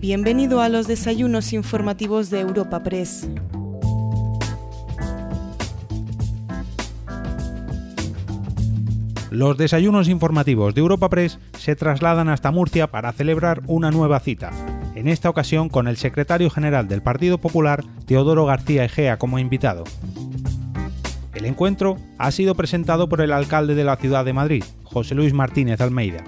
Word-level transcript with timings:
Bienvenido 0.00 0.60
a 0.60 0.68
los 0.68 0.86
desayunos 0.86 1.52
informativos 1.52 2.30
de 2.30 2.38
Europa 2.38 2.84
Press. 2.84 3.28
Los 9.32 9.58
desayunos 9.58 10.08
informativos 10.08 10.76
de 10.76 10.82
Europa 10.82 11.08
Press 11.10 11.40
se 11.58 11.74
trasladan 11.74 12.28
hasta 12.28 12.52
Murcia 12.52 12.86
para 12.86 13.12
celebrar 13.12 13.62
una 13.66 13.90
nueva 13.90 14.20
cita, 14.20 14.52
en 14.94 15.08
esta 15.08 15.30
ocasión 15.30 15.68
con 15.68 15.88
el 15.88 15.96
secretario 15.96 16.48
general 16.48 16.86
del 16.86 17.02
Partido 17.02 17.38
Popular, 17.38 17.84
Teodoro 18.06 18.46
García 18.46 18.84
Egea, 18.84 19.18
como 19.18 19.40
invitado. 19.40 19.82
El 21.34 21.44
encuentro 21.44 21.96
ha 22.18 22.30
sido 22.30 22.54
presentado 22.54 23.08
por 23.08 23.20
el 23.20 23.32
alcalde 23.32 23.74
de 23.74 23.82
la 23.82 23.96
ciudad 23.96 24.24
de 24.24 24.32
Madrid, 24.32 24.64
José 24.84 25.16
Luis 25.16 25.34
Martínez 25.34 25.80
Almeida. 25.80 26.22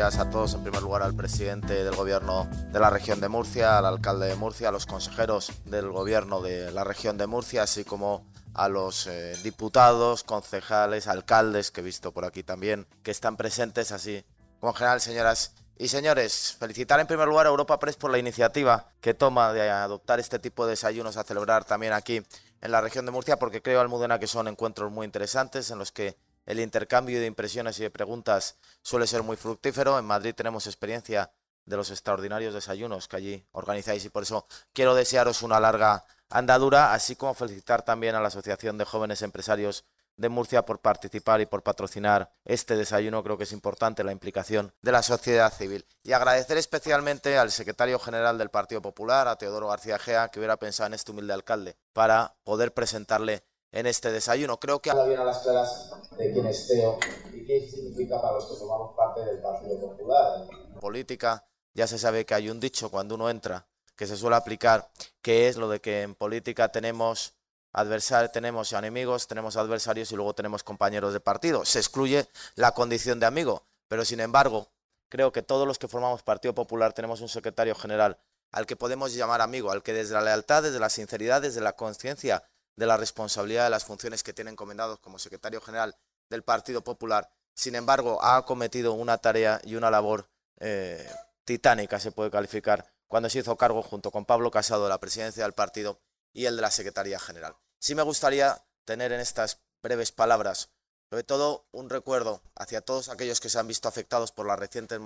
A 0.00 0.30
todos, 0.30 0.54
en 0.54 0.62
primer 0.62 0.80
lugar 0.80 1.02
al 1.02 1.14
presidente 1.14 1.84
del 1.84 1.94
gobierno 1.94 2.48
de 2.72 2.80
la 2.80 2.88
región 2.88 3.20
de 3.20 3.28
Murcia, 3.28 3.76
al 3.76 3.84
alcalde 3.84 4.28
de 4.28 4.34
Murcia, 4.34 4.70
a 4.70 4.72
los 4.72 4.86
consejeros 4.86 5.52
del 5.66 5.90
gobierno 5.90 6.40
de 6.40 6.70
la 6.70 6.84
región 6.84 7.18
de 7.18 7.26
Murcia, 7.26 7.64
así 7.64 7.84
como 7.84 8.24
a 8.54 8.70
los 8.70 9.06
eh, 9.06 9.36
diputados, 9.42 10.24
concejales, 10.24 11.06
alcaldes 11.06 11.70
que 11.70 11.82
he 11.82 11.84
visto 11.84 12.12
por 12.12 12.24
aquí 12.24 12.42
también, 12.42 12.86
que 13.02 13.10
están 13.10 13.36
presentes, 13.36 13.92
así 13.92 14.24
como 14.58 14.72
en 14.72 14.76
general, 14.76 15.00
señoras 15.02 15.52
y 15.76 15.88
señores. 15.88 16.56
Felicitar 16.58 16.98
en 16.98 17.06
primer 17.06 17.28
lugar 17.28 17.44
a 17.44 17.50
Europa 17.50 17.78
Press 17.78 17.96
por 17.96 18.10
la 18.10 18.18
iniciativa 18.18 18.88
que 19.02 19.12
toma 19.12 19.52
de 19.52 19.68
adoptar 19.68 20.18
este 20.18 20.38
tipo 20.38 20.64
de 20.64 20.70
desayunos 20.70 21.18
a 21.18 21.24
celebrar 21.24 21.66
también 21.66 21.92
aquí 21.92 22.22
en 22.62 22.72
la 22.72 22.80
región 22.80 23.04
de 23.04 23.12
Murcia, 23.12 23.38
porque 23.38 23.60
creo, 23.60 23.82
Almudena, 23.82 24.18
que 24.18 24.26
son 24.26 24.48
encuentros 24.48 24.90
muy 24.90 25.04
interesantes 25.04 25.70
en 25.70 25.78
los 25.78 25.92
que 25.92 26.16
el 26.50 26.58
intercambio 26.58 27.20
de 27.20 27.26
impresiones 27.26 27.78
y 27.78 27.84
de 27.84 27.90
preguntas 27.90 28.56
suele 28.82 29.06
ser 29.06 29.22
muy 29.22 29.36
fructífero. 29.36 29.98
En 29.98 30.04
Madrid 30.04 30.34
tenemos 30.34 30.66
experiencia 30.66 31.30
de 31.64 31.76
los 31.76 31.90
extraordinarios 31.90 32.54
desayunos 32.54 33.06
que 33.06 33.16
allí 33.16 33.46
organizáis 33.52 34.04
y 34.04 34.08
por 34.08 34.24
eso 34.24 34.48
quiero 34.72 34.96
desearos 34.96 35.42
una 35.42 35.60
larga 35.60 36.04
andadura, 36.28 36.92
así 36.92 37.14
como 37.14 37.34
felicitar 37.34 37.82
también 37.82 38.16
a 38.16 38.20
la 38.20 38.28
Asociación 38.28 38.78
de 38.78 38.84
Jóvenes 38.84 39.22
Empresarios 39.22 39.84
de 40.16 40.28
Murcia 40.28 40.66
por 40.66 40.80
participar 40.80 41.40
y 41.40 41.46
por 41.46 41.62
patrocinar 41.62 42.32
este 42.44 42.74
desayuno. 42.74 43.22
Creo 43.22 43.38
que 43.38 43.44
es 43.44 43.52
importante 43.52 44.02
la 44.02 44.12
implicación 44.12 44.74
de 44.82 44.92
la 44.92 45.02
sociedad 45.02 45.52
civil. 45.52 45.86
Y 46.02 46.12
agradecer 46.12 46.58
especialmente 46.58 47.38
al 47.38 47.52
secretario 47.52 47.98
general 48.00 48.38
del 48.38 48.50
Partido 48.50 48.82
Popular, 48.82 49.28
a 49.28 49.36
Teodoro 49.36 49.68
García 49.68 49.98
Gea, 49.98 50.28
que 50.28 50.40
hubiera 50.40 50.56
pensado 50.56 50.88
en 50.88 50.94
este 50.94 51.12
humilde 51.12 51.32
alcalde 51.32 51.76
para 51.92 52.34
poder 52.42 52.74
presentarle 52.74 53.44
en 53.72 53.86
este 53.86 54.10
desayuno. 54.10 54.58
Creo 54.58 54.80
que... 54.80 54.92
bien 55.06 55.20
a 55.20 55.24
las 55.24 55.38
claras 55.38 55.92
de 56.16 56.32
quién 56.32 56.46
es 56.46 56.66
Teo 56.66 56.98
y 57.32 57.44
qué 57.44 57.68
significa 57.68 58.20
para 58.20 58.34
los 58.34 58.46
que 58.46 58.56
formamos 58.56 58.96
parte 58.96 59.24
del 59.24 59.40
Partido 59.40 59.80
Popular. 59.80 60.46
Política, 60.80 61.46
ya 61.74 61.86
se 61.86 61.98
sabe 61.98 62.24
que 62.24 62.34
hay 62.34 62.50
un 62.50 62.60
dicho 62.60 62.90
cuando 62.90 63.14
uno 63.14 63.30
entra 63.30 63.66
que 63.96 64.06
se 64.06 64.16
suele 64.16 64.36
aplicar, 64.36 64.90
que 65.20 65.48
es 65.48 65.56
lo 65.56 65.68
de 65.68 65.80
que 65.80 66.02
en 66.02 66.14
política 66.14 66.72
tenemos 66.72 67.34
adversarios, 67.72 68.32
tenemos 68.32 68.72
enemigos, 68.72 69.28
tenemos 69.28 69.56
adversarios 69.56 70.10
y 70.10 70.16
luego 70.16 70.34
tenemos 70.34 70.64
compañeros 70.64 71.12
de 71.12 71.20
partido. 71.20 71.64
Se 71.66 71.78
excluye 71.78 72.26
la 72.54 72.72
condición 72.72 73.20
de 73.20 73.26
amigo, 73.26 73.66
pero 73.88 74.04
sin 74.06 74.20
embargo, 74.20 74.68
creo 75.10 75.32
que 75.32 75.42
todos 75.42 75.66
los 75.66 75.78
que 75.78 75.86
formamos 75.86 76.22
Partido 76.22 76.54
Popular 76.54 76.94
tenemos 76.94 77.20
un 77.20 77.28
secretario 77.28 77.74
general 77.74 78.18
al 78.52 78.66
que 78.66 78.74
podemos 78.74 79.14
llamar 79.14 79.42
amigo, 79.42 79.70
al 79.70 79.82
que 79.82 79.92
desde 79.92 80.14
la 80.14 80.22
lealtad, 80.22 80.62
desde 80.62 80.80
la 80.80 80.88
sinceridad, 80.88 81.42
desde 81.42 81.60
la 81.60 81.74
conciencia 81.74 82.42
de 82.76 82.86
la 82.86 82.96
responsabilidad 82.96 83.64
de 83.64 83.70
las 83.70 83.84
funciones 83.84 84.22
que 84.22 84.32
tiene 84.32 84.50
encomendados 84.50 84.98
como 85.00 85.18
secretario 85.18 85.60
general 85.60 85.96
del 86.28 86.42
Partido 86.42 86.82
Popular. 86.82 87.30
Sin 87.54 87.74
embargo, 87.74 88.22
ha 88.22 88.44
cometido 88.46 88.94
una 88.94 89.18
tarea 89.18 89.60
y 89.64 89.74
una 89.74 89.90
labor 89.90 90.30
eh, 90.60 91.08
titánica, 91.44 91.98
se 91.98 92.12
puede 92.12 92.30
calificar, 92.30 92.86
cuando 93.08 93.28
se 93.28 93.40
hizo 93.40 93.56
cargo 93.56 93.82
junto 93.82 94.10
con 94.10 94.24
Pablo 94.24 94.50
Casado 94.50 94.84
de 94.84 94.88
la 94.88 95.00
presidencia 95.00 95.42
del 95.42 95.52
partido 95.52 96.00
y 96.32 96.46
el 96.46 96.56
de 96.56 96.62
la 96.62 96.70
Secretaría 96.70 97.18
General. 97.18 97.56
Sí 97.80 97.94
me 97.94 98.02
gustaría 98.02 98.64
tener 98.84 99.12
en 99.12 99.20
estas 99.20 99.60
breves 99.82 100.12
palabras, 100.12 100.70
sobre 101.10 101.24
todo 101.24 101.66
un 101.72 101.90
recuerdo 101.90 102.42
hacia 102.54 102.82
todos 102.82 103.08
aquellos 103.08 103.40
que 103.40 103.48
se 103.48 103.58
han 103.58 103.66
visto 103.66 103.88
afectados 103.88 104.30
por 104.30 104.46
las 104.46 104.58
recientes 104.58 105.00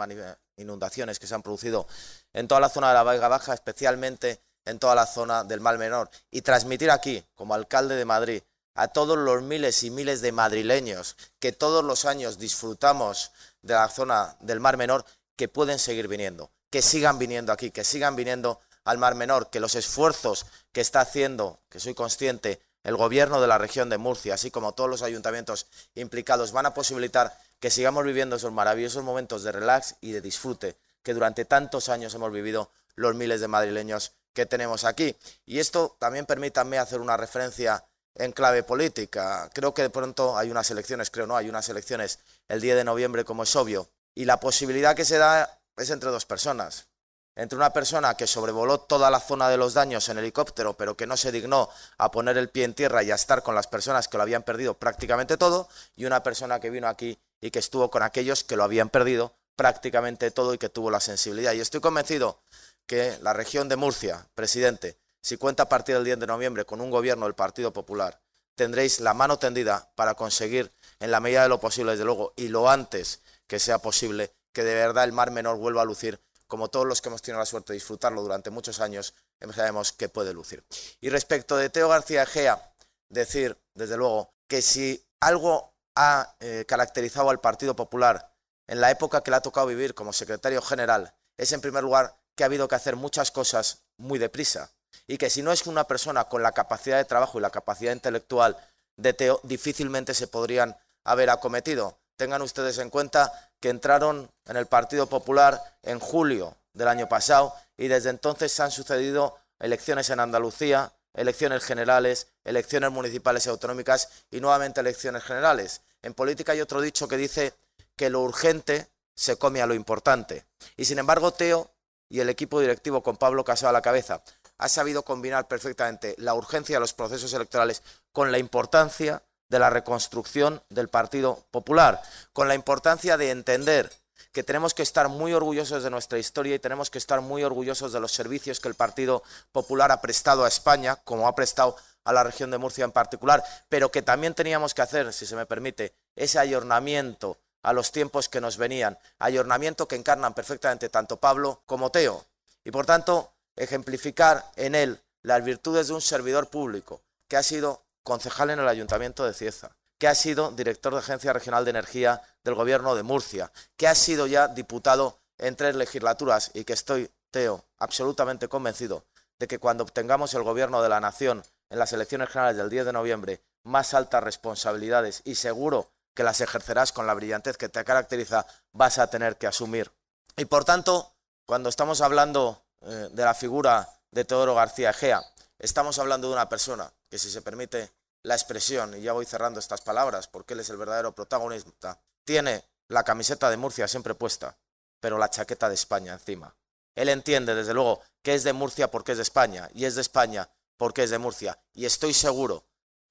inundaciones 0.56 1.18
que 1.18 1.26
se 1.26 1.34
han 1.34 1.42
producido 1.42 1.86
en 2.34 2.46
toda 2.46 2.60
la 2.60 2.68
zona 2.68 2.88
de 2.88 2.94
la 2.94 3.04
Vega 3.04 3.28
Baja, 3.28 3.54
especialmente 3.54 4.42
en 4.64 4.78
toda 4.78 4.94
la 4.94 5.06
zona 5.06 5.44
del 5.44 5.60
Mal 5.60 5.78
Menor 5.78 6.10
y 6.30 6.42
transmitir 6.42 6.90
aquí, 6.90 7.24
como 7.34 7.54
alcalde 7.54 7.96
de 7.96 8.04
Madrid, 8.04 8.42
a 8.74 8.88
todos 8.88 9.16
los 9.16 9.42
miles 9.42 9.82
y 9.84 9.90
miles 9.90 10.20
de 10.20 10.32
madrileños 10.32 11.16
que 11.38 11.52
todos 11.52 11.84
los 11.84 12.04
años 12.04 12.38
disfrutamos 12.38 13.30
de 13.62 13.74
la 13.74 13.88
zona 13.88 14.36
del 14.40 14.60
Mar 14.60 14.76
Menor, 14.76 15.04
que 15.36 15.48
pueden 15.48 15.78
seguir 15.78 16.08
viniendo, 16.08 16.50
que 16.70 16.82
sigan 16.82 17.18
viniendo 17.18 17.52
aquí, 17.52 17.70
que 17.70 17.84
sigan 17.84 18.16
viniendo 18.16 18.60
al 18.84 18.98
Mar 18.98 19.14
Menor, 19.14 19.50
que 19.50 19.60
los 19.60 19.74
esfuerzos 19.74 20.46
que 20.72 20.80
está 20.80 21.00
haciendo, 21.00 21.60
que 21.68 21.80
soy 21.80 21.94
consciente, 21.94 22.60
el 22.82 22.96
gobierno 22.96 23.40
de 23.40 23.46
la 23.46 23.58
región 23.58 23.88
de 23.88 23.96
Murcia, 23.96 24.34
así 24.34 24.50
como 24.50 24.72
todos 24.72 24.90
los 24.90 25.02
ayuntamientos 25.02 25.66
implicados, 25.94 26.52
van 26.52 26.66
a 26.66 26.74
posibilitar 26.74 27.36
que 27.58 27.70
sigamos 27.70 28.04
viviendo 28.04 28.36
esos 28.36 28.52
maravillosos 28.52 29.02
momentos 29.02 29.42
de 29.42 29.52
relax 29.52 29.96
y 30.02 30.12
de 30.12 30.20
disfrute 30.20 30.76
que 31.02 31.14
durante 31.14 31.44
tantos 31.44 31.88
años 31.88 32.14
hemos 32.14 32.30
vivido 32.30 32.70
los 32.94 33.14
miles 33.14 33.40
de 33.40 33.48
madrileños 33.48 34.12
que 34.34 34.46
tenemos 34.46 34.84
aquí. 34.84 35.16
Y 35.46 35.60
esto 35.60 35.96
también 35.98 36.26
permítanme 36.26 36.78
hacer 36.78 37.00
una 37.00 37.16
referencia 37.16 37.84
en 38.14 38.32
clave 38.32 38.62
política. 38.62 39.50
Creo 39.54 39.74
que 39.74 39.82
de 39.82 39.90
pronto 39.90 40.36
hay 40.36 40.50
unas 40.50 40.70
elecciones, 40.70 41.10
creo 41.10 41.26
no, 41.26 41.36
hay 41.36 41.48
unas 41.48 41.68
elecciones 41.68 42.18
el 42.48 42.60
10 42.60 42.76
de 42.76 42.84
noviembre, 42.84 43.24
como 43.24 43.44
es 43.44 43.56
obvio, 43.56 43.88
y 44.14 44.24
la 44.24 44.38
posibilidad 44.38 44.94
que 44.94 45.04
se 45.04 45.18
da 45.18 45.60
es 45.76 45.90
entre 45.90 46.10
dos 46.10 46.26
personas. 46.26 46.88
Entre 47.36 47.56
una 47.56 47.72
persona 47.72 48.14
que 48.16 48.28
sobrevoló 48.28 48.78
toda 48.78 49.10
la 49.10 49.18
zona 49.18 49.48
de 49.48 49.56
los 49.56 49.74
daños 49.74 50.08
en 50.08 50.18
helicóptero, 50.18 50.76
pero 50.76 50.96
que 50.96 51.06
no 51.06 51.16
se 51.16 51.32
dignó 51.32 51.68
a 51.98 52.12
poner 52.12 52.38
el 52.38 52.48
pie 52.48 52.62
en 52.62 52.74
tierra 52.74 53.02
y 53.02 53.10
a 53.10 53.16
estar 53.16 53.42
con 53.42 53.56
las 53.56 53.66
personas 53.66 54.06
que 54.06 54.16
lo 54.16 54.22
habían 54.22 54.44
perdido 54.44 54.74
prácticamente 54.74 55.36
todo, 55.36 55.68
y 55.96 56.04
una 56.04 56.22
persona 56.22 56.60
que 56.60 56.70
vino 56.70 56.86
aquí 56.86 57.18
y 57.40 57.50
que 57.50 57.58
estuvo 57.58 57.90
con 57.90 58.04
aquellos 58.04 58.44
que 58.44 58.56
lo 58.56 58.62
habían 58.62 58.88
perdido 58.88 59.34
prácticamente 59.56 60.30
todo 60.30 60.54
y 60.54 60.58
que 60.58 60.68
tuvo 60.68 60.90
la 60.90 61.00
sensibilidad. 61.00 61.52
Y 61.52 61.60
estoy 61.60 61.80
convencido 61.80 62.40
que 62.86 63.18
la 63.22 63.32
región 63.32 63.68
de 63.68 63.76
Murcia, 63.76 64.28
presidente, 64.34 64.98
si 65.20 65.36
cuenta 65.36 65.64
a 65.64 65.68
partir 65.68 65.94
del 65.94 66.04
10 66.04 66.20
de 66.20 66.26
noviembre 66.26 66.64
con 66.64 66.80
un 66.80 66.90
gobierno 66.90 67.26
del 67.26 67.34
Partido 67.34 67.72
Popular, 67.72 68.20
tendréis 68.54 69.00
la 69.00 69.14
mano 69.14 69.38
tendida 69.38 69.90
para 69.94 70.14
conseguir, 70.14 70.70
en 71.00 71.10
la 71.10 71.20
medida 71.20 71.42
de 71.42 71.48
lo 71.48 71.60
posible, 71.60 71.92
desde 71.92 72.04
luego, 72.04 72.32
y 72.36 72.48
lo 72.48 72.68
antes 72.68 73.20
que 73.46 73.58
sea 73.58 73.78
posible, 73.78 74.32
que 74.52 74.62
de 74.64 74.74
verdad 74.74 75.04
el 75.04 75.12
Mar 75.12 75.30
Menor 75.30 75.56
vuelva 75.56 75.82
a 75.82 75.86
lucir 75.86 76.20
como 76.46 76.68
todos 76.68 76.86
los 76.86 77.00
que 77.00 77.08
hemos 77.08 77.22
tenido 77.22 77.40
la 77.40 77.46
suerte 77.46 77.72
de 77.72 77.78
disfrutarlo 77.78 78.22
durante 78.22 78.50
muchos 78.50 78.80
años, 78.80 79.14
sabemos 79.54 79.92
que 79.92 80.08
puede 80.08 80.32
lucir. 80.32 80.64
Y 81.00 81.08
respecto 81.08 81.56
de 81.56 81.70
Teo 81.70 81.88
García 81.88 82.22
Egea, 82.22 82.72
decir, 83.08 83.58
desde 83.74 83.96
luego, 83.96 84.34
que 84.46 84.62
si 84.62 85.04
algo 85.20 85.74
ha 85.96 86.36
eh, 86.40 86.64
caracterizado 86.66 87.30
al 87.30 87.40
Partido 87.40 87.74
Popular 87.74 88.30
en 88.66 88.80
la 88.80 88.90
época 88.90 89.22
que 89.22 89.30
le 89.30 89.38
ha 89.38 89.40
tocado 89.40 89.66
vivir 89.66 89.94
como 89.94 90.12
secretario 90.12 90.62
general, 90.62 91.14
es 91.36 91.52
en 91.52 91.60
primer 91.60 91.82
lugar 91.82 92.16
que 92.34 92.44
ha 92.44 92.46
habido 92.46 92.68
que 92.68 92.74
hacer 92.74 92.96
muchas 92.96 93.30
cosas 93.30 93.82
muy 93.96 94.18
deprisa 94.18 94.70
y 95.06 95.18
que 95.18 95.30
si 95.30 95.42
no 95.42 95.52
es 95.52 95.66
una 95.66 95.84
persona 95.84 96.24
con 96.24 96.42
la 96.42 96.52
capacidad 96.52 96.96
de 96.96 97.04
trabajo 97.04 97.38
y 97.38 97.42
la 97.42 97.50
capacidad 97.50 97.92
intelectual 97.92 98.56
de 98.96 99.12
Teo, 99.12 99.40
difícilmente 99.42 100.14
se 100.14 100.26
podrían 100.26 100.76
haber 101.04 101.30
acometido. 101.30 101.98
Tengan 102.16 102.42
ustedes 102.42 102.78
en 102.78 102.90
cuenta 102.90 103.50
que 103.60 103.68
entraron 103.68 104.30
en 104.46 104.56
el 104.56 104.66
Partido 104.66 105.06
Popular 105.06 105.78
en 105.82 105.98
julio 105.98 106.56
del 106.72 106.88
año 106.88 107.08
pasado 107.08 107.54
y 107.76 107.88
desde 107.88 108.10
entonces 108.10 108.52
se 108.52 108.62
han 108.62 108.70
sucedido 108.70 109.36
elecciones 109.58 110.10
en 110.10 110.20
Andalucía, 110.20 110.92
elecciones 111.12 111.64
generales, 111.64 112.28
elecciones 112.44 112.90
municipales 112.90 113.46
y 113.46 113.48
autonómicas 113.48 114.08
y 114.30 114.40
nuevamente 114.40 114.80
elecciones 114.80 115.22
generales. 115.22 115.82
En 116.02 116.14
política 116.14 116.52
hay 116.52 116.60
otro 116.60 116.80
dicho 116.80 117.08
que 117.08 117.16
dice 117.16 117.54
que 117.96 118.10
lo 118.10 118.20
urgente 118.20 118.88
se 119.14 119.36
come 119.36 119.62
a 119.62 119.66
lo 119.66 119.74
importante. 119.74 120.44
Y 120.76 120.84
sin 120.84 120.98
embargo, 120.98 121.32
Teo 121.32 121.70
y 122.14 122.20
el 122.20 122.30
equipo 122.30 122.60
directivo 122.60 123.02
con 123.02 123.16
Pablo 123.16 123.44
Casado 123.44 123.70
a 123.70 123.72
la 123.72 123.82
cabeza 123.82 124.22
ha 124.58 124.68
sabido 124.68 125.02
combinar 125.02 125.48
perfectamente 125.48 126.14
la 126.16 126.34
urgencia 126.34 126.76
de 126.76 126.80
los 126.80 126.92
procesos 126.92 127.32
electorales 127.32 127.82
con 128.12 128.30
la 128.30 128.38
importancia 128.38 129.24
de 129.48 129.58
la 129.58 129.68
reconstrucción 129.68 130.62
del 130.68 130.88
Partido 130.88 131.44
Popular, 131.50 132.00
con 132.32 132.46
la 132.46 132.54
importancia 132.54 133.16
de 133.16 133.30
entender 133.32 133.90
que 134.30 134.44
tenemos 134.44 134.74
que 134.74 134.84
estar 134.84 135.08
muy 135.08 135.32
orgullosos 135.32 135.82
de 135.82 135.90
nuestra 135.90 136.20
historia 136.20 136.54
y 136.54 136.60
tenemos 136.60 136.88
que 136.88 136.98
estar 136.98 137.20
muy 137.20 137.42
orgullosos 137.42 137.92
de 137.92 137.98
los 137.98 138.12
servicios 138.12 138.60
que 138.60 138.68
el 138.68 138.76
Partido 138.76 139.24
Popular 139.50 139.90
ha 139.90 140.00
prestado 140.00 140.44
a 140.44 140.48
España, 140.48 140.94
como 141.02 141.26
ha 141.26 141.34
prestado 141.34 141.74
a 142.04 142.12
la 142.12 142.22
región 142.22 142.52
de 142.52 142.58
Murcia 142.58 142.84
en 142.84 142.92
particular, 142.92 143.42
pero 143.68 143.90
que 143.90 144.02
también 144.02 144.34
teníamos 144.34 144.72
que 144.72 144.82
hacer, 144.82 145.12
si 145.12 145.26
se 145.26 145.34
me 145.34 145.46
permite, 145.46 145.96
ese 146.14 146.38
ayornamiento 146.38 147.38
a 147.64 147.72
los 147.72 147.90
tiempos 147.90 148.28
que 148.28 148.40
nos 148.40 148.58
venían, 148.58 148.98
ayornamiento 149.18 149.88
que 149.88 149.96
encarnan 149.96 150.34
perfectamente 150.34 150.90
tanto 150.90 151.16
Pablo 151.16 151.62
como 151.66 151.90
Teo, 151.90 152.24
y 152.62 152.70
por 152.70 152.86
tanto 152.86 153.32
ejemplificar 153.56 154.44
en 154.56 154.74
él 154.74 155.00
las 155.22 155.42
virtudes 155.42 155.88
de 155.88 155.94
un 155.94 156.02
servidor 156.02 156.48
público 156.50 157.00
que 157.26 157.38
ha 157.38 157.42
sido 157.42 157.82
concejal 158.02 158.50
en 158.50 158.60
el 158.60 158.68
Ayuntamiento 158.68 159.24
de 159.24 159.32
Cieza, 159.32 159.76
que 159.98 160.08
ha 160.08 160.14
sido 160.14 160.50
director 160.50 160.92
de 160.92 160.98
Agencia 160.98 161.32
Regional 161.32 161.64
de 161.64 161.70
Energía 161.70 162.20
del 162.44 162.54
Gobierno 162.54 162.94
de 162.94 163.02
Murcia, 163.02 163.50
que 163.78 163.88
ha 163.88 163.94
sido 163.94 164.26
ya 164.26 164.46
diputado 164.46 165.18
en 165.38 165.56
tres 165.56 165.74
legislaturas 165.74 166.50
y 166.52 166.64
que 166.64 166.74
estoy, 166.74 167.10
Teo, 167.30 167.64
absolutamente 167.78 168.48
convencido 168.48 169.06
de 169.38 169.48
que 169.48 169.58
cuando 169.58 169.84
obtengamos 169.84 170.34
el 170.34 170.42
Gobierno 170.42 170.82
de 170.82 170.90
la 170.90 171.00
Nación 171.00 171.42
en 171.70 171.78
las 171.78 171.94
elecciones 171.94 172.28
generales 172.28 172.58
del 172.58 172.68
10 172.68 172.84
de 172.84 172.92
noviembre 172.92 173.40
más 173.62 173.94
altas 173.94 174.22
responsabilidades 174.22 175.22
y 175.24 175.36
seguro 175.36 175.90
que 176.14 176.22
las 176.22 176.40
ejercerás 176.40 176.92
con 176.92 177.06
la 177.06 177.14
brillantez 177.14 177.56
que 177.56 177.68
te 177.68 177.84
caracteriza, 177.84 178.46
vas 178.72 178.98
a 178.98 179.08
tener 179.08 179.36
que 179.36 179.46
asumir. 179.46 179.90
Y 180.36 180.44
por 180.46 180.64
tanto, 180.64 181.12
cuando 181.44 181.68
estamos 181.68 182.00
hablando 182.00 182.62
eh, 182.82 183.08
de 183.10 183.24
la 183.24 183.34
figura 183.34 183.88
de 184.10 184.24
Teodoro 184.24 184.54
García 184.54 184.90
Egea, 184.90 185.22
estamos 185.58 185.98
hablando 185.98 186.28
de 186.28 186.34
una 186.34 186.48
persona 186.48 186.90
que, 187.08 187.18
si 187.18 187.30
se 187.30 187.42
permite 187.42 187.92
la 188.22 188.34
expresión, 188.34 188.96
y 188.96 189.02
ya 189.02 189.12
voy 189.12 189.26
cerrando 189.26 189.60
estas 189.60 189.82
palabras 189.82 190.28
porque 190.28 190.54
él 190.54 190.60
es 190.60 190.70
el 190.70 190.76
verdadero 190.76 191.14
protagonista, 191.14 191.98
tiene 192.24 192.64
la 192.88 193.02
camiseta 193.02 193.50
de 193.50 193.56
Murcia 193.56 193.88
siempre 193.88 194.14
puesta, 194.14 194.56
pero 195.00 195.18
la 195.18 195.28
chaqueta 195.28 195.68
de 195.68 195.74
España 195.74 196.14
encima. 196.14 196.54
Él 196.94 197.08
entiende, 197.08 197.54
desde 197.54 197.74
luego, 197.74 198.00
que 198.22 198.34
es 198.34 198.44
de 198.44 198.52
Murcia 198.52 198.90
porque 198.90 199.12
es 199.12 199.18
de 199.18 199.22
España, 199.22 199.68
y 199.74 199.84
es 199.84 199.96
de 199.96 200.00
España 200.00 200.48
porque 200.76 201.02
es 201.02 201.10
de 201.10 201.18
Murcia. 201.18 201.58
Y 201.74 201.84
estoy 201.84 202.14
seguro 202.14 202.64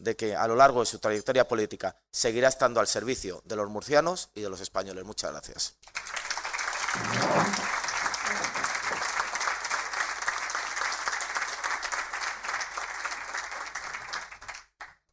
de 0.03 0.15
que 0.15 0.35
a 0.35 0.47
lo 0.47 0.55
largo 0.55 0.81
de 0.81 0.85
su 0.85 0.99
trayectoria 0.99 1.47
política 1.47 1.95
seguirá 2.11 2.49
estando 2.49 2.79
al 2.79 2.87
servicio 2.87 3.41
de 3.45 3.55
los 3.55 3.69
murcianos 3.69 4.29
y 4.35 4.41
de 4.41 4.49
los 4.49 4.59
españoles. 4.59 5.05
Muchas 5.05 5.31
gracias. 5.31 5.77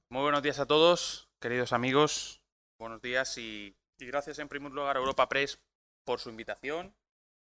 Muy 0.09 0.23
buenos 0.23 0.43
días 0.43 0.59
a 0.59 0.67
todos, 0.67 1.29
queridos 1.39 1.73
amigos. 1.73 2.43
Buenos 2.79 3.01
días 3.01 3.39
y, 3.39 3.77
y, 3.99 4.07
gracias 4.07 4.41
en 4.41 4.49
primer 4.49 4.73
lugar 4.73 4.97
a 4.97 5.01
Europa 5.01 5.29
Press 5.29 5.61
por 6.05 6.19
su 6.19 6.31
invitación 6.31 6.93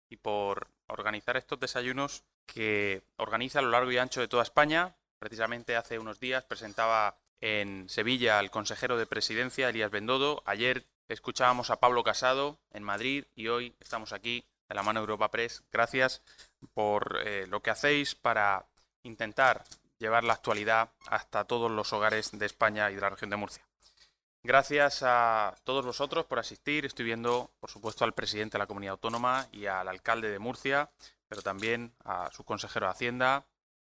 y 0.08 0.18
por 0.18 0.68
organizar 0.86 1.36
estos 1.36 1.58
desayunos 1.58 2.22
que 2.46 3.02
organiza 3.16 3.58
a 3.58 3.62
lo 3.62 3.70
largo 3.70 3.90
y 3.90 3.98
ancho 3.98 4.20
de 4.20 4.28
toda 4.28 4.44
España. 4.44 4.94
Precisamente 5.18 5.76
hace 5.76 5.98
unos 5.98 6.20
días 6.20 6.44
presentaba 6.44 7.18
en 7.40 7.88
Sevilla 7.88 8.38
al 8.38 8.50
consejero 8.50 8.96
de 8.96 9.06
presidencia, 9.06 9.68
Elías 9.68 9.90
Bendodo. 9.90 10.42
Ayer 10.46 10.86
escuchábamos 11.08 11.70
a 11.70 11.80
Pablo 11.80 12.02
Casado 12.04 12.58
en 12.72 12.82
Madrid 12.82 13.24
y 13.34 13.48
hoy 13.48 13.74
estamos 13.80 14.12
aquí 14.12 14.44
de 14.68 14.74
la 14.74 14.82
mano 14.82 15.00
Europa 15.00 15.30
Press. 15.30 15.62
Gracias 15.72 16.22
por 16.74 17.18
eh, 17.24 17.46
lo 17.48 17.62
que 17.62 17.70
hacéis 17.70 18.14
para 18.14 18.66
intentar 19.02 19.64
llevar 19.98 20.24
la 20.24 20.34
actualidad 20.34 20.90
hasta 21.06 21.44
todos 21.44 21.70
los 21.70 21.92
hogares 21.92 22.30
de 22.32 22.46
España 22.46 22.90
y 22.90 22.94
de 22.94 23.00
la 23.00 23.10
región 23.10 23.30
de 23.30 23.36
Murcia. 23.36 23.66
Gracias 24.42 25.02
a 25.02 25.54
todos 25.64 25.84
vosotros 25.84 26.24
por 26.24 26.38
asistir. 26.38 26.86
Estoy 26.86 27.04
viendo, 27.04 27.50
por 27.60 27.70
supuesto, 27.70 28.04
al 28.04 28.14
presidente 28.14 28.54
de 28.54 28.60
la 28.60 28.66
comunidad 28.66 28.92
autónoma 28.92 29.48
y 29.52 29.66
al 29.66 29.88
alcalde 29.88 30.30
de 30.30 30.38
Murcia, 30.38 30.90
pero 31.28 31.42
también 31.42 31.94
a 32.04 32.30
su 32.32 32.44
consejero 32.44 32.86
de 32.86 32.92
Hacienda, 32.92 33.46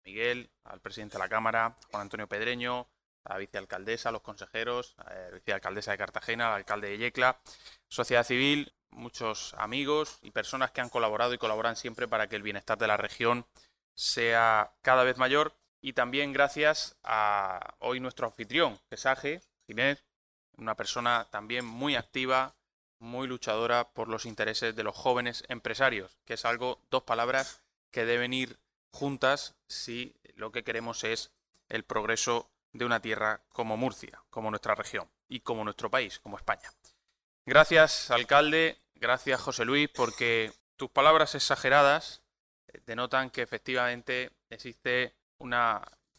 Miguel, 0.05 0.51
al 0.65 0.81
presidente 0.81 1.19
de 1.19 1.19
la 1.19 1.29
Cámara, 1.29 1.77
Juan 1.91 2.03
Antonio 2.03 2.27
Pedreño, 2.27 2.89
la 3.29 3.39
vicealcaldesa, 3.39 4.11
los 4.11 4.23
consejeros, 4.23 4.95
la 4.99 5.31
vicealcaldesa 5.33 5.93
de 5.93 5.99
Cartagena, 5.99 6.49
al 6.49 6.57
alcalde 6.57 6.89
de 6.89 6.99
Yecla, 6.99 7.39
sociedad 7.89 8.25
civil, 8.25 8.73
muchos 8.91 9.55
amigos 9.59 10.19
y 10.23 10.31
personas 10.31 10.71
que 10.71 10.81
han 10.81 10.89
colaborado 10.89 11.35
y 11.35 11.39
colaboran 11.39 11.77
siempre 11.77 12.09
para 12.09 12.29
que 12.29 12.37
el 12.37 12.43
bienestar 12.43 12.79
de 12.79 12.87
la 12.87 12.97
región 12.97 13.47
sea 13.95 14.73
cada 14.83 15.05
vez 15.05 15.19
mayor. 15.19 15.55
Y 15.81 15.93
también 15.93 16.33
gracias 16.33 16.97
a 17.05 17.75
hoy 17.79 18.01
nuestro 18.01 18.27
anfitrión, 18.27 18.81
Pesaje, 18.89 19.43
Ginés, 19.67 20.03
una 20.57 20.75
persona 20.75 21.29
también 21.31 21.65
muy 21.65 21.95
activa, 21.95 22.57
muy 22.99 23.29
luchadora 23.29 23.91
por 23.91 24.09
los 24.09 24.27
intereses 24.27 24.75
de 24.75 24.83
los 24.83 24.97
jóvenes 24.97 25.45
empresarios, 25.49 26.19
que 26.25 26.35
es 26.35 26.45
algo, 26.45 26.81
dos 26.91 27.05
palabras 27.05 27.63
que 27.93 28.05
deben 28.05 28.33
ir 28.33 28.59
juntas 28.91 29.55
si 29.69 30.17
lo 30.35 30.51
que 30.51 30.65
queremos 30.65 31.05
es 31.05 31.31
el 31.69 31.85
progreso 31.85 32.51
de 32.73 32.85
una 32.85 33.01
tierra 33.01 33.41
como 33.51 33.77
Murcia, 33.77 34.23
como 34.31 34.51
nuestra 34.51 34.75
región 34.75 35.09
y 35.29 35.41
como 35.41 35.65
nuestro 35.65 35.91
país, 35.91 36.19
como 36.19 36.37
España. 36.37 36.71
Gracias, 37.47 38.11
alcalde, 38.11 38.79
gracias, 38.95 39.41
José 39.41 39.65
Luis, 39.65 39.89
porque 39.89 40.53
tus 40.77 40.91
palabras 40.91 41.35
exageradas 41.35 42.23
eh, 42.69 42.81
denotan 42.87 43.31
que 43.31 43.43
efectivamente 43.43 44.31
existe 44.51 45.15
un 45.39 45.55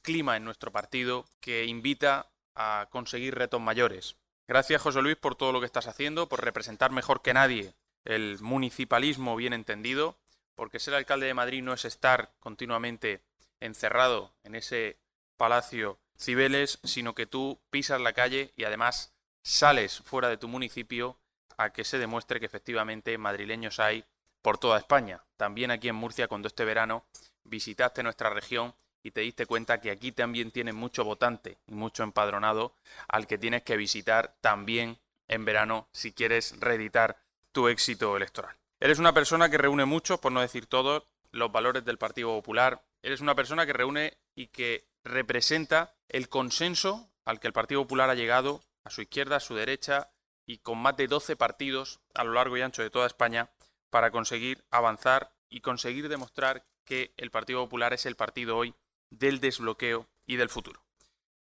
clima 0.01 0.37
en 0.37 0.43
nuestro 0.43 0.71
partido 0.71 1.25
que 1.39 1.65
invita 1.65 2.27
a 2.55 2.87
conseguir 2.89 3.35
retos 3.35 3.61
mayores. 3.61 4.15
Gracias, 4.47 4.81
José 4.81 5.01
Luis, 5.01 5.17
por 5.17 5.35
todo 5.35 5.51
lo 5.51 5.59
que 5.59 5.67
estás 5.67 5.87
haciendo, 5.87 6.27
por 6.27 6.43
representar 6.43 6.91
mejor 6.91 7.21
que 7.21 7.33
nadie 7.33 7.73
el 8.05 8.39
municipalismo 8.41 9.35
bien 9.35 9.53
entendido, 9.53 10.17
porque 10.55 10.79
ser 10.79 10.95
alcalde 10.95 11.27
de 11.27 11.33
Madrid 11.33 11.61
no 11.61 11.73
es 11.73 11.85
estar 11.85 12.31
continuamente 12.39 13.21
encerrado 13.59 14.33
en 14.43 14.55
ese 14.55 14.97
palacio 15.37 15.99
Cibeles, 16.19 16.79
sino 16.83 17.15
que 17.15 17.25
tú 17.25 17.59
pisas 17.69 18.01
la 18.01 18.13
calle 18.13 18.51
y 18.55 18.65
además 18.65 19.13
sales 19.41 19.99
fuera 20.05 20.29
de 20.29 20.37
tu 20.37 20.47
municipio 20.47 21.17
a 21.57 21.71
que 21.71 21.83
se 21.83 21.97
demuestre 21.97 22.39
que 22.39 22.45
efectivamente 22.45 23.17
madrileños 23.17 23.79
hay 23.79 24.05
por 24.41 24.57
toda 24.57 24.77
España. 24.77 25.23
También 25.37 25.71
aquí 25.71 25.89
en 25.89 25.95
Murcia, 25.95 26.27
cuando 26.27 26.47
este 26.47 26.65
verano 26.65 27.05
visitaste 27.43 28.03
nuestra 28.03 28.29
región 28.29 28.73
y 29.01 29.11
te 29.11 29.21
diste 29.21 29.45
cuenta 29.45 29.79
que 29.79 29.91
aquí 29.91 30.11
también 30.11 30.51
tienes 30.51 30.73
mucho 30.73 31.03
votante 31.03 31.57
y 31.67 31.73
mucho 31.73 32.03
empadronado 32.03 32.73
al 33.07 33.27
que 33.27 33.37
tienes 33.37 33.63
que 33.63 33.77
visitar 33.77 34.35
también 34.41 34.97
en 35.27 35.45
verano 35.45 35.87
si 35.91 36.11
quieres 36.11 36.59
reeditar 36.59 37.17
tu 37.51 37.67
éxito 37.67 38.15
electoral. 38.17 38.55
Eres 38.79 38.99
una 38.99 39.13
persona 39.13 39.49
que 39.49 39.57
reúne 39.57 39.85
muchos, 39.85 40.19
por 40.19 40.31
no 40.31 40.41
decir 40.41 40.65
todos, 40.65 41.03
los 41.31 41.51
valores 41.51 41.85
del 41.85 41.97
Partido 41.97 42.29
Popular. 42.29 42.81
Eres 43.03 43.21
una 43.21 43.35
persona 43.35 43.65
que 43.65 43.73
reúne 43.73 44.17
y 44.35 44.47
que 44.47 44.85
representa 45.03 45.93
el 46.09 46.27
consenso 46.27 47.09
al 47.23 47.39
que 47.39 47.47
el 47.47 47.53
Partido 47.53 47.81
Popular 47.81 48.09
ha 48.09 48.15
llegado 48.15 48.63
a 48.83 48.89
su 48.89 49.01
izquierda, 49.01 49.37
a 49.37 49.39
su 49.39 49.55
derecha 49.55 50.11
y 50.45 50.57
con 50.57 50.79
más 50.79 50.97
de 50.97 51.07
12 51.07 51.35
partidos 51.35 51.99
a 52.15 52.23
lo 52.23 52.33
largo 52.33 52.57
y 52.57 52.61
ancho 52.61 52.81
de 52.81 52.89
toda 52.89 53.07
España 53.07 53.49
para 53.89 54.11
conseguir 54.11 54.65
avanzar 54.71 55.31
y 55.49 55.61
conseguir 55.61 56.09
demostrar 56.09 56.65
que 56.85 57.13
el 57.17 57.31
Partido 57.31 57.63
Popular 57.63 57.93
es 57.93 58.05
el 58.05 58.15
partido 58.15 58.57
hoy 58.57 58.73
del 59.11 59.39
desbloqueo 59.39 60.07
y 60.25 60.35
del 60.37 60.49
futuro. 60.49 60.81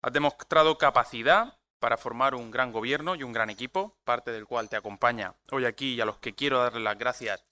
Has 0.01 0.13
demostrado 0.13 0.77
capacidad 0.77 1.57
para 1.79 1.97
formar 1.97 2.33
un 2.33 2.49
gran 2.49 2.71
gobierno 2.71 3.15
y 3.15 3.23
un 3.23 3.33
gran 3.33 3.49
equipo, 3.49 3.95
parte 4.03 4.31
del 4.31 4.47
cual 4.47 4.69
te 4.69 4.75
acompaña 4.75 5.35
hoy 5.51 5.65
aquí 5.65 5.93
y 5.93 6.01
a 6.01 6.05
los 6.05 6.17
que 6.17 6.33
quiero 6.33 6.59
darle 6.59 6.79
las 6.79 6.97
gracias 6.97 7.43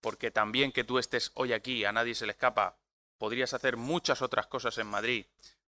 porque 0.00 0.30
también 0.30 0.72
que 0.72 0.84
tú 0.84 0.98
estés 0.98 1.30
hoy 1.34 1.52
aquí 1.52 1.84
a 1.84 1.92
nadie 1.92 2.14
se 2.14 2.26
le 2.26 2.32
escapa, 2.32 2.76
podrías 3.18 3.54
hacer 3.54 3.76
muchas 3.76 4.20
otras 4.20 4.46
cosas 4.46 4.76
en 4.78 4.88
Madrid 4.88 5.26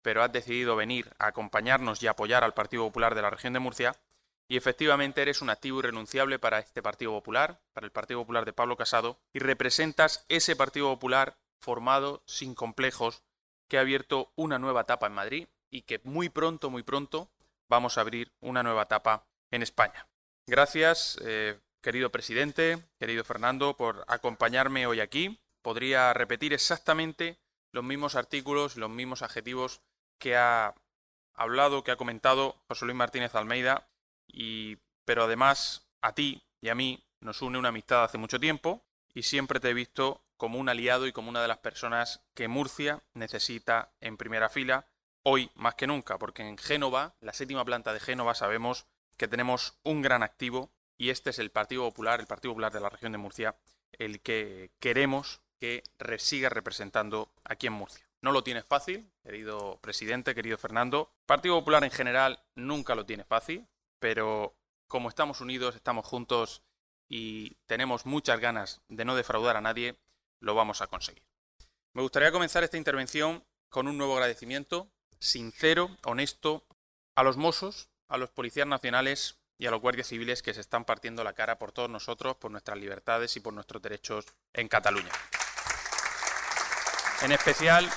pero 0.06 0.22
has 0.22 0.30
decidido 0.30 0.76
venir 0.76 1.12
a 1.18 1.26
acompañarnos 1.26 2.00
y 2.00 2.06
apoyar 2.06 2.44
al 2.44 2.54
Partido 2.54 2.84
Popular 2.84 3.16
de 3.16 3.22
la 3.22 3.30
región 3.30 3.52
de 3.54 3.58
Murcia, 3.58 3.96
y 4.46 4.56
efectivamente 4.56 5.20
eres 5.20 5.42
un 5.42 5.50
activo 5.50 5.80
irrenunciable 5.80 6.38
para 6.38 6.60
este 6.60 6.80
Partido 6.80 7.10
Popular, 7.10 7.60
para 7.72 7.86
el 7.86 7.90
Partido 7.90 8.20
Popular 8.20 8.44
de 8.44 8.52
Pablo 8.52 8.76
Casado, 8.76 9.18
y 9.32 9.40
representas 9.40 10.24
ese 10.28 10.54
Partido 10.54 10.94
Popular 10.94 11.38
formado 11.60 12.22
sin 12.24 12.54
complejos, 12.54 13.24
que 13.68 13.78
ha 13.78 13.80
abierto 13.80 14.30
una 14.36 14.60
nueva 14.60 14.82
etapa 14.82 15.08
en 15.08 15.12
Madrid 15.14 15.48
y 15.72 15.82
que 15.82 16.00
muy 16.04 16.28
pronto, 16.28 16.70
muy 16.70 16.84
pronto 16.84 17.28
vamos 17.68 17.98
a 17.98 18.02
abrir 18.02 18.30
una 18.38 18.62
nueva 18.62 18.82
etapa 18.82 19.26
en 19.50 19.64
España. 19.64 20.06
Gracias, 20.46 21.18
eh, 21.24 21.58
querido 21.82 22.12
presidente, 22.12 22.78
querido 23.00 23.24
Fernando, 23.24 23.76
por 23.76 24.04
acompañarme 24.06 24.86
hoy 24.86 25.00
aquí. 25.00 25.40
Podría 25.62 26.12
repetir 26.12 26.52
exactamente 26.52 27.40
los 27.72 27.82
mismos 27.82 28.14
artículos, 28.14 28.76
los 28.76 28.88
mismos 28.88 29.22
adjetivos 29.22 29.80
que 30.18 30.36
ha 30.36 30.74
hablado, 31.34 31.84
que 31.84 31.90
ha 31.90 31.96
comentado 31.96 32.56
José 32.68 32.84
Luis 32.86 32.96
Martínez 32.96 33.34
Almeida, 33.34 33.88
y, 34.26 34.78
pero 35.04 35.24
además 35.24 35.86
a 36.00 36.14
ti 36.14 36.44
y 36.60 36.68
a 36.68 36.74
mí 36.74 37.04
nos 37.20 37.42
une 37.42 37.58
una 37.58 37.68
amistad 37.68 38.04
hace 38.04 38.18
mucho 38.18 38.40
tiempo 38.40 38.84
y 39.14 39.22
siempre 39.22 39.60
te 39.60 39.70
he 39.70 39.74
visto 39.74 40.22
como 40.36 40.58
un 40.58 40.68
aliado 40.68 41.06
y 41.06 41.12
como 41.12 41.30
una 41.30 41.42
de 41.42 41.48
las 41.48 41.58
personas 41.58 42.22
que 42.34 42.48
Murcia 42.48 43.02
necesita 43.14 43.92
en 44.00 44.16
primera 44.16 44.48
fila, 44.48 44.86
hoy 45.22 45.50
más 45.54 45.74
que 45.74 45.86
nunca, 45.86 46.18
porque 46.18 46.42
en 46.42 46.58
Génova, 46.58 47.16
la 47.20 47.32
séptima 47.32 47.64
planta 47.64 47.92
de 47.92 48.00
Génova, 48.00 48.34
sabemos 48.34 48.86
que 49.16 49.28
tenemos 49.28 49.78
un 49.82 50.02
gran 50.02 50.22
activo 50.22 50.70
y 50.98 51.10
este 51.10 51.30
es 51.30 51.38
el 51.38 51.50
Partido 51.50 51.82
Popular, 51.84 52.20
el 52.20 52.26
Partido 52.26 52.52
Popular 52.52 52.72
de 52.72 52.80
la 52.80 52.90
región 52.90 53.12
de 53.12 53.18
Murcia, 53.18 53.56
el 53.92 54.20
que 54.20 54.70
queremos 54.78 55.40
que 55.58 55.82
siga 56.18 56.48
representando 56.48 57.32
aquí 57.44 57.66
en 57.66 57.72
Murcia. 57.72 58.05
No 58.26 58.32
lo 58.32 58.42
tienes 58.42 58.64
fácil, 58.64 59.08
querido 59.22 59.78
presidente, 59.80 60.34
querido 60.34 60.58
Fernando. 60.58 61.12
Partido 61.26 61.60
Popular 61.60 61.84
en 61.84 61.92
general 61.92 62.42
nunca 62.56 62.96
lo 62.96 63.06
tiene 63.06 63.22
fácil, 63.22 63.68
pero 64.00 64.56
como 64.88 65.08
estamos 65.08 65.40
unidos, 65.40 65.76
estamos 65.76 66.04
juntos 66.04 66.64
y 67.08 67.54
tenemos 67.66 68.04
muchas 68.04 68.40
ganas 68.40 68.80
de 68.88 69.04
no 69.04 69.14
defraudar 69.14 69.56
a 69.56 69.60
nadie, 69.60 69.94
lo 70.40 70.56
vamos 70.56 70.80
a 70.82 70.88
conseguir. 70.88 71.22
Me 71.92 72.02
gustaría 72.02 72.32
comenzar 72.32 72.64
esta 72.64 72.76
intervención 72.76 73.44
con 73.68 73.86
un 73.86 73.96
nuevo 73.96 74.14
agradecimiento, 74.14 74.88
sincero, 75.20 75.96
honesto, 76.02 76.64
a 77.14 77.22
los 77.22 77.36
mozos 77.36 77.90
a 78.08 78.16
los 78.16 78.30
policías 78.30 78.66
nacionales 78.66 79.38
y 79.56 79.66
a 79.66 79.70
los 79.70 79.80
guardias 79.80 80.08
civiles 80.08 80.42
que 80.42 80.52
se 80.52 80.62
están 80.62 80.84
partiendo 80.84 81.22
la 81.22 81.34
cara 81.34 81.60
por 81.60 81.70
todos 81.70 81.90
nosotros, 81.90 82.34
por 82.38 82.50
nuestras 82.50 82.76
libertades 82.76 83.36
y 83.36 83.40
por 83.40 83.54
nuestros 83.54 83.80
derechos 83.80 84.26
en 84.52 84.66
Cataluña. 84.66 85.12
En 87.22 87.30
especial, 87.32 87.88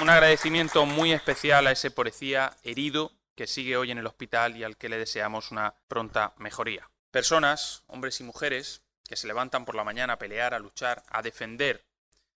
un 0.00 0.10
agradecimiento 0.10 0.84
muy 0.84 1.12
especial 1.12 1.66
a 1.66 1.72
ese 1.72 1.90
policía 1.90 2.56
herido 2.62 3.12
que 3.34 3.46
sigue 3.46 3.76
hoy 3.76 3.90
en 3.90 3.98
el 3.98 4.06
hospital 4.06 4.56
y 4.56 4.64
al 4.64 4.76
que 4.76 4.88
le 4.88 4.98
deseamos 4.98 5.50
una 5.50 5.74
pronta 5.88 6.34
mejoría. 6.38 6.90
Personas, 7.10 7.82
hombres 7.86 8.20
y 8.20 8.24
mujeres, 8.24 8.82
que 9.08 9.16
se 9.16 9.26
levantan 9.26 9.64
por 9.64 9.74
la 9.74 9.84
mañana 9.84 10.14
a 10.14 10.18
pelear, 10.18 10.54
a 10.54 10.58
luchar, 10.58 11.02
a 11.08 11.22
defender 11.22 11.86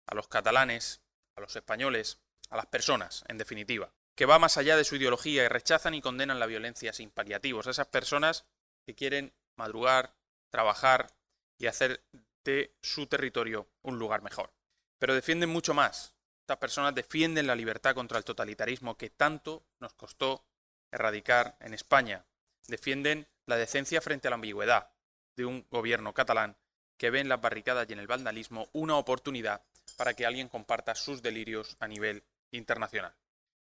a 0.06 0.14
los 0.14 0.28
catalanes, 0.28 1.00
a 1.34 1.40
los 1.40 1.54
españoles, 1.56 2.18
a 2.50 2.56
las 2.56 2.66
personas, 2.66 3.24
en 3.28 3.38
definitiva, 3.38 3.92
que 4.14 4.26
va 4.26 4.38
más 4.38 4.56
allá 4.56 4.76
de 4.76 4.84
su 4.84 4.96
ideología 4.96 5.44
y 5.44 5.48
rechazan 5.48 5.94
y 5.94 6.00
condenan 6.00 6.40
la 6.40 6.46
violencia 6.46 6.92
sin 6.92 7.10
paliativos. 7.10 7.66
Esas 7.66 7.86
personas 7.86 8.44
que 8.84 8.94
quieren 8.94 9.34
madrugar, 9.56 10.14
trabajar 10.50 11.14
y 11.58 11.66
hacer 11.66 12.04
de 12.44 12.74
su 12.82 13.06
territorio 13.06 13.68
un 13.82 13.98
lugar 13.98 14.22
mejor. 14.22 14.52
Pero 14.98 15.14
defienden 15.14 15.50
mucho 15.50 15.74
más. 15.74 16.15
Estas 16.46 16.58
personas 16.58 16.94
defienden 16.94 17.48
la 17.48 17.56
libertad 17.56 17.96
contra 17.96 18.18
el 18.18 18.24
totalitarismo 18.24 18.96
que 18.96 19.10
tanto 19.10 19.64
nos 19.80 19.94
costó 19.94 20.44
erradicar 20.92 21.56
en 21.58 21.74
España. 21.74 22.24
Defienden 22.68 23.26
la 23.46 23.56
decencia 23.56 24.00
frente 24.00 24.28
a 24.28 24.30
la 24.30 24.36
ambigüedad 24.36 24.92
de 25.34 25.44
un 25.44 25.66
gobierno 25.72 26.14
catalán 26.14 26.56
que 26.96 27.10
ve 27.10 27.18
en 27.18 27.28
las 27.28 27.40
barricadas 27.40 27.90
y 27.90 27.94
en 27.94 27.98
el 27.98 28.06
vandalismo 28.06 28.68
una 28.74 28.94
oportunidad 28.94 29.64
para 29.96 30.14
que 30.14 30.24
alguien 30.24 30.48
comparta 30.48 30.94
sus 30.94 31.20
delirios 31.20 31.76
a 31.80 31.88
nivel 31.88 32.22
internacional. 32.52 33.16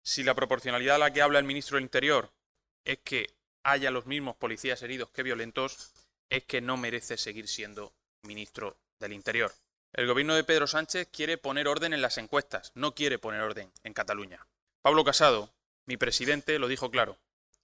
Si 0.02 0.22
la 0.22 0.34
proporcionalidad 0.34 0.94
a 0.94 1.00
la 1.00 1.12
que 1.12 1.20
habla 1.20 1.38
el 1.38 1.44
ministro 1.44 1.76
del 1.76 1.84
Interior 1.84 2.32
es 2.86 3.00
que 3.00 3.34
haya 3.62 3.90
los 3.90 4.06
mismos 4.06 4.36
policías 4.36 4.80
heridos 4.80 5.10
que 5.10 5.22
violentos, 5.22 5.92
es 6.30 6.44
que 6.44 6.62
no 6.62 6.78
merece 6.78 7.18
seguir 7.18 7.46
siendo 7.46 7.92
ministro 8.22 8.78
del 8.98 9.12
Interior. 9.12 9.52
El 9.92 10.06
gobierno 10.06 10.36
de 10.36 10.44
Pedro 10.44 10.68
Sánchez 10.68 11.08
quiere 11.10 11.36
poner 11.36 11.66
orden 11.66 11.92
en 11.92 12.00
las 12.00 12.16
encuestas, 12.16 12.70
no 12.76 12.94
quiere 12.94 13.18
poner 13.18 13.40
orden 13.40 13.72
en 13.82 13.92
Cataluña. 13.92 14.46
Pablo 14.82 15.04
Casado, 15.04 15.52
mi 15.84 15.96
presidente, 15.96 16.60
lo 16.60 16.68
dijo 16.68 16.92
claro. 16.92 17.18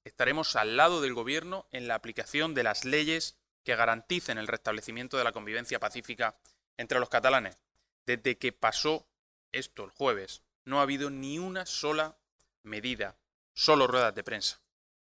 Estaremos 0.05 0.57
al 0.57 0.77
lado 0.77 1.01
del 1.01 1.15
gobierno 1.15 1.69
en 1.71 1.87
la 1.87 1.95
aplicación 1.95 2.53
de 2.55 2.65
las 2.65 2.85
leyes 2.85 3.39
que 3.63 3.77
garanticen 3.77 4.39
el 4.39 4.49
restablecimiento 4.49 5.17
de 5.17 5.25
la 5.25 5.33
convivencia 5.33 5.79
pacífica 5.79 6.37
entre 6.77 6.99
los 6.99 7.09
catalanes. 7.09 7.59
Desde 8.07 8.39
que 8.39 8.53
pasó 8.53 9.07
esto 9.53 9.85
el 9.85 9.91
jueves, 9.91 10.43
no 10.65 10.81
ha 10.81 10.83
habido 10.83 11.11
ni 11.11 11.39
una 11.39 11.65
sola 11.65 12.19
medida, 12.65 13.17
solo 13.55 13.87
ruedas 13.87 14.15
de 14.15 14.25
prensa. 14.25 14.61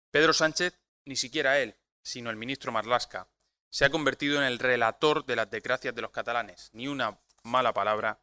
Pedro 0.09 0.33
Sánchez, 0.33 0.79
ni 1.05 1.15
siquiera 1.15 1.59
él, 1.59 1.75
sino 2.01 2.31
el 2.31 2.37
ministro 2.37 2.71
Marlasca, 2.71 3.27
se 3.73 3.85
ha 3.85 3.89
convertido 3.89 4.37
en 4.37 4.43
el 4.43 4.59
relator 4.59 5.25
de 5.25 5.35
las 5.35 5.49
desgracias 5.49 5.95
de 5.95 6.03
los 6.03 6.11
catalanes. 6.11 6.69
Ni 6.73 6.87
una 6.87 7.19
mala 7.41 7.73
palabra, 7.73 8.19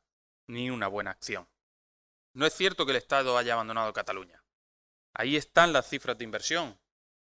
ni 0.47 0.71
una 0.71 0.87
buena 0.87 1.11
acción. 1.11 1.49
No 2.35 2.47
es 2.47 2.55
cierto 2.55 2.87
que 2.87 2.93
el 2.93 2.99
Estado 2.99 3.37
haya 3.37 3.55
abandonado 3.55 3.93
Cataluña. 3.93 4.45
Ahí 5.13 5.35
están 5.35 5.73
las 5.73 5.89
cifras 5.89 6.17
de 6.17 6.23
inversión, 6.23 6.79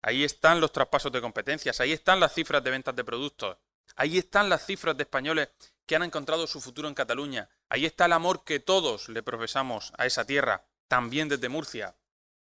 ahí 0.01 0.24
están 0.24 0.59
los 0.59 0.71
traspasos 0.71 1.12
de 1.12 1.21
competencias, 1.21 1.79
ahí 1.79 1.91
están 1.91 2.19
las 2.19 2.33
cifras 2.33 2.63
de 2.63 2.71
ventas 2.71 2.95
de 2.95 3.03
productos, 3.03 3.59
ahí 3.95 4.17
están 4.17 4.50
las 4.50 4.65
cifras 4.65 4.97
de 4.97 5.03
españoles 5.03 5.50
que 5.86 5.95
han 5.95 6.01
encontrado 6.01 6.47
su 6.47 6.59
futuro 6.59 6.88
en 6.88 6.95
Cataluña, 6.95 7.50
ahí 7.69 7.86
está 7.86 8.05
el 8.05 8.13
amor 8.13 8.43
que 8.43 8.59
todos 8.59 9.09
le 9.09 9.21
profesamos 9.21 9.93
a 9.95 10.07
esa 10.07 10.25
tierra, 10.25 10.65
también 10.88 11.29
desde 11.29 11.50
Murcia. 11.50 11.95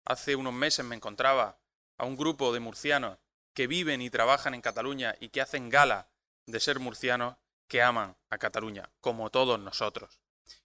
Hace 0.05 0.35
unos 0.35 0.53
meses 0.53 0.83
me 0.83 0.95
encontraba 0.95 1.59
a 1.99 2.05
un 2.05 2.17
grupo 2.17 2.51
de 2.51 2.61
murcianos 2.61 3.19
que 3.57 3.65
viven 3.65 4.03
y 4.03 4.11
trabajan 4.11 4.53
en 4.53 4.61
Cataluña 4.61 5.15
y 5.19 5.29
que 5.29 5.41
hacen 5.41 5.71
gala 5.71 6.11
de 6.45 6.59
ser 6.59 6.79
murcianos 6.79 7.37
que 7.67 7.81
aman 7.81 8.15
a 8.29 8.37
Cataluña, 8.37 8.91
como 9.01 9.31
todos 9.31 9.59
nosotros. 9.59 10.19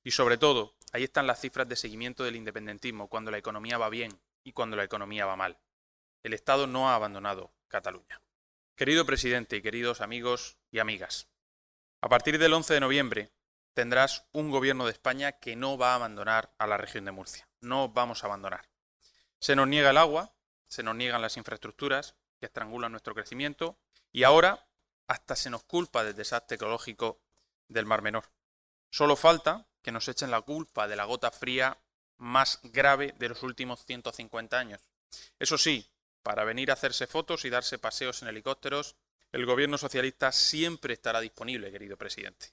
Y 0.04 0.10
sobre 0.10 0.36
todo, 0.36 0.76
ahí 0.92 1.02
están 1.02 1.26
las 1.26 1.40
cifras 1.40 1.66
de 1.66 1.76
seguimiento 1.76 2.22
del 2.22 2.36
independentismo, 2.36 3.08
cuando 3.08 3.30
la 3.30 3.38
economía 3.38 3.78
va 3.78 3.88
bien, 3.88 4.20
y 4.44 4.52
cuando 4.52 4.76
la 4.76 4.84
economía 4.84 5.24
va 5.24 5.36
mal. 5.36 5.58
El 6.22 6.34
Estado 6.34 6.66
no 6.66 6.90
ha 6.90 6.94
abandonado 6.94 7.54
Cataluña. 7.66 8.20
Querido 8.76 9.06
presidente 9.06 9.56
y 9.56 9.62
queridos 9.62 10.02
amigos 10.02 10.58
y 10.70 10.78
amigas, 10.78 11.28
a 12.02 12.10
partir 12.10 12.38
del 12.38 12.52
11 12.52 12.74
de 12.74 12.80
noviembre 12.80 13.32
tendrás 13.72 14.26
un 14.32 14.50
gobierno 14.50 14.84
de 14.84 14.92
España 14.92 15.32
que 15.32 15.56
no 15.56 15.78
va 15.78 15.92
a 15.92 15.94
abandonar 15.94 16.52
a 16.58 16.66
la 16.66 16.76
región 16.76 17.06
de 17.06 17.12
Murcia. 17.12 17.48
No 17.62 17.88
vamos 17.88 18.22
a 18.22 18.26
abandonar. 18.26 18.68
Se 19.38 19.56
nos 19.56 19.66
niega 19.66 19.88
el 19.88 19.96
agua, 19.96 20.34
se 20.68 20.82
nos 20.82 20.94
niegan 20.94 21.22
las 21.22 21.38
infraestructuras 21.38 22.16
que 22.42 22.46
estrangulan 22.46 22.90
nuestro 22.90 23.14
crecimiento 23.14 23.78
y 24.10 24.24
ahora 24.24 24.66
hasta 25.06 25.36
se 25.36 25.48
nos 25.48 25.62
culpa 25.62 26.02
del 26.02 26.16
desastre 26.16 26.56
ecológico 26.56 27.20
del 27.68 27.86
Mar 27.86 28.02
Menor. 28.02 28.24
Solo 28.90 29.14
falta 29.14 29.68
que 29.80 29.92
nos 29.92 30.08
echen 30.08 30.32
la 30.32 30.40
culpa 30.40 30.88
de 30.88 30.96
la 30.96 31.04
gota 31.04 31.30
fría 31.30 31.78
más 32.16 32.58
grave 32.64 33.14
de 33.16 33.28
los 33.28 33.44
últimos 33.44 33.84
150 33.84 34.58
años. 34.58 34.80
Eso 35.38 35.56
sí, 35.56 35.88
para 36.24 36.42
venir 36.42 36.70
a 36.70 36.74
hacerse 36.74 37.06
fotos 37.06 37.44
y 37.44 37.50
darse 37.50 37.78
paseos 37.78 38.22
en 38.22 38.28
helicópteros, 38.28 38.96
el 39.30 39.46
gobierno 39.46 39.78
socialista 39.78 40.32
siempre 40.32 40.94
estará 40.94 41.20
disponible, 41.20 41.70
querido 41.70 41.96
presidente. 41.96 42.48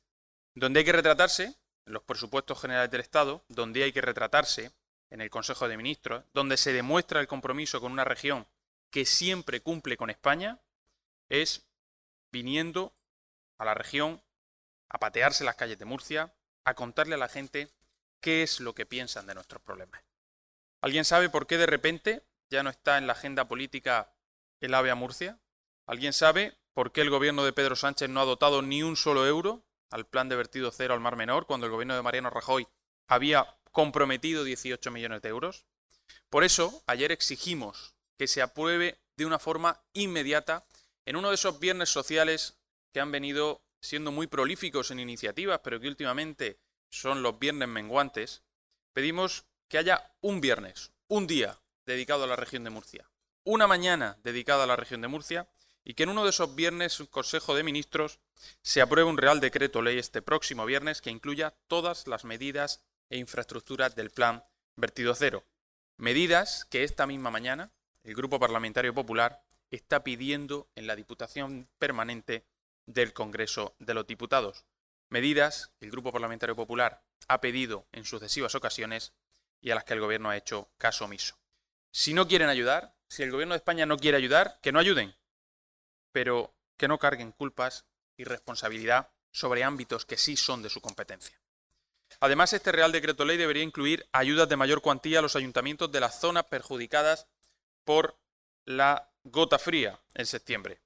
Donde 0.53 0.81
hay 0.81 0.85
que 0.85 0.91
retratarse, 0.91 1.55
en 1.87 1.93
los 1.93 2.03
presupuestos 2.03 2.61
generales 2.61 2.91
del 2.91 3.01
Estado, 3.01 3.43
donde 3.47 3.81
hay 3.81 3.91
que 3.91 4.01
retratarse, 4.01 4.71
en 5.09 5.21
el 5.21 5.31
Consejo 5.31 5.67
de 5.67 5.77
Ministros, 5.77 6.25
donde 6.31 6.57
se 6.57 6.73
demuestra 6.73 7.21
el 7.21 7.27
compromiso 7.27 7.81
con 7.81 7.91
una 7.91 8.03
región 8.03 8.45
que 8.91 9.05
siempre 9.05 9.61
cumple 9.61 9.97
con 9.97 10.09
España, 10.09 10.59
es 11.29 11.67
viniendo 12.31 12.93
a 13.57 13.65
la 13.65 13.73
región 13.73 14.21
a 14.89 14.97
patearse 14.99 15.43
las 15.43 15.55
calles 15.55 15.77
de 15.77 15.85
Murcia, 15.85 16.33
a 16.65 16.73
contarle 16.73 17.15
a 17.15 17.19
la 17.19 17.29
gente 17.29 17.71
qué 18.21 18.43
es 18.43 18.59
lo 18.59 18.73
que 18.73 18.85
piensan 18.85 19.27
de 19.27 19.35
nuestros 19.35 19.61
problemas. 19.61 20.03
¿Alguien 20.81 21.05
sabe 21.05 21.29
por 21.29 21.45
qué 21.45 21.57
de 21.57 21.65
repente 21.65 22.23
ya 22.49 22.63
no 22.63 22.69
está 22.69 22.97
en 22.97 23.07
la 23.07 23.13
agenda 23.13 23.47
política 23.47 24.13
el 24.59 24.73
AVE 24.73 24.91
a 24.91 24.95
Murcia? 24.95 25.39
¿Alguien 25.85 26.13
sabe 26.13 26.57
por 26.73 26.91
qué 26.91 27.01
el 27.01 27.09
gobierno 27.09 27.43
de 27.43 27.53
Pedro 27.53 27.75
Sánchez 27.75 28.09
no 28.09 28.21
ha 28.21 28.25
dotado 28.25 28.61
ni 28.61 28.83
un 28.83 28.95
solo 28.95 29.27
euro 29.27 29.65
al 29.89 30.05
plan 30.05 30.29
de 30.29 30.35
vertido 30.35 30.71
cero 30.71 30.93
al 30.93 30.99
Mar 30.99 31.15
Menor 31.15 31.45
cuando 31.45 31.65
el 31.65 31.71
gobierno 31.71 31.95
de 31.95 32.01
Mariano 32.01 32.29
Rajoy 32.29 32.67
había 33.07 33.57
comprometido 33.71 34.43
18 34.43 34.91
millones 34.91 35.21
de 35.21 35.29
euros? 35.29 35.65
Por 36.29 36.43
eso, 36.43 36.83
ayer 36.87 37.11
exigimos 37.11 37.93
que 38.19 38.27
se 38.27 38.41
apruebe 38.41 38.99
de 39.15 39.25
una 39.25 39.39
forma 39.39 39.81
inmediata 39.93 40.67
en 41.05 41.15
uno 41.15 41.29
de 41.29 41.35
esos 41.35 41.57
viernes 41.57 41.87
sociales 41.89 42.57
que 42.91 42.99
han 42.99 43.13
venido 43.13 43.63
siendo 43.81 44.11
muy 44.11 44.27
prolíficos 44.27 44.91
en 44.91 44.99
iniciativas, 44.99 45.61
pero 45.63 45.79
que 45.79 45.87
últimamente 45.87 46.59
son 46.89 47.23
los 47.23 47.39
viernes 47.39 47.69
menguantes, 47.69 48.43
pedimos 48.91 49.45
que 49.69 49.77
haya 49.77 50.13
un 50.19 50.41
viernes, 50.41 50.91
un 51.07 51.27
día 51.27 51.61
dedicado 51.85 52.25
a 52.25 52.27
la 52.27 52.35
región 52.35 52.65
de 52.65 52.71
Murcia, 52.71 53.09
una 53.45 53.67
mañana 53.67 54.17
dedicada 54.21 54.65
a 54.65 54.67
la 54.67 54.75
región 54.75 54.99
de 54.99 55.07
Murcia 55.07 55.47
y 55.85 55.93
que 55.93 56.03
en 56.03 56.09
uno 56.09 56.25
de 56.25 56.31
esos 56.31 56.53
viernes 56.55 56.99
un 56.99 57.07
Consejo 57.07 57.55
de 57.55 57.63
Ministros 57.63 58.19
se 58.61 58.81
apruebe 58.81 59.09
un 59.09 59.17
Real 59.17 59.39
Decreto 59.39 59.81
Ley 59.81 59.97
este 59.97 60.21
próximo 60.21 60.65
viernes 60.65 60.99
que 60.99 61.09
incluya 61.09 61.55
todas 61.67 62.05
las 62.05 62.25
medidas 62.25 62.83
e 63.09 63.17
infraestructuras 63.17 63.95
del 63.95 64.09
Plan 64.09 64.43
Vertido 64.75 65.15
Cero. 65.15 65.45
Medidas 65.95 66.65
que 66.65 66.83
esta 66.83 67.07
misma 67.07 67.31
mañana 67.31 67.71
el 68.03 68.15
Grupo 68.15 68.39
Parlamentario 68.39 68.93
Popular 68.93 69.43
está 69.71 70.03
pidiendo 70.03 70.67
en 70.75 70.87
la 70.87 70.95
Diputación 70.95 71.67
Permanente 71.77 72.45
del 72.85 73.13
Congreso 73.13 73.75
de 73.79 73.93
los 73.93 74.07
Diputados 74.07 74.65
medidas 75.09 75.71
que 75.79 75.85
el 75.85 75.91
Grupo 75.91 76.11
Parlamentario 76.11 76.55
Popular 76.55 77.01
ha 77.27 77.41
pedido 77.41 77.87
en 77.91 78.05
sucesivas 78.05 78.55
ocasiones 78.55 79.13
y 79.61 79.71
a 79.71 79.75
las 79.75 79.83
que 79.83 79.93
el 79.93 80.01
Gobierno 80.01 80.29
ha 80.29 80.37
hecho 80.37 80.69
caso 80.77 81.05
omiso. 81.05 81.37
Si 81.91 82.13
no 82.13 82.27
quieren 82.27 82.49
ayudar, 82.49 82.93
si 83.07 83.23
el 83.23 83.31
Gobierno 83.31 83.53
de 83.53 83.57
España 83.57 83.85
no 83.85 83.97
quiere 83.97 84.17
ayudar, 84.17 84.59
que 84.61 84.71
no 84.71 84.79
ayuden, 84.79 85.15
pero 86.11 86.53
que 86.77 86.87
no 86.87 86.99
carguen 86.99 87.31
culpas 87.31 87.85
y 88.17 88.23
responsabilidad 88.23 89.09
sobre 89.31 89.63
ámbitos 89.63 90.05
que 90.05 90.17
sí 90.17 90.37
son 90.37 90.61
de 90.61 90.69
su 90.69 90.81
competencia. 90.81 91.39
Además, 92.19 92.53
este 92.53 92.71
Real 92.71 92.91
Decreto 92.91 93.25
Ley 93.25 93.37
debería 93.37 93.63
incluir 93.63 94.07
ayudas 94.11 94.49
de 94.49 94.57
mayor 94.57 94.81
cuantía 94.81 95.19
a 95.19 95.21
los 95.21 95.35
ayuntamientos 95.35 95.91
de 95.91 95.99
las 95.99 96.19
zonas 96.19 96.45
perjudicadas 96.45 97.27
por 97.89 98.19
la 98.65 99.11
gota 99.23 99.57
fría 99.57 99.99
en 100.13 100.27
septiembre. 100.27 100.79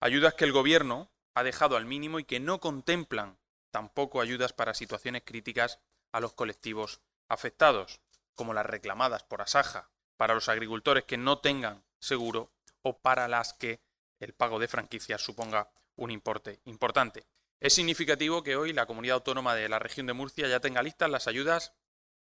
Ayudas 0.00 0.32
que 0.32 0.46
el 0.46 0.52
Gobierno 0.52 1.12
ha 1.34 1.42
dejado 1.42 1.76
al 1.76 1.84
mínimo 1.84 2.18
y 2.18 2.24
que 2.24 2.40
no 2.40 2.60
contemplan 2.60 3.38
tampoco 3.70 4.22
ayudas 4.22 4.54
para 4.54 4.72
situaciones 4.72 5.20
críticas 5.22 5.80
a 6.12 6.20
los 6.20 6.32
colectivos 6.32 7.02
afectados, 7.28 8.00
como 8.34 8.54
las 8.54 8.64
reclamadas 8.64 9.22
por 9.22 9.42
Asaja, 9.42 9.90
para 10.16 10.32
los 10.32 10.48
agricultores 10.48 11.04
que 11.04 11.18
no 11.18 11.40
tengan 11.40 11.84
seguro 11.98 12.54
o 12.80 13.00
para 13.00 13.28
las 13.28 13.52
que 13.52 13.82
el 14.18 14.32
pago 14.32 14.58
de 14.58 14.68
franquicias 14.68 15.20
suponga 15.20 15.70
un 15.94 16.10
importe 16.10 16.60
importante. 16.64 17.26
Es 17.60 17.74
significativo 17.74 18.42
que 18.42 18.56
hoy 18.56 18.72
la 18.72 18.86
comunidad 18.86 19.16
autónoma 19.16 19.54
de 19.54 19.68
la 19.68 19.78
región 19.78 20.06
de 20.06 20.14
Murcia 20.14 20.48
ya 20.48 20.60
tenga 20.60 20.82
listas 20.82 21.10
las 21.10 21.26
ayudas 21.26 21.74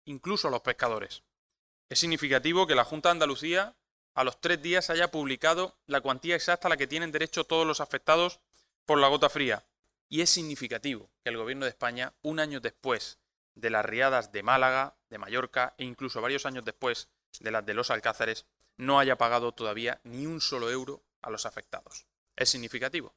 incluso 0.06 0.48
a 0.48 0.52
los 0.52 0.62
pescadores. 0.62 1.22
Es 1.90 2.00
significativo 2.00 2.66
que 2.66 2.76
la 2.76 2.86
Junta 2.86 3.10
de 3.10 3.12
Andalucía 3.12 3.76
a 4.13 4.24
los 4.24 4.39
tres 4.41 4.62
días 4.62 4.89
haya 4.89 5.12
publicado 5.12 5.77
la 5.88 6.01
cuantía 6.01 6.36
exacta 6.36 6.68
a 6.68 6.70
la 6.70 6.77
que 6.77 6.88
tienen 6.88 7.12
derecho 7.12 7.46
todos 7.46 7.65
los 7.65 7.82
afectados 7.82 8.39
por 8.86 9.00
la 9.00 9.08
gota 9.08 9.30
fría. 9.30 9.65
Y 10.10 10.22
es 10.22 10.30
significativo 10.30 11.10
que 11.24 11.30
el 11.30 11.38
Gobierno 11.38 11.65
de 11.65 11.70
España, 11.70 12.13
un 12.22 12.39
año 12.39 12.60
después 12.60 13.20
de 13.56 13.70
las 13.70 13.86
riadas 13.86 14.32
de 14.32 14.44
Málaga, 14.44 14.96
de 15.10 15.18
Mallorca 15.18 15.74
e 15.77 15.86
incluso 15.86 16.22
varios 16.22 16.46
años 16.46 16.65
después 16.65 17.10
de 17.39 17.51
las 17.51 17.65
de 17.65 17.74
los 17.74 17.91
Alcázares, 17.91 18.46
no 18.77 19.00
haya 19.00 19.18
pagado 19.18 19.53
todavía 19.53 20.01
ni 20.03 20.25
un 20.25 20.41
solo 20.41 20.70
euro 20.70 21.03
a 21.22 21.30
los 21.30 21.46
afectados. 21.46 22.06
Es 22.36 22.50
significativo. 22.50 23.13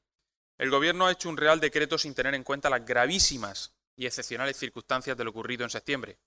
El 0.58 0.70
Gobierno 0.70 1.06
ha 1.06 1.12
hecho 1.12 1.28
un 1.28 1.36
real 1.36 1.58
decreto 1.58 1.98
sin 1.98 2.14
tener 2.14 2.34
en 2.34 2.44
cuenta 2.44 2.70
las 2.70 2.84
gravísimas 2.84 3.72
y 3.96 4.06
excepcionales 4.06 4.56
circunstancias 4.56 5.16
de 5.16 5.24
lo 5.24 5.30
ocurrido 5.30 5.64
en 5.64 5.70
septiembre. 5.70 6.18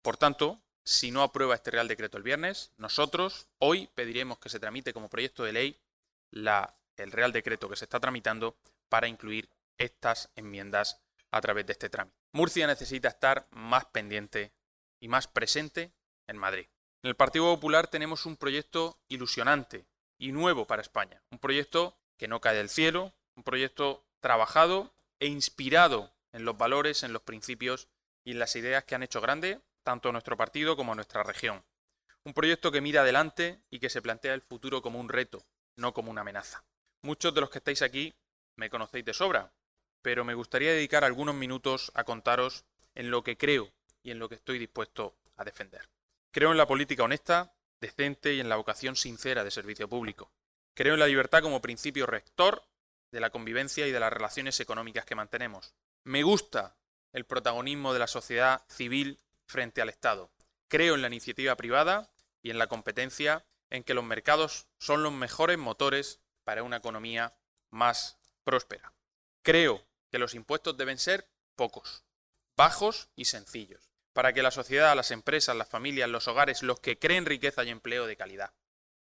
Por 0.00 0.16
tanto, 0.16 0.62
si 0.84 1.10
no 1.10 1.22
aprueba 1.22 1.54
este 1.54 1.70
Real 1.70 1.88
Decreto 1.88 2.16
el 2.16 2.22
viernes, 2.22 2.72
nosotros 2.76 3.46
hoy 3.58 3.88
pediremos 3.94 4.38
que 4.38 4.48
se 4.48 4.60
tramite 4.60 4.92
como 4.92 5.08
proyecto 5.08 5.44
de 5.44 5.52
ley 5.52 5.80
el 6.32 7.12
Real 7.12 7.32
Decreto 7.32 7.68
que 7.68 7.76
se 7.76 7.84
está 7.84 8.00
tramitando 8.00 8.56
para 8.88 9.08
incluir 9.08 9.48
estas 9.78 10.30
enmiendas 10.36 11.00
a 11.30 11.40
través 11.40 11.66
de 11.66 11.72
este 11.72 11.88
trámite. 11.88 12.16
Murcia 12.32 12.66
necesita 12.66 13.08
estar 13.08 13.46
más 13.50 13.86
pendiente 13.86 14.52
y 15.00 15.08
más 15.08 15.26
presente 15.26 15.92
en 16.26 16.36
Madrid. 16.36 16.66
En 17.02 17.08
el 17.08 17.16
Partido 17.16 17.52
Popular 17.54 17.88
tenemos 17.88 18.26
un 18.26 18.36
proyecto 18.36 18.98
ilusionante 19.08 19.86
y 20.18 20.32
nuevo 20.32 20.66
para 20.66 20.82
España. 20.82 21.22
Un 21.30 21.38
proyecto 21.38 21.96
que 22.16 22.28
no 22.28 22.40
cae 22.40 22.56
del 22.56 22.68
cielo, 22.68 23.12
un 23.34 23.42
proyecto 23.42 24.04
trabajado 24.20 24.94
e 25.18 25.26
inspirado 25.26 26.12
en 26.32 26.44
los 26.44 26.56
valores, 26.56 27.02
en 27.02 27.12
los 27.12 27.22
principios 27.22 27.88
y 28.24 28.32
en 28.32 28.38
las 28.38 28.54
ideas 28.56 28.84
que 28.84 28.94
han 28.94 29.02
hecho 29.02 29.20
grande 29.20 29.60
tanto 29.82 30.08
a 30.08 30.12
nuestro 30.12 30.36
partido 30.36 30.76
como 30.76 30.92
a 30.92 30.94
nuestra 30.94 31.22
región. 31.22 31.64
Un 32.24 32.34
proyecto 32.34 32.70
que 32.70 32.80
mira 32.80 33.02
adelante 33.02 33.60
y 33.70 33.80
que 33.80 33.90
se 33.90 34.02
plantea 34.02 34.34
el 34.34 34.42
futuro 34.42 34.82
como 34.82 35.00
un 35.00 35.08
reto, 35.08 35.44
no 35.76 35.92
como 35.92 36.10
una 36.10 36.20
amenaza. 36.20 36.64
Muchos 37.02 37.34
de 37.34 37.40
los 37.40 37.50
que 37.50 37.58
estáis 37.58 37.82
aquí 37.82 38.14
me 38.56 38.70
conocéis 38.70 39.04
de 39.04 39.14
sobra, 39.14 39.52
pero 40.02 40.24
me 40.24 40.34
gustaría 40.34 40.72
dedicar 40.72 41.04
algunos 41.04 41.34
minutos 41.34 41.90
a 41.94 42.04
contaros 42.04 42.64
en 42.94 43.10
lo 43.10 43.22
que 43.22 43.36
creo 43.36 43.72
y 44.02 44.10
en 44.10 44.18
lo 44.18 44.28
que 44.28 44.36
estoy 44.36 44.58
dispuesto 44.58 45.16
a 45.36 45.44
defender. 45.44 45.88
Creo 46.30 46.52
en 46.52 46.58
la 46.58 46.66
política 46.66 47.02
honesta, 47.02 47.54
decente 47.80 48.34
y 48.34 48.40
en 48.40 48.48
la 48.48 48.56
vocación 48.56 48.96
sincera 48.96 49.44
de 49.44 49.50
servicio 49.50 49.88
público. 49.88 50.30
Creo 50.74 50.94
en 50.94 51.00
la 51.00 51.06
libertad 51.06 51.42
como 51.42 51.60
principio 51.60 52.06
rector 52.06 52.64
de 53.10 53.20
la 53.20 53.30
convivencia 53.30 53.86
y 53.86 53.92
de 53.92 54.00
las 54.00 54.12
relaciones 54.12 54.58
económicas 54.60 55.04
que 55.04 55.14
mantenemos. 55.14 55.74
Me 56.04 56.22
gusta 56.22 56.76
el 57.12 57.24
protagonismo 57.24 57.92
de 57.92 57.98
la 57.98 58.06
sociedad 58.06 58.62
civil 58.68 59.18
frente 59.46 59.82
al 59.82 59.88
Estado. 59.88 60.30
Creo 60.68 60.94
en 60.94 61.02
la 61.02 61.08
iniciativa 61.08 61.56
privada 61.56 62.10
y 62.42 62.50
en 62.50 62.58
la 62.58 62.66
competencia, 62.66 63.46
en 63.70 63.84
que 63.84 63.94
los 63.94 64.04
mercados 64.04 64.66
son 64.78 65.02
los 65.02 65.12
mejores 65.12 65.58
motores 65.58 66.20
para 66.44 66.62
una 66.62 66.78
economía 66.78 67.34
más 67.70 68.18
próspera. 68.44 68.92
Creo 69.42 69.86
que 70.10 70.18
los 70.18 70.34
impuestos 70.34 70.76
deben 70.76 70.98
ser 70.98 71.28
pocos, 71.56 72.04
bajos 72.56 73.08
y 73.16 73.26
sencillos, 73.26 73.90
para 74.12 74.32
que 74.32 74.42
la 74.42 74.50
sociedad, 74.50 74.94
las 74.94 75.10
empresas, 75.10 75.56
las 75.56 75.68
familias, 75.68 76.08
los 76.08 76.28
hogares, 76.28 76.62
los 76.62 76.80
que 76.80 76.98
creen 76.98 77.26
riqueza 77.26 77.64
y 77.64 77.70
empleo 77.70 78.06
de 78.06 78.16
calidad. 78.16 78.52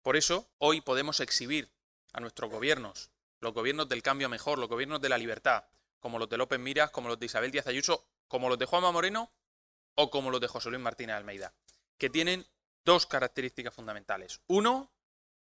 Por 0.01 0.15
eso, 0.15 0.49
hoy 0.57 0.81
podemos 0.81 1.19
exhibir 1.19 1.69
a 2.13 2.19
nuestros 2.19 2.49
gobiernos, 2.49 3.11
los 3.39 3.53
gobiernos 3.53 3.89
del 3.89 4.01
cambio 4.01 4.29
mejor, 4.29 4.57
los 4.57 4.69
gobiernos 4.69 5.01
de 5.01 5.09
la 5.09 5.17
libertad, 5.17 5.65
como 5.99 6.19
los 6.19 6.29
de 6.29 6.37
López 6.37 6.59
Miras, 6.59 6.91
como 6.91 7.09
los 7.09 7.19
de 7.19 7.25
Isabel 7.27 7.51
Díaz 7.51 7.67
Ayuso, 7.67 8.07
como 8.27 8.49
los 8.49 8.57
de 8.57 8.65
Juanma 8.65 8.91
Moreno 8.91 9.31
o 9.97 10.09
como 10.11 10.29
los 10.29 10.39
de 10.39 10.47
José 10.47 10.69
Luis 10.69 10.81
Martínez 10.81 11.15
Almeida, 11.15 11.53
que 11.97 12.09
tienen 12.09 12.45
dos 12.85 13.05
características 13.05 13.73
fundamentales. 13.73 14.41
Uno, 14.47 14.91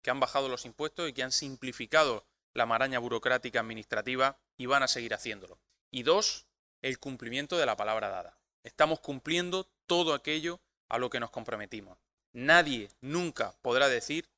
que 0.02 0.10
han 0.10 0.20
bajado 0.20 0.50
los 0.50 0.65
impuestos 0.65 1.10
y 1.10 1.13
que 1.13 1.24
han 1.24 1.32
simplificado 1.32 2.26
la 2.54 2.65
maraña 2.65 3.00
burocrática 3.00 3.60
administrativa 3.60 4.39
y 4.58 4.65
van 4.65 4.82
a 4.82 4.88
seguir 4.88 5.13
haciéndolo. 5.13 5.60
Y 5.91 6.04
dos, 6.04 6.48
el 6.82 7.00
cumplimiento 7.00 7.58
de 7.58 7.65
la 7.65 7.76
palabra 7.76 8.10
dada. 8.10 8.39
Estamos 8.63 9.02
cumpliendo 9.02 9.70
todo 9.88 10.13
aquello 10.13 10.62
a 10.88 10.98
lo 10.98 11.10
que 11.10 11.20
nos 11.20 11.32
comprometimos. 11.32 11.98
Nadie 12.32 12.89
nunca 13.02 13.56
podrá 13.62 13.89
decir 13.89 14.30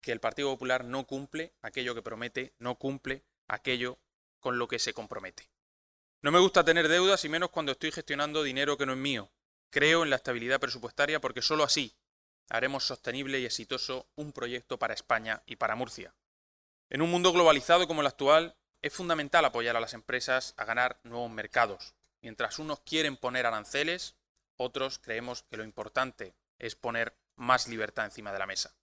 que 0.00 0.10
el 0.12 0.20
Partido 0.20 0.50
Popular 0.50 0.84
no 0.84 1.06
cumple 1.06 1.52
aquello 1.62 1.94
que 1.94 2.02
promete, 2.02 2.52
no 2.58 2.74
cumple 2.74 3.22
aquello 3.46 3.98
con 4.40 4.58
lo 4.58 4.66
que 4.66 4.80
se 4.80 4.92
compromete. 4.92 5.48
No 6.20 6.32
me 6.32 6.40
gusta 6.40 6.64
tener 6.64 6.88
deudas 6.88 7.24
y 7.24 7.28
menos 7.28 7.50
cuando 7.50 7.72
estoy 7.72 7.92
gestionando 7.92 8.42
dinero 8.42 8.76
que 8.76 8.86
no 8.86 8.92
es 8.92 8.98
mío, 8.98 9.30
Creo 9.72 10.02
en 10.02 10.10
la 10.10 10.16
estabilidad 10.16 10.60
presupuestaria 10.60 11.18
porque 11.18 11.40
sólo 11.40 11.64
así 11.64 11.96
haremos 12.50 12.84
sostenible 12.84 13.40
y 13.40 13.46
exitoso 13.46 14.06
un 14.16 14.30
proyecto 14.32 14.78
para 14.78 14.92
España 14.92 15.42
y 15.46 15.56
para 15.56 15.76
Murcia. 15.76 16.14
En 16.90 17.00
un 17.00 17.10
mundo 17.10 17.32
globalizado 17.32 17.88
como 17.88 18.02
el 18.02 18.06
actual, 18.06 18.54
es 18.82 18.92
fundamental 18.92 19.46
apoyar 19.46 19.74
a 19.74 19.80
las 19.80 19.94
empresas 19.94 20.52
a 20.58 20.66
ganar 20.66 21.00
nuevos 21.04 21.30
mercados. 21.30 21.94
Mientras 22.20 22.58
unos 22.58 22.80
quieren 22.80 23.16
poner 23.16 23.46
aranceles, 23.46 24.14
otros 24.58 24.98
creemos 24.98 25.42
que 25.44 25.56
lo 25.56 25.64
importante 25.64 26.34
es 26.58 26.76
poner 26.76 27.16
más 27.36 27.66
libertad 27.66 28.04
encima 28.04 28.30
de 28.30 28.40
la 28.40 28.46
mesa. 28.46 28.76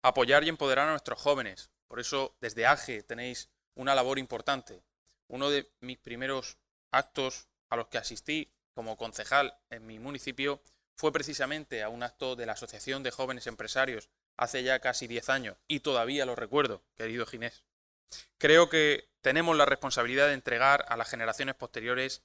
Apoyar 0.00 0.42
y 0.44 0.48
empoderar 0.48 0.88
a 0.88 0.92
nuestros 0.92 1.20
jóvenes. 1.20 1.70
Por 1.86 2.00
eso, 2.00 2.34
desde 2.40 2.64
AGE 2.64 3.02
tenéis 3.02 3.50
una 3.74 3.94
labor 3.94 4.18
importante. 4.18 4.82
Uno 5.28 5.50
de 5.50 5.70
mis 5.80 5.98
primeros 5.98 6.56
actos 6.92 7.46
a 7.68 7.76
los 7.76 7.88
que 7.88 7.98
asistí 7.98 8.50
como 8.74 8.96
concejal 8.96 9.54
en 9.70 9.86
mi 9.86 9.98
municipio 9.98 10.62
fue 10.96 11.12
precisamente 11.12 11.82
a 11.82 11.88
un 11.88 12.02
acto 12.02 12.36
de 12.36 12.46
la 12.46 12.52
Asociación 12.52 13.02
de 13.02 13.10
Jóvenes 13.10 13.46
Empresarios 13.46 14.10
hace 14.36 14.62
ya 14.62 14.80
casi 14.80 15.06
10 15.06 15.30
años 15.30 15.56
y 15.66 15.80
todavía 15.80 16.26
lo 16.26 16.36
recuerdo, 16.36 16.82
querido 16.94 17.26
Ginés. 17.26 17.64
Creo 18.38 18.68
que 18.68 19.08
tenemos 19.20 19.56
la 19.56 19.64
responsabilidad 19.64 20.28
de 20.28 20.34
entregar 20.34 20.84
a 20.88 20.96
las 20.96 21.08
generaciones 21.08 21.54
posteriores 21.54 22.22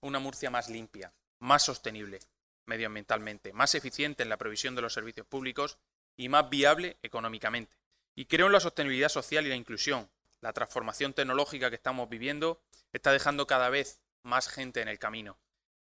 una 0.00 0.18
Murcia 0.18 0.50
más 0.50 0.68
limpia, 0.68 1.12
más 1.38 1.64
sostenible 1.64 2.20
medioambientalmente, 2.66 3.54
más 3.54 3.74
eficiente 3.74 4.22
en 4.22 4.28
la 4.28 4.36
provisión 4.36 4.74
de 4.74 4.82
los 4.82 4.92
servicios 4.92 5.26
públicos 5.26 5.78
y 6.16 6.28
más 6.28 6.50
viable 6.50 6.98
económicamente. 7.02 7.78
Y 8.14 8.26
creo 8.26 8.46
en 8.46 8.52
la 8.52 8.60
sostenibilidad 8.60 9.08
social 9.08 9.46
y 9.46 9.48
la 9.48 9.56
inclusión. 9.56 10.10
La 10.42 10.52
transformación 10.52 11.14
tecnológica 11.14 11.70
que 11.70 11.76
estamos 11.76 12.10
viviendo 12.10 12.60
está 12.92 13.10
dejando 13.10 13.46
cada 13.46 13.70
vez 13.70 14.00
más 14.22 14.48
gente 14.48 14.82
en 14.82 14.88
el 14.88 14.98
camino 14.98 15.38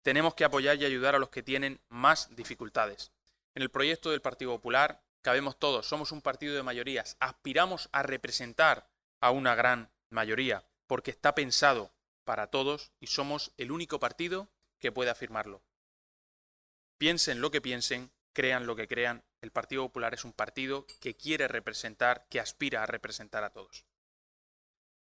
tenemos 0.08 0.36
que 0.36 0.46
apoyar 0.46 0.78
y 0.78 0.86
ayudar 0.86 1.16
a 1.16 1.20
los 1.20 1.28
que 1.28 1.44
tienen 1.44 1.82
más 1.90 2.34
dificultades. 2.34 3.12
En 3.56 3.62
el 3.62 3.70
proyecto 3.70 4.10
del 4.10 4.22
Partido 4.22 4.52
Popular 4.52 5.04
cabemos 5.22 5.60
todos, 5.60 5.86
somos 5.86 6.14
un 6.14 6.22
partido 6.22 6.56
de 6.56 6.64
mayorías, 6.64 7.18
aspiramos 7.20 7.90
a 7.92 8.04
representar 8.04 8.90
a 9.20 9.32
una 9.32 9.54
gran 9.54 9.92
mayoría, 10.10 10.64
porque 10.86 11.12
está 11.12 11.36
pensado 11.36 11.92
para 12.24 12.48
todos 12.48 12.94
y 13.02 13.08
somos 13.08 13.52
el 13.58 13.70
único 13.70 14.00
partido 14.00 14.48
que 14.80 14.94
puede 14.94 15.10
afirmarlo. 15.10 15.62
Piensen 16.98 17.42
lo 17.42 17.52
que 17.52 17.60
piensen, 17.60 18.10
crean 18.32 18.66
lo 18.66 18.78
que 18.78 18.88
crean, 18.88 19.26
el 19.42 19.52
Partido 19.52 19.84
Popular 19.88 20.14
es 20.14 20.24
un 20.24 20.32
partido 20.32 20.88
que 21.02 21.18
quiere 21.18 21.50
representar, 21.50 22.28
que 22.30 22.40
aspira 22.40 22.82
a 22.82 22.86
representar 22.86 23.44
a 23.44 23.50
todos. 23.50 23.84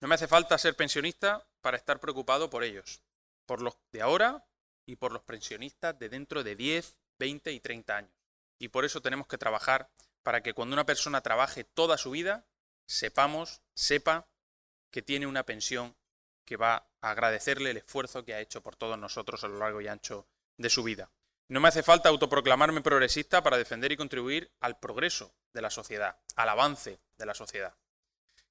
No 0.02 0.08
me 0.08 0.16
hace 0.16 0.28
falta 0.28 0.58
ser 0.58 0.76
pensionista 0.76 1.48
para 1.62 1.78
estar 1.78 2.00
preocupado 2.00 2.50
por 2.50 2.64
ellos, 2.64 3.04
por 3.46 3.62
los 3.62 3.78
de 3.92 4.02
ahora 4.02 4.49
y 4.90 4.96
por 4.96 5.12
los 5.12 5.22
pensionistas 5.22 6.00
de 6.00 6.10
dentro 6.10 6.44
de 6.44 6.56
10, 6.56 6.98
20 7.20 7.52
y 7.52 7.60
30 7.60 7.96
años. 7.96 8.12
Y 8.58 8.70
por 8.70 8.86
eso 8.86 9.02
tenemos 9.02 9.28
que 9.28 9.38
trabajar 9.38 9.92
para 10.24 10.42
que 10.42 10.56
cuando 10.56 10.74
una 10.74 10.88
persona 10.88 11.22
trabaje 11.22 11.64
toda 11.64 11.96
su 12.00 12.10
vida, 12.10 12.48
sepamos, 12.88 13.62
sepa 13.76 14.28
que 14.90 15.04
tiene 15.04 15.28
una 15.28 15.46
pensión 15.46 15.96
que 16.44 16.58
va 16.58 16.90
a 17.02 17.12
agradecerle 17.12 17.70
el 17.70 17.78
esfuerzo 17.78 18.26
que 18.26 18.34
ha 18.34 18.40
hecho 18.40 18.64
por 18.64 18.76
todos 18.76 18.98
nosotros 18.98 19.44
a 19.44 19.48
lo 19.48 19.60
largo 19.60 19.80
y 19.80 19.88
ancho 19.88 20.28
de 20.58 20.72
su 20.72 20.82
vida. 20.82 21.12
No 21.50 21.60
me 21.60 21.68
hace 21.68 21.84
falta 21.84 22.10
autoproclamarme 22.10 22.82
progresista 22.82 23.44
para 23.44 23.58
defender 23.58 23.92
y 23.92 23.98
contribuir 23.98 24.52
al 24.60 24.80
progreso 24.80 25.36
de 25.54 25.62
la 25.62 25.70
sociedad, 25.70 26.18
al 26.36 26.50
avance 26.50 27.00
de 27.16 27.26
la 27.28 27.36
sociedad. 27.36 27.76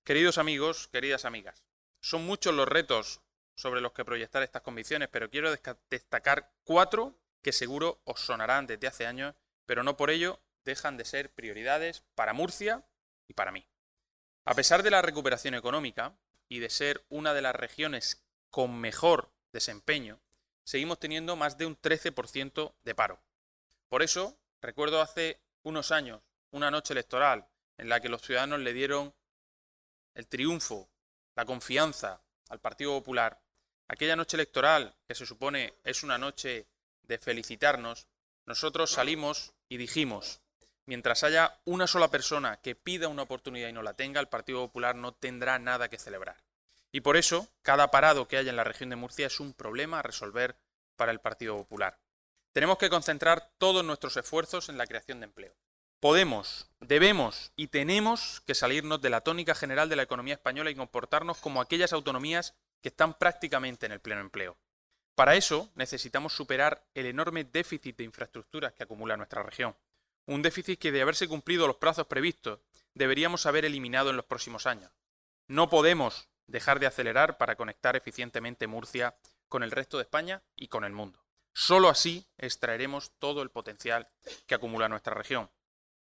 Queridos 0.04 0.38
amigos, 0.38 0.86
queridas 0.86 1.24
amigas, 1.24 1.64
son 2.00 2.24
muchos 2.24 2.54
los 2.54 2.68
retos 2.68 3.22
sobre 3.58 3.80
los 3.80 3.92
que 3.92 4.04
proyectar 4.04 4.44
estas 4.44 4.62
convicciones, 4.62 5.08
pero 5.08 5.28
quiero 5.28 5.50
destacar 5.90 6.52
cuatro 6.62 7.18
que 7.42 7.50
seguro 7.50 8.00
os 8.04 8.20
sonarán 8.20 8.68
desde 8.68 8.86
hace 8.86 9.04
años, 9.04 9.34
pero 9.66 9.82
no 9.82 9.96
por 9.96 10.10
ello 10.10 10.40
dejan 10.64 10.96
de 10.96 11.04
ser 11.04 11.34
prioridades 11.34 12.04
para 12.14 12.32
Murcia 12.32 12.86
y 13.26 13.34
para 13.34 13.50
mí. 13.50 13.66
A 14.44 14.54
pesar 14.54 14.84
de 14.84 14.92
la 14.92 15.02
recuperación 15.02 15.54
económica 15.54 16.16
y 16.48 16.60
de 16.60 16.70
ser 16.70 17.04
una 17.08 17.34
de 17.34 17.42
las 17.42 17.56
regiones 17.56 18.24
con 18.48 18.78
mejor 18.78 19.32
desempeño, 19.52 20.20
seguimos 20.62 21.00
teniendo 21.00 21.34
más 21.34 21.58
de 21.58 21.66
un 21.66 21.76
13% 21.76 22.76
de 22.84 22.94
paro. 22.94 23.20
Por 23.88 24.04
eso, 24.04 24.38
recuerdo 24.62 25.02
hace 25.02 25.42
unos 25.64 25.90
años 25.90 26.22
una 26.52 26.70
noche 26.70 26.92
electoral 26.94 27.48
en 27.76 27.88
la 27.88 28.00
que 28.00 28.08
los 28.08 28.22
ciudadanos 28.22 28.60
le 28.60 28.72
dieron 28.72 29.16
el 30.14 30.28
triunfo, 30.28 30.88
la 31.34 31.44
confianza 31.44 32.22
al 32.48 32.60
Partido 32.60 32.92
Popular 32.92 33.42
Aquella 33.88 34.16
noche 34.16 34.36
electoral, 34.36 34.94
que 35.06 35.14
se 35.14 35.24
supone 35.24 35.74
es 35.82 36.02
una 36.02 36.18
noche 36.18 36.66
de 37.02 37.18
felicitarnos, 37.18 38.06
nosotros 38.44 38.90
salimos 38.90 39.54
y 39.68 39.78
dijimos, 39.78 40.40
mientras 40.84 41.24
haya 41.24 41.58
una 41.64 41.86
sola 41.86 42.08
persona 42.08 42.58
que 42.60 42.74
pida 42.74 43.08
una 43.08 43.22
oportunidad 43.22 43.68
y 43.68 43.72
no 43.72 43.82
la 43.82 43.94
tenga, 43.94 44.20
el 44.20 44.28
Partido 44.28 44.60
Popular 44.60 44.94
no 44.94 45.12
tendrá 45.12 45.58
nada 45.58 45.88
que 45.88 45.98
celebrar. 45.98 46.36
Y 46.92 47.00
por 47.00 47.16
eso, 47.16 47.48
cada 47.62 47.90
parado 47.90 48.28
que 48.28 48.36
haya 48.36 48.50
en 48.50 48.56
la 48.56 48.64
región 48.64 48.90
de 48.90 48.96
Murcia 48.96 49.26
es 49.26 49.40
un 49.40 49.54
problema 49.54 49.98
a 49.98 50.02
resolver 50.02 50.56
para 50.96 51.12
el 51.12 51.20
Partido 51.20 51.56
Popular. 51.56 51.98
Tenemos 52.52 52.78
que 52.78 52.90
concentrar 52.90 53.50
todos 53.58 53.84
nuestros 53.84 54.16
esfuerzos 54.16 54.68
en 54.68 54.78
la 54.78 54.86
creación 54.86 55.20
de 55.20 55.26
empleo. 55.26 55.54
Podemos, 56.00 56.70
debemos 56.80 57.52
y 57.56 57.68
tenemos 57.68 58.42
que 58.46 58.54
salirnos 58.54 59.00
de 59.00 59.10
la 59.10 59.22
tónica 59.22 59.54
general 59.54 59.88
de 59.88 59.96
la 59.96 60.04
economía 60.04 60.34
española 60.34 60.70
y 60.70 60.74
comportarnos 60.74 61.38
como 61.38 61.60
aquellas 61.60 61.92
autonomías 61.92 62.54
que 62.80 62.88
están 62.88 63.14
prácticamente 63.14 63.86
en 63.86 63.92
el 63.92 64.00
pleno 64.00 64.20
empleo. 64.20 64.56
Para 65.14 65.34
eso 65.34 65.70
necesitamos 65.74 66.32
superar 66.32 66.86
el 66.94 67.06
enorme 67.06 67.44
déficit 67.44 67.96
de 67.96 68.04
infraestructuras 68.04 68.72
que 68.72 68.84
acumula 68.84 69.16
nuestra 69.16 69.42
región. 69.42 69.76
Un 70.26 70.42
déficit 70.42 70.78
que 70.78 70.92
de 70.92 71.02
haberse 71.02 71.26
cumplido 71.26 71.66
los 71.66 71.76
plazos 71.76 72.06
previstos 72.06 72.60
deberíamos 72.94 73.46
haber 73.46 73.64
eliminado 73.64 74.10
en 74.10 74.16
los 74.16 74.26
próximos 74.26 74.66
años. 74.66 74.92
No 75.48 75.70
podemos 75.70 76.28
dejar 76.46 76.78
de 76.80 76.86
acelerar 76.86 77.38
para 77.38 77.56
conectar 77.56 77.96
eficientemente 77.96 78.66
Murcia 78.66 79.16
con 79.48 79.62
el 79.62 79.70
resto 79.70 79.96
de 79.96 80.04
España 80.04 80.42
y 80.54 80.68
con 80.68 80.84
el 80.84 80.92
mundo. 80.92 81.24
Solo 81.54 81.88
así 81.88 82.26
extraeremos 82.36 83.12
todo 83.18 83.42
el 83.42 83.50
potencial 83.50 84.08
que 84.46 84.54
acumula 84.54 84.88
nuestra 84.88 85.14
región. 85.14 85.50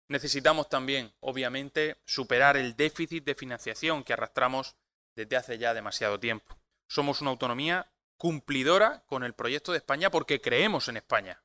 Necesitamos 0.09 0.69
también, 0.69 1.13
obviamente, 1.19 1.97
superar 2.05 2.57
el 2.57 2.75
déficit 2.75 3.23
de 3.23 3.35
financiación 3.35 4.03
que 4.03 4.13
arrastramos 4.13 4.75
desde 5.17 5.35
hace 5.35 5.57
ya 5.57 5.73
demasiado 5.73 6.19
tiempo. 6.19 6.59
Somos 6.87 7.21
una 7.21 7.31
autonomía 7.31 7.91
cumplidora 8.17 9.03
con 9.07 9.23
el 9.23 9.33
proyecto 9.33 9.71
de 9.71 9.79
España 9.79 10.11
porque 10.11 10.41
creemos 10.41 10.87
en 10.87 10.97
España, 10.97 11.43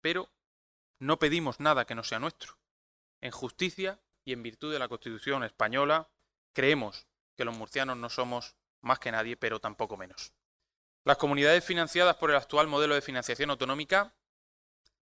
pero 0.00 0.28
no 0.98 1.20
pedimos 1.20 1.60
nada 1.60 1.84
que 1.84 1.94
no 1.94 2.02
sea 2.02 2.18
nuestro. 2.18 2.58
En 3.20 3.30
justicia 3.30 4.00
y 4.24 4.32
en 4.32 4.42
virtud 4.42 4.72
de 4.72 4.80
la 4.80 4.88
Constitución 4.88 5.44
española, 5.44 6.10
creemos 6.52 7.06
que 7.36 7.44
los 7.44 7.56
murcianos 7.56 7.96
no 7.96 8.10
somos 8.10 8.56
más 8.80 8.98
que 8.98 9.12
nadie, 9.12 9.36
pero 9.36 9.60
tampoco 9.60 9.96
menos. 9.96 10.32
Las 11.04 11.16
comunidades 11.16 11.64
financiadas 11.64 12.16
por 12.16 12.30
el 12.30 12.36
actual 12.36 12.66
modelo 12.66 12.96
de 12.96 13.02
financiación 13.02 13.50
autonómica 13.50 14.16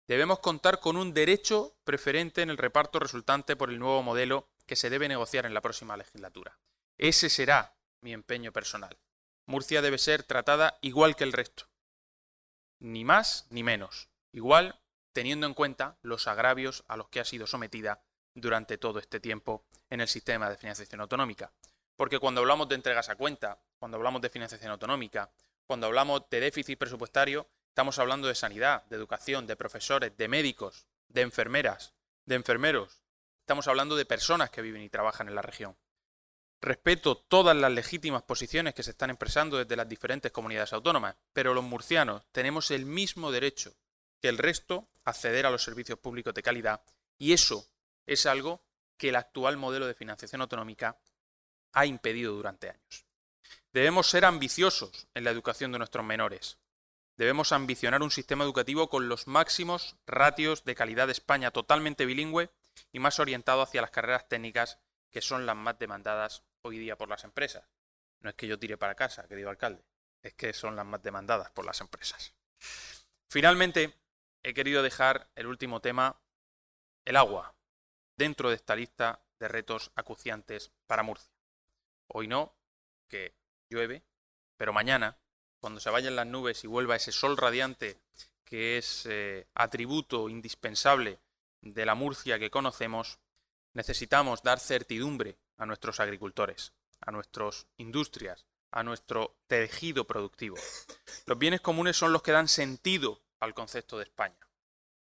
debemos 0.08 0.40
contar 0.40 0.80
con 0.80 0.96
un 0.96 1.14
derecho 1.14 1.76
preferente 1.84 2.42
en 2.42 2.50
el 2.50 2.58
reparto 2.58 2.98
resultante 2.98 3.54
por 3.54 3.70
el 3.70 3.78
nuevo 3.78 4.02
modelo 4.02 4.48
que 4.66 4.74
se 4.74 4.90
debe 4.90 5.06
negociar 5.06 5.46
en 5.46 5.54
la 5.54 5.60
próxima 5.60 5.96
legislatura. 5.96 6.58
Ese 6.96 7.30
será 7.30 7.77
mi 8.00 8.12
empeño 8.12 8.52
personal. 8.52 8.98
Murcia 9.46 9.82
debe 9.82 9.98
ser 9.98 10.22
tratada 10.22 10.78
igual 10.82 11.16
que 11.16 11.24
el 11.24 11.32
resto. 11.32 11.68
Ni 12.78 13.04
más 13.04 13.46
ni 13.50 13.62
menos. 13.62 14.08
Igual 14.32 14.78
teniendo 15.12 15.46
en 15.46 15.54
cuenta 15.54 15.98
los 16.02 16.28
agravios 16.28 16.84
a 16.86 16.96
los 16.96 17.08
que 17.08 17.20
ha 17.20 17.24
sido 17.24 17.46
sometida 17.46 18.02
durante 18.34 18.78
todo 18.78 18.98
este 18.98 19.20
tiempo 19.20 19.64
en 19.90 20.00
el 20.00 20.08
sistema 20.08 20.48
de 20.48 20.56
financiación 20.56 21.00
autonómica. 21.00 21.52
Porque 21.96 22.20
cuando 22.20 22.40
hablamos 22.40 22.68
de 22.68 22.76
entregas 22.76 23.08
a 23.08 23.16
cuenta, 23.16 23.58
cuando 23.78 23.96
hablamos 23.96 24.22
de 24.22 24.30
financiación 24.30 24.70
autonómica, 24.70 25.32
cuando 25.66 25.86
hablamos 25.86 26.30
de 26.30 26.40
déficit 26.40 26.78
presupuestario, 26.78 27.48
estamos 27.68 27.98
hablando 27.98 28.28
de 28.28 28.34
sanidad, 28.34 28.84
de 28.84 28.96
educación, 28.96 29.46
de 29.46 29.56
profesores, 29.56 30.16
de 30.16 30.28
médicos, 30.28 30.86
de 31.08 31.22
enfermeras, 31.22 31.94
de 32.24 32.36
enfermeros. 32.36 33.02
Estamos 33.40 33.66
hablando 33.66 33.96
de 33.96 34.04
personas 34.04 34.50
que 34.50 34.62
viven 34.62 34.82
y 34.82 34.88
trabajan 34.88 35.26
en 35.26 35.34
la 35.34 35.42
región. 35.42 35.76
Respeto 36.60 37.16
todas 37.16 37.56
las 37.56 37.70
legítimas 37.70 38.22
posiciones 38.22 38.74
que 38.74 38.82
se 38.82 38.90
están 38.90 39.10
expresando 39.10 39.58
desde 39.58 39.76
las 39.76 39.88
diferentes 39.88 40.32
comunidades 40.32 40.72
autónomas, 40.72 41.14
pero 41.32 41.54
los 41.54 41.62
murcianos 41.62 42.24
tenemos 42.32 42.72
el 42.72 42.84
mismo 42.84 43.30
derecho 43.30 43.74
que 44.20 44.28
el 44.28 44.38
resto 44.38 44.88
a 45.04 45.10
acceder 45.10 45.46
a 45.46 45.50
los 45.50 45.62
servicios 45.62 46.00
públicos 46.00 46.34
de 46.34 46.42
calidad 46.42 46.82
y 47.16 47.32
eso 47.32 47.68
es 48.06 48.26
algo 48.26 48.60
que 48.96 49.10
el 49.10 49.16
actual 49.16 49.56
modelo 49.56 49.86
de 49.86 49.94
financiación 49.94 50.40
autonómica 50.40 50.98
ha 51.72 51.86
impedido 51.86 52.34
durante 52.34 52.70
años. 52.70 53.04
Debemos 53.72 54.10
ser 54.10 54.24
ambiciosos 54.24 55.06
en 55.14 55.22
la 55.22 55.30
educación 55.30 55.70
de 55.70 55.78
nuestros 55.78 56.04
menores. 56.04 56.58
Debemos 57.16 57.52
ambicionar 57.52 58.02
un 58.02 58.10
sistema 58.10 58.42
educativo 58.42 58.88
con 58.88 59.08
los 59.08 59.28
máximos 59.28 59.96
ratios 60.06 60.64
de 60.64 60.74
calidad 60.74 61.06
de 61.06 61.12
España 61.12 61.52
totalmente 61.52 62.06
bilingüe 62.06 62.50
y 62.92 62.98
más 62.98 63.20
orientado 63.20 63.62
hacia 63.62 63.80
las 63.80 63.90
carreras 63.90 64.28
técnicas 64.28 64.78
que 65.10 65.22
son 65.22 65.46
las 65.46 65.56
más 65.56 65.78
demandadas 65.78 66.42
hoy 66.62 66.78
día 66.78 66.96
por 66.96 67.08
las 67.08 67.24
empresas. 67.24 67.64
No 68.20 68.30
es 68.30 68.36
que 68.36 68.46
yo 68.46 68.58
tire 68.58 68.76
para 68.76 68.94
casa, 68.94 69.28
querido 69.28 69.50
alcalde, 69.50 69.84
es 70.22 70.34
que 70.34 70.52
son 70.52 70.76
las 70.76 70.86
más 70.86 71.02
demandadas 71.02 71.50
por 71.50 71.64
las 71.64 71.80
empresas. 71.80 72.34
Finalmente, 73.28 73.94
he 74.42 74.54
querido 74.54 74.82
dejar 74.82 75.28
el 75.34 75.46
último 75.46 75.80
tema, 75.80 76.20
el 77.04 77.16
agua, 77.16 77.54
dentro 78.16 78.48
de 78.48 78.56
esta 78.56 78.74
lista 78.74 79.20
de 79.38 79.48
retos 79.48 79.92
acuciantes 79.94 80.72
para 80.86 81.02
Murcia. 81.02 81.30
Hoy 82.08 82.26
no, 82.26 82.54
que 83.08 83.34
llueve, 83.68 84.02
pero 84.56 84.72
mañana, 84.72 85.18
cuando 85.60 85.80
se 85.80 85.90
vayan 85.90 86.16
las 86.16 86.26
nubes 86.26 86.64
y 86.64 86.66
vuelva 86.66 86.96
ese 86.96 87.12
sol 87.12 87.36
radiante 87.36 88.00
que 88.44 88.78
es 88.78 89.04
eh, 89.06 89.46
atributo 89.54 90.28
indispensable 90.28 91.20
de 91.60 91.84
la 91.84 91.94
Murcia 91.94 92.38
que 92.38 92.50
conocemos, 92.50 93.18
necesitamos 93.74 94.42
dar 94.42 94.58
certidumbre 94.58 95.36
a 95.58 95.66
nuestros 95.66 96.00
agricultores, 96.00 96.72
a 97.00 97.10
nuestras 97.10 97.66
industrias, 97.76 98.46
a 98.70 98.82
nuestro 98.82 99.36
tejido 99.46 100.06
productivo. 100.06 100.56
Los 101.26 101.38
bienes 101.38 101.60
comunes 101.60 101.96
son 101.96 102.12
los 102.12 102.22
que 102.22 102.32
dan 102.32 102.48
sentido 102.48 103.20
al 103.40 103.54
concepto 103.54 103.98
de 103.98 104.04
España. 104.04 104.38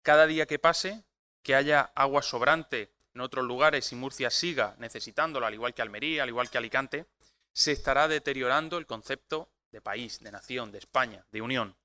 Cada 0.02 0.26
día 0.26 0.46
que 0.46 0.58
pase, 0.58 1.04
que 1.42 1.54
haya 1.54 1.92
agua 1.94 2.22
sobrante 2.22 2.92
en 3.14 3.20
otros 3.20 3.44
lugares 3.44 3.90
y 3.92 3.96
Murcia 3.96 4.30
siga 4.30 4.76
necesitándolo, 4.78 5.46
al 5.46 5.54
igual 5.54 5.74
que 5.74 5.82
Almería, 5.82 6.22
al 6.22 6.28
igual 6.28 6.50
que 6.50 6.58
Alicante, 6.58 7.06
se 7.52 7.72
estará 7.72 8.06
deteriorando 8.06 8.78
el 8.78 8.86
concepto 8.86 9.50
de 9.70 9.80
país, 9.80 10.20
de 10.20 10.30
nación, 10.30 10.70
de 10.70 10.78
España, 10.78 11.26
de 11.32 11.42
unión. 11.42 11.76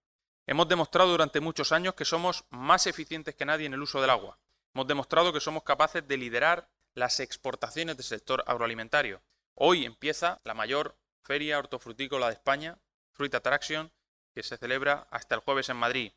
Hemos 0.45 0.67
demostrado 0.67 1.11
durante 1.11 1.39
muchos 1.39 1.71
años 1.71 1.95
que 1.95 2.05
somos 2.05 2.45
más 2.49 2.85
eficientes 2.87 3.35
que 3.35 3.45
nadie 3.45 3.65
en 3.65 3.73
el 3.73 3.81
uso 3.81 4.01
del 4.01 4.09
agua. 4.09 4.37
Hemos 4.73 4.87
demostrado 4.87 5.31
que 5.31 5.39
somos 5.39 5.63
capaces 5.63 6.07
de 6.07 6.17
liderar 6.17 6.69
las 6.95 7.19
exportaciones 7.19 7.97
del 7.97 8.05
sector 8.05 8.43
agroalimentario. 8.47 9.21
Hoy 9.55 9.85
empieza 9.85 10.41
la 10.43 10.53
mayor 10.53 10.97
feria 11.23 11.59
hortofrutícola 11.59 12.27
de 12.27 12.33
España, 12.33 12.79
Fruit 13.11 13.33
Attraction, 13.33 13.91
que 14.33 14.43
se 14.43 14.57
celebra 14.57 15.07
hasta 15.11 15.35
el 15.35 15.41
jueves 15.41 15.69
en 15.69 15.77
Madrid. 15.77 16.11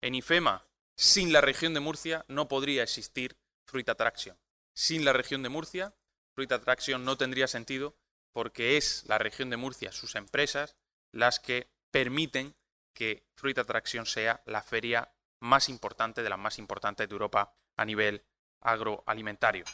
En 0.00 0.14
IFEMA, 0.14 0.66
sin 0.96 1.32
la 1.32 1.40
región 1.40 1.74
de 1.74 1.80
Murcia, 1.80 2.24
no 2.28 2.48
podría 2.48 2.82
existir 2.82 3.36
Fruit 3.66 3.88
Attraction. 3.88 4.36
Sin 4.74 5.04
la 5.04 5.12
región 5.12 5.42
de 5.42 5.48
Murcia, 5.48 5.94
Fruit 6.34 6.50
Attraction 6.50 7.04
no 7.04 7.16
tendría 7.16 7.46
sentido 7.46 7.96
porque 8.32 8.76
es 8.76 9.04
la 9.06 9.18
región 9.18 9.50
de 9.50 9.56
Murcia, 9.56 9.92
sus 9.92 10.14
empresas, 10.14 10.76
las 11.12 11.38
que 11.38 11.70
permiten 11.90 12.56
que 12.94 13.26
Fruit 13.36 13.58
Attraction 13.58 14.06
sea 14.06 14.42
la 14.46 14.62
feria 14.62 15.12
más 15.40 15.68
importante 15.68 16.22
de 16.22 16.30
las 16.30 16.38
más 16.38 16.58
importantes 16.58 17.08
de 17.08 17.12
Europa 17.12 17.54
a 17.76 17.84
nivel 17.84 18.24
agroalimentario. 18.60 19.64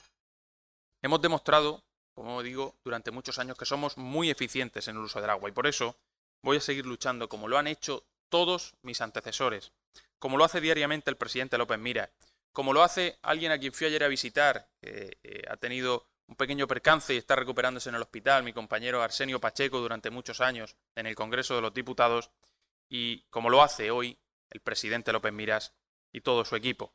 Hemos 1.03 1.21
demostrado, 1.21 1.85
como 2.13 2.43
digo, 2.43 2.77
durante 2.85 3.11
muchos 3.11 3.39
años 3.39 3.57
que 3.57 3.65
somos 3.65 3.97
muy 3.97 4.31
eficientes 4.31 4.89
en 4.89 4.97
el 4.97 5.03
uso 5.03 5.21
del 5.21 5.31
agua 5.31 5.49
y 5.49 5.53
por 5.53 5.67
eso 5.67 5.97
voy 6.43 6.57
a 6.57 6.61
seguir 6.61 6.87
luchando 6.87 7.29
como 7.29 7.49
lo 7.49 7.59
han 7.59 7.67
hecho 7.67 8.05
todos 8.29 8.75
mis 8.83 9.01
antecesores, 9.01 9.73
como 10.19 10.37
lo 10.37 10.45
hace 10.45 10.61
diariamente 10.61 11.11
el 11.11 11.17
presidente 11.17 11.59
López 11.59 11.79
Mira, 11.79 12.11
como 12.53 12.73
lo 12.73 12.83
hace 12.83 13.19
alguien 13.23 13.53
a 13.53 13.59
quien 13.59 13.73
fui 13.73 13.87
ayer 13.87 14.03
a 14.03 14.09
visitar, 14.09 14.69
que 14.81 15.19
eh, 15.23 15.43
ha 15.49 15.57
tenido 15.57 16.09
un 16.27 16.37
pequeño 16.37 16.67
percance 16.67 17.15
y 17.15 17.17
está 17.17 17.37
recuperándose 17.37 17.89
en 17.89 17.95
el 17.95 18.03
hospital, 18.03 18.43
mi 18.43 18.53
compañero 18.53 19.03
Arsenio 19.03 19.41
Pacheco 19.41 19.79
durante 19.79 20.11
muchos 20.11 20.41
años 20.41 20.77
en 20.95 21.07
el 21.07 21.15
Congreso 21.15 21.55
de 21.55 21.63
los 21.63 21.73
Diputados, 21.73 22.31
y 22.89 23.23
como 23.31 23.51
lo 23.51 23.63
hace 23.63 23.91
hoy 23.91 24.19
el 24.51 24.61
presidente 24.61 25.13
López 25.13 25.33
Miras 25.33 25.75
y 26.13 26.21
todo 26.21 26.45
su 26.45 26.57
equipo, 26.57 26.93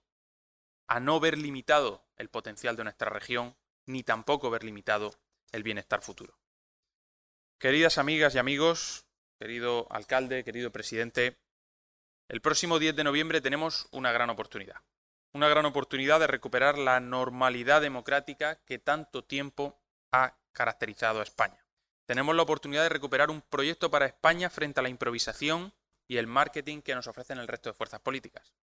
a 0.87 0.99
no 0.99 1.19
ver 1.19 1.37
limitado 1.37 2.05
el 2.17 2.29
potencial 2.29 2.75
de 2.75 2.83
nuestra 2.83 3.09
región, 3.09 3.55
ni 3.85 4.03
tampoco 4.03 4.49
ver 4.49 4.63
limitado 4.63 5.13
el 5.51 5.63
bienestar 5.63 6.01
futuro. 6.01 6.37
Queridas 7.59 7.97
amigas 7.97 8.35
y 8.35 8.39
amigos, 8.39 9.05
querido 9.39 9.87
alcalde, 9.89 10.43
querido 10.43 10.71
presidente, 10.71 11.37
el 12.27 12.41
próximo 12.41 12.79
10 12.79 12.95
de 12.95 13.03
noviembre 13.03 13.41
tenemos 13.41 13.87
una 13.91 14.11
gran 14.11 14.29
oportunidad 14.29 14.81
una 15.33 15.49
gran 15.49 15.65
oportunidad 15.65 16.19
de 16.19 16.27
recuperar 16.27 16.77
la 16.77 16.99
normalidad 16.99 17.81
democrática 17.81 18.63
que 18.65 18.77
tanto 18.77 19.23
tiempo 19.23 19.79
ha 20.11 20.37
caracterizado 20.51 21.19
a 21.19 21.23
España. 21.23 21.65
Tenemos 22.05 22.35
la 22.35 22.43
oportunidad 22.43 22.83
de 22.83 22.89
recuperar 22.89 23.31
un 23.31 23.41
proyecto 23.41 23.89
para 23.89 24.05
España 24.05 24.49
frente 24.49 24.79
a 24.79 24.83
la 24.83 24.89
improvisación 24.89 25.73
y 26.07 26.17
el 26.17 26.27
marketing 26.27 26.81
que 26.81 26.93
nos 26.93 27.07
ofrecen 27.07 27.39
el 27.39 27.47
resto 27.47 27.69
de 27.69 27.73
fuerzas 27.73 28.01
políticas. 28.01 28.53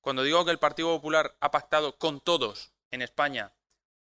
Cuando 0.00 0.22
digo 0.22 0.44
que 0.44 0.50
el 0.50 0.58
Partido 0.58 0.94
Popular 0.94 1.36
ha 1.40 1.50
pactado 1.50 1.96
con 1.96 2.20
todos 2.20 2.72
en 2.90 3.00
España 3.00 3.52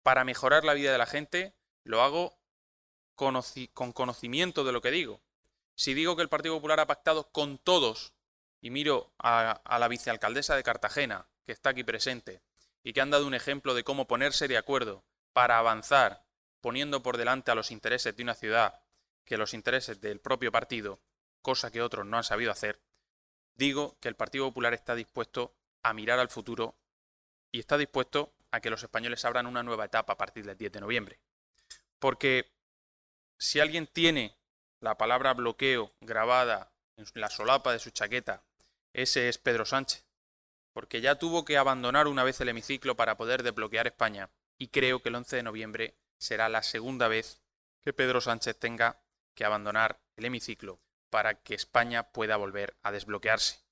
para 0.04 0.22
mejorar 0.22 0.64
la 0.64 0.74
vida 0.74 0.92
de 0.92 0.98
la 0.98 1.06
gente, 1.06 1.54
lo 1.82 2.02
hago 2.02 2.38
con 3.14 3.92
conocimiento 3.92 4.62
de 4.62 4.72
lo 4.72 4.82
que 4.82 4.90
digo. 4.90 5.22
Si 5.74 5.94
digo 5.94 6.14
que 6.14 6.22
el 6.22 6.28
Partido 6.28 6.54
Popular 6.54 6.78
ha 6.78 6.86
pactado 6.86 7.32
con 7.32 7.56
todos, 7.58 8.12
y 8.60 8.68
miro 8.70 9.12
a, 9.18 9.50
a 9.50 9.78
la 9.78 9.88
vicealcaldesa 9.88 10.56
de 10.56 10.62
Cartagena, 10.62 11.26
que 11.46 11.52
está 11.52 11.70
aquí 11.70 11.84
presente, 11.84 12.42
y 12.82 12.92
que 12.92 13.00
han 13.00 13.10
dado 13.10 13.26
un 13.26 13.34
ejemplo 13.34 13.72
de 13.72 13.82
cómo 13.82 14.06
ponerse 14.06 14.46
de 14.46 14.58
acuerdo 14.58 15.04
para 15.32 15.58
avanzar, 15.58 16.26
poniendo 16.60 17.02
por 17.02 17.16
delante 17.16 17.50
a 17.50 17.54
los 17.54 17.70
intereses 17.70 18.14
de 18.14 18.22
una 18.22 18.34
ciudad 18.34 18.82
que 19.24 19.38
los 19.38 19.54
intereses 19.54 20.02
del 20.02 20.20
propio 20.20 20.52
partido, 20.52 21.00
cosa 21.40 21.70
que 21.70 21.80
otros 21.80 22.04
no 22.04 22.18
han 22.18 22.24
sabido 22.24 22.52
hacer, 22.52 22.82
digo 23.54 23.96
que 24.00 24.08
el 24.08 24.16
Partido 24.16 24.44
Popular 24.44 24.74
está 24.74 24.94
dispuesto 24.94 25.54
a 25.82 25.94
mirar 25.94 26.18
al 26.18 26.28
futuro 26.28 26.76
y 27.50 27.60
está 27.60 27.78
dispuesto 27.78 28.33
a 28.54 28.60
que 28.60 28.70
los 28.70 28.82
españoles 28.82 29.24
abran 29.24 29.46
una 29.46 29.62
nueva 29.62 29.86
etapa 29.86 30.12
a 30.12 30.16
partir 30.16 30.46
del 30.46 30.56
10 30.56 30.72
de 30.72 30.80
noviembre. 30.80 31.20
Porque 31.98 32.52
si 33.36 33.58
alguien 33.58 33.86
tiene 33.86 34.36
la 34.80 34.96
palabra 34.96 35.34
bloqueo 35.34 35.92
grabada 36.00 36.72
en 36.96 37.06
la 37.14 37.30
solapa 37.30 37.72
de 37.72 37.80
su 37.80 37.90
chaqueta, 37.90 38.44
ese 38.92 39.28
es 39.28 39.38
Pedro 39.38 39.66
Sánchez, 39.66 40.06
porque 40.72 41.00
ya 41.00 41.16
tuvo 41.16 41.44
que 41.44 41.58
abandonar 41.58 42.06
una 42.06 42.22
vez 42.22 42.40
el 42.40 42.48
hemiciclo 42.48 42.94
para 42.94 43.16
poder 43.16 43.42
desbloquear 43.42 43.88
España, 43.88 44.30
y 44.56 44.68
creo 44.68 45.02
que 45.02 45.08
el 45.08 45.16
11 45.16 45.36
de 45.36 45.42
noviembre 45.42 45.98
será 46.18 46.48
la 46.48 46.62
segunda 46.62 47.08
vez 47.08 47.42
que 47.82 47.92
Pedro 47.92 48.20
Sánchez 48.20 48.56
tenga 48.58 49.02
que 49.34 49.44
abandonar 49.44 50.00
el 50.16 50.26
hemiciclo 50.26 50.80
para 51.10 51.42
que 51.42 51.54
España 51.54 52.12
pueda 52.12 52.36
volver 52.36 52.76
a 52.82 52.92
desbloquearse. 52.92 53.64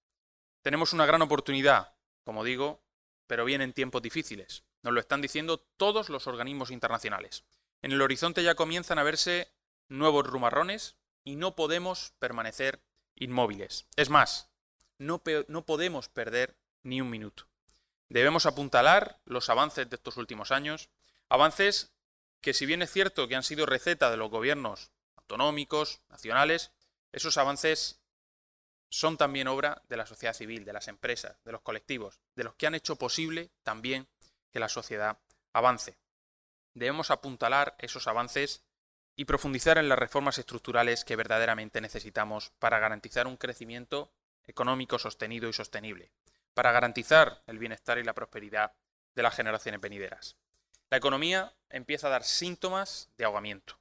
Tenemos 0.63 0.93
una 0.93 1.07
gran 1.07 1.23
oportunidad, 1.23 1.95
como 2.25 2.43
digo, 2.43 2.83
pero 3.29 3.45
vienen 3.45 3.73
tiempos 3.73 4.03
difíciles. 4.03 4.65
Nos 4.83 4.93
lo 4.93 5.01
están 5.01 5.23
diciendo 5.23 5.59
todos 5.77 6.09
los 6.09 6.27
organismos 6.27 6.71
internacionales. 6.71 7.45
En 7.83 7.93
el 7.93 8.03
horizonte 8.03 8.43
ya 8.43 8.55
comienzan 8.55 8.99
a 8.99 9.03
verse 9.03 9.49
nuevos 9.89 10.27
rumarrones 10.27 10.97
y 11.25 11.37
no 11.37 11.55
podemos 11.55 12.15
permanecer 12.19 12.83
inmóviles. 13.15 13.87
Es 13.97 14.09
más, 14.09 14.51
no, 14.99 15.23
no 15.49 15.67
podemos 15.67 16.09
perder 16.09 16.57
ni 16.83 17.01
un 17.01 17.11
minuto. 17.11 17.49
Debemos 18.09 18.47
apuntalar 18.47 19.21
los 19.25 19.49
avances 19.49 19.89
de 19.89 19.97
estos 19.97 20.17
últimos 20.17 20.51
años, 20.51 20.91
avances 21.29 21.93
que 22.41 22.53
si 22.53 22.67
bien 22.67 22.83
es 22.83 22.93
cierto 22.93 23.29
que 23.29 23.37
han 23.37 23.43
sido 23.43 23.67
receta 23.67 24.11
de 24.11 24.17
los 24.17 24.31
gobiernos 24.31 24.91
autonómicos, 25.17 26.01
nacionales, 26.09 26.73
esos 27.13 27.39
avances 27.39 28.01
son 28.91 29.17
también 29.17 29.49
obra 29.49 29.83
de 29.89 29.97
la 29.97 30.07
sociedad 30.07 30.35
civil, 30.35 30.65
de 30.65 30.73
las 30.75 30.89
empresas, 30.89 31.43
de 31.45 31.53
los 31.53 31.63
colectivos, 31.63 32.21
de 32.35 32.45
los 32.45 32.55
que 32.55 32.67
han 32.67 32.75
hecho 32.75 32.97
posible 32.97 33.51
también 33.63 34.07
que 34.53 34.61
la 34.61 34.69
sociedad 34.69 35.19
avance. 35.53 35.97
Debemos 36.75 37.11
apuntalar 37.11 37.75
esos 37.79 38.07
avances 38.07 38.65
y 39.17 39.25
profundizar 39.25 39.79
en 39.79 39.89
las 39.89 39.99
reformas 39.99 40.39
estructurales 40.39 41.05
que 41.05 41.17
verdaderamente 41.17 41.81
necesitamos 41.81 42.51
para 42.59 42.79
garantizar 42.79 43.27
un 43.27 43.37
crecimiento 43.37 44.13
económico 44.45 44.99
sostenido 44.99 45.49
y 45.49 45.53
sostenible, 45.53 46.13
para 46.55 46.73
garantizar 46.73 47.43
el 47.47 47.59
bienestar 47.59 47.99
y 47.99 48.05
la 48.05 48.15
prosperidad 48.15 48.73
de 49.15 49.23
las 49.23 49.35
generaciones 49.35 49.81
venideras. 49.81 50.37
La 50.91 50.97
economía 50.97 51.55
empieza 51.69 52.07
a 52.07 52.11
dar 52.11 52.25
síntomas 52.25 53.11
de 53.17 53.25
ahogamiento. 53.25 53.79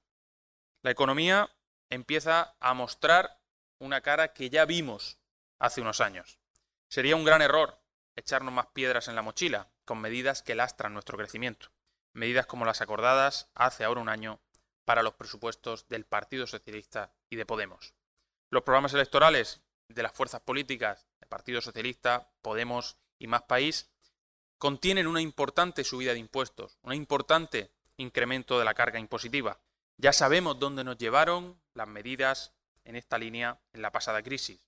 La 0.82 0.92
economía 0.92 1.50
empieza 1.90 2.56
a 2.60 2.74
mostrar 2.74 3.40
una 3.80 4.02
cara 4.02 4.34
que 4.34 4.50
ya 4.50 4.66
vimos 4.66 5.18
hace 5.60 5.82
unos 5.82 6.02
años. 6.02 6.40
Sería 6.88 7.16
un 7.16 7.26
gran 7.26 7.42
error 7.42 7.81
echarnos 8.15 8.54
más 8.54 8.67
piedras 8.67 9.08
en 9.08 9.15
la 9.15 9.21
mochila 9.21 9.69
con 9.86 10.00
medidas 10.00 10.41
que 10.41 10.56
lastran 10.56 10.93
nuestro 10.93 11.17
crecimiento. 11.17 11.71
Medidas 12.13 12.45
como 12.45 12.65
las 12.65 12.82
acordadas 12.82 13.50
hace 13.56 13.84
ahora 13.84 14.02
un 14.02 14.10
año 14.10 14.39
para 14.86 15.04
los 15.04 15.13
presupuestos 15.13 15.88
del 15.88 16.06
Partido 16.06 16.47
Socialista 16.47 17.13
y 17.30 17.36
de 17.36 17.45
Podemos. 17.45 17.93
Los 18.50 18.63
programas 18.63 18.93
electorales 18.93 19.62
de 19.88 20.04
las 20.04 20.12
fuerzas 20.12 20.41
políticas 20.41 21.08
del 21.19 21.30
Partido 21.30 21.62
Socialista, 21.62 22.32
Podemos 22.41 22.97
y 23.19 23.28
Más 23.28 23.43
País 23.43 23.89
contienen 24.58 25.08
una 25.08 25.21
importante 25.21 25.84
subida 25.84 26.13
de 26.13 26.19
impuestos, 26.19 26.78
un 26.82 26.93
importante 26.93 27.71
incremento 27.97 28.60
de 28.60 28.65
la 28.65 28.74
carga 28.74 29.00
impositiva. 29.00 29.60
Ya 29.97 30.13
sabemos 30.13 30.60
dónde 30.60 30.84
nos 30.84 30.97
llevaron 30.97 31.62
las 31.74 31.88
medidas 31.88 32.54
en 32.84 32.95
esta 32.95 33.17
línea 33.17 33.60
en 33.74 33.82
la 33.82 33.91
pasada 33.91 34.21
crisis. 34.24 34.60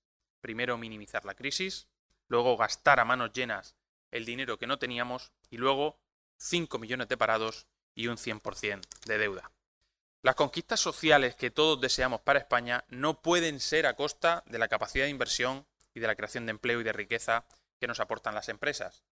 Primero 0.42 0.78
minimizar 0.78 1.26
la 1.26 1.36
crisis, 1.36 1.88
luego 2.28 2.58
gastar 2.58 3.00
a 3.00 3.06
manos 3.06 3.32
llenas 3.34 3.76
el 4.12 4.26
dinero 4.26 4.58
que 4.60 4.68
no 4.68 4.80
teníamos 4.80 5.32
y 5.50 5.58
luego 5.58 6.00
5 6.38 6.78
millones 6.78 7.08
de 7.08 7.18
parados 7.18 7.68
y 7.96 8.08
un 8.08 8.18
100% 8.18 8.82
de 9.06 9.18
deuda. 9.18 9.52
Las 10.22 10.36
conquistas 10.36 10.80
sociales 10.80 11.36
que 11.36 11.52
todos 11.52 11.82
deseamos 11.82 12.22
para 12.22 12.40
España 12.40 12.86
no 12.88 13.22
pueden 13.22 13.60
ser 13.60 13.86
a 13.86 13.96
costa 13.96 14.44
de 14.46 14.58
la 14.58 14.68
capacidad 14.68 15.06
de 15.06 15.12
inversión 15.12 15.66
y 15.94 16.00
de 16.00 16.08
la 16.08 16.16
creación 16.16 16.46
de 16.46 16.52
empleo 16.52 16.80
y 16.80 16.84
de 16.84 16.94
riqueza 16.94 17.46
que 17.80 17.88
nos 17.88 18.00
aportan 18.00 18.36
las 18.36 18.50
empresas. 18.50 19.04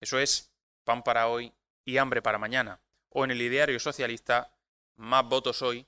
Eso 0.00 0.18
es 0.18 0.52
pan 0.84 1.02
para 1.02 1.28
hoy 1.28 1.54
y 1.84 1.96
hambre 1.98 2.20
para 2.20 2.38
mañana. 2.38 2.80
O 3.08 3.24
en 3.24 3.30
el 3.30 3.40
ideario 3.40 3.80
socialista, 3.80 4.52
más 4.96 5.24
votos 5.24 5.62
hoy 5.62 5.86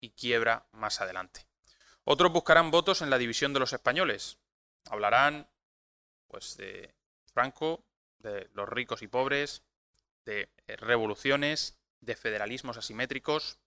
y 0.00 0.10
quiebra 0.10 0.66
más 0.72 1.00
adelante. 1.00 1.46
Otros 2.04 2.32
buscarán 2.32 2.70
votos 2.70 3.02
en 3.02 3.10
la 3.10 3.18
división 3.18 3.52
de 3.52 3.60
los 3.60 3.72
españoles. 3.72 4.38
Hablarán 4.90 5.48
pues 6.32 6.56
de 6.56 6.94
Franco, 7.34 7.84
de 8.18 8.48
los 8.54 8.66
ricos 8.66 9.02
y 9.02 9.06
pobres, 9.06 9.62
de 10.24 10.48
revoluciones, 10.66 11.76
de 12.00 12.16
federalismos 12.16 12.78
asimétricos, 12.78 13.58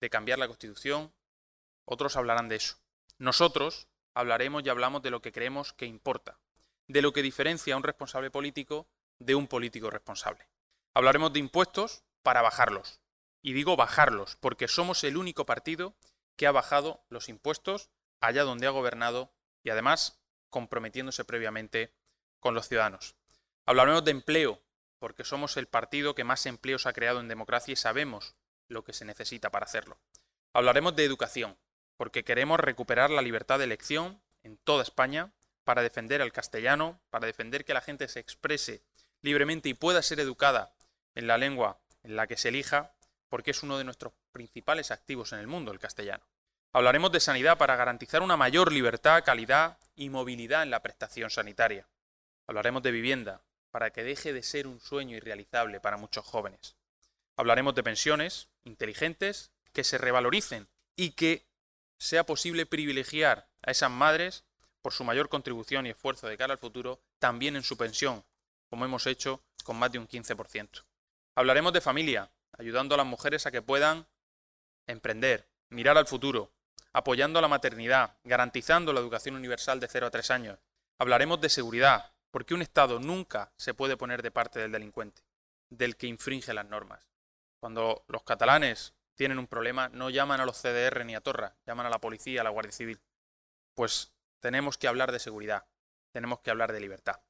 de 0.00 0.08
cambiar 0.08 0.38
la 0.38 0.46
Constitución, 0.46 1.12
otros 1.84 2.16
hablarán 2.16 2.48
de 2.48 2.56
eso. 2.56 2.78
Nosotros 3.18 3.88
hablaremos 4.14 4.64
y 4.64 4.70
hablamos 4.70 5.02
de 5.02 5.10
lo 5.10 5.20
que 5.20 5.30
creemos 5.30 5.74
que 5.74 5.84
importa, 5.84 6.38
de 6.88 7.02
lo 7.02 7.12
que 7.12 7.20
diferencia 7.20 7.74
a 7.74 7.76
un 7.76 7.82
responsable 7.82 8.30
político 8.30 8.88
de 9.18 9.34
un 9.34 9.46
político 9.46 9.90
responsable. 9.90 10.48
Hablaremos 10.94 11.34
de 11.34 11.40
impuestos 11.40 12.02
para 12.22 12.40
bajarlos. 12.40 13.00
Y 13.42 13.52
digo 13.52 13.76
bajarlos 13.76 14.36
porque 14.36 14.68
somos 14.68 15.04
el 15.04 15.18
único 15.18 15.44
partido 15.44 15.94
que 16.36 16.46
ha 16.46 16.52
bajado 16.52 17.04
los 17.10 17.28
impuestos 17.28 17.90
allá 18.20 18.42
donde 18.42 18.66
ha 18.66 18.70
gobernado 18.70 19.34
y 19.62 19.68
además 19.68 20.18
comprometiéndose 20.48 21.26
previamente 21.26 21.92
con 22.46 22.54
los 22.54 22.68
ciudadanos. 22.68 23.16
Hablaremos 23.64 24.04
de 24.04 24.12
empleo 24.12 24.62
porque 25.00 25.24
somos 25.24 25.56
el 25.56 25.66
partido 25.66 26.14
que 26.14 26.22
más 26.22 26.46
empleos 26.46 26.86
ha 26.86 26.92
creado 26.92 27.18
en 27.18 27.26
democracia 27.26 27.72
y 27.72 27.76
sabemos 27.76 28.36
lo 28.68 28.84
que 28.84 28.92
se 28.92 29.04
necesita 29.04 29.50
para 29.50 29.64
hacerlo. 29.64 29.98
Hablaremos 30.52 30.94
de 30.94 31.04
educación, 31.04 31.58
porque 31.96 32.22
queremos 32.22 32.60
recuperar 32.60 33.10
la 33.10 33.20
libertad 33.20 33.58
de 33.58 33.64
elección 33.64 34.22
en 34.44 34.58
toda 34.58 34.84
España 34.84 35.32
para 35.64 35.82
defender 35.82 36.20
el 36.20 36.30
castellano, 36.30 37.00
para 37.10 37.26
defender 37.26 37.64
que 37.64 37.74
la 37.74 37.80
gente 37.80 38.06
se 38.06 38.20
exprese 38.20 38.84
libremente 39.22 39.68
y 39.68 39.74
pueda 39.74 40.00
ser 40.00 40.20
educada 40.20 40.72
en 41.16 41.26
la 41.26 41.38
lengua 41.38 41.80
en 42.04 42.14
la 42.14 42.28
que 42.28 42.36
se 42.36 42.50
elija, 42.50 42.94
porque 43.28 43.50
es 43.50 43.64
uno 43.64 43.76
de 43.76 43.82
nuestros 43.82 44.12
principales 44.30 44.92
activos 44.92 45.32
en 45.32 45.40
el 45.40 45.48
mundo, 45.48 45.72
el 45.72 45.80
castellano. 45.80 46.22
Hablaremos 46.72 47.10
de 47.10 47.18
sanidad 47.18 47.58
para 47.58 47.74
garantizar 47.74 48.22
una 48.22 48.36
mayor 48.36 48.70
libertad, 48.70 49.24
calidad 49.24 49.78
y 49.96 50.10
movilidad 50.10 50.62
en 50.62 50.70
la 50.70 50.84
prestación 50.84 51.28
sanitaria. 51.28 51.88
Hablaremos 52.46 52.82
de 52.82 52.92
vivienda 52.92 53.42
para 53.70 53.90
que 53.90 54.04
deje 54.04 54.32
de 54.32 54.42
ser 54.42 54.66
un 54.66 54.80
sueño 54.80 55.16
irrealizable 55.16 55.80
para 55.80 55.96
muchos 55.96 56.24
jóvenes. 56.24 56.76
Hablaremos 57.36 57.74
de 57.74 57.82
pensiones 57.82 58.48
inteligentes 58.64 59.50
que 59.72 59.84
se 59.84 59.98
revaloricen 59.98 60.68
y 60.96 61.10
que 61.10 61.46
sea 61.98 62.24
posible 62.24 62.66
privilegiar 62.66 63.48
a 63.62 63.70
esas 63.70 63.90
madres 63.90 64.44
por 64.80 64.92
su 64.92 65.04
mayor 65.04 65.28
contribución 65.28 65.86
y 65.86 65.90
esfuerzo 65.90 66.28
de 66.28 66.36
cara 66.36 66.54
al 66.54 66.58
futuro 66.58 67.02
también 67.18 67.56
en 67.56 67.62
su 67.62 67.76
pensión, 67.76 68.24
como 68.70 68.84
hemos 68.84 69.06
hecho 69.06 69.42
con 69.64 69.76
más 69.76 69.92
de 69.92 69.98
un 69.98 70.08
15%. 70.08 70.84
Hablaremos 71.34 71.72
de 71.72 71.80
familia, 71.80 72.30
ayudando 72.52 72.94
a 72.94 72.98
las 72.98 73.06
mujeres 73.06 73.46
a 73.46 73.50
que 73.50 73.62
puedan 73.62 74.06
emprender, 74.86 75.48
mirar 75.68 75.98
al 75.98 76.06
futuro, 76.06 76.52
apoyando 76.92 77.38
a 77.38 77.42
la 77.42 77.48
maternidad, 77.48 78.16
garantizando 78.24 78.92
la 78.92 79.00
educación 79.00 79.34
universal 79.34 79.80
de 79.80 79.88
0 79.88 80.06
a 80.06 80.10
3 80.10 80.30
años. 80.30 80.58
Hablaremos 80.98 81.40
de 81.40 81.50
seguridad, 81.50 82.12
porque 82.36 82.52
un 82.52 82.60
Estado 82.60 83.00
nunca 83.00 83.50
se 83.56 83.72
puede 83.72 83.96
poner 83.96 84.20
de 84.20 84.30
parte 84.30 84.60
del 84.60 84.70
delincuente, 84.70 85.22
del 85.70 85.96
que 85.96 86.06
infringe 86.06 86.52
las 86.52 86.66
normas. 86.66 87.08
Cuando 87.58 88.04
los 88.08 88.24
catalanes 88.24 88.92
tienen 89.14 89.38
un 89.38 89.46
problema, 89.46 89.88
no 89.88 90.10
llaman 90.10 90.42
a 90.42 90.44
los 90.44 90.60
CDR 90.60 91.06
ni 91.06 91.14
a 91.14 91.22
Torra, 91.22 91.56
llaman 91.64 91.86
a 91.86 91.88
la 91.88 91.98
policía, 91.98 92.42
a 92.42 92.44
la 92.44 92.50
Guardia 92.50 92.72
Civil. 92.72 93.00
Pues 93.72 94.12
tenemos 94.40 94.76
que 94.76 94.86
hablar 94.86 95.12
de 95.12 95.18
seguridad, 95.18 95.64
tenemos 96.12 96.40
que 96.40 96.50
hablar 96.50 96.74
de 96.74 96.80
libertad. 96.80 97.22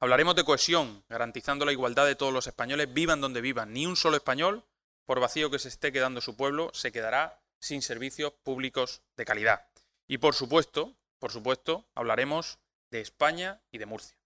Hablaremos 0.00 0.34
de 0.36 0.44
cohesión, 0.44 1.04
garantizando 1.10 1.66
la 1.66 1.72
igualdad 1.72 2.06
de 2.06 2.16
todos 2.16 2.32
los 2.32 2.46
españoles, 2.46 2.94
vivan 2.94 3.20
donde 3.20 3.42
vivan. 3.42 3.74
Ni 3.74 3.84
un 3.84 3.94
solo 3.94 4.16
español, 4.16 4.64
por 5.04 5.20
vacío 5.20 5.50
que 5.50 5.58
se 5.58 5.68
esté 5.68 5.92
quedando 5.92 6.22
su 6.22 6.34
pueblo, 6.34 6.70
se 6.72 6.92
quedará 6.92 7.42
sin 7.60 7.82
servicios 7.82 8.32
públicos 8.42 9.02
de 9.18 9.26
calidad. 9.26 9.66
Y 10.06 10.16
por 10.16 10.34
supuesto, 10.34 10.96
por 11.18 11.30
supuesto, 11.30 11.84
hablaremos 11.94 12.58
de 12.90 13.02
España 13.02 13.60
y 13.70 13.76
de 13.76 13.84
Murcia. 13.84 14.16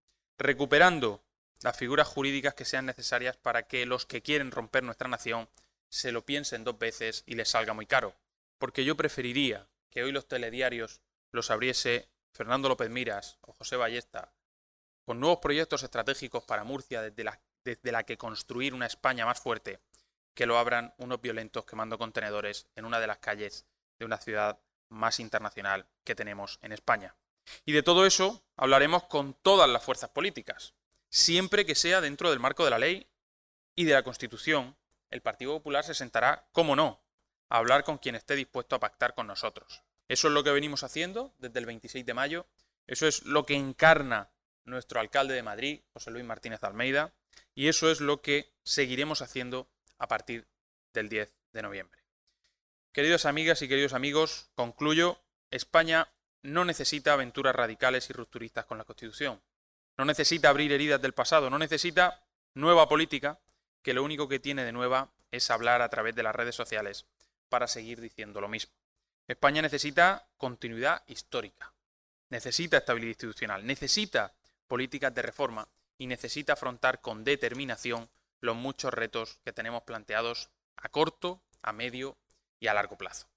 Recuperando 0.42 1.22
las 1.62 1.76
figuras 1.76 2.08
jurídicas 2.08 2.54
que 2.54 2.64
sean 2.64 2.86
necesarias 2.86 3.36
para 3.36 3.64
que 3.64 3.84
los 3.84 4.06
que 4.06 4.22
quieren 4.22 4.50
romper 4.50 4.82
nuestra 4.82 5.06
nación 5.06 5.50
se 5.90 6.12
lo 6.12 6.24
piensen 6.24 6.64
dos 6.64 6.78
veces 6.78 7.24
y 7.26 7.34
les 7.34 7.50
salga 7.50 7.74
muy 7.74 7.84
caro. 7.84 8.14
Porque 8.56 8.86
yo 8.86 8.96
preferiría 8.96 9.68
que 9.90 10.02
hoy 10.02 10.12
los 10.12 10.26
telediarios 10.28 11.02
los 11.30 11.50
abriese 11.50 12.08
Fernando 12.32 12.70
López 12.70 12.88
Miras 12.88 13.36
o 13.42 13.52
José 13.52 13.76
Ballesta 13.76 14.32
con 15.04 15.20
nuevos 15.20 15.40
proyectos 15.40 15.82
estratégicos 15.82 16.42
para 16.44 16.64
Murcia 16.64 17.02
desde 17.02 17.22
la 17.22 17.38
desde 17.62 17.92
la 17.92 18.04
que 18.04 18.16
construir 18.16 18.72
una 18.72 18.86
España 18.86 19.26
más 19.26 19.40
fuerte, 19.40 19.80
que 20.32 20.46
lo 20.46 20.56
abran 20.56 20.94
unos 20.96 21.20
violentos 21.20 21.66
quemando 21.66 21.98
contenedores 21.98 22.66
en 22.76 22.86
una 22.86 22.98
de 22.98 23.06
las 23.06 23.18
calles 23.18 23.66
de 23.98 24.06
una 24.06 24.16
ciudad 24.16 24.58
más 24.88 25.20
internacional 25.20 25.86
que 26.02 26.14
tenemos 26.14 26.58
en 26.62 26.72
España. 26.72 27.14
Y 27.64 27.72
de 27.72 27.82
todo 27.82 28.06
eso 28.06 28.42
hablaremos 28.56 29.04
con 29.04 29.34
todas 29.34 29.68
las 29.68 29.82
fuerzas 29.82 30.10
políticas, 30.10 30.74
siempre 31.08 31.66
que 31.66 31.74
sea 31.74 32.00
dentro 32.00 32.30
del 32.30 32.40
marco 32.40 32.64
de 32.64 32.70
la 32.70 32.78
ley 32.78 33.08
y 33.74 33.84
de 33.84 33.94
la 33.94 34.02
Constitución. 34.02 34.76
El 35.10 35.22
Partido 35.22 35.52
Popular 35.52 35.84
se 35.84 35.94
sentará, 35.94 36.48
como 36.52 36.76
no, 36.76 37.02
a 37.48 37.58
hablar 37.58 37.84
con 37.84 37.98
quien 37.98 38.14
esté 38.14 38.36
dispuesto 38.36 38.76
a 38.76 38.80
pactar 38.80 39.14
con 39.14 39.26
nosotros. 39.26 39.82
Eso 40.08 40.28
es 40.28 40.34
lo 40.34 40.44
que 40.44 40.50
venimos 40.50 40.82
haciendo 40.82 41.34
desde 41.38 41.58
el 41.58 41.66
26 41.66 42.04
de 42.04 42.14
mayo, 42.14 42.46
eso 42.86 43.06
es 43.06 43.24
lo 43.24 43.46
que 43.46 43.54
encarna 43.54 44.30
nuestro 44.64 45.00
alcalde 45.00 45.34
de 45.34 45.42
Madrid, 45.42 45.82
José 45.92 46.10
Luis 46.10 46.24
Martínez 46.24 46.62
Almeida, 46.64 47.12
y 47.54 47.68
eso 47.68 47.90
es 47.90 48.00
lo 48.00 48.20
que 48.22 48.52
seguiremos 48.64 49.22
haciendo 49.22 49.68
a 49.98 50.08
partir 50.08 50.48
del 50.92 51.08
10 51.08 51.32
de 51.52 51.62
noviembre. 51.62 52.00
Queridas 52.92 53.26
amigas 53.26 53.62
y 53.62 53.68
queridos 53.68 53.92
amigos, 53.92 54.50
concluyo, 54.54 55.20
España 55.50 56.08
no 56.42 56.64
necesita 56.64 57.12
aventuras 57.12 57.54
radicales 57.54 58.08
y 58.10 58.12
rupturistas 58.12 58.64
con 58.64 58.78
la 58.78 58.84
Constitución. 58.84 59.40
No 59.96 60.04
necesita 60.04 60.48
abrir 60.48 60.72
heridas 60.72 61.00
del 61.02 61.12
pasado, 61.12 61.50
no 61.50 61.58
necesita 61.58 62.22
nueva 62.54 62.88
política, 62.88 63.40
que 63.82 63.94
lo 63.94 64.02
único 64.02 64.28
que 64.28 64.40
tiene 64.40 64.64
de 64.64 64.72
nueva 64.72 65.12
es 65.30 65.50
hablar 65.50 65.82
a 65.82 65.88
través 65.88 66.14
de 66.14 66.22
las 66.22 66.34
redes 66.34 66.54
sociales 66.54 67.06
para 67.48 67.66
seguir 67.66 68.00
diciendo 68.00 68.40
lo 68.40 68.48
mismo. 68.48 68.72
España 69.28 69.62
necesita 69.62 70.28
continuidad 70.36 71.02
histórica, 71.06 71.72
necesita 72.30 72.78
estabilidad 72.78 73.10
institucional, 73.10 73.66
necesita 73.66 74.34
políticas 74.66 75.14
de 75.14 75.22
reforma 75.22 75.68
y 75.98 76.06
necesita 76.06 76.54
afrontar 76.54 77.00
con 77.00 77.24
determinación 77.24 78.10
los 78.40 78.56
muchos 78.56 78.92
retos 78.92 79.38
que 79.44 79.52
tenemos 79.52 79.82
planteados 79.82 80.50
a 80.76 80.88
corto, 80.88 81.42
a 81.62 81.72
medio 81.72 82.16
y 82.58 82.68
a 82.68 82.74
largo 82.74 82.96
plazo. 82.96 83.28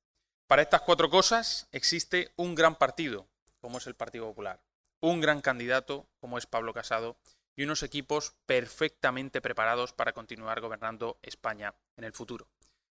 Para 0.48 0.62
estas 0.62 0.82
cuatro 0.82 1.10
cosas 1.10 1.68
existe 1.72 2.32
un 2.36 2.54
gran 2.54 2.76
partido, 2.76 3.28
como 3.60 3.78
es 3.78 3.88
el 3.88 3.96
Partido 3.96 4.28
Popular, 4.28 4.62
un 5.00 5.22
gran 5.22 5.42
candidato, 5.42 6.08
como 6.20 6.38
es 6.38 6.46
Pablo 6.46 6.74
Casado, 6.74 7.18
y 7.56 7.64
unos 7.64 7.84
equipos 7.84 8.36
perfectamente 8.46 9.42
preparados 9.42 9.94
para 9.94 10.14
continuar 10.14 10.60
gobernando 10.60 11.18
España 11.22 11.74
en 11.98 12.04
el 12.04 12.14
futuro. 12.14 12.48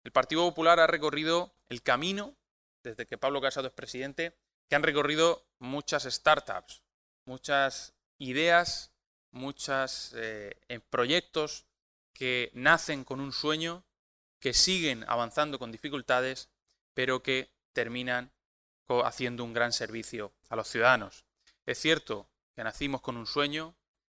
El 0.03 0.11
Partido 0.11 0.47
Popular 0.47 0.79
ha 0.79 0.87
recorrido 0.87 1.53
el 1.67 1.81
camino, 1.81 2.35
desde 2.83 3.05
que 3.05 3.17
Pablo 3.17 3.41
Casado 3.41 3.67
es 3.67 3.73
presidente, 3.73 4.37
que 4.67 4.75
han 4.75 4.83
recorrido 4.83 5.45
muchas 5.59 6.03
startups, 6.03 6.81
muchas 7.25 7.93
ideas, 8.17 8.91
muchos 9.31 10.13
eh, 10.15 10.79
proyectos 10.89 11.65
que 12.13 12.49
nacen 12.53 13.03
con 13.03 13.19
un 13.19 13.33
sueño, 13.33 13.83
que 14.39 14.53
siguen 14.53 15.03
avanzando 15.07 15.59
con 15.59 15.71
dificultades 15.71 16.49
pero 16.95 17.21
que 17.21 17.51
terminan 17.73 18.31
haciendo 19.03 19.43
un 19.43 19.53
gran 19.53 19.71
servicio 19.71 20.33
a 20.49 20.55
los 20.55 20.67
ciudadanos. 20.67 21.25
Es 21.67 21.77
cierto 21.79 22.29
que 22.55 22.63
nacimos 22.63 23.01
con 23.01 23.17
un 23.17 23.27
sueño, 23.27 23.75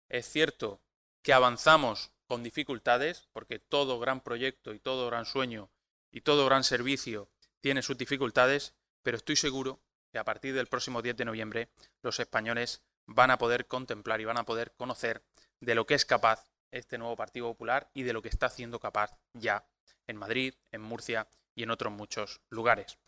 es 0.09 0.27
cierto 0.27 0.81
que 1.23 1.33
avanzamos 1.35 2.13
con 2.27 2.43
dificultades, 2.43 3.29
porque 3.33 3.59
todo 3.59 3.99
gran 3.99 4.23
proyecto 4.23 4.73
y 4.73 4.79
todo 4.79 5.07
gran 5.07 5.27
sueño 5.27 5.71
y 6.11 6.21
todo 6.21 6.47
gran 6.47 6.65
servicio 6.65 7.29
tiene 7.61 7.83
sus 7.83 7.99
dificultades, 7.99 8.75
pero 9.03 9.17
estoy 9.17 9.37
seguro 9.37 9.81
que 10.13 10.19
a 10.19 10.25
partir 10.25 10.55
del 10.55 10.69
próximo 10.69 11.03
10 11.03 11.17
de 11.17 11.25
noviembre 11.25 11.69
los 12.03 12.21
españoles 12.21 12.83
van 13.07 13.31
a 13.31 13.39
poder 13.39 13.67
contemplar 13.67 14.21
y 14.21 14.25
van 14.25 14.37
a 14.37 14.45
poder 14.45 14.73
conocer 14.77 15.23
de 15.61 15.75
lo 15.75 15.87
que 15.87 15.95
es 15.95 16.05
capaz 16.05 16.51
este 16.71 16.99
nuevo 16.99 17.17
Partido 17.17 17.47
Popular 17.47 17.91
y 17.95 18.03
de 18.03 18.13
lo 18.13 18.23
que 18.23 18.29
está 18.29 18.49
siendo 18.51 18.79
capaz 18.79 19.19
ya 19.33 19.67
en 20.07 20.17
Madrid, 20.17 20.55
en 20.71 20.83
Murcia 20.83 21.27
y 21.59 21.65
en 21.65 21.71
otros 21.71 21.93
muchos 21.93 22.41
lugares. 22.51 22.99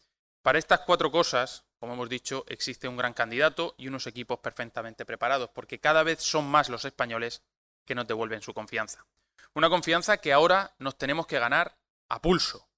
Para 0.42 0.58
estas 0.58 0.80
cuatro 0.80 1.12
cosas, 1.12 1.64
como 1.78 1.94
hemos 1.94 2.08
dicho, 2.08 2.44
existe 2.48 2.88
un 2.88 2.96
gran 2.96 3.14
candidato 3.14 3.76
y 3.78 3.86
unos 3.86 4.08
equipos 4.08 4.40
perfectamente 4.40 5.06
preparados, 5.06 5.50
porque 5.50 5.78
cada 5.78 6.02
vez 6.02 6.20
son 6.20 6.50
más 6.50 6.68
los 6.68 6.84
españoles 6.84 7.42
que 7.84 7.94
nos 7.94 8.08
devuelven 8.08 8.42
su 8.42 8.52
confianza. 8.52 9.06
Una 9.54 9.70
confianza 9.70 10.16
que 10.16 10.32
ahora 10.32 10.74
nos 10.78 10.98
tenemos 10.98 11.28
que 11.28 11.38
ganar 11.38 11.78
a 12.08 12.20
pulso. 12.20 12.68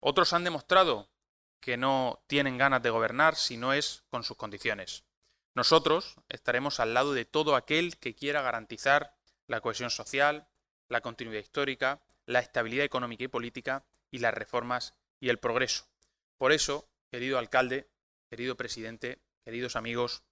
Otros 0.00 0.32
han 0.32 0.42
demostrado 0.42 1.08
que 1.60 1.76
no 1.76 2.24
tienen 2.26 2.58
ganas 2.58 2.82
de 2.82 2.90
gobernar 2.90 3.36
si 3.36 3.56
no 3.56 3.72
es 3.72 4.02
con 4.10 4.24
sus 4.24 4.36
condiciones. 4.36 5.04
Nosotros 5.54 6.16
estaremos 6.28 6.80
al 6.80 6.94
lado 6.94 7.12
de 7.12 7.24
todo 7.24 7.54
aquel 7.54 7.96
que 7.98 8.16
quiera 8.16 8.42
garantizar 8.42 9.14
la 9.46 9.60
cohesión 9.60 9.90
social, 9.90 10.48
la 10.88 11.00
continuidad 11.00 11.42
histórica, 11.42 12.02
la 12.26 12.40
estabilidad 12.40 12.84
económica 12.84 13.22
y 13.22 13.28
política 13.28 13.84
y 14.10 14.18
las 14.18 14.34
reformas 14.34 14.94
y 15.20 15.28
el 15.28 15.38
progreso. 15.38 15.88
Por 16.38 16.52
eso, 16.52 16.88
querido 17.10 17.38
alcalde, 17.38 17.90
querido 18.30 18.56
presidente, 18.56 19.22
queridos 19.44 19.76
amigos, 19.76 20.22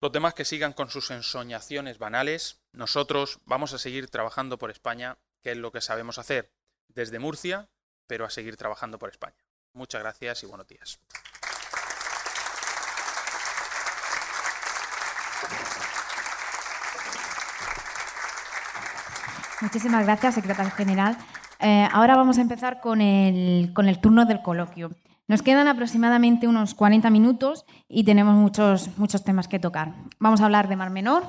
los 0.00 0.12
demás 0.12 0.34
que 0.34 0.44
sigan 0.44 0.74
con 0.74 0.90
sus 0.90 1.10
ensoñaciones 1.10 1.98
banales, 1.98 2.60
nosotros 2.72 3.40
vamos 3.44 3.72
a 3.72 3.78
seguir 3.78 4.08
trabajando 4.08 4.58
por 4.58 4.70
España, 4.70 5.18
que 5.42 5.52
es 5.52 5.56
lo 5.56 5.72
que 5.72 5.80
sabemos 5.80 6.18
hacer 6.18 6.52
desde 6.88 7.18
Murcia, 7.18 7.70
pero 8.06 8.24
a 8.24 8.30
seguir 8.30 8.56
trabajando 8.56 8.98
por 8.98 9.10
España. 9.10 9.42
Muchas 9.72 10.02
gracias 10.02 10.42
y 10.42 10.46
buenos 10.46 10.68
días. 10.68 11.00
Muchísimas 19.60 20.04
gracias, 20.04 20.34
secretario 20.34 20.70
general. 20.72 21.16
Eh, 21.60 21.88
ahora 21.92 22.16
vamos 22.16 22.38
a 22.38 22.42
empezar 22.42 22.80
con 22.80 23.00
el, 23.00 23.72
turno 24.00 24.24
del 24.24 24.42
coloquio. 24.42 24.92
Nos 25.28 25.42
quedan 25.42 25.68
aproximadamente 25.68 26.46
unos 26.46 26.74
40 26.74 27.10
minutos 27.10 27.64
y 27.88 28.04
tenemos 28.04 28.34
muchos, 28.34 29.24
temas 29.24 29.48
que 29.48 29.58
tocar. 29.58 29.92
Vamos 30.18 30.40
a 30.40 30.44
hablar 30.44 30.68
de 30.68 30.76
Mar 30.76 30.90
Menor, 30.90 31.24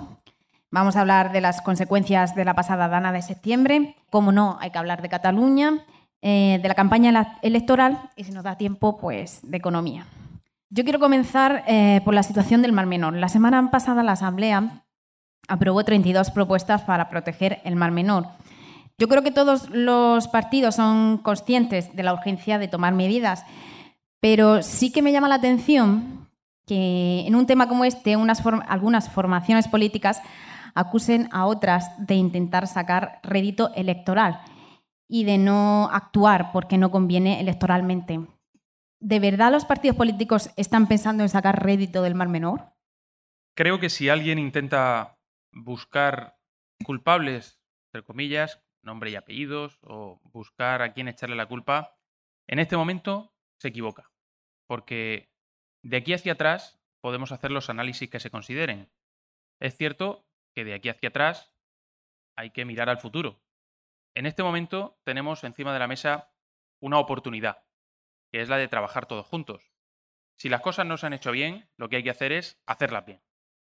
vamos 0.70 0.96
a 0.96 1.02
hablar 1.02 1.32
de 1.32 1.42
las 1.42 1.62
consecuencias 1.62 2.36
de 2.36 2.46
la 2.46 2.54
pasada 2.54 2.90
dana 2.90 3.12
de 3.12 3.22
septiembre, 3.22 3.96
como 4.12 4.32
no, 4.32 4.58
hay 4.62 4.70
que 4.70 4.78
hablar 4.78 5.02
de 5.02 5.10
Cataluña, 5.10 5.84
eh, 6.22 6.60
de 6.62 6.68
la 6.68 6.76
campaña 6.76 7.40
electoral 7.42 8.12
y, 8.16 8.24
si 8.24 8.32
nos 8.32 8.44
da 8.44 8.58
tiempo, 8.58 8.98
pues 8.98 9.40
de 9.44 9.58
economía. 9.58 10.06
Yo 10.70 10.84
quiero 10.84 11.00
comenzar 11.00 11.64
eh, 11.68 12.02
por 12.04 12.14
la 12.14 12.24
situación 12.24 12.62
del 12.62 12.74
Mar 12.74 12.86
Menor. 12.86 13.14
La 13.14 13.30
semana 13.30 13.72
pasada 13.72 14.04
la 14.04 14.12
Asamblea 14.12 14.84
aprobó 15.48 15.84
32 15.84 16.30
propuestas 16.32 16.82
para 16.82 17.10
proteger 17.10 17.62
el 17.64 17.78
Mar 17.78 17.92
Menor 17.92 18.28
yo 18.98 19.08
creo 19.08 19.24
que 19.24 19.32
todos 19.32 19.70
los 19.70 20.28
partidos 20.28 20.76
son 20.76 21.20
conscientes 21.20 21.96
de 21.96 22.04
la 22.04 22.14
urgencia 22.14 22.58
de 22.58 22.68
tomar 22.68 22.94
medidas, 22.94 23.46
pero 24.20 24.64
sí 24.64 24.92
que 24.92 25.02
me 25.02 25.12
llama 25.12 25.30
la 25.30 25.36
atención 25.36 26.28
que 26.66 27.26
en 27.26 27.36
un 27.36 27.46
tema 27.46 27.68
como 27.68 27.86
este 27.86 28.16
algunas 28.16 29.10
formaciones 29.10 29.68
políticas 29.68 30.22
acusen 30.74 31.30
a 31.32 31.46
otras 31.46 31.92
de 31.98 32.16
intentar 32.16 32.68
sacar 32.68 33.20
rédito 33.24 33.72
electoral 33.76 34.42
y 35.08 35.24
de 35.24 35.38
no 35.38 35.90
actuar 35.92 36.52
porque 36.52 36.78
no 36.78 36.92
conviene 36.92 37.40
electoralmente. 37.40 38.20
¿De 39.00 39.20
verdad 39.20 39.52
los 39.52 39.66
partidos 39.66 39.96
políticos 39.96 40.50
están 40.58 40.88
pensando 40.88 41.24
en 41.24 41.30
sacar 41.30 41.64
rédito 41.64 42.02
del 42.02 42.16
Mar 42.16 42.30
Menor? 42.30 42.74
Creo 43.56 43.80
que 43.80 43.90
si 43.90 44.10
alguien 44.10 44.38
intenta 44.40 45.18
buscar 45.52 46.38
culpables, 46.84 47.60
entre 47.88 48.06
comillas, 48.06 48.62
nombre 48.82 49.10
y 49.12 49.16
apellidos 49.16 49.80
o 49.82 50.22
buscar 50.24 50.82
a 50.82 50.94
quién 50.94 51.08
echarle 51.08 51.36
la 51.36 51.48
culpa, 51.48 51.98
en 52.48 52.60
este 52.60 52.78
momento 52.78 53.34
se 53.60 53.70
equivoca. 53.70 54.12
Porque 54.68 55.32
de 55.84 55.98
aquí 55.98 56.14
hacia 56.14 56.34
atrás 56.34 56.80
podemos 57.02 57.32
hacer 57.32 57.52
los 57.52 57.70
análisis 57.70 58.10
que 58.10 58.20
se 58.20 58.32
consideren. 58.32 58.92
Es 59.60 59.78
cierto 59.78 60.28
que 60.54 60.64
de 60.64 60.74
aquí 60.74 60.90
hacia 60.90 61.10
atrás 61.10 61.54
hay 62.36 62.52
que 62.52 62.66
mirar 62.66 62.90
al 62.90 63.00
futuro. 63.00 63.42
En 64.16 64.26
este 64.26 64.44
momento 64.44 65.00
tenemos 65.04 65.44
encima 65.44 65.74
de 65.74 65.80
la 65.80 65.88
mesa 65.88 66.34
una 66.80 67.00
oportunidad, 67.00 67.64
que 68.32 68.42
es 68.42 68.50
la 68.50 68.58
de 68.58 68.68
trabajar 68.68 69.06
todos 69.06 69.26
juntos. 69.26 69.72
Si 70.38 70.50
las 70.50 70.62
cosas 70.62 70.86
no 70.86 70.98
se 70.98 71.08
han 71.08 71.14
hecho 71.14 71.32
bien, 71.32 71.70
lo 71.78 71.90
que 71.90 71.98
hay 71.98 72.04
que 72.04 72.12
hacer 72.12 72.32
es 72.32 72.62
hacerlas 72.66 73.06
bien. 73.06 73.24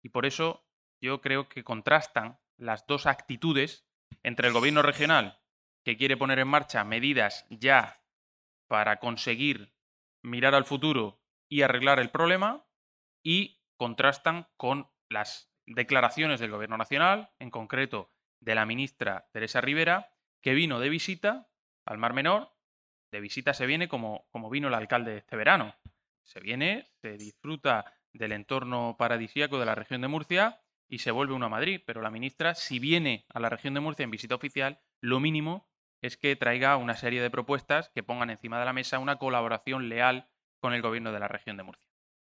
Y 0.02 0.08
por 0.08 0.26
eso 0.26 0.66
yo 1.00 1.20
creo 1.20 1.48
que 1.48 1.64
contrastan 1.64 2.40
las 2.56 2.86
dos 2.86 3.06
actitudes 3.06 3.85
entre 4.22 4.48
el 4.48 4.54
gobierno 4.54 4.82
regional, 4.82 5.40
que 5.84 5.96
quiere 5.96 6.16
poner 6.16 6.38
en 6.38 6.48
marcha 6.48 6.84
medidas 6.84 7.46
ya 7.50 8.02
para 8.66 8.98
conseguir 8.98 9.72
mirar 10.22 10.54
al 10.54 10.64
futuro 10.64 11.22
y 11.48 11.62
arreglar 11.62 12.00
el 12.00 12.10
problema, 12.10 12.66
y 13.22 13.62
contrastan 13.76 14.48
con 14.56 14.88
las 15.08 15.50
declaraciones 15.66 16.40
del 16.40 16.50
gobierno 16.50 16.76
nacional, 16.76 17.30
en 17.38 17.50
concreto 17.50 18.12
de 18.40 18.54
la 18.54 18.66
ministra 18.66 19.28
Teresa 19.32 19.60
Rivera, 19.60 20.12
que 20.40 20.54
vino 20.54 20.80
de 20.80 20.88
visita 20.88 21.48
al 21.84 21.98
Mar 21.98 22.12
Menor. 22.12 22.52
De 23.10 23.20
visita 23.20 23.54
se 23.54 23.66
viene 23.66 23.88
como, 23.88 24.26
como 24.30 24.50
vino 24.50 24.68
el 24.68 24.74
alcalde 24.74 25.18
este 25.18 25.36
verano. 25.36 25.74
Se 26.24 26.40
viene, 26.40 26.86
se 27.00 27.16
disfruta 27.16 27.96
del 28.12 28.32
entorno 28.32 28.96
paradisíaco 28.98 29.58
de 29.58 29.66
la 29.66 29.74
región 29.74 30.00
de 30.00 30.08
Murcia 30.08 30.60
y 30.88 30.98
se 30.98 31.10
vuelve 31.10 31.34
uno 31.34 31.46
a 31.46 31.50
Madrid, 31.50 31.80
pero 31.84 32.00
la 32.00 32.10
ministra, 32.10 32.54
si 32.54 32.78
viene 32.78 33.26
a 33.32 33.40
la 33.40 33.48
región 33.48 33.74
de 33.74 33.80
Murcia 33.80 34.04
en 34.04 34.10
visita 34.10 34.34
oficial, 34.34 34.80
lo 35.00 35.20
mínimo 35.20 35.68
es 36.02 36.16
que 36.16 36.36
traiga 36.36 36.76
una 36.76 36.96
serie 36.96 37.22
de 37.22 37.30
propuestas 37.30 37.90
que 37.90 38.02
pongan 38.02 38.30
encima 38.30 38.58
de 38.58 38.64
la 38.64 38.72
mesa 38.72 38.98
una 38.98 39.16
colaboración 39.16 39.88
leal 39.88 40.28
con 40.60 40.74
el 40.74 40.82
gobierno 40.82 41.12
de 41.12 41.20
la 41.20 41.28
región 41.28 41.56
de 41.56 41.62
Murcia. 41.62 41.90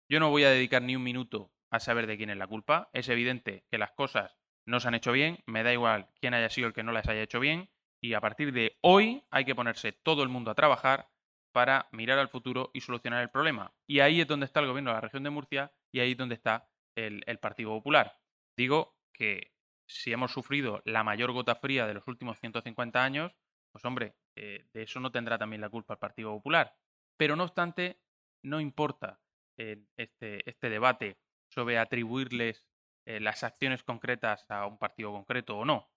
Yo 0.09 0.19
no 0.19 0.29
voy 0.29 0.43
a 0.43 0.49
dedicar 0.49 0.81
ni 0.81 0.95
un 0.95 1.03
minuto 1.03 1.51
a 1.69 1.79
saber 1.79 2.05
de 2.07 2.17
quién 2.17 2.29
es 2.29 2.37
la 2.37 2.47
culpa. 2.47 2.89
Es 2.93 3.07
evidente 3.07 3.65
que 3.71 3.77
las 3.77 3.91
cosas 3.91 4.37
no 4.65 4.79
se 4.79 4.87
han 4.87 4.95
hecho 4.95 5.11
bien, 5.11 5.39
me 5.45 5.63
da 5.63 5.73
igual 5.73 6.09
quién 6.19 6.33
haya 6.33 6.49
sido 6.49 6.67
el 6.67 6.73
que 6.73 6.83
no 6.83 6.91
las 6.91 7.07
haya 7.07 7.21
hecho 7.21 7.39
bien, 7.39 7.69
y 8.01 8.13
a 8.13 8.21
partir 8.21 8.51
de 8.51 8.77
hoy 8.81 9.23
hay 9.29 9.45
que 9.45 9.55
ponerse 9.55 9.91
todo 9.91 10.23
el 10.23 10.29
mundo 10.29 10.51
a 10.51 10.55
trabajar 10.55 11.09
para 11.51 11.87
mirar 11.91 12.19
al 12.19 12.29
futuro 12.29 12.71
y 12.73 12.81
solucionar 12.81 13.21
el 13.21 13.29
problema. 13.29 13.73
Y 13.87 13.99
ahí 13.99 14.21
es 14.21 14.27
donde 14.27 14.45
está 14.45 14.59
el 14.59 14.67
gobierno 14.67 14.91
de 14.91 14.95
la 14.95 15.01
región 15.01 15.23
de 15.23 15.29
Murcia 15.29 15.71
y 15.91 15.99
ahí 15.99 16.11
es 16.11 16.17
donde 16.17 16.35
está 16.35 16.69
el, 16.95 17.23
Partido 17.39 17.69
Popular. 17.71 18.20
Digo 18.57 18.95
que 19.13 19.51
si 19.87 20.11
hemos 20.11 20.31
sufrido 20.31 20.81
la 20.85 21.03
mayor 21.03 21.31
gota 21.31 21.55
fría 21.55 21.85
de 21.85 21.93
los 21.93 22.07
últimos 22.07 22.39
150 22.39 23.03
años, 23.03 23.35
pues 23.71 23.85
hombre, 23.85 24.15
eh, 24.35 24.67
de 24.73 24.83
eso 24.83 24.99
no 24.99 25.11
tendrá 25.11 25.37
también 25.37 25.61
la 25.61 25.69
culpa 25.69 25.93
el 25.93 25.99
Partido 25.99 26.31
Popular. 26.31 26.75
Pero 27.17 27.35
no 27.35 27.43
obstante, 27.43 28.01
no 28.43 28.59
importa 28.59 29.21
eh, 29.57 29.83
este, 29.97 30.49
este, 30.49 30.69
debate 30.69 31.19
sobre 31.49 31.77
atribuirles 31.77 32.67
eh, 33.05 33.19
las 33.19 33.43
acciones 33.43 33.83
concretas 33.83 34.45
a 34.49 34.65
un 34.65 34.77
partido 34.77 35.11
concreto 35.11 35.57
o 35.57 35.65
no. 35.65 35.91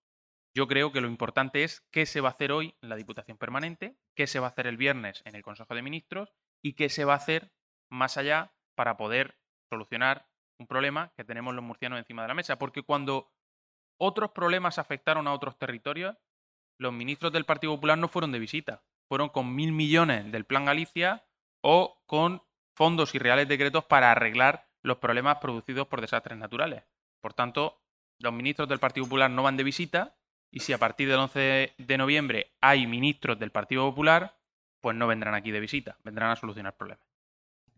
Yo 0.53 0.67
creo 0.67 0.91
que 0.91 1.01
lo 1.01 1.07
importante 1.07 1.63
es 1.63 1.81
qué 1.91 2.05
se 2.05 2.21
va 2.21 2.29
a 2.29 2.31
hacer 2.31 2.51
hoy 2.51 2.75
en 2.81 2.89
la 2.89 2.95
Diputación 2.95 3.37
Permanente, 3.37 3.97
qué 4.15 4.27
se 4.27 4.39
va 4.39 4.47
a 4.47 4.49
hacer 4.51 4.67
el 4.67 4.77
viernes 4.77 5.21
en 5.25 5.35
el 5.35 5.43
Consejo 5.43 5.75
de 5.75 5.81
Ministros 5.81 6.33
y 6.61 6.73
qué 6.73 6.89
se 6.89 7.03
va 7.03 7.13
a 7.13 7.17
hacer 7.17 7.51
más 7.89 8.17
allá 8.17 8.53
para 8.75 8.95
poder 8.95 9.37
solucionar 9.69 10.29
un 10.59 10.67
problema 10.67 11.11
que 11.15 11.23
tenemos 11.23 11.53
los 11.53 11.63
murcianos 11.63 11.99
encima 11.99 12.21
de 12.21 12.27
la 12.29 12.33
mesa. 12.33 12.57
Porque 12.57 12.83
cuando 12.83 13.31
otros 13.97 14.31
problemas 14.31 14.79
afectaron 14.79 15.27
a 15.27 15.33
otros 15.33 15.57
territorios, 15.57 16.15
los 16.77 16.93
ministros 16.93 17.31
del 17.31 17.45
Partido 17.45 17.73
Popular 17.75 17.97
no 17.97 18.07
fueron 18.07 18.31
de 18.31 18.39
visita, 18.39 18.83
fueron 19.07 19.29
con 19.29 19.55
mil 19.55 19.71
millones 19.71 20.31
del 20.31 20.45
Plan 20.45 20.65
Galicia 20.65 21.25
o 21.61 22.01
con 22.05 22.43
fondos 22.75 23.15
y 23.15 23.19
reales 23.19 23.47
decretos 23.47 23.85
para 23.85 24.11
arreglar 24.11 24.67
los 24.81 24.97
problemas 24.97 25.37
producidos 25.37 25.87
por 25.87 26.01
desastres 26.01 26.37
naturales. 26.37 26.83
Por 27.21 27.33
tanto, 27.33 27.81
los 28.19 28.33
ministros 28.33 28.67
del 28.67 28.79
Partido 28.79 29.05
Popular 29.05 29.31
no 29.31 29.43
van 29.43 29.57
de 29.57 29.63
visita 29.63 30.15
y 30.51 30.59
si 30.59 30.73
a 30.73 30.77
partir 30.77 31.09
del 31.09 31.19
11 31.19 31.73
de 31.77 31.97
noviembre 31.97 32.51
hay 32.61 32.85
ministros 32.87 33.39
del 33.39 33.51
Partido 33.51 33.89
Popular, 33.89 34.37
pues 34.81 34.95
no 34.95 35.07
vendrán 35.07 35.33
aquí 35.33 35.51
de 35.51 35.59
visita, 35.59 35.97
vendrán 36.03 36.31
a 36.31 36.35
solucionar 36.35 36.75
problemas. 36.75 37.14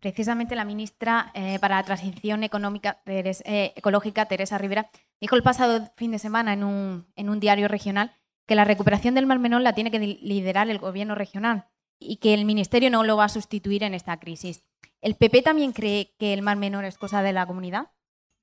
Precisamente 0.00 0.54
la 0.54 0.64
ministra 0.64 1.32
eh, 1.34 1.58
para 1.60 1.76
la 1.76 1.82
Transición 1.82 2.44
Económica, 2.44 3.00
eh, 3.06 3.72
Ecológica, 3.74 4.26
Teresa 4.26 4.56
Rivera, 4.56 4.90
dijo 5.20 5.34
el 5.34 5.42
pasado 5.42 5.90
fin 5.96 6.12
de 6.12 6.18
semana 6.18 6.52
en 6.52 6.62
un, 6.62 7.06
en 7.16 7.28
un 7.28 7.40
diario 7.40 7.66
regional 7.66 8.14
que 8.46 8.54
la 8.54 8.64
recuperación 8.64 9.14
del 9.14 9.26
Mar 9.26 9.38
Menor 9.38 9.60
la 9.60 9.74
tiene 9.74 9.90
que 9.90 9.98
liderar 9.98 10.70
el 10.70 10.78
gobierno 10.78 11.14
regional 11.14 11.66
y 11.98 12.16
que 12.16 12.32
el 12.32 12.44
ministerio 12.44 12.90
no 12.90 13.02
lo 13.02 13.16
va 13.16 13.24
a 13.24 13.28
sustituir 13.28 13.82
en 13.82 13.92
esta 13.92 14.18
crisis. 14.18 14.64
¿El 15.00 15.16
PP 15.16 15.42
también 15.42 15.72
cree 15.72 16.14
que 16.18 16.32
el 16.32 16.42
Mar 16.42 16.56
Menor 16.56 16.84
es 16.84 16.96
cosa 16.96 17.22
de 17.22 17.32
la 17.32 17.46
comunidad? 17.46 17.90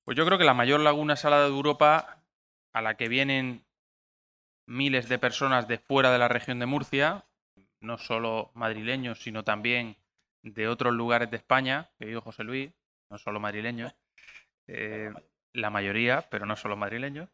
Pues 0.03 0.17
yo 0.17 0.25
creo 0.25 0.37
que 0.37 0.45
la 0.45 0.53
mayor 0.53 0.81
laguna 0.81 1.15
salada 1.15 1.43
de 1.43 1.55
Europa, 1.55 2.21
a 2.73 2.81
la 2.81 2.95
que 2.95 3.07
vienen 3.07 3.65
miles 4.67 5.09
de 5.09 5.19
personas 5.19 5.67
de 5.67 5.77
fuera 5.77 6.11
de 6.11 6.19
la 6.19 6.27
región 6.27 6.59
de 6.59 6.65
Murcia, 6.65 7.25
no 7.79 7.97
solo 7.97 8.51
madrileños, 8.53 9.21
sino 9.21 9.43
también 9.43 9.97
de 10.51 10.67
otros 10.67 10.93
lugares 10.93 11.29
de 11.31 11.37
España, 11.37 11.89
que 11.97 12.05
digo 12.05 12.21
José 12.21 12.43
Luis, 12.43 12.71
no 13.09 13.17
solo 13.17 13.39
madrileños, 13.39 13.93
eh, 14.67 15.11
la 15.53 15.69
mayoría, 15.69 16.27
pero 16.29 16.45
no 16.45 16.55
solo 16.55 16.75
madrileños. 16.75 17.29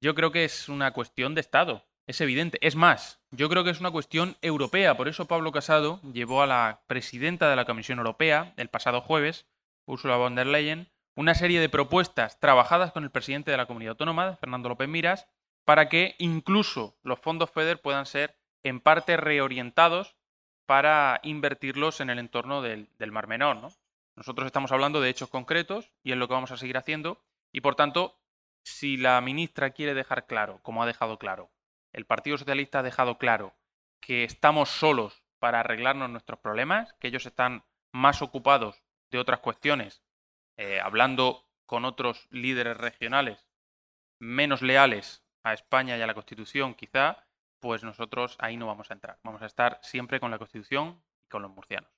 Yo 0.00 0.14
creo 0.14 0.32
que 0.32 0.44
es 0.44 0.68
una 0.68 0.92
cuestión 0.92 1.34
de 1.34 1.40
Estado. 1.40 1.86
Es 2.08 2.20
evidente. 2.20 2.58
Es 2.60 2.74
más, 2.74 3.22
yo 3.30 3.48
creo 3.48 3.62
que 3.62 3.70
es 3.70 3.78
una 3.78 3.92
cuestión 3.92 4.36
europea. 4.42 4.96
Por 4.96 5.06
eso 5.06 5.28
Pablo 5.28 5.52
Casado 5.52 6.00
llevó 6.12 6.42
a 6.42 6.48
la 6.48 6.82
presidenta 6.88 7.48
de 7.48 7.54
la 7.54 7.64
Comisión 7.64 7.98
Europea 7.98 8.52
el 8.56 8.68
pasado 8.68 9.00
jueves, 9.00 9.46
Ursula 9.86 10.16
von 10.16 10.34
der 10.34 10.48
Leyen, 10.48 10.90
una 11.14 11.34
serie 11.34 11.60
de 11.60 11.68
propuestas 11.68 12.40
trabajadas 12.40 12.90
con 12.90 13.04
el 13.04 13.10
presidente 13.10 13.52
de 13.52 13.56
la 13.56 13.66
Comunidad 13.66 13.92
Autónoma, 13.92 14.36
Fernando 14.36 14.68
López 14.68 14.88
Miras, 14.88 15.28
para 15.64 15.88
que 15.88 16.16
incluso 16.18 16.98
los 17.04 17.20
fondos 17.20 17.50
FEDER 17.50 17.80
puedan 17.80 18.06
ser 18.06 18.36
en 18.64 18.80
parte 18.80 19.16
reorientados 19.16 20.16
para 20.72 21.20
invertirlos 21.22 22.00
en 22.00 22.08
el 22.08 22.18
entorno 22.18 22.62
del, 22.62 22.88
Mar 23.10 23.26
Menor. 23.26 23.56
¿no? 23.56 23.68
Nosotros 24.16 24.46
estamos 24.46 24.72
hablando 24.72 25.02
de 25.02 25.10
hechos 25.10 25.28
concretos 25.28 25.92
y 26.02 26.12
es 26.12 26.16
lo 26.16 26.26
que 26.26 26.32
vamos 26.32 26.50
a 26.50 26.56
seguir 26.56 26.78
haciendo 26.78 27.22
y 27.52 27.60
por 27.60 27.74
tanto, 27.74 28.18
si 28.64 28.96
la 28.96 29.20
ministra 29.20 29.72
quiere 29.72 29.92
dejar 29.92 30.26
claro, 30.26 30.60
como 30.62 30.82
ha 30.82 30.86
dejado 30.86 31.18
claro, 31.18 31.50
el 31.92 32.06
Partido 32.06 32.38
Socialista 32.38 32.78
ha 32.78 32.82
dejado 32.82 33.18
claro 33.18 33.54
que 34.00 34.24
estamos 34.24 34.70
solos 34.70 35.22
para 35.38 35.60
arreglarnos 35.60 36.08
nuestros 36.08 36.38
problemas, 36.38 36.94
que 36.94 37.08
ellos 37.08 37.26
están 37.26 37.64
más 37.92 38.22
ocupados 38.22 38.82
de 39.10 39.18
otras 39.18 39.40
cuestiones, 39.40 40.02
eh, 40.56 40.80
hablando 40.80 41.44
con 41.66 41.84
otros 41.84 42.28
líderes 42.30 42.78
regionales 42.78 43.46
menos 44.18 44.62
leales 44.62 45.22
a 45.42 45.52
España 45.52 45.98
y 45.98 46.00
a 46.00 46.06
la 46.06 46.14
Constitución, 46.14 46.72
quizá, 46.72 47.26
pues 47.62 47.84
nosotros 47.84 48.36
ahí 48.40 48.58
no 48.58 48.66
vamos 48.66 48.90
a 48.90 48.94
entrar. 48.94 49.18
Vamos 49.22 49.40
a 49.40 49.46
estar 49.46 49.78
siempre 49.82 50.20
con 50.20 50.30
la 50.30 50.38
Constitución 50.38 51.00
y 51.24 51.28
con 51.28 51.40
los 51.40 51.50
murcianos. 51.52 51.90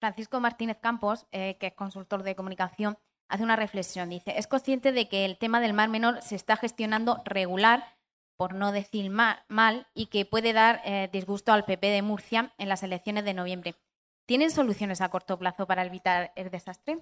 Francisco 0.00 0.40
Martínez 0.40 0.78
Campos, 0.80 1.26
eh, 1.30 1.58
que 1.58 1.68
es 1.68 1.74
consultor 1.74 2.22
de 2.22 2.34
comunicación, 2.34 2.98
hace 3.28 3.42
una 3.44 3.56
reflexión. 3.56 4.08
Dice, 4.08 4.38
es 4.38 4.46
consciente 4.46 4.92
de 4.92 5.08
que 5.08 5.26
el 5.26 5.36
tema 5.36 5.60
del 5.60 5.74
Mar 5.74 5.90
Menor 5.90 6.22
se 6.22 6.36
está 6.36 6.56
gestionando 6.56 7.20
regular 7.24 7.98
por 8.38 8.54
no 8.54 8.70
decir 8.70 9.10
mal, 9.10 9.86
y 9.94 10.06
que 10.06 10.24
puede 10.24 10.52
dar 10.52 10.80
eh, 10.84 11.08
disgusto 11.12 11.52
al 11.52 11.64
PP 11.64 11.88
de 11.88 12.02
Murcia 12.02 12.54
en 12.56 12.68
las 12.68 12.84
elecciones 12.84 13.24
de 13.24 13.34
noviembre. 13.34 13.74
¿Tienen 14.26 14.52
soluciones 14.52 15.00
a 15.00 15.08
corto 15.08 15.36
plazo 15.40 15.66
para 15.66 15.84
evitar 15.84 16.32
el 16.36 16.48
desastre? 16.48 16.98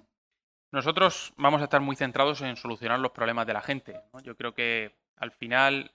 Nosotros 0.71 1.33
vamos 1.37 1.61
a 1.61 1.65
estar 1.65 1.79
muy 1.79 1.95
centrados 1.95 2.41
en 2.41 2.55
solucionar 2.55 2.99
los 2.99 3.11
problemas 3.11 3.45
de 3.45 3.53
la 3.53 3.61
gente. 3.61 4.01
Yo 4.23 4.35
creo 4.35 4.55
que 4.55 4.97
al 5.15 5.31
final 5.31 5.91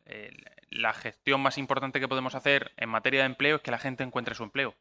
la 0.72 0.92
gestión 0.94 1.40
más 1.40 1.58
importante 1.58 2.00
que 2.00 2.08
podemos 2.08 2.34
hacer 2.34 2.72
en 2.76 2.88
materia 2.88 3.20
de 3.20 3.26
empleo 3.26 3.56
es 3.56 3.62
que 3.62 3.70
la 3.70 3.78
gente 3.78 4.02
encuentre 4.02 4.34
su 4.34 4.42
empleo. 4.42 4.74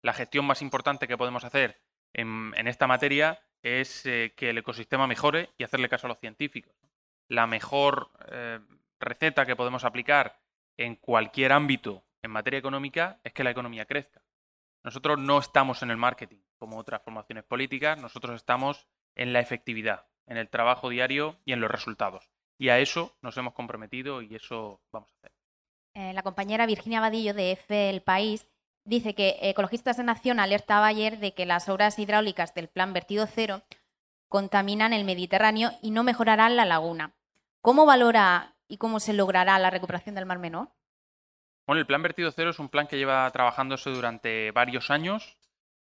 La 0.00 0.12
gestión 0.12 0.44
más 0.44 0.62
importante 0.62 1.08
que 1.08 1.18
podemos 1.18 1.44
hacer 1.44 1.80
en, 2.12 2.54
esta 2.66 2.86
materia 2.86 3.40
es 3.62 4.06
eh, 4.06 4.34
que 4.36 4.50
el 4.50 4.58
ecosistema 4.58 5.06
mejore 5.06 5.50
y 5.58 5.64
hacerle 5.64 5.88
caso 5.88 6.06
a 6.06 6.08
los 6.08 6.18
científicos. 6.18 6.74
La 7.28 7.46
mejor 7.46 8.10
eh, 8.30 8.60
receta 9.00 9.46
que 9.46 9.56
podemos 9.56 9.84
aplicar 9.84 10.40
en 10.76 10.96
cualquier 10.96 11.52
ámbito 11.52 12.04
en 12.22 12.30
materia 12.30 12.58
económica 12.58 13.20
es 13.24 13.32
que 13.32 13.44
la 13.44 13.50
economía 13.50 13.86
crezca. 13.86 14.22
Nosotros 14.84 15.18
no 15.18 15.38
estamos 15.38 15.82
en 15.82 15.90
el 15.90 15.96
marketing 15.96 16.40
como 16.58 16.78
otras 16.78 17.02
formaciones 17.02 17.44
políticas, 17.44 18.00
nosotros 18.00 18.36
estamos 18.36 18.86
en 19.14 19.32
la 19.32 19.40
efectividad, 19.40 20.06
en 20.26 20.36
el 20.36 20.48
trabajo 20.48 20.88
diario 20.88 21.40
y 21.44 21.52
en 21.52 21.60
los 21.60 21.70
resultados. 21.70 22.31
Y 22.62 22.68
a 22.68 22.78
eso 22.78 23.16
nos 23.22 23.36
hemos 23.36 23.54
comprometido 23.54 24.22
y 24.22 24.36
eso 24.36 24.80
vamos 24.92 25.10
a 25.10 25.16
hacer. 25.16 25.32
Eh, 25.94 26.12
la 26.12 26.22
compañera 26.22 26.64
Virginia 26.64 27.00
Vadillo 27.00 27.34
de 27.34 27.50
EFE 27.50 27.90
El 27.90 28.02
País 28.02 28.46
dice 28.84 29.16
que 29.16 29.36
Ecologistas 29.42 29.96
de 29.96 30.04
Nación 30.04 30.38
alertaba 30.38 30.86
ayer 30.86 31.18
de 31.18 31.34
que 31.34 31.44
las 31.44 31.68
obras 31.68 31.98
hidráulicas 31.98 32.54
del 32.54 32.68
Plan 32.68 32.92
Vertido 32.92 33.26
Cero 33.26 33.62
contaminan 34.28 34.92
el 34.92 35.04
Mediterráneo 35.04 35.72
y 35.82 35.90
no 35.90 36.04
mejorarán 36.04 36.54
la 36.54 36.64
laguna. 36.64 37.16
¿Cómo 37.62 37.84
valora 37.84 38.54
y 38.68 38.76
cómo 38.76 39.00
se 39.00 39.12
logrará 39.12 39.58
la 39.58 39.70
recuperación 39.70 40.14
del 40.14 40.26
Mar 40.26 40.38
Menor? 40.38 40.68
Bueno, 41.66 41.80
el 41.80 41.86
Plan 41.86 42.02
Vertido 42.02 42.30
Cero 42.30 42.50
es 42.50 42.60
un 42.60 42.68
plan 42.68 42.86
que 42.86 42.96
lleva 42.96 43.28
trabajándose 43.32 43.90
durante 43.90 44.52
varios 44.52 44.92
años 44.92 45.36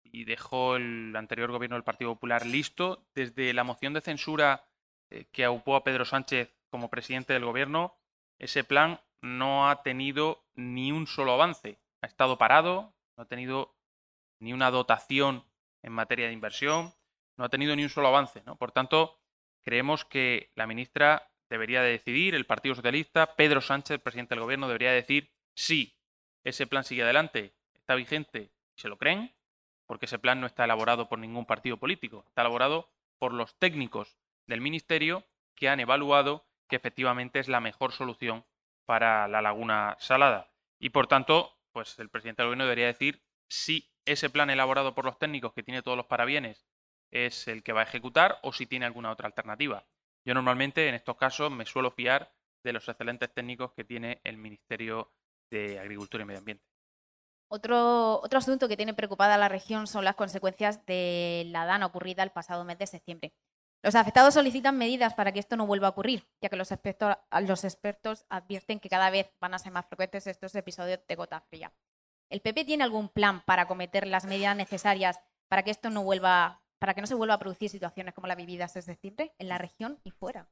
y 0.03 0.25
dejó 0.25 0.75
el 0.75 1.15
anterior 1.15 1.53
gobierno 1.53 1.77
del 1.77 1.85
Partido 1.85 2.15
Popular 2.15 2.45
listo. 2.45 3.07
Desde 3.15 3.55
la 3.55 3.63
moción 3.63 3.93
de 3.93 4.01
censura 4.01 4.65
eh, 5.11 5.27
que 5.31 5.45
aupó 5.45 5.77
a 5.77 5.85
Pedro 5.85 6.05
Sánchez 6.05 6.53
como 6.75 6.91
presidente 6.91 7.33
del 7.33 7.45
gobierno, 7.45 7.95
ese 8.37 8.65
plan 8.65 9.01
no 9.21 9.71
ha 9.71 9.85
tenido 9.85 10.45
ni 10.57 10.91
un 10.91 11.07
solo 11.07 11.35
avance. 11.35 11.79
Ha 12.03 12.09
estado 12.09 12.37
parado, 12.37 12.97
no 13.17 13.23
ha 13.23 13.29
tenido 13.29 13.77
ni 14.41 14.53
una 14.53 14.73
dotación 14.73 15.45
en 15.83 15.93
materia 15.93 16.27
de 16.27 16.33
inversión, 16.33 16.93
no 17.37 17.45
ha 17.45 17.49
tenido 17.49 17.77
ni 17.77 17.85
un 17.85 17.91
solo 17.91 18.09
avance. 18.09 18.43
¿no? 18.45 18.57
Por 18.57 18.73
tanto, 18.73 19.21
creemos 19.63 20.05
que 20.05 20.51
la 20.57 20.67
ministra 20.67 21.31
debería 21.49 21.81
de 21.81 21.93
decidir, 21.93 22.35
el 22.35 22.45
Partido 22.45 22.75
Socialista, 22.75 23.37
Pedro 23.37 23.61
Sánchez, 23.61 24.01
presidente 24.01 24.35
del 24.35 24.43
Gobierno, 24.43 24.67
debería 24.67 24.91
decir 24.91 25.33
si 25.55 25.97
ese 26.43 26.67
plan 26.67 26.83
sigue 26.83 27.05
adelante, 27.05 27.55
está 27.73 27.95
vigente 27.95 28.51
se 28.75 28.89
lo 28.89 28.99
creen, 28.99 29.33
porque 29.87 30.07
ese 30.07 30.19
plan 30.19 30.41
no 30.41 30.49
está 30.49 30.65
elaborado 30.65 31.09
por 31.09 31.21
ningún 31.21 31.47
partido 31.47 31.77
político, 31.77 32.25
está 32.27 32.41
elaborado 32.41 32.91
por 33.21 33.33
los 33.33 33.57
técnicos 33.61 34.19
del 34.49 34.61
Ministerio 34.61 35.25
que 35.55 35.69
han 35.69 35.79
evaluado 35.79 36.49
que 36.69 36.77
efectivamente 36.77 37.39
es 37.39 37.49
la 37.49 37.61
mejor 37.61 37.93
solución 37.93 38.45
para 38.87 39.29
la 39.29 39.43
laguna 39.43 39.97
salada. 39.99 40.51
Y 40.79 40.91
por 40.91 41.07
tanto, 41.07 41.59
pues 41.73 41.99
el 41.99 42.11
presidente 42.11 42.43
del 42.43 42.49
gobierno 42.49 42.65
debería 42.65 42.87
decir 42.87 43.23
si 43.49 43.91
ese 44.05 44.31
plan 44.31 44.51
elaborado 44.51 44.95
por 44.95 45.05
los 45.05 45.19
técnicos 45.19 45.53
que 45.55 45.63
tiene 45.63 45.83
todos 45.83 45.97
los 45.97 46.07
parabienes 46.07 46.67
es 47.11 47.49
el 47.49 47.63
que 47.63 47.73
va 47.73 47.81
a 47.81 47.85
ejecutar 47.85 48.39
o 48.43 48.53
si 48.53 48.67
tiene 48.67 48.87
alguna 48.87 49.11
otra 49.11 49.27
alternativa. 49.27 49.87
Yo 50.27 50.35
normalmente 50.35 50.89
en 50.89 50.95
estos 50.95 51.17
casos 51.17 51.51
me 51.51 51.67
suelo 51.67 51.91
fiar 51.91 52.33
de 52.65 52.73
los 52.73 52.89
excelentes 52.89 53.33
técnicos 53.33 53.73
que 53.73 53.85
tiene 53.85 54.21
el 54.25 54.37
Ministerio 54.37 55.13
de 55.51 55.79
Agricultura 55.79 56.23
y 56.23 56.27
Medio 56.27 56.39
Ambiente. 56.39 56.65
Otro, 57.49 58.21
otro 58.23 58.39
asunto 58.39 58.69
que 58.69 58.77
tiene 58.77 58.95
preocupada 58.95 59.39
la 59.39 59.49
región 59.49 59.87
son 59.87 60.05
las 60.05 60.17
consecuencias 60.17 60.85
de 60.87 61.45
la 61.47 61.67
DANA 61.67 61.87
ocurrida 61.87 62.23
el 62.23 62.31
pasado 62.31 62.65
mes 62.65 62.79
de 62.79 62.87
septiembre. 62.87 63.35
Los 63.85 63.97
afectados 63.97 64.33
solicitan 64.33 64.79
medidas 64.79 65.13
para 65.13 65.31
que 65.31 65.41
esto 65.41 65.59
no 65.59 65.67
vuelva 65.67 65.89
a 65.89 65.91
ocurrir, 65.91 66.27
ya 66.41 66.49
que 66.49 66.57
los 66.57 66.73
expertos, 66.73 67.19
los 67.43 67.65
expertos 67.65 68.25
advierten 68.31 68.81
que 68.81 68.89
cada 68.89 69.11
vez 69.11 69.31
van 69.43 69.53
a 69.53 69.59
ser 69.59 69.73
más 69.73 69.85
frecuentes 69.85 70.27
estos 70.27 70.55
episodios 70.55 71.01
de 71.07 71.15
gota 71.15 71.43
fría. 71.43 71.71
¿El 72.31 72.41
PP 72.41 72.65
tiene 72.65 72.83
algún 72.83 73.11
plan 73.11 73.43
para 73.45 73.65
acometer 73.65 74.07
las 74.07 74.25
medidas 74.25 74.57
necesarias 74.57 75.21
para 75.49 75.65
que 75.65 75.71
esto 75.71 75.91
no 75.91 76.03
vuelva, 76.03 76.63
para 76.79 76.95
que 76.95 77.03
no 77.03 77.07
se 77.07 77.15
vuelva 77.15 77.35
a 77.35 77.39
producir 77.39 77.69
situaciones 77.69 78.15
como 78.15 78.27
la 78.27 78.37
vividas 78.37 78.73
desde 78.73 78.93
septiembre 78.93 79.35
en 79.39 79.51
la 79.51 79.59
región 79.59 80.01
y 80.03 80.13
fuera? 80.13 80.49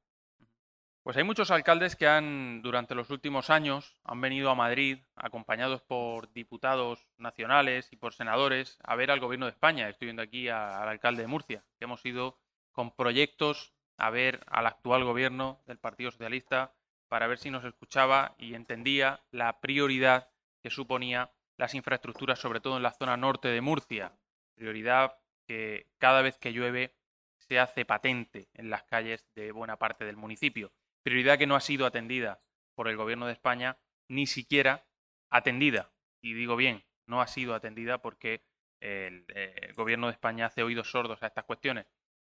Pues 1.03 1.17
hay 1.17 1.25
muchos 1.25 1.51
alcaldes 1.51 1.97
que 1.97 2.07
han, 2.07 2.61
durante 2.61 2.95
los 2.95 3.09
últimos 3.09 3.49
años, 3.49 3.97
han 4.05 4.21
venido 4.21 4.51
a 4.51 4.55
Madrid 4.55 4.99
acompañados 5.17 5.81
por 5.81 6.31
diputados 6.35 7.09
nacionales 7.17 7.89
y 7.93 7.97
por 7.97 8.13
senadores 8.13 8.79
a 8.85 8.95
ver 8.95 9.11
al 9.11 9.21
gobierno 9.21 9.47
de 9.47 9.53
España. 9.53 9.89
Estoy 9.89 10.09
viendo 10.09 10.21
aquí 10.21 10.51
al 10.51 10.87
alcalde 10.87 11.23
de 11.23 11.29
Murcia, 11.29 11.65
que 11.79 11.87
hemos 11.87 12.05
ido 12.05 12.39
con 12.73 12.95
proyectos 12.95 13.73
a 13.97 14.11
ver 14.11 14.45
al 14.49 14.67
actual 14.67 15.05
gobierno 15.05 15.63
del 15.67 15.79
Partido 15.79 16.11
Socialista 16.11 16.75
para 17.09 17.27
ver 17.27 17.39
si 17.39 17.51
nos 17.51 17.65
escuchaba 17.65 18.35
y 18.39 18.55
entendía 18.55 19.21
la 19.31 19.61
prioridad 19.61 20.31
que 20.63 20.71
suponía 20.71 21.31
las 21.57 21.75
infraestructuras, 21.75 22.39
sobre 22.39 22.61
todo 22.61 22.77
en 22.77 22.83
la 22.83 22.93
zona 22.93 23.17
norte 23.17 23.49
de 23.49 23.61
Murcia. 23.61 24.13
Prioridad 24.55 25.19
que 25.47 25.89
cada 25.99 26.23
vez 26.23 26.39
que 26.39 26.53
llueve 26.53 26.95
se 27.39 27.59
hace 27.59 27.85
patente 27.85 28.49
en 28.55 28.71
las 28.71 28.85
calles 28.85 29.27
de 29.35 29.53
buena 29.53 29.77
parte 29.77 30.05
del 30.05 30.17
municipio 30.17 30.73
prioridad 31.03 31.39
que 31.39 31.47
no 31.47 31.57
ha 31.57 31.61
sido 31.61 31.87
atendida 31.87 32.41
por 32.75 32.89
el 32.89 32.97
Gobierno 32.97 33.27
de 33.27 33.33
España, 33.33 33.79
ni 34.09 34.27
siquiera 34.27 34.87
atendida. 35.31 35.93
Y 36.23 36.35
digo 36.35 36.57
bien, 36.57 36.85
no 37.07 37.21
ha 37.21 37.27
sido 37.27 37.55
atendida 37.55 37.99
porque 38.01 38.45
el, 38.81 39.25
eh, 39.35 39.73
Gobierno 39.77 40.07
de 40.07 40.15
España 40.15 40.47
hace 40.47 40.63
oídos 40.63 40.91
sordos 40.91 41.23
a 41.23 41.27
estas 41.27 41.45
cuestiones. 41.45 41.87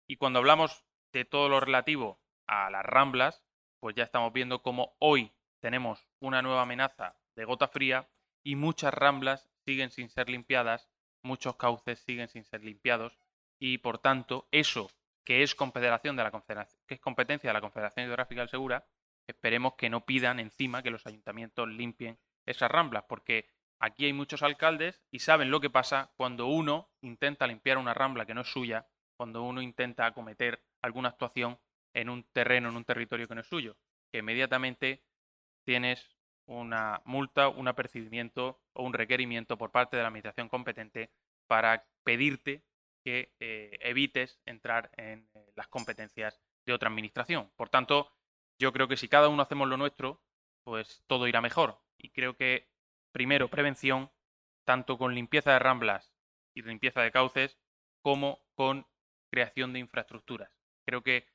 Y 0.07 0.17
cuando 0.17 0.39
hablamos 0.39 0.83
de 1.11 1.25
todo 1.25 1.49
lo 1.49 1.59
relativo 1.59 2.19
a 2.47 2.69
las 2.69 2.85
ramblas, 2.85 3.43
pues 3.79 3.95
ya 3.95 4.03
estamos 4.03 4.33
viendo 4.33 4.61
cómo 4.61 4.95
hoy 4.99 5.31
tenemos 5.59 6.07
una 6.19 6.41
nueva 6.41 6.63
amenaza 6.63 7.17
de 7.35 7.45
gota 7.45 7.67
fría 7.67 8.09
y 8.43 8.55
muchas 8.55 8.93
ramblas 8.93 9.49
siguen 9.65 9.91
sin 9.91 10.09
ser 10.09 10.29
limpiadas, 10.29 10.89
muchos 11.21 11.55
cauces 11.55 11.99
siguen 11.99 12.27
sin 12.27 12.43
ser 12.43 12.63
limpiados 12.63 13.17
y 13.59 13.77
por 13.77 13.97
tanto 13.97 14.47
eso 14.51 14.91
que 15.23 15.41
es, 15.43 15.55
que 15.55 16.93
es 16.93 16.99
competencia 16.99 17.49
de 17.49 17.53
la 17.53 17.61
Confederación 17.61 18.05
Hidrográfica 18.05 18.41
del 18.41 18.49
Segura, 18.49 18.85
esperemos 19.27 19.75
que 19.75 19.89
no 19.89 20.05
pidan 20.05 20.39
encima 20.39 20.83
que 20.83 20.89
los 20.89 21.07
ayuntamientos 21.07 21.69
limpien 21.69 22.19
esas 22.45 22.69
ramblas, 22.69 23.05
porque 23.07 23.49
aquí 23.79 24.05
hay 24.05 24.13
muchos 24.13 24.43
alcaldes 24.43 25.01
y 25.11 25.19
saben 25.19 25.49
lo 25.49 25.61
que 25.61 25.69
pasa 25.69 26.11
cuando 26.17 26.47
uno 26.47 26.91
intenta 27.01 27.47
limpiar 27.47 27.77
una 27.77 27.93
rambla 27.93 28.25
que 28.25 28.33
no 28.33 28.41
es 28.41 28.51
suya, 28.51 28.87
cuando 29.18 29.43
uno 29.43 29.61
intenta 29.61 30.05
acometer 30.05 30.64
alguna 30.82 31.09
actuación 31.09 31.59
en 31.93 32.09
un 32.09 32.24
terreno, 32.24 32.70
en 32.70 32.76
un 32.76 32.86
territorio 32.86 33.28
que 33.28 33.36
no 33.36 33.41
es 33.41 33.47
suyo, 33.47 33.78
que 34.11 34.20
inmediatamente 34.20 35.03
tienes 35.66 36.18
una 36.45 37.01
multa, 37.05 37.49
un 37.49 37.68
apercibimiento 37.68 38.61
o 38.74 38.84
un 38.84 38.93
requerimiento 38.93 39.57
por 39.57 39.72
parte 39.72 39.95
de 39.95 40.03
la 40.03 40.09
administración 40.09 40.49
competente 40.49 41.11
para 41.47 41.86
pedirte 42.03 42.64
que 43.03 43.34
eh, 43.39 43.78
evites 43.82 44.39
entrar 44.45 44.91
en 44.97 45.30
eh, 45.34 45.51
las 45.55 45.68
competencias 45.68 46.41
de 46.66 46.74
otra 46.74 46.89
administración. 46.89 47.51
Por 47.55 47.70
tanto, 47.70 48.11
yo 48.57 48.72
creo 48.72 48.88
que 48.88 48.97
si 48.97 49.07
cada 49.07 49.30
uno 49.30 49.43
hacemos 49.43 49.68
lo 49.68 49.78
nuestro, 49.78 50.22
pues 50.64 51.03
todo 51.07 51.28
irá 51.28 51.41
mejor. 51.41 51.82
Y 51.97 52.09
creo 52.09 52.36
que, 52.36 52.70
primero, 53.11 53.49
prevención, 53.49 54.11
tanto 54.66 54.97
con 54.97 55.16
limpieza 55.16 55.51
de 55.51 55.59
ramblas 55.59 56.14
y 56.53 56.61
limpieza 56.61 57.01
de 57.01 57.11
cauces, 57.11 57.57
como 58.01 58.45
con 58.55 58.88
creación 59.34 59.73
de 59.73 59.79
infraestructuras. 59.79 60.51
Creo 60.86 61.01
que 61.01 61.25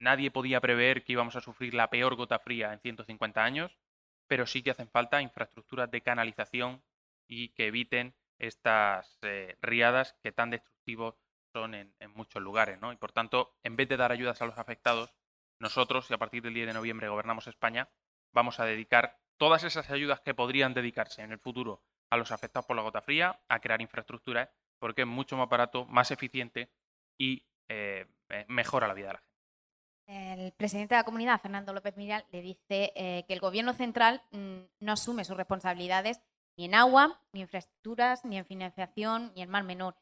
nadie 0.00 0.32
podía 0.32 0.60
prever 0.60 1.04
que 1.04 1.12
íbamos 1.12 1.36
a 1.36 1.40
sufrir 1.40 1.74
la 1.74 1.90
peor 1.90 2.16
gota 2.16 2.40
fría 2.40 2.72
en 2.72 2.80
150 2.80 3.44
años, 3.44 3.78
pero 4.26 4.46
sí 4.46 4.64
que 4.64 4.72
hacen 4.72 4.90
falta 4.90 5.22
infraestructuras 5.22 5.88
de 5.92 6.00
canalización 6.00 6.82
y 7.28 7.50
que 7.50 7.68
eviten 7.68 8.16
estas 8.40 9.20
eh, 9.22 9.56
riadas 9.62 10.16
que 10.24 10.32
tan 10.32 10.50
destructivos 10.50 11.14
son 11.52 11.76
en, 11.76 11.94
muchos 12.16 12.42
lugares. 12.42 12.80
¿no? 12.80 12.92
Y 12.92 12.96
por 12.96 13.12
tanto, 13.12 13.56
en 13.62 13.76
vez 13.76 13.88
de 13.88 13.96
dar 13.96 14.10
ayudas 14.10 14.42
a 14.42 14.46
los 14.46 14.58
afectados, 14.58 15.14
nosotros, 15.60 16.10
y 16.10 16.14
a 16.14 16.18
partir 16.18 16.42
del 16.42 16.52
10 16.52 16.66
de 16.66 16.74
noviembre 16.74 17.08
gobernamos 17.08 17.46
España, 17.46 17.88
vamos 18.32 18.58
a 18.58 18.64
dedicar 18.64 19.20
todas 19.36 19.62
esas 19.62 19.88
ayudas 19.90 20.20
que 20.20 20.34
podrían 20.34 20.74
dedicarse 20.74 21.22
en 21.22 21.30
el 21.30 21.38
futuro 21.38 21.84
a 22.10 22.16
los 22.16 22.32
afectados 22.32 22.66
por 22.66 22.74
la 22.74 22.82
gota 22.82 23.02
fría, 23.02 23.40
a 23.48 23.60
crear 23.60 23.80
infraestructuras, 23.80 24.50
porque 24.80 25.02
es 25.02 25.06
mucho 25.06 25.36
más 25.36 25.48
barato, 25.48 25.84
más 25.86 26.10
eficiente 26.10 26.70
y 27.18 27.44
eh, 27.68 28.06
eh, 28.28 28.44
mejora 28.48 28.88
la 28.88 28.94
vida 28.94 29.08
de 29.08 29.12
la 29.14 29.18
gente. 29.18 30.44
El 30.44 30.52
presidente 30.52 30.94
de 30.94 31.00
la 31.00 31.04
comunidad, 31.04 31.40
Fernando 31.40 31.72
López 31.72 31.96
Miral, 31.96 32.24
le 32.30 32.40
dice 32.40 32.92
que 32.94 33.26
el 33.28 33.40
gobierno 33.40 33.72
central 33.72 34.22
mm, 34.30 34.58
no 34.80 34.92
asume 34.92 35.24
sus 35.24 35.36
responsabilidades 35.36 36.20
ni 36.56 36.66
en 36.66 36.74
agua, 36.74 37.20
ni 37.32 37.40
en 37.40 37.44
infraestructuras, 37.44 38.24
ni 38.24 38.38
en 38.38 38.46
financiación, 38.46 39.32
ni 39.34 39.42
en 39.42 39.50
mar 39.50 39.64
menor. 39.64 39.96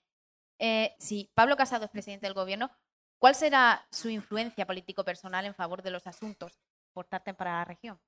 Eh, 0.58 0.94
si 0.98 1.30
Pablo 1.34 1.56
Casado 1.56 1.84
es 1.84 1.90
presidente 1.90 2.26
del 2.26 2.34
gobierno, 2.34 2.70
¿cuál 3.18 3.34
será 3.34 3.86
su 3.90 4.08
influencia 4.08 4.66
político-personal 4.66 5.44
en 5.44 5.54
favor 5.54 5.82
de 5.82 5.90
los 5.90 6.06
asuntos 6.06 6.58
importantes 6.94 7.34
para 7.34 7.58
la 7.58 7.64
región? 7.64 8.00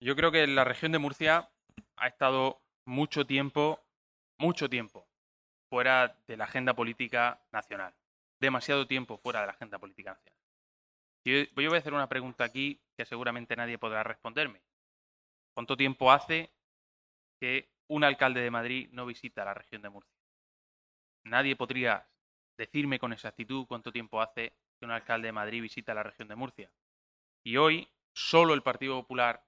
Yo 0.00 0.16
creo 0.16 0.32
que 0.32 0.46
la 0.46 0.64
región 0.64 0.92
de 0.92 0.98
Murcia 0.98 1.50
ha 1.96 2.06
estado 2.06 2.62
mucho 2.86 3.26
tiempo, 3.26 3.80
mucho 4.38 4.68
tiempo, 4.68 5.06
fuera 5.68 6.16
de 6.26 6.36
la 6.36 6.44
agenda 6.44 6.74
política 6.74 7.42
nacional. 7.52 7.94
Demasiado 8.40 8.86
tiempo 8.86 9.18
fuera 9.18 9.40
de 9.40 9.46
la 9.46 9.52
agenda 9.52 9.78
política 9.78 10.12
nacional. 10.12 10.38
Yo, 11.24 11.62
yo 11.62 11.68
voy 11.68 11.76
a 11.76 11.80
hacer 11.80 11.94
una 11.94 12.08
pregunta 12.08 12.44
aquí 12.44 12.80
que 12.96 13.04
seguramente 13.04 13.56
nadie 13.56 13.78
podrá 13.78 14.02
responderme. 14.02 14.62
¿Cuánto 15.54 15.76
tiempo 15.76 16.12
hace 16.12 16.52
que 17.40 17.70
un 17.88 18.04
alcalde 18.04 18.40
de 18.40 18.50
Madrid 18.50 18.88
no 18.92 19.06
visita 19.06 19.44
la 19.44 19.54
región 19.54 19.82
de 19.82 19.88
Murcia. 19.88 20.14
Nadie 21.24 21.56
podría 21.56 22.08
decirme 22.56 22.98
con 22.98 23.12
exactitud 23.12 23.66
cuánto 23.66 23.92
tiempo 23.92 24.20
hace 24.20 24.54
que 24.78 24.84
un 24.84 24.90
alcalde 24.90 25.28
de 25.28 25.32
Madrid 25.32 25.62
visita 25.62 25.94
la 25.94 26.02
región 26.02 26.28
de 26.28 26.36
Murcia. 26.36 26.70
Y 27.42 27.56
hoy 27.56 27.88
solo 28.12 28.54
el 28.54 28.62
Partido 28.62 29.00
Popular, 29.00 29.46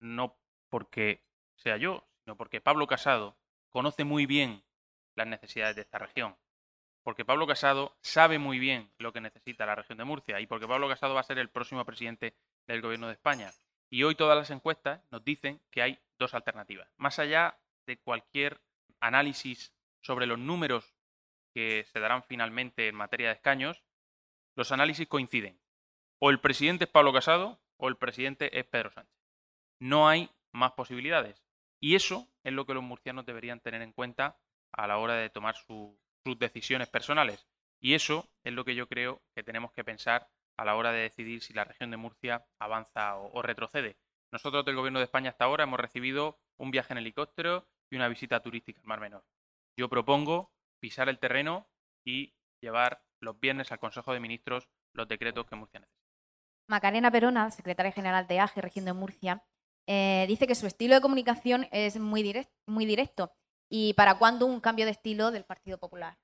no 0.00 0.38
porque 0.68 1.24
sea 1.56 1.76
yo, 1.76 2.08
sino 2.24 2.36
porque 2.36 2.60
Pablo 2.60 2.86
Casado 2.86 3.36
conoce 3.68 4.04
muy 4.04 4.26
bien 4.26 4.64
las 5.14 5.26
necesidades 5.26 5.76
de 5.76 5.82
esta 5.82 5.98
región. 5.98 6.36
Porque 7.02 7.24
Pablo 7.24 7.46
Casado 7.46 7.96
sabe 8.00 8.38
muy 8.38 8.58
bien 8.58 8.90
lo 8.98 9.12
que 9.12 9.20
necesita 9.20 9.66
la 9.66 9.74
región 9.74 9.98
de 9.98 10.04
Murcia 10.04 10.40
y 10.40 10.46
porque 10.46 10.68
Pablo 10.68 10.88
Casado 10.88 11.14
va 11.14 11.20
a 11.20 11.24
ser 11.24 11.38
el 11.38 11.50
próximo 11.50 11.84
presidente 11.84 12.34
del 12.66 12.80
gobierno 12.80 13.08
de 13.08 13.14
España. 13.14 13.50
Y 13.90 14.04
hoy 14.04 14.14
todas 14.14 14.38
las 14.38 14.50
encuestas 14.50 15.02
nos 15.10 15.24
dicen 15.24 15.60
que 15.70 15.82
hay 15.82 15.98
dos 16.18 16.34
alternativas. 16.34 16.88
Más 16.96 17.18
allá 17.18 17.58
de 17.86 17.98
cualquier 17.98 18.60
análisis 19.00 19.74
sobre 20.00 20.26
los 20.26 20.38
números 20.38 20.94
que 21.52 21.84
se 21.92 22.00
darán 22.00 22.22
finalmente 22.22 22.88
en 22.88 22.94
materia 22.94 23.28
de 23.28 23.34
escaños, 23.34 23.82
los 24.54 24.72
análisis 24.72 25.06
coinciden. 25.08 25.60
O 26.18 26.30
el 26.30 26.40
presidente 26.40 26.84
es 26.84 26.90
Pablo 26.90 27.12
Casado 27.12 27.60
o 27.76 27.88
el 27.88 27.96
presidente 27.96 28.58
es 28.58 28.64
Pedro 28.64 28.90
Sánchez. 28.90 29.18
No 29.80 30.08
hay 30.08 30.30
más 30.52 30.72
posibilidades. 30.72 31.44
Y 31.80 31.96
eso 31.96 32.28
es 32.44 32.52
lo 32.52 32.64
que 32.64 32.74
los 32.74 32.82
murcianos 32.82 33.26
deberían 33.26 33.60
tener 33.60 33.82
en 33.82 33.92
cuenta 33.92 34.38
a 34.70 34.86
la 34.86 34.98
hora 34.98 35.14
de 35.14 35.30
tomar 35.30 35.56
sus 36.24 36.38
decisiones 36.38 36.88
personales. 36.88 37.46
Y 37.80 37.94
eso 37.94 38.28
es 38.44 38.52
lo 38.52 38.64
que 38.64 38.74
yo 38.74 38.88
creo 38.88 39.22
que 39.34 39.42
tenemos 39.42 39.72
que 39.72 39.84
pensar 39.84 40.28
a 40.56 40.64
la 40.64 40.76
hora 40.76 40.92
de 40.92 41.00
decidir 41.00 41.42
si 41.42 41.52
la 41.52 41.64
región 41.64 41.90
de 41.90 41.96
Murcia 41.96 42.46
avanza 42.58 43.16
o 43.16 43.42
retrocede. 43.42 43.96
Nosotros 44.32 44.64
del 44.64 44.76
Gobierno 44.76 44.98
de 44.98 45.04
España 45.04 45.30
hasta 45.30 45.44
ahora 45.44 45.64
hemos 45.64 45.78
recibido 45.78 46.38
un 46.56 46.70
viaje 46.70 46.94
en 46.94 46.98
helicóptero 46.98 47.68
y 47.90 47.96
una 47.96 48.08
visita 48.08 48.40
turística 48.40 48.80
al 48.80 48.86
Mar 48.86 49.00
Menor. 49.00 49.24
Yo 49.76 49.88
propongo 49.88 50.52
pisar 50.80 51.08
el 51.08 51.18
terreno 51.18 51.68
y 52.04 52.34
llevar 52.60 53.02
los 53.20 53.38
viernes 53.38 53.72
al 53.72 53.78
Consejo 53.78 54.12
de 54.12 54.20
Ministros 54.20 54.68
los 54.94 55.08
decretos 55.08 55.46
que 55.46 55.56
Murcia 55.56 55.80
necesita. 55.80 56.02
Macarena 56.68 57.10
Perona, 57.10 57.50
secretaria 57.50 57.92
general 57.92 58.26
de 58.26 58.40
AGE, 58.40 58.60
región 58.60 58.84
de 58.84 58.92
Murcia, 58.92 59.44
eh, 59.86 60.24
dice 60.28 60.46
que 60.46 60.54
su 60.54 60.66
estilo 60.66 60.94
de 60.94 61.00
comunicación 61.00 61.66
es 61.70 61.98
muy, 61.98 62.46
muy 62.66 62.86
directo. 62.86 63.32
¿Y 63.74 63.94
para 63.94 64.18
cuándo 64.18 64.44
un 64.44 64.60
cambio 64.60 64.84
de 64.84 64.90
estilo 64.90 65.30
del 65.30 65.44
Partido 65.44 65.78
Popular? 65.78 66.18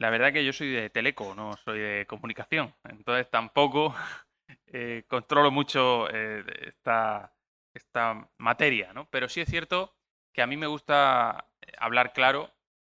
La 0.00 0.10
verdad 0.10 0.32
que 0.32 0.44
yo 0.44 0.52
soy 0.52 0.72
de 0.72 0.90
teleco, 0.90 1.36
no 1.36 1.56
soy 1.56 1.78
de 1.78 2.06
comunicación. 2.08 2.74
Entonces 2.82 3.30
tampoco 3.30 3.94
eh, 4.66 5.04
controlo 5.06 5.52
mucho 5.52 6.10
eh, 6.10 6.44
esta, 6.66 7.32
esta 7.72 8.28
materia, 8.38 8.92
¿no? 8.92 9.08
Pero 9.08 9.28
sí 9.28 9.40
es 9.40 9.48
cierto 9.48 9.94
que 10.34 10.42
a 10.42 10.48
mí 10.48 10.56
me 10.56 10.66
gusta 10.66 11.48
hablar 11.78 12.12
claro. 12.12 12.52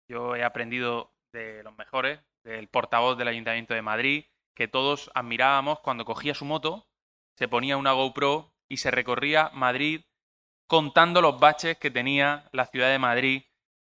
Yo 0.08 0.36
he 0.36 0.42
aprendido 0.42 1.12
de 1.30 1.62
los 1.62 1.76
mejores, 1.76 2.18
del 2.42 2.66
portavoz 2.68 3.18
del 3.18 3.28
Ayuntamiento 3.28 3.74
de 3.74 3.82
Madrid, 3.82 4.24
que 4.56 4.68
todos 4.68 5.10
admirábamos 5.14 5.80
cuando 5.80 6.06
cogía 6.06 6.32
su 6.32 6.46
moto, 6.46 6.88
se 7.36 7.46
ponía 7.46 7.76
una 7.76 7.92
GoPro 7.92 8.54
y 8.70 8.78
se 8.78 8.90
recorría 8.90 9.50
Madrid 9.52 10.00
contando 10.66 11.20
los 11.20 11.40
baches 11.40 11.76
que 11.76 11.90
tenía 11.90 12.48
la 12.52 12.64
ciudad 12.64 12.90
de 12.90 12.98
Madrid. 13.00 13.42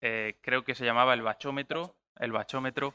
Eh, 0.02 0.38
creo 0.42 0.64
que 0.64 0.76
se 0.76 0.86
llamaba 0.86 1.14
el 1.14 1.22
bachómetro, 1.22 1.96
el 2.18 2.32
bachómetro. 2.32 2.94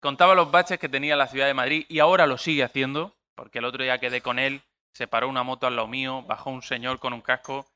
Contaba 0.00 0.34
los 0.34 0.50
baches 0.50 0.78
que 0.78 0.88
tenía 0.88 1.16
la 1.16 1.26
ciudad 1.26 1.46
de 1.46 1.54
Madrid 1.54 1.86
y 1.88 1.98
ahora 1.98 2.26
lo 2.26 2.38
sigue 2.38 2.62
haciendo, 2.62 3.16
porque 3.34 3.58
el 3.58 3.64
otro 3.64 3.82
día 3.82 3.98
quedé 3.98 4.20
con 4.20 4.38
él, 4.38 4.62
se 4.92 5.08
paró 5.08 5.28
una 5.28 5.42
moto 5.42 5.66
al 5.66 5.76
lado 5.76 5.88
mío, 5.88 6.22
bajó 6.22 6.50
un 6.50 6.62
señor 6.62 6.98
con 6.98 7.12
un 7.12 7.20
casco 7.20 7.66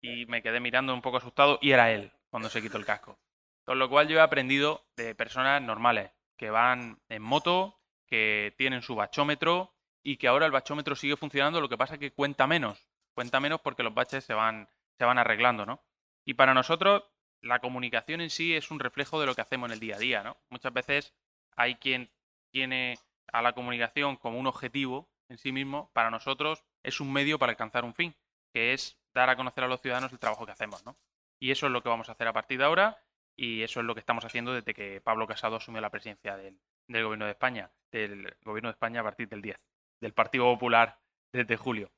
y 0.00 0.26
me 0.26 0.42
quedé 0.42 0.60
mirando 0.60 0.94
un 0.94 1.02
poco 1.02 1.18
asustado 1.18 1.58
y 1.60 1.72
era 1.72 1.90
él 1.90 2.12
cuando 2.30 2.48
se 2.48 2.62
quitó 2.62 2.78
el 2.78 2.86
casco. 2.86 3.18
Con 3.64 3.78
lo 3.78 3.88
cual 3.88 4.08
yo 4.08 4.18
he 4.18 4.22
aprendido 4.22 4.84
de 4.96 5.14
personas 5.14 5.60
normales, 5.62 6.10
que 6.36 6.50
van 6.50 7.00
en 7.08 7.22
moto, 7.22 7.78
que 8.06 8.54
tienen 8.56 8.82
su 8.82 8.94
bachómetro 8.94 9.74
y 10.02 10.16
que 10.16 10.28
ahora 10.28 10.46
el 10.46 10.52
bachómetro 10.52 10.96
sigue 10.96 11.16
funcionando, 11.16 11.60
lo 11.60 11.68
que 11.68 11.76
pasa 11.76 11.94
es 11.94 12.00
que 12.00 12.12
cuenta 12.12 12.46
menos, 12.46 12.86
cuenta 13.14 13.40
menos 13.40 13.60
porque 13.60 13.82
los 13.82 13.94
baches 13.94 14.24
se 14.24 14.34
van, 14.34 14.68
se 14.96 15.04
van 15.04 15.18
arreglando, 15.18 15.66
¿no? 15.66 15.82
Y 16.24 16.34
para 16.34 16.54
nosotros 16.54 17.04
la 17.42 17.60
comunicación 17.60 18.20
en 18.20 18.30
sí 18.30 18.54
es 18.54 18.70
un 18.70 18.80
reflejo 18.80 19.20
de 19.20 19.26
lo 19.26 19.34
que 19.34 19.40
hacemos 19.40 19.68
en 19.68 19.74
el 19.74 19.80
día 19.80 19.96
a 19.96 19.98
día, 19.98 20.22
¿no? 20.22 20.36
Muchas 20.50 20.72
veces 20.72 21.14
hay 21.56 21.76
quien 21.76 22.10
tiene 22.50 22.98
a 23.32 23.42
la 23.42 23.52
comunicación 23.52 24.16
como 24.16 24.38
un 24.38 24.46
objetivo 24.46 25.08
en 25.28 25.38
sí 25.38 25.52
mismo, 25.52 25.90
para 25.92 26.10
nosotros 26.10 26.64
es 26.82 27.00
un 27.00 27.12
medio 27.12 27.38
para 27.38 27.50
alcanzar 27.50 27.84
un 27.84 27.94
fin, 27.94 28.16
que 28.52 28.72
es 28.72 28.98
dar 29.14 29.30
a 29.30 29.36
conocer 29.36 29.64
a 29.64 29.68
los 29.68 29.80
ciudadanos 29.80 30.12
el 30.12 30.18
trabajo 30.18 30.44
que 30.44 30.52
hacemos, 30.52 30.84
¿no? 30.84 30.96
Y 31.38 31.52
eso 31.52 31.66
es 31.66 31.72
lo 31.72 31.82
que 31.82 31.88
vamos 31.88 32.08
a 32.08 32.12
hacer 32.12 32.28
a 32.28 32.32
partir 32.32 32.58
de 32.58 32.64
ahora 32.64 32.98
y 33.36 33.62
eso 33.62 33.80
es 33.80 33.86
lo 33.86 33.94
que 33.94 34.00
estamos 34.00 34.24
haciendo 34.24 34.52
desde 34.52 34.74
que 34.74 35.00
Pablo 35.00 35.26
Casado 35.26 35.56
asumió 35.56 35.80
la 35.80 35.90
presidencia 35.90 36.36
del, 36.36 36.60
Gobierno 36.88 37.24
de 37.24 37.30
España, 37.30 37.70
del 37.92 38.36
Gobierno 38.42 38.68
de 38.68 38.72
España 38.72 39.00
a 39.00 39.04
partir 39.04 39.28
del 39.28 39.40
10, 39.40 39.56
del 40.00 40.12
Partido 40.12 40.44
Popular 40.44 40.98
desde 41.32 41.56
julio. 41.56 41.92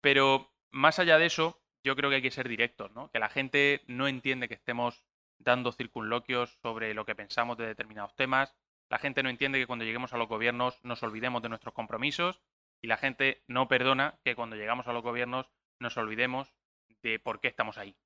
Pero 0.00 0.52
más 0.70 0.98
allá 0.98 1.18
de 1.18 1.26
eso, 1.26 1.61
yo 1.84 1.96
creo 1.96 2.10
que 2.10 2.16
hay 2.16 2.22
que 2.22 2.30
ser 2.30 2.48
directos, 2.48 2.92
¿no? 2.92 3.10
Que 3.10 3.18
la 3.18 3.28
gente 3.28 3.82
no 3.86 4.08
entiende 4.08 4.48
que 4.48 4.54
estemos 4.54 5.04
dando 5.38 5.72
circunloquios 5.72 6.58
sobre 6.62 6.94
lo 6.94 7.04
que 7.04 7.14
pensamos 7.14 7.58
de 7.58 7.66
determinados 7.66 8.14
temas. 8.14 8.54
La 8.88 8.98
gente 8.98 9.22
no 9.22 9.28
entiende 9.28 9.58
que 9.58 9.66
cuando 9.66 9.84
lleguemos 9.84 10.12
a 10.12 10.18
los 10.18 10.28
gobiernos 10.28 10.78
nos 10.84 11.02
olvidemos 11.02 11.42
de 11.42 11.48
nuestros 11.48 11.74
compromisos 11.74 12.40
y 12.80 12.86
la 12.86 12.96
gente 12.96 13.42
no 13.46 13.68
perdona 13.68 14.18
que 14.24 14.34
cuando 14.34 14.56
llegamos 14.56 14.86
a 14.86 14.92
los 14.92 15.02
gobiernos 15.02 15.50
nos 15.78 15.96
olvidemos 15.96 16.52
de 17.02 17.18
por 17.18 17.40
qué 17.40 17.48
estamos 17.48 17.78
ahí. 17.78 17.96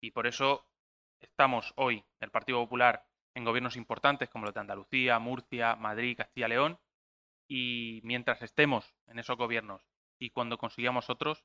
Y 0.00 0.12
por 0.12 0.26
eso 0.26 0.64
estamos 1.20 1.72
hoy, 1.76 2.04
el 2.20 2.30
Partido 2.30 2.58
Popular, 2.58 3.06
en 3.34 3.44
gobiernos 3.44 3.76
importantes 3.76 4.28
como 4.28 4.44
los 4.44 4.54
de 4.54 4.60
Andalucía, 4.60 5.18
Murcia, 5.18 5.76
Madrid, 5.76 6.16
Castilla 6.16 6.46
y 6.46 6.50
León. 6.50 6.78
Y 7.48 8.00
mientras 8.04 8.42
estemos 8.42 8.94
en 9.06 9.18
esos 9.18 9.36
gobiernos 9.36 9.82
y 10.18 10.30
cuando 10.30 10.58
consigamos 10.58 11.10
otros, 11.10 11.44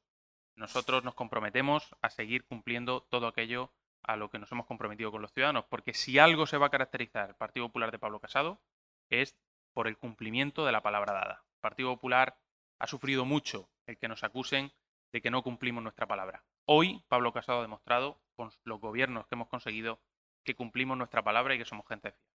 nosotros 0.56 1.04
nos 1.04 1.16
comprometemos 1.16 1.96
a 2.02 2.10
seguir 2.10 2.46
cumpliendo 2.46 3.02
todo 3.04 3.28
aquello 3.28 3.72
a 4.04 4.16
lo 4.16 4.30
que 4.30 4.40
nos 4.40 4.52
hemos 4.52 4.66
comprometido 4.66 5.12
con 5.12 5.22
los 5.22 5.32
ciudadanos. 5.32 5.66
Porque 5.70 5.94
si 5.94 6.20
algo 6.20 6.48
se 6.48 6.58
va 6.58 6.68
a 6.68 6.72
caracterizar 6.72 7.30
el 7.30 7.36
Partido 7.36 7.68
Popular 7.68 7.92
de 7.92 8.00
Pablo 8.00 8.20
Casado 8.20 8.62
es 9.10 9.38
por 9.74 9.88
el 9.88 9.98
cumplimiento 9.98 10.66
de 10.66 10.72
la 10.72 10.82
palabra 10.82 11.14
dada. 11.14 11.44
El 11.56 11.62
Partido 11.62 11.94
Popular 11.94 12.38
ha 12.80 12.88
sufrido 12.88 13.26
mucho 13.26 13.70
el 13.86 13.98
que 13.98 14.08
nos 14.08 14.24
acusen 14.24 14.72
de 15.12 15.22
que 15.22 15.32
no 15.32 15.44
cumplimos 15.44 15.84
nuestra 15.84 16.08
palabra. 16.08 16.44
Hoy 16.66 17.04
Pablo 17.08 17.34
Casado 17.34 17.60
ha 17.60 17.64
demostrado 17.64 18.22
con 18.36 18.52
los 18.64 18.80
gobiernos 18.80 19.28
que 19.28 19.36
hemos 19.36 19.50
conseguido 19.50 20.00
que 20.44 20.56
cumplimos 20.56 20.98
nuestra 20.98 21.24
palabra 21.24 21.54
y 21.54 21.58
que 21.58 21.66
somos 21.66 21.88
gente 21.88 22.12
fiel. 22.12 22.26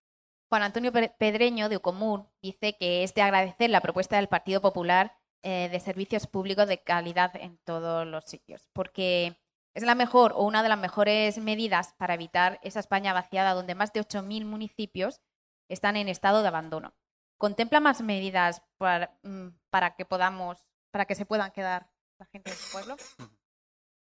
Juan 0.48 0.62
Antonio 0.62 0.92
Pedreño 0.92 1.68
de 1.68 1.78
Ucomún 1.78 2.28
dice 2.40 2.76
que 2.78 3.02
es 3.02 3.14
de 3.14 3.22
agradecer 3.22 3.68
la 3.70 3.80
propuesta 3.80 4.16
del 4.16 4.28
Partido 4.28 4.60
Popular 4.60 5.16
eh, 5.48 5.68
de 5.70 5.78
servicios 5.78 6.26
públicos 6.26 6.66
de 6.66 6.82
calidad 6.82 7.36
en 7.36 7.56
todos 7.58 8.04
los 8.04 8.24
sitios, 8.24 8.68
porque 8.72 9.38
es 9.74 9.84
la 9.84 9.94
mejor 9.94 10.32
o 10.34 10.42
una 10.42 10.64
de 10.64 10.68
las 10.68 10.78
mejores 10.78 11.38
medidas 11.38 11.94
para 11.98 12.14
evitar 12.14 12.58
esa 12.64 12.80
España 12.80 13.12
vaciada 13.12 13.54
donde 13.54 13.76
más 13.76 13.92
de 13.92 14.00
8.000 14.00 14.44
municipios 14.44 15.20
están 15.68 15.96
en 15.96 16.08
estado 16.08 16.42
de 16.42 16.48
abandono. 16.48 16.96
¿Contempla 17.38 17.78
más 17.78 18.02
medidas 18.02 18.64
para, 18.76 19.20
mm, 19.22 19.50
para 19.70 19.94
que 19.94 20.04
podamos, 20.04 20.58
para 20.90 21.04
que 21.04 21.14
se 21.14 21.26
puedan 21.26 21.52
quedar 21.52 21.92
la 22.18 22.26
gente 22.26 22.50
de 22.50 22.56
su 22.56 22.72
pueblo? 22.72 22.96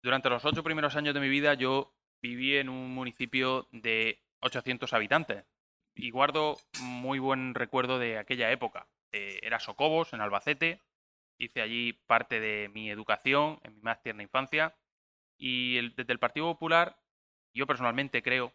Durante 0.02 0.32
los 0.32 0.44
ocho 0.44 0.64
primeros 0.64 0.96
años 0.96 1.14
de 1.14 1.20
mi 1.20 1.30
vida 1.30 1.54
yo 1.54 1.94
viví 2.20 2.58
en 2.58 2.68
un 2.68 2.96
municipio 2.96 3.68
de 3.72 4.26
800 4.40 4.92
habitantes 4.92 5.46
y 5.94 6.10
guardo 6.10 6.58
muy 6.82 7.20
buen 7.20 7.54
recuerdo 7.54 8.00
de 8.00 8.18
aquella 8.18 8.52
época. 8.52 8.88
Eh, 9.12 9.40
era 9.44 9.60
Socobos, 9.60 10.14
en 10.14 10.22
Albacete. 10.22 10.82
Hice 11.38 11.62
allí 11.62 11.94
parte 11.94 12.40
de 12.40 12.70
mi 12.70 12.90
educación, 12.90 13.60
en 13.64 13.76
mi 13.76 13.82
más 13.82 14.02
tierna 14.02 14.24
infancia. 14.24 14.76
Y 15.38 15.90
desde 15.92 16.14
el 16.14 16.20
Partido 16.20 16.48
Popular, 16.48 17.00
yo 17.54 17.68
personalmente 17.68 18.24
creo 18.24 18.54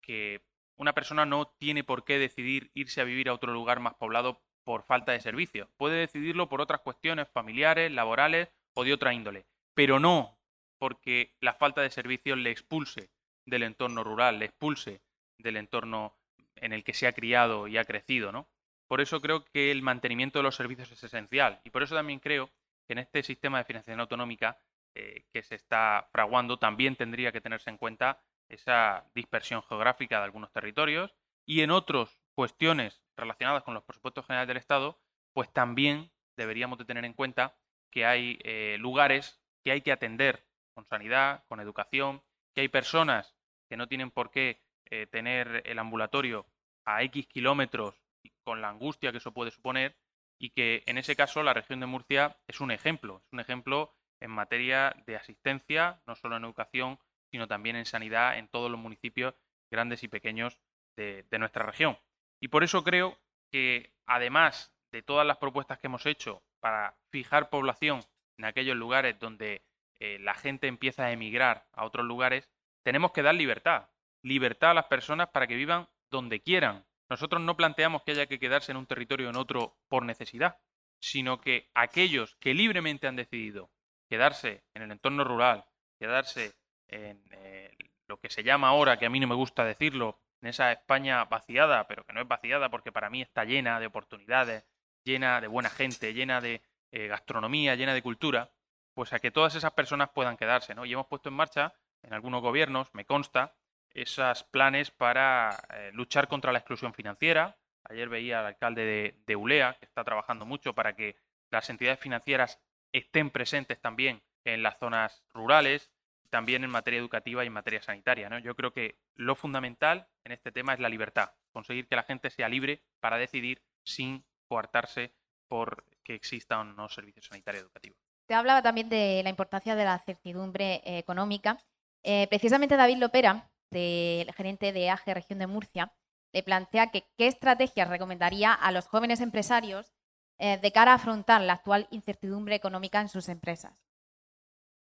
que 0.00 0.42
una 0.76 0.92
persona 0.92 1.24
no 1.24 1.46
tiene 1.58 1.84
por 1.84 2.04
qué 2.04 2.18
decidir 2.18 2.70
irse 2.74 3.00
a 3.00 3.04
vivir 3.04 3.28
a 3.28 3.34
otro 3.34 3.52
lugar 3.52 3.80
más 3.80 3.94
poblado 3.94 4.42
por 4.64 4.82
falta 4.82 5.12
de 5.12 5.20
servicios. 5.20 5.68
Puede 5.76 5.98
decidirlo 5.98 6.48
por 6.48 6.60
otras 6.60 6.80
cuestiones 6.80 7.28
familiares, 7.28 7.92
laborales 7.92 8.48
o 8.74 8.84
de 8.84 8.92
otra 8.92 9.14
índole, 9.14 9.46
pero 9.74 10.00
no 10.00 10.38
porque 10.78 11.36
la 11.40 11.54
falta 11.54 11.80
de 11.80 11.90
servicios 11.90 12.38
le 12.38 12.50
expulse 12.50 13.10
del 13.46 13.62
entorno 13.62 14.02
rural, 14.02 14.38
le 14.38 14.46
expulse 14.46 15.02
del 15.38 15.56
entorno 15.56 16.18
en 16.56 16.72
el 16.72 16.84
que 16.84 16.94
se 16.94 17.06
ha 17.06 17.12
criado 17.12 17.68
y 17.68 17.78
ha 17.78 17.84
crecido, 17.84 18.32
¿no? 18.32 18.48
Por 18.88 19.00
eso 19.00 19.20
creo 19.20 19.44
que 19.44 19.70
el 19.70 19.82
mantenimiento 19.82 20.38
de 20.38 20.42
los 20.42 20.56
servicios 20.56 20.90
es 20.92 21.02
esencial. 21.02 21.60
Y 21.64 21.70
por 21.70 21.82
eso 21.82 21.94
también 21.94 22.20
creo 22.20 22.50
que 22.86 22.92
en 22.92 22.98
este 22.98 23.22
sistema 23.22 23.58
de 23.58 23.64
financiación 23.64 24.00
autonómica 24.00 24.58
eh, 24.94 25.24
que 25.32 25.42
se 25.42 25.54
está 25.54 26.08
fraguando 26.12 26.58
también 26.58 26.96
tendría 26.96 27.32
que 27.32 27.40
tenerse 27.40 27.70
en 27.70 27.78
cuenta 27.78 28.22
esa 28.48 29.10
dispersión 29.14 29.62
geográfica 29.62 30.18
de 30.18 30.24
algunos 30.24 30.52
territorios. 30.52 31.14
Y 31.46 31.62
en 31.62 31.70
otras 31.70 32.20
cuestiones 32.34 33.02
relacionadas 33.16 33.62
con 33.64 33.74
los 33.74 33.84
presupuestos 33.84 34.26
generales 34.26 34.48
del 34.48 34.56
Estado, 34.58 35.00
pues 35.32 35.52
también 35.52 36.10
deberíamos 36.36 36.78
de 36.78 36.84
tener 36.84 37.04
en 37.04 37.12
cuenta 37.12 37.56
que 37.90 38.06
hay 38.06 38.38
eh, 38.44 38.76
lugares 38.78 39.40
que 39.64 39.72
hay 39.72 39.80
que 39.80 39.92
atender 39.92 40.46
con 40.74 40.84
sanidad, 40.86 41.44
con 41.48 41.60
educación, 41.60 42.22
que 42.54 42.62
hay 42.62 42.68
personas 42.68 43.34
que 43.68 43.76
no 43.76 43.88
tienen 43.88 44.10
por 44.10 44.30
qué 44.30 44.62
eh, 44.90 45.06
tener 45.06 45.62
el 45.64 45.78
ambulatorio 45.78 46.46
a 46.84 47.02
X 47.02 47.26
kilómetros 47.26 48.03
con 48.44 48.60
la 48.60 48.68
angustia 48.68 49.10
que 49.10 49.18
eso 49.18 49.32
puede 49.32 49.50
suponer 49.50 49.96
y 50.38 50.50
que 50.50 50.82
en 50.86 50.98
ese 50.98 51.16
caso 51.16 51.42
la 51.42 51.54
región 51.54 51.80
de 51.80 51.86
Murcia 51.86 52.36
es 52.46 52.60
un 52.60 52.70
ejemplo, 52.70 53.22
es 53.24 53.32
un 53.32 53.40
ejemplo 53.40 53.94
en 54.20 54.30
materia 54.30 54.94
de 55.06 55.16
asistencia, 55.16 56.00
no 56.06 56.14
solo 56.14 56.36
en 56.36 56.44
educación, 56.44 56.98
sino 57.30 57.48
también 57.48 57.76
en 57.76 57.86
sanidad 57.86 58.38
en 58.38 58.48
todos 58.48 58.70
los 58.70 58.80
municipios 58.80 59.34
grandes 59.70 60.02
y 60.02 60.08
pequeños 60.08 60.60
de, 60.96 61.26
nuestra 61.38 61.64
región. 61.64 61.98
Y 62.40 62.48
por 62.48 62.62
eso 62.62 62.84
creo 62.84 63.18
que 63.50 63.92
además 64.06 64.72
de 64.92 65.02
todas 65.02 65.26
las 65.26 65.38
propuestas 65.38 65.78
que 65.78 65.88
hemos 65.88 66.06
hecho 66.06 66.42
para 66.60 66.96
fijar 67.10 67.50
población 67.50 68.00
en 68.38 68.44
aquellos 68.44 68.76
lugares 68.76 69.18
donde 69.18 69.64
eh, 69.98 70.18
la 70.20 70.34
gente 70.34 70.68
empieza 70.68 71.06
a 71.06 71.12
emigrar 71.12 71.66
a 71.72 71.84
otros 71.84 72.06
lugares, 72.06 72.48
tenemos 72.84 73.12
que 73.12 73.22
dar 73.22 73.34
libertad. 73.34 73.88
Libertad 74.22 74.70
a 74.70 74.74
las 74.74 74.86
personas 74.86 75.28
para 75.28 75.46
que 75.46 75.56
vivan 75.56 75.88
donde 76.10 76.40
quieran. 76.40 76.86
Nosotros 77.08 77.42
no 77.42 77.56
planteamos 77.56 78.02
que 78.02 78.12
haya 78.12 78.26
que 78.26 78.38
quedarse 78.38 78.72
en 78.72 78.78
un 78.78 78.86
territorio 78.86 79.26
o 79.26 79.30
en 79.30 79.36
otro 79.36 79.76
por 79.88 80.04
necesidad, 80.04 80.58
sino 81.00 81.40
que 81.40 81.70
aquellos 81.74 82.36
que 82.36 82.54
libremente 82.54 83.06
han 83.06 83.16
decidido 83.16 83.70
quedarse 84.08 84.64
en 84.74 84.82
el 84.82 84.92
entorno 84.92 85.24
rural, 85.24 85.66
quedarse 85.98 86.54
en 86.88 87.22
eh, 87.32 87.76
lo 88.06 88.18
que 88.18 88.30
se 88.30 88.42
llama 88.42 88.68
ahora, 88.68 88.98
que 88.98 89.06
a 89.06 89.10
mí 89.10 89.20
no 89.20 89.26
me 89.26 89.34
gusta 89.34 89.64
decirlo, 89.64 90.20
en 90.40 90.48
esa 90.48 90.72
España 90.72 91.24
vaciada, 91.24 91.86
pero 91.86 92.04
que 92.04 92.12
no 92.12 92.20
es 92.20 92.28
vaciada 92.28 92.68
porque 92.70 92.92
para 92.92 93.08
mí 93.08 93.22
está 93.22 93.44
llena 93.44 93.80
de 93.80 93.86
oportunidades, 93.86 94.64
llena 95.02 95.40
de 95.40 95.46
buena 95.46 95.70
gente, 95.70 96.12
llena 96.12 96.40
de 96.40 96.62
eh, 96.92 97.06
gastronomía, 97.06 97.74
llena 97.76 97.94
de 97.94 98.02
cultura, 98.02 98.52
pues 98.94 99.12
a 99.12 99.18
que 99.18 99.30
todas 99.30 99.54
esas 99.54 99.72
personas 99.72 100.10
puedan 100.10 100.36
quedarse, 100.36 100.74
¿no? 100.74 100.84
Y 100.84 100.92
hemos 100.92 101.06
puesto 101.06 101.30
en 101.30 101.34
marcha 101.34 101.74
en 102.02 102.12
algunos 102.12 102.42
gobiernos, 102.42 102.92
me 102.92 103.06
consta, 103.06 103.56
esos 103.94 104.42
planes 104.44 104.90
para 104.90 105.56
eh, 105.72 105.90
luchar 105.92 106.28
contra 106.28 106.52
la 106.52 106.58
exclusión 106.58 106.92
financiera. 106.92 107.56
Ayer 107.84 108.08
veía 108.08 108.40
al 108.40 108.46
alcalde 108.46 109.14
de, 109.24 109.36
Ulea, 109.36 109.76
que 109.78 109.86
está 109.86 110.04
trabajando 110.04 110.44
mucho 110.44 110.74
para 110.74 110.94
que 110.94 111.16
las 111.50 111.70
entidades 111.70 112.00
financieras 112.00 112.60
estén 112.92 113.30
presentes 113.30 113.80
también 113.80 114.22
en 114.44 114.62
las 114.62 114.78
zonas 114.78 115.22
rurales, 115.32 115.90
también 116.30 116.64
en 116.64 116.70
materia 116.70 116.98
educativa 116.98 117.44
y 117.44 117.46
en 117.46 117.52
materia 117.52 117.82
sanitaria. 117.82 118.28
¿no? 118.28 118.38
Yo 118.38 118.56
creo 118.56 118.72
que 118.72 118.98
lo 119.14 119.36
fundamental 119.36 120.08
en 120.24 120.32
este 120.32 120.50
tema 120.50 120.74
es 120.74 120.80
la 120.80 120.88
libertad, 120.88 121.32
conseguir 121.52 121.86
que 121.86 121.96
la 121.96 122.02
gente 122.02 122.30
sea 122.30 122.48
libre 122.48 122.82
para 123.00 123.18
decidir 123.18 123.62
sin 123.84 124.24
coartarse 124.48 125.14
por 125.46 125.84
que 126.02 126.14
existan 126.14 126.70
o 126.70 126.72
no 126.72 126.88
servicios 126.88 127.26
sanitarios 127.26 127.62
educativos. 127.62 127.98
Te 128.26 128.34
hablaba 128.34 128.62
también 128.62 128.88
de 128.88 129.20
la 129.22 129.30
importancia 129.30 129.76
de 129.76 129.84
la 129.84 129.98
certidumbre 129.98 130.82
eh, 130.84 130.98
económica. 130.98 131.58
Eh, 132.02 132.26
precisamente 132.28 132.76
David 132.76 132.98
Lopera, 132.98 133.50
del 133.74 134.32
gerente 134.32 134.72
de 134.72 134.88
AGE 134.88 135.12
Región 135.12 135.40
de 135.40 135.46
Murcia, 135.46 135.92
le 136.32 136.42
plantea 136.42 136.90
que 136.90 137.04
qué 137.18 137.26
estrategias 137.26 137.88
recomendaría 137.88 138.52
a 138.52 138.72
los 138.72 138.86
jóvenes 138.86 139.20
empresarios 139.20 139.92
eh, 140.38 140.58
de 140.58 140.72
cara 140.72 140.92
a 140.92 140.96
afrontar 140.96 141.40
la 141.42 141.54
actual 141.54 141.86
incertidumbre 141.90 142.54
económica 142.54 143.00
en 143.00 143.08
sus 143.08 143.28
empresas? 143.28 143.84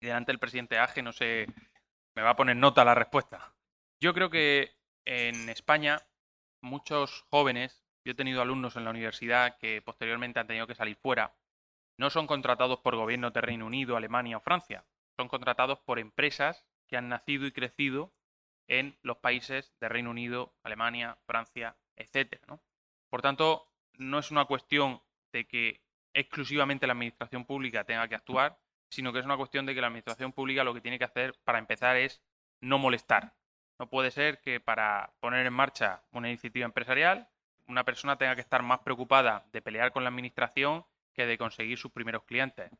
Delante 0.00 0.32
del 0.32 0.38
presidente 0.38 0.78
Age, 0.78 1.02
no 1.02 1.12
sé, 1.12 1.46
me 2.14 2.22
va 2.22 2.30
a 2.30 2.36
poner 2.36 2.56
nota 2.56 2.84
la 2.84 2.94
respuesta. 2.94 3.54
Yo 4.00 4.14
creo 4.14 4.30
que 4.30 4.70
en 5.04 5.48
España 5.48 6.00
muchos 6.60 7.24
jóvenes, 7.30 7.84
yo 8.04 8.12
he 8.12 8.16
tenido 8.16 8.42
alumnos 8.42 8.76
en 8.76 8.84
la 8.84 8.90
universidad 8.90 9.56
que 9.58 9.82
posteriormente 9.82 10.40
han 10.40 10.46
tenido 10.46 10.66
que 10.66 10.74
salir 10.74 10.96
fuera, 10.96 11.34
no 11.98 12.10
son 12.10 12.26
contratados 12.26 12.80
por 12.80 12.96
gobiernos 12.96 13.32
de 13.32 13.40
Reino 13.40 13.66
Unido, 13.66 13.96
Alemania 13.96 14.38
o 14.38 14.40
Francia, 14.40 14.84
son 15.16 15.28
contratados 15.28 15.78
por 15.80 15.98
empresas 15.98 16.64
que 16.88 16.96
han 16.96 17.08
nacido 17.08 17.46
y 17.46 17.52
crecido 17.52 18.12
en 18.68 18.96
los 19.02 19.18
países 19.18 19.72
de 19.80 19.88
Reino 19.88 20.10
Unido, 20.10 20.54
Alemania, 20.62 21.18
Francia, 21.26 21.76
etcétera. 21.96 22.58
Por 23.10 23.22
tanto, 23.22 23.68
no 23.98 24.18
es 24.18 24.30
una 24.30 24.44
cuestión 24.44 25.02
de 25.32 25.46
que 25.46 25.82
exclusivamente 26.14 26.86
la 26.86 26.92
administración 26.92 27.44
pública 27.44 27.84
tenga 27.84 28.08
que 28.08 28.14
actuar, 28.14 28.58
sino 28.90 29.12
que 29.12 29.20
es 29.20 29.24
una 29.24 29.36
cuestión 29.36 29.66
de 29.66 29.74
que 29.74 29.80
la 29.80 29.86
administración 29.86 30.32
pública 30.32 30.64
lo 30.64 30.74
que 30.74 30.80
tiene 30.80 30.98
que 30.98 31.04
hacer 31.04 31.34
para 31.44 31.58
empezar 31.58 31.96
es 31.96 32.22
no 32.60 32.78
molestar. 32.78 33.34
No 33.78 33.88
puede 33.88 34.10
ser 34.10 34.40
que 34.40 34.60
para 34.60 35.12
poner 35.20 35.46
en 35.46 35.52
marcha 35.52 36.02
una 36.12 36.28
iniciativa 36.28 36.66
empresarial 36.66 37.28
una 37.66 37.84
persona 37.84 38.16
tenga 38.16 38.34
que 38.34 38.40
estar 38.40 38.62
más 38.62 38.80
preocupada 38.80 39.46
de 39.52 39.62
pelear 39.62 39.92
con 39.92 40.04
la 40.04 40.10
administración 40.10 40.84
que 41.14 41.26
de 41.26 41.38
conseguir 41.38 41.78
sus 41.78 41.92
primeros 41.92 42.24
clientes. 42.24 42.70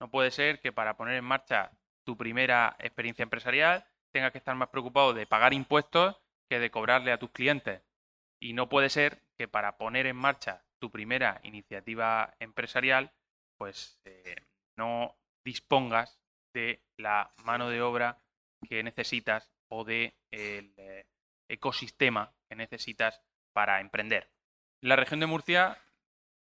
No 0.00 0.10
puede 0.10 0.30
ser 0.30 0.60
que 0.60 0.72
para 0.72 0.96
poner 0.96 1.16
en 1.16 1.24
marcha 1.24 1.72
tu 2.04 2.16
primera 2.16 2.76
experiencia 2.78 3.22
empresarial 3.22 3.86
tengas 4.14 4.30
que 4.30 4.38
estar 4.38 4.54
más 4.54 4.68
preocupado 4.68 5.12
de 5.12 5.26
pagar 5.26 5.52
impuestos 5.52 6.16
que 6.48 6.60
de 6.60 6.70
cobrarle 6.70 7.10
a 7.10 7.18
tus 7.18 7.30
clientes. 7.30 7.82
Y 8.40 8.52
no 8.52 8.68
puede 8.68 8.88
ser 8.88 9.20
que 9.36 9.48
para 9.48 9.76
poner 9.76 10.06
en 10.06 10.16
marcha 10.16 10.64
tu 10.78 10.90
primera 10.90 11.40
iniciativa 11.42 12.34
empresarial, 12.38 13.12
pues 13.58 14.00
eh, 14.04 14.36
no 14.76 15.16
dispongas 15.44 16.20
de 16.54 16.80
la 16.96 17.32
mano 17.44 17.68
de 17.70 17.82
obra 17.82 18.20
que 18.68 18.84
necesitas 18.84 19.50
o 19.68 19.84
de 19.84 20.14
el 20.30 20.72
eh, 20.76 21.06
ecosistema 21.48 22.32
que 22.48 22.54
necesitas 22.54 23.20
para 23.52 23.80
emprender. 23.80 24.30
En 24.80 24.90
la 24.90 24.96
región 24.96 25.18
de 25.18 25.26
Murcia, 25.26 25.76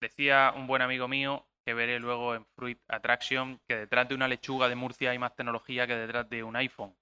decía 0.00 0.52
un 0.56 0.66
buen 0.66 0.82
amigo 0.82 1.06
mío 1.06 1.46
que 1.64 1.74
veré 1.74 2.00
luego 2.00 2.34
en 2.34 2.46
Fruit 2.56 2.80
Attraction 2.88 3.60
que 3.68 3.76
detrás 3.76 4.08
de 4.08 4.16
una 4.16 4.26
lechuga 4.26 4.68
de 4.68 4.74
Murcia 4.74 5.10
hay 5.10 5.18
más 5.18 5.36
tecnología 5.36 5.86
que 5.86 5.94
detrás 5.94 6.28
de 6.28 6.42
un 6.42 6.56
iPhone. 6.56 6.96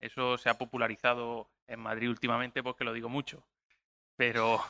Eso 0.00 0.38
se 0.38 0.48
ha 0.48 0.58
popularizado 0.58 1.50
en 1.66 1.80
Madrid 1.80 2.08
últimamente 2.08 2.62
porque 2.62 2.84
lo 2.84 2.92
digo 2.92 3.08
mucho. 3.08 3.44
Pero, 4.16 4.60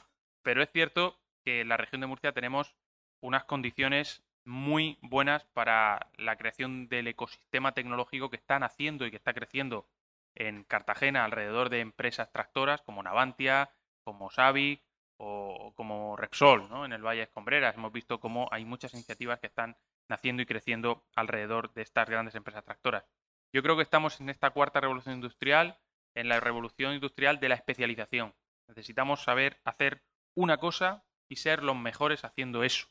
pero 0.43 0.63
es 0.63 0.71
cierto 0.71 1.19
que 1.45 1.61
en 1.61 1.69
la 1.69 1.77
región 1.77 2.01
de 2.01 2.07
Murcia 2.07 2.33
tenemos 2.33 2.75
unas 3.21 3.45
condiciones 3.45 4.23
muy 4.45 4.99
buenas 5.03 5.45
para 5.45 6.11
la 6.17 6.37
creación 6.37 6.89
del 6.89 7.09
ecosistema 7.09 7.73
tecnológico 7.73 8.31
que 8.31 8.37
están 8.37 8.63
haciendo 8.63 9.07
y 9.07 9.11
que 9.11 9.17
está 9.17 9.35
creciendo 9.35 9.87
en 10.35 10.65
Cartagena 10.65 11.25
alrededor 11.25 11.69
de 11.69 11.81
empresas 11.81 12.33
tractoras 12.33 12.81
como 12.83 13.03
Navantia, 13.03 13.71
como 14.05 14.31
Savic 14.31 14.83
o 15.19 15.73
como 15.75 16.17
Repsol, 16.17 16.69
¿no? 16.71 16.85
En 16.85 16.93
el 16.93 17.03
Valle 17.03 17.19
de 17.19 17.25
Escombreras 17.25 17.77
hemos 17.77 17.93
visto 17.93 18.21
cómo 18.21 18.49
hay 18.51 18.65
muchas 18.65 18.95
iniciativas 18.95 19.41
que 19.41 19.49
están 19.49 19.77
naciendo 20.09 20.43
y 20.43 20.47
creciendo 20.47 21.05
alrededor 21.15 21.73
de 21.75 21.83
estas 21.83 22.09
grandes 22.09 22.35
empresas 22.35 22.65
tractoras. 22.65 23.05
Yo 23.53 23.63
creo 23.63 23.77
que 23.77 23.83
estamos 23.83 24.21
en 24.21 24.29
esta 24.29 24.51
cuarta 24.51 24.81
revolución 24.81 25.15
industrial, 25.15 25.79
en 26.15 26.29
la 26.29 26.39
revolución 26.41 26.93
industrial 26.93 27.41
de 27.41 27.49
la 27.49 27.55
especialización. 27.55 28.35
Necesitamos 28.69 29.23
saber 29.23 29.61
hacer 29.65 30.03
una 30.35 30.59
cosa 30.59 31.05
y 31.31 31.37
ser 31.37 31.63
los 31.63 31.77
mejores 31.77 32.25
haciendo 32.25 32.63
eso. 32.63 32.89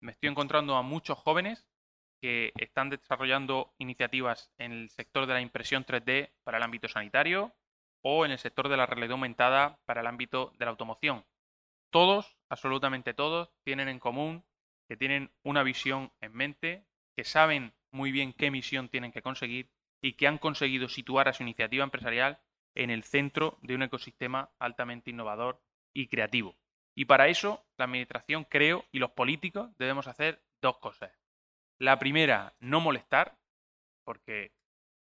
Me 0.00 0.12
estoy 0.12 0.30
encontrando 0.30 0.76
a 0.76 0.82
muchos 0.82 1.18
jóvenes 1.18 1.68
que 2.20 2.52
están 2.56 2.90
desarrollando 2.90 3.74
iniciativas 3.78 4.50
en 4.58 4.72
el 4.72 4.90
sector 4.90 5.26
de 5.26 5.34
la 5.34 5.40
impresión 5.40 5.84
3D 5.84 6.32
para 6.42 6.56
el 6.56 6.64
ámbito 6.64 6.88
sanitario 6.88 7.54
o 8.02 8.24
en 8.24 8.32
el 8.32 8.38
sector 8.38 8.68
de 8.68 8.76
la 8.76 8.86
realidad 8.86 9.12
aumentada 9.12 9.78
para 9.84 10.00
el 10.00 10.06
ámbito 10.06 10.52
de 10.58 10.64
la 10.64 10.72
automoción. 10.72 11.24
Todos, 11.90 12.36
absolutamente 12.48 13.14
todos, 13.14 13.52
tienen 13.62 13.88
en 13.88 14.00
común 14.00 14.44
que 14.88 14.96
tienen 14.96 15.30
una 15.44 15.62
visión 15.62 16.12
en 16.20 16.32
mente, 16.32 16.84
que 17.16 17.24
saben 17.24 17.72
muy 17.92 18.10
bien 18.10 18.32
qué 18.32 18.50
misión 18.50 18.88
tienen 18.88 19.12
que 19.12 19.22
conseguir 19.22 19.70
y 20.04 20.12
que 20.12 20.26
han 20.26 20.36
conseguido 20.36 20.86
situar 20.90 21.28
a 21.28 21.32
su 21.32 21.44
iniciativa 21.44 21.82
empresarial 21.82 22.38
en 22.74 22.90
el 22.90 23.04
centro 23.04 23.56
de 23.62 23.74
un 23.74 23.84
ecosistema 23.84 24.50
altamente 24.58 25.08
innovador 25.08 25.62
y 25.94 26.08
creativo. 26.08 26.58
Y 26.94 27.06
para 27.06 27.28
eso, 27.28 27.64
la 27.78 27.86
Administración, 27.86 28.44
creo, 28.44 28.84
y 28.92 28.98
los 28.98 29.12
políticos 29.12 29.70
debemos 29.78 30.06
hacer 30.06 30.42
dos 30.60 30.76
cosas. 30.76 31.10
La 31.78 31.98
primera, 31.98 32.54
no 32.60 32.80
molestar, 32.80 33.38
porque 34.04 34.52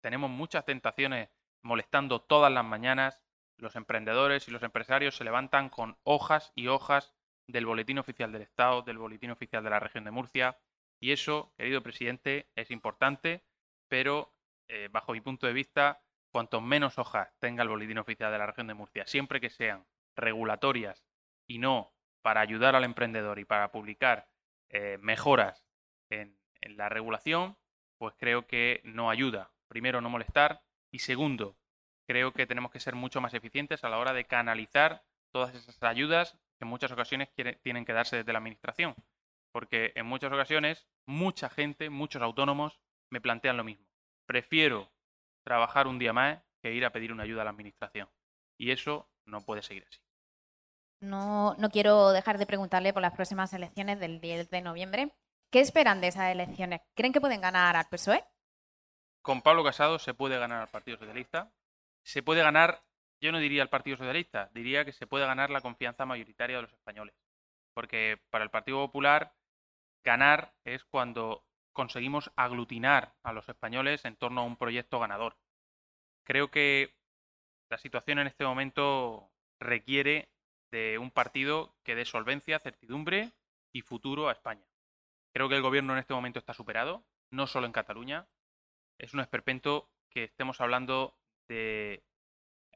tenemos 0.02 0.30
muchas 0.30 0.66
tentaciones 0.66 1.30
molestando 1.64 2.22
todas 2.22 2.54
las 2.54 2.64
mañanas. 2.64 3.24
Los 3.58 3.76
emprendedores 3.76 4.48
y 4.48 4.52
los 4.52 4.62
empresarios 4.62 5.16
se 5.16 5.24
levantan 5.24 5.70
con 5.70 5.98
hojas 6.04 6.52
y 6.54 6.68
hojas 6.68 7.12
del 7.48 7.66
Boletín 7.66 7.98
Oficial 7.98 8.32
del 8.32 8.44
Estado, 8.44 8.84
del 8.84 9.00
Boletín 9.00 9.32
Oficial 9.32 9.64
de 9.64 9.72
la 9.72 9.80
Región 9.80 10.04
de 10.04 10.12
Murcia. 10.12 10.60
Y 11.00 11.12
eso, 11.12 11.56
querido 11.58 11.82
presidente, 11.82 12.52
es 12.56 12.70
importante, 12.70 13.44
pero 13.88 14.36
eh, 14.72 14.88
bajo 14.90 15.12
mi 15.12 15.20
punto 15.20 15.48
de 15.48 15.54
vista, 15.54 16.02
cuanto 16.32 16.62
menos 16.62 16.98
hojas 16.98 17.36
tenga 17.40 17.62
el 17.62 17.70
Boletín 17.70 17.98
Oficial 17.98 18.32
de 18.32 18.38
la 18.38 18.46
Región 18.46 18.68
de 18.68 18.74
Murcia, 18.74 19.06
siempre 19.06 19.42
que 19.42 19.50
sean 19.50 19.86
regulatorias 20.16 21.06
y 21.46 21.60
no 21.60 21.94
para 22.22 22.40
ayudar 22.40 22.76
al 22.78 22.86
emprendedor 22.86 23.38
y 23.38 23.44
para 23.46 23.72
publicar 23.74 24.30
eh, 24.70 24.98
mejoras 25.02 25.66
en, 26.10 26.38
en 26.62 26.78
la 26.78 26.88
regulación, 26.88 27.58
pues 27.98 28.16
creo 28.18 28.48
que 28.48 28.80
no 28.86 29.10
ayuda. 29.10 29.52
Primero, 29.68 30.00
no 30.00 30.10
molestar 30.10 30.64
y 30.90 31.00
segundo, 31.00 31.58
creo 32.08 32.32
que 32.32 32.48
tenemos 32.48 32.72
que 32.72 32.80
ser 32.80 32.96
mucho 32.96 33.20
más 33.20 33.34
eficientes 33.34 33.84
a 33.84 33.90
la 33.90 33.98
hora 33.98 34.14
de 34.14 34.26
canalizar 34.26 35.04
todas 35.34 35.54
esas 35.54 35.84
ayudas 35.84 36.40
que 36.58 36.64
en 36.64 36.70
muchas 36.70 36.94
ocasiones 36.94 37.30
tienen 37.62 37.84
que 37.84 37.94
darse 37.94 38.18
desde 38.18 38.32
la 38.32 38.40
administración. 38.40 38.96
Porque 39.52 39.92
en 39.96 40.06
muchas 40.06 40.32
ocasiones 40.32 40.88
mucha 41.06 41.50
gente, 41.50 41.90
muchos 41.90 42.22
autónomos 42.22 42.80
me 43.10 43.20
plantean 43.20 43.58
lo 43.58 43.66
mismo. 43.66 43.91
Prefiero 44.32 44.90
trabajar 45.44 45.88
un 45.88 46.00
día 46.00 46.14
más 46.14 46.42
que 46.62 46.72
ir 46.72 46.86
a 46.86 46.94
pedir 46.94 47.12
una 47.12 47.24
ayuda 47.24 47.42
a 47.42 47.44
la 47.44 47.50
administración. 47.50 48.08
Y 48.58 48.72
eso 48.72 49.10
no 49.26 49.42
puede 49.42 49.62
seguir 49.62 49.84
así. 49.86 50.00
No, 51.02 51.54
no 51.56 51.70
quiero 51.70 52.12
dejar 52.12 52.38
de 52.38 52.46
preguntarle 52.46 52.94
por 52.94 53.02
las 53.02 53.14
próximas 53.14 53.52
elecciones 53.52 54.00
del 54.00 54.22
10 54.22 54.50
de 54.50 54.62
noviembre. 54.62 55.12
¿Qué 55.52 55.60
esperan 55.60 56.00
de 56.00 56.08
esas 56.08 56.32
elecciones? 56.32 56.80
¿Creen 56.96 57.12
que 57.12 57.20
pueden 57.20 57.42
ganar 57.42 57.76
al 57.76 57.90
PSOE? 57.90 58.24
Con 59.22 59.42
Pablo 59.42 59.66
Casado 59.66 60.00
se 60.00 60.14
puede 60.14 60.40
ganar 60.40 60.62
al 60.62 60.70
Partido 60.70 60.98
Socialista. 60.98 61.52
Se 62.06 62.24
puede 62.24 62.42
ganar, 62.42 62.86
yo 63.20 63.34
no 63.34 63.40
diría 63.40 63.64
al 63.64 63.70
Partido 63.70 63.98
Socialista, 63.98 64.50
diría 64.54 64.86
que 64.86 64.94
se 64.94 65.08
puede 65.08 65.26
ganar 65.26 65.50
la 65.50 65.60
confianza 65.60 66.06
mayoritaria 66.06 66.56
de 66.56 66.62
los 66.62 66.72
españoles. 66.72 67.16
Porque 67.74 68.22
para 68.30 68.46
el 68.46 68.50
Partido 68.50 68.78
Popular, 68.78 69.34
ganar 70.06 70.54
es 70.64 70.86
cuando 70.86 71.44
conseguimos 71.74 72.32
aglutinar 72.36 73.14
a 73.24 73.34
los 73.34 73.48
españoles 73.50 74.06
en 74.06 74.16
torno 74.16 74.42
a 74.42 74.46
un 74.46 74.58
proyecto 74.58 75.00
ganador. 75.00 75.38
Creo 76.24 76.52
que 76.52 76.94
la 77.70 77.78
situación 77.78 78.20
en 78.20 78.28
este 78.28 78.44
momento 78.44 79.32
requiere 79.60 80.30
de 80.72 80.98
un 80.98 81.12
partido 81.12 81.76
que 81.84 81.96
dé 81.96 82.06
solvencia, 82.06 82.60
certidumbre 82.60 83.32
y 83.74 83.82
futuro 83.82 84.30
a 84.30 84.34
España. 84.34 84.66
Creo 85.34 85.48
que 85.50 85.56
el 85.56 85.62
gobierno 85.62 85.94
en 85.94 86.00
este 86.00 86.14
momento 86.14 86.40
está 86.40 86.54
superado, 86.54 87.04
no 87.32 87.48
solo 87.48 87.66
en 87.66 87.72
Cataluña. 87.72 88.28
Es 88.98 89.14
un 89.14 89.20
esperpento 89.20 89.90
que 90.10 90.26
estemos 90.26 90.60
hablando 90.60 91.18
de 91.48 92.04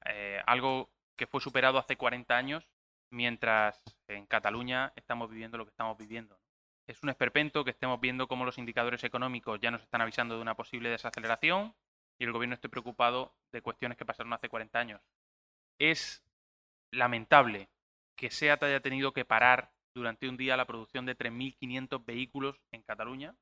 eh, 0.05 0.41
algo 0.45 0.89
que 1.17 1.27
fue 1.27 1.41
superado 1.41 1.77
hace 1.77 1.97
40 1.97 2.35
años, 2.35 2.69
mientras 3.09 3.81
en 4.07 4.25
Cataluña 4.25 4.93
estamos 4.95 5.29
viviendo 5.29 5.57
lo 5.57 5.65
que 5.65 5.71
estamos 5.71 5.97
viviendo. 5.97 6.39
Es 6.87 7.01
un 7.01 7.09
esperpento 7.09 7.63
que 7.63 7.71
estemos 7.71 7.99
viendo 7.99 8.27
cómo 8.27 8.45
los 8.45 8.59
indicadores 8.59 9.03
económicos 9.03 9.59
ya 9.59 9.71
nos 9.71 9.81
están 9.81 10.01
avisando 10.01 10.35
de 10.35 10.41
una 10.41 10.55
posible 10.55 10.89
desaceleración 10.89 11.73
y 12.19 12.25
el 12.25 12.31
gobierno 12.31 12.53
esté 12.53 12.69
preocupado 12.69 13.33
de 13.51 13.61
cuestiones 13.61 13.97
que 13.97 14.05
pasaron 14.05 14.33
hace 14.33 14.49
40 14.49 14.79
años. 14.79 15.01
Es 15.79 16.23
lamentable 16.91 17.69
que 18.15 18.29
SEAT 18.29 18.61
haya 18.63 18.81
tenido 18.81 19.13
que 19.13 19.25
parar 19.25 19.71
durante 19.95 20.29
un 20.29 20.37
día 20.37 20.57
la 20.57 20.65
producción 20.65 21.05
de 21.07 21.17
3.500 21.17 22.05
vehículos 22.05 22.61
en 22.71 22.83
Cataluña 22.83 23.35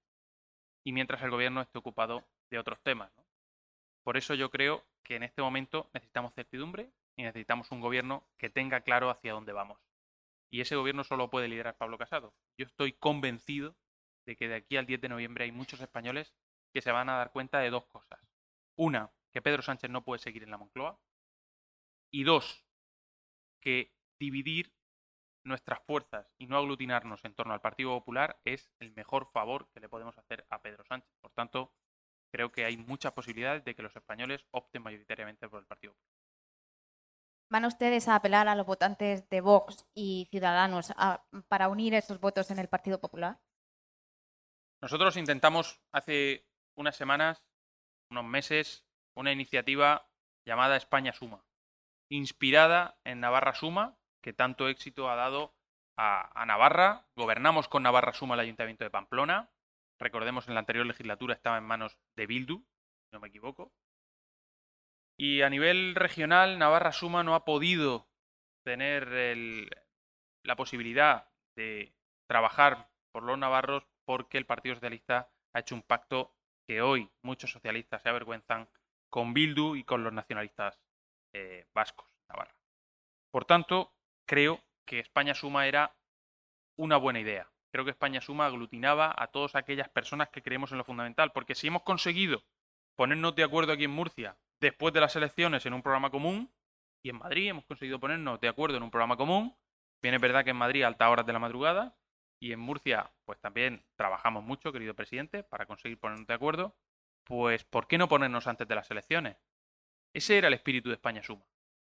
y 0.85 0.93
mientras 0.93 1.21
el 1.21 1.31
gobierno 1.31 1.61
esté 1.61 1.79
ocupado 1.79 2.23
de 2.49 2.59
otros 2.59 2.79
temas. 2.81 3.11
Por 4.03 4.15
eso 4.15 4.35
yo 4.35 4.51
creo 4.51 4.85
que 5.03 5.17
en 5.17 5.23
este 5.23 5.41
momento 5.41 5.89
necesitamos 5.93 6.33
certidumbre 6.33 6.91
y 7.17 7.23
necesitamos 7.23 7.71
un 7.71 7.81
gobierno 7.81 8.23
que 8.37 8.49
tenga 8.49 8.81
claro 8.81 9.09
hacia 9.09 9.33
dónde 9.33 9.51
vamos. 9.51 9.79
Y 10.53 10.61
ese 10.61 10.75
gobierno 10.75 11.03
solo 11.03 11.31
puede 11.31 11.47
liderar 11.47 11.77
Pablo 11.77 11.97
Casado. 11.97 12.35
Yo 12.59 12.67
estoy 12.67 12.93
convencido 12.93 13.75
de 14.27 14.35
que 14.35 14.47
de 14.47 14.53
aquí 14.53 14.77
al 14.77 14.85
10 14.85 15.01
de 15.01 15.09
noviembre 15.09 15.45
hay 15.45 15.51
muchos 15.51 15.81
españoles 15.81 16.35
que 16.71 16.83
se 16.83 16.91
van 16.91 17.09
a 17.09 17.17
dar 17.17 17.31
cuenta 17.31 17.57
de 17.57 17.71
dos 17.71 17.87
cosas. 17.87 18.19
Una, 18.75 19.11
que 19.31 19.41
Pedro 19.41 19.63
Sánchez 19.63 19.89
no 19.89 20.03
puede 20.03 20.19
seguir 20.19 20.43
en 20.43 20.51
la 20.51 20.59
Moncloa. 20.59 20.99
Y 22.11 22.23
dos, 22.23 22.63
que 23.61 23.95
dividir 24.19 24.71
nuestras 25.43 25.81
fuerzas 25.87 26.31
y 26.37 26.45
no 26.45 26.57
aglutinarnos 26.57 27.25
en 27.25 27.33
torno 27.33 27.55
al 27.55 27.61
Partido 27.61 27.89
Popular 27.89 28.39
es 28.45 28.71
el 28.77 28.93
mejor 28.93 29.31
favor 29.31 29.71
que 29.73 29.79
le 29.79 29.89
podemos 29.89 30.15
hacer 30.19 30.45
a 30.51 30.61
Pedro 30.61 30.85
Sánchez. 30.85 31.15
Por 31.19 31.31
tanto, 31.31 31.73
creo 32.31 32.51
que 32.51 32.65
hay 32.65 32.77
muchas 32.77 33.13
posibilidades 33.13 33.65
de 33.65 33.73
que 33.73 33.81
los 33.81 33.95
españoles 33.95 34.45
opten 34.51 34.83
mayoritariamente 34.83 35.49
por 35.49 35.61
el 35.61 35.65
Partido 35.65 35.93
Popular. 35.93 36.12
¿Van 37.53 37.65
ustedes 37.65 38.07
a 38.07 38.15
apelar 38.15 38.47
a 38.47 38.55
los 38.55 38.65
votantes 38.65 39.29
de 39.29 39.39
Vox 39.39 39.85
y 39.93 40.27
Ciudadanos 40.31 40.91
para 41.47 41.69
unir 41.69 41.93
esos 41.93 42.19
votos 42.19 42.49
en 42.49 42.57
el 42.57 42.67
Partido 42.67 42.99
Popular? 42.99 43.37
Nosotros 44.81 45.17
intentamos 45.17 45.79
hace 45.91 46.47
unas 46.75 46.95
semanas, 46.95 47.45
unos 48.09 48.25
meses, 48.25 48.87
una 49.15 49.31
iniciativa 49.31 50.09
llamada 50.47 50.77
España 50.77 51.13
Suma, 51.13 51.45
inspirada 52.09 52.97
en 53.03 53.19
Navarra 53.19 53.53
Suma, 53.53 53.99
que 54.23 54.33
tanto 54.33 54.67
éxito 54.67 55.07
ha 55.07 55.15
dado 55.15 55.53
a, 55.95 56.45
Navarra. 56.47 57.05
Gobernamos 57.15 57.67
con 57.67 57.83
Navarra 57.83 58.13
Suma 58.13 58.33
el 58.33 58.39
Ayuntamiento 58.39 58.83
de 58.83 58.89
Pamplona. 58.89 59.51
Recordemos, 59.99 60.47
en 60.47 60.55
la 60.55 60.61
anterior 60.61 60.87
legislatura 60.87 61.35
estaba 61.35 61.59
en 61.59 61.65
manos 61.65 61.99
de 62.15 62.25
Bildu, 62.25 62.57
si 62.57 63.09
no 63.11 63.19
me 63.19 63.27
equivoco. 63.27 63.71
Y 65.18 65.41
a 65.41 65.49
nivel 65.49 65.95
regional, 65.95 66.57
Navarra 66.57 66.91
Suma 66.91 67.24
no 67.24 67.36
ha 67.36 67.45
podido 67.45 68.07
tener 68.64 69.70
la 70.43 70.55
posibilidad 70.55 71.30
de 71.55 71.93
trabajar 72.28 72.89
por 73.11 73.24
los 73.24 73.38
navarros 73.38 73.86
porque 74.05 74.38
el 74.38 74.45
Partido 74.45 74.76
Socialista 74.76 75.30
ha 75.53 75.59
hecho 75.59 75.76
un 75.76 75.84
pacto 75.84 76.36
que 76.68 76.82
hoy 76.82 77.09
muchos 77.22 77.51
socialistas 77.51 78.01
se 78.01 78.09
avergüenzan 78.09 78.68
con 79.09 79.34
Bildu 79.34 79.76
y 79.76 79.84
con 79.84 80.03
los 80.03 80.14
nacionalistas 80.14 80.82
eh, 81.34 81.68
vascos, 81.74 82.09
Navarra. 82.30 82.55
Por 83.32 83.45
tanto, 83.45 83.93
creo 84.26 84.64
que 84.86 84.99
España 84.99 85.36
Suma 85.36 85.68
era 85.68 85.95
una 86.76 86.97
buena 86.97 87.20
idea. 87.20 87.51
Creo 87.72 87.86
que 87.86 87.91
España 87.91 88.22
Suma 88.22 88.47
aglutinaba 88.47 89.14
a 89.16 89.28
todas 89.28 89.55
aquellas 89.55 89.89
personas 89.89 90.30
que 90.30 90.41
creemos 90.41 90.72
en 90.72 90.78
lo 90.78 90.84
fundamental, 90.84 91.32
porque 91.32 91.55
si 91.55 91.68
hemos 91.68 91.84
conseguido 91.84 92.43
ponernos 92.95 93.36
de 93.36 93.43
acuerdo 93.43 93.74
aquí 93.74 93.84
en 93.84 93.91
Murcia 93.91 94.38
después 94.64 94.93
de 94.93 95.01
las 95.01 95.16
elecciones 95.16 95.66
en 95.66 95.74
un 95.74 95.82
programa 95.82 96.09
común, 96.09 96.49
y 97.03 97.09
en 97.09 97.18
Madrid 97.18 97.49
hemos 97.49 97.66
conseguido 97.66 97.99
ponernos 97.99 98.39
de 98.39 98.47
acuerdo 98.47 98.78
en 98.78 98.84
un 98.84 98.91
programa 98.91 99.18
común, 99.18 99.55
bien 100.01 100.16
es 100.16 100.22
verdad 100.22 100.45
que 100.45 100.51
en 100.51 100.57
Madrid 100.57 100.84
a 100.84 100.88
altas 100.88 101.09
horas 101.09 101.26
de 101.26 101.34
la 101.34 101.39
madrugada, 101.39 101.97
y 102.41 102.53
en 102.53 102.59
Murcia 102.59 103.11
pues 103.26 103.39
también 103.39 103.86
trabajamos 103.95 104.43
mucho, 104.43 104.72
querido 104.72 104.95
presidente, 104.95 105.43
para 105.43 105.66
conseguir 105.66 105.99
ponernos 105.99 106.28
de 106.28 106.34
acuerdo, 106.34 106.78
pues 107.26 107.66
¿por 107.66 107.88
qué 107.88 107.97
no 107.97 108.07
ponernos 108.07 108.47
antes 108.47 108.68
de 108.68 108.76
las 108.76 108.89
elecciones? 108.89 109.38
Ese 110.14 110.38
era 110.38 110.47
el 110.47 110.53
espíritu 110.53 110.89
de 110.89 110.95
España 110.95 111.24
Suma. 111.24 111.45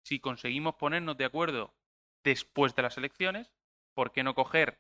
Si 0.04 0.20
conseguimos 0.20 0.76
ponernos 0.76 1.18
de 1.18 1.26
acuerdo 1.26 1.76
después 2.24 2.74
de 2.76 2.82
las 2.82 2.98
elecciones, 2.98 3.52
¿por 3.94 4.12
qué 4.12 4.24
no 4.24 4.34
coger 4.34 4.80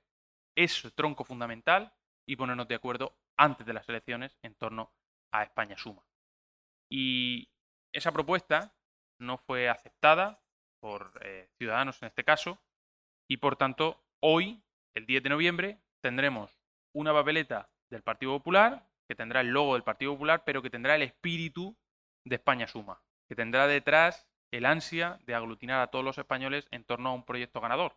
ese 0.55 0.89
tronco 0.89 1.23
fundamental 1.23 1.93
y 2.27 2.35
ponernos 2.35 2.67
de 2.67 2.75
acuerdo 2.75 3.15
antes 3.37 3.65
de 3.67 3.73
las 3.73 3.87
elecciones 3.89 4.37
en 4.41 4.55
torno 4.55 4.91
a 5.31 5.43
España 5.43 5.77
Suma? 5.77 6.03
Y 6.89 7.49
esa 7.95 8.11
propuesta 8.11 8.73
no 9.19 9.37
fue 9.37 9.69
aceptada 9.69 10.41
por 10.81 11.17
eh, 11.23 11.47
Ciudadanos 11.57 12.01
en 12.01 12.07
este 12.07 12.25
caso 12.25 12.59
y 13.27 13.37
por 13.37 13.55
tanto 13.55 14.03
hoy, 14.19 14.61
el 14.93 15.05
10 15.05 15.23
de 15.23 15.29
noviembre, 15.29 15.79
tendremos 16.01 16.61
una 16.93 17.13
papeleta 17.13 17.69
del 17.89 18.03
Partido 18.03 18.33
Popular 18.33 18.85
que 19.07 19.15
tendrá 19.15 19.41
el 19.41 19.47
logo 19.47 19.73
del 19.73 19.83
Partido 19.83 20.11
Popular 20.11 20.43
pero 20.45 20.61
que 20.61 20.69
tendrá 20.69 20.95
el 20.95 21.03
espíritu 21.03 21.75
de 22.25 22.35
España 22.35 22.67
Suma, 22.67 23.01
que 23.29 23.35
tendrá 23.35 23.65
detrás 23.65 24.27
el 24.51 24.65
ansia 24.65 25.19
de 25.25 25.35
aglutinar 25.35 25.81
a 25.81 25.87
todos 25.87 26.03
los 26.03 26.17
españoles 26.17 26.67
en 26.71 26.83
torno 26.83 27.09
a 27.09 27.13
un 27.13 27.23
proyecto 27.23 27.61
ganador. 27.61 27.95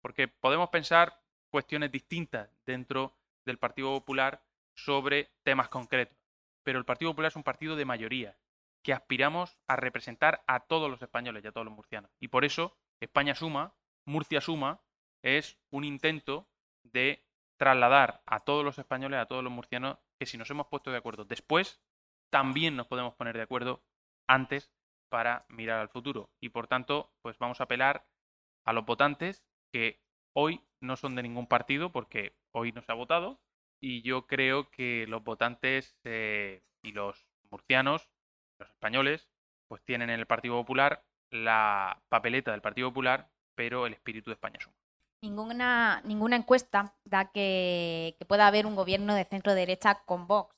Porque 0.00 0.28
podemos 0.28 0.70
pensar 0.70 1.20
cuestiones 1.50 1.90
distintas 1.90 2.48
dentro 2.64 3.16
del 3.44 3.58
Partido 3.58 3.90
Popular 3.90 4.42
sobre 4.74 5.30
temas 5.42 5.68
concretos. 5.68 6.16
Pero 6.62 6.78
el 6.78 6.84
Partido 6.84 7.10
Popular 7.10 7.30
es 7.30 7.36
un 7.36 7.42
partido 7.42 7.76
de 7.76 7.84
mayoría, 7.84 8.36
que 8.82 8.92
aspiramos 8.92 9.58
a 9.68 9.76
representar 9.76 10.42
a 10.46 10.60
todos 10.60 10.90
los 10.90 11.02
españoles 11.02 11.44
y 11.44 11.48
a 11.48 11.52
todos 11.52 11.64
los 11.64 11.74
murcianos. 11.74 12.10
Y 12.20 12.28
por 12.28 12.44
eso 12.44 12.76
España 13.00 13.34
Suma, 13.34 13.74
Murcia 14.06 14.40
Suma, 14.40 14.82
es 15.22 15.58
un 15.70 15.84
intento 15.84 16.48
de 16.82 17.24
trasladar 17.56 18.22
a 18.26 18.40
todos 18.40 18.64
los 18.64 18.78
españoles, 18.78 19.20
a 19.20 19.26
todos 19.26 19.44
los 19.44 19.52
murcianos, 19.52 19.98
que 20.18 20.26
si 20.26 20.36
nos 20.36 20.50
hemos 20.50 20.66
puesto 20.66 20.90
de 20.90 20.98
acuerdo 20.98 21.24
después, 21.24 21.80
también 22.30 22.76
nos 22.76 22.86
podemos 22.86 23.14
poner 23.14 23.36
de 23.36 23.42
acuerdo 23.42 23.84
antes 24.26 24.72
para 25.08 25.44
mirar 25.48 25.78
al 25.78 25.88
futuro. 25.88 26.30
Y 26.40 26.48
por 26.48 26.66
tanto, 26.66 27.12
pues 27.22 27.38
vamos 27.38 27.60
a 27.60 27.64
apelar 27.64 28.06
a 28.64 28.72
los 28.72 28.84
votantes 28.84 29.44
que 29.70 30.00
hoy 30.32 30.60
no 30.80 30.96
son 30.96 31.14
de 31.14 31.22
ningún 31.22 31.46
partido 31.46 31.92
porque 31.92 32.34
hoy 32.52 32.72
no 32.72 32.82
se 32.82 32.90
ha 32.90 32.96
votado. 32.96 33.40
Y 33.80 34.02
yo 34.02 34.26
creo 34.26 34.70
que 34.70 35.06
los 35.08 35.22
votantes 35.22 35.96
eh, 36.04 36.62
y 36.82 36.92
los 36.92 37.26
murcianos, 37.50 38.08
los 38.62 38.70
españoles, 38.70 39.28
pues 39.68 39.82
tienen 39.84 40.10
en 40.10 40.20
el 40.20 40.26
Partido 40.26 40.56
Popular 40.56 41.04
la 41.30 42.00
papeleta 42.08 42.50
del 42.50 42.60
Partido 42.60 42.88
Popular, 42.88 43.28
pero 43.54 43.86
el 43.86 43.94
espíritu 43.94 44.30
de 44.30 44.34
España 44.34 44.58
suma. 44.60 44.76
Ninguna, 45.22 46.00
ninguna 46.04 46.36
encuesta 46.36 46.94
da 47.04 47.30
que, 47.30 48.16
pueda 48.26 48.46
haber 48.46 48.66
un 48.66 48.74
gobierno 48.74 49.14
de 49.14 49.24
centro 49.24 49.54
derecha 49.54 50.02
con 50.04 50.26
Vox, 50.26 50.56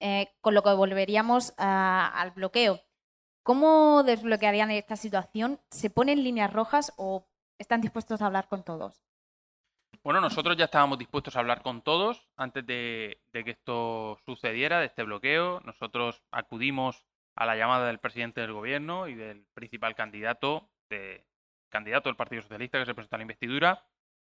eh, 0.00 0.32
con 0.40 0.54
lo 0.54 0.62
que 0.62 0.72
volveríamos 0.72 1.52
al 1.56 2.30
bloqueo. 2.30 2.80
¿Cómo 3.42 4.02
desbloquearían 4.04 4.70
esta 4.70 4.96
situación? 4.96 5.60
¿Se 5.70 5.90
ponen 5.90 6.22
líneas 6.22 6.52
rojas 6.52 6.92
o 6.96 7.26
están 7.58 7.80
dispuestos 7.80 8.22
a 8.22 8.26
hablar 8.26 8.48
con 8.48 8.62
todos? 8.62 9.04
Bueno, 10.04 10.20
nosotros 10.20 10.56
ya 10.56 10.66
estábamos 10.66 10.98
dispuestos 10.98 11.34
a 11.34 11.40
hablar 11.40 11.62
con 11.62 11.82
todos 11.82 12.28
antes 12.36 12.66
de, 12.66 13.18
que 13.32 13.50
esto 13.50 14.18
sucediera, 14.26 14.80
de 14.80 14.86
este 14.86 15.02
bloqueo. 15.02 15.60
Nosotros 15.60 16.22
acudimos 16.30 17.04
a 17.36 17.46
la 17.46 17.56
llamada 17.56 17.86
del 17.86 17.98
presidente 17.98 18.40
del 18.40 18.52
gobierno 18.52 19.08
y 19.08 19.14
del 19.14 19.44
principal 19.54 19.94
candidato, 19.94 20.68
de, 20.88 21.24
candidato 21.68 22.08
del 22.08 22.16
Partido 22.16 22.42
Socialista 22.42 22.78
que 22.78 22.86
se 22.86 22.94
presenta 22.94 23.16
a 23.16 23.18
la 23.18 23.24
investidura, 23.24 23.86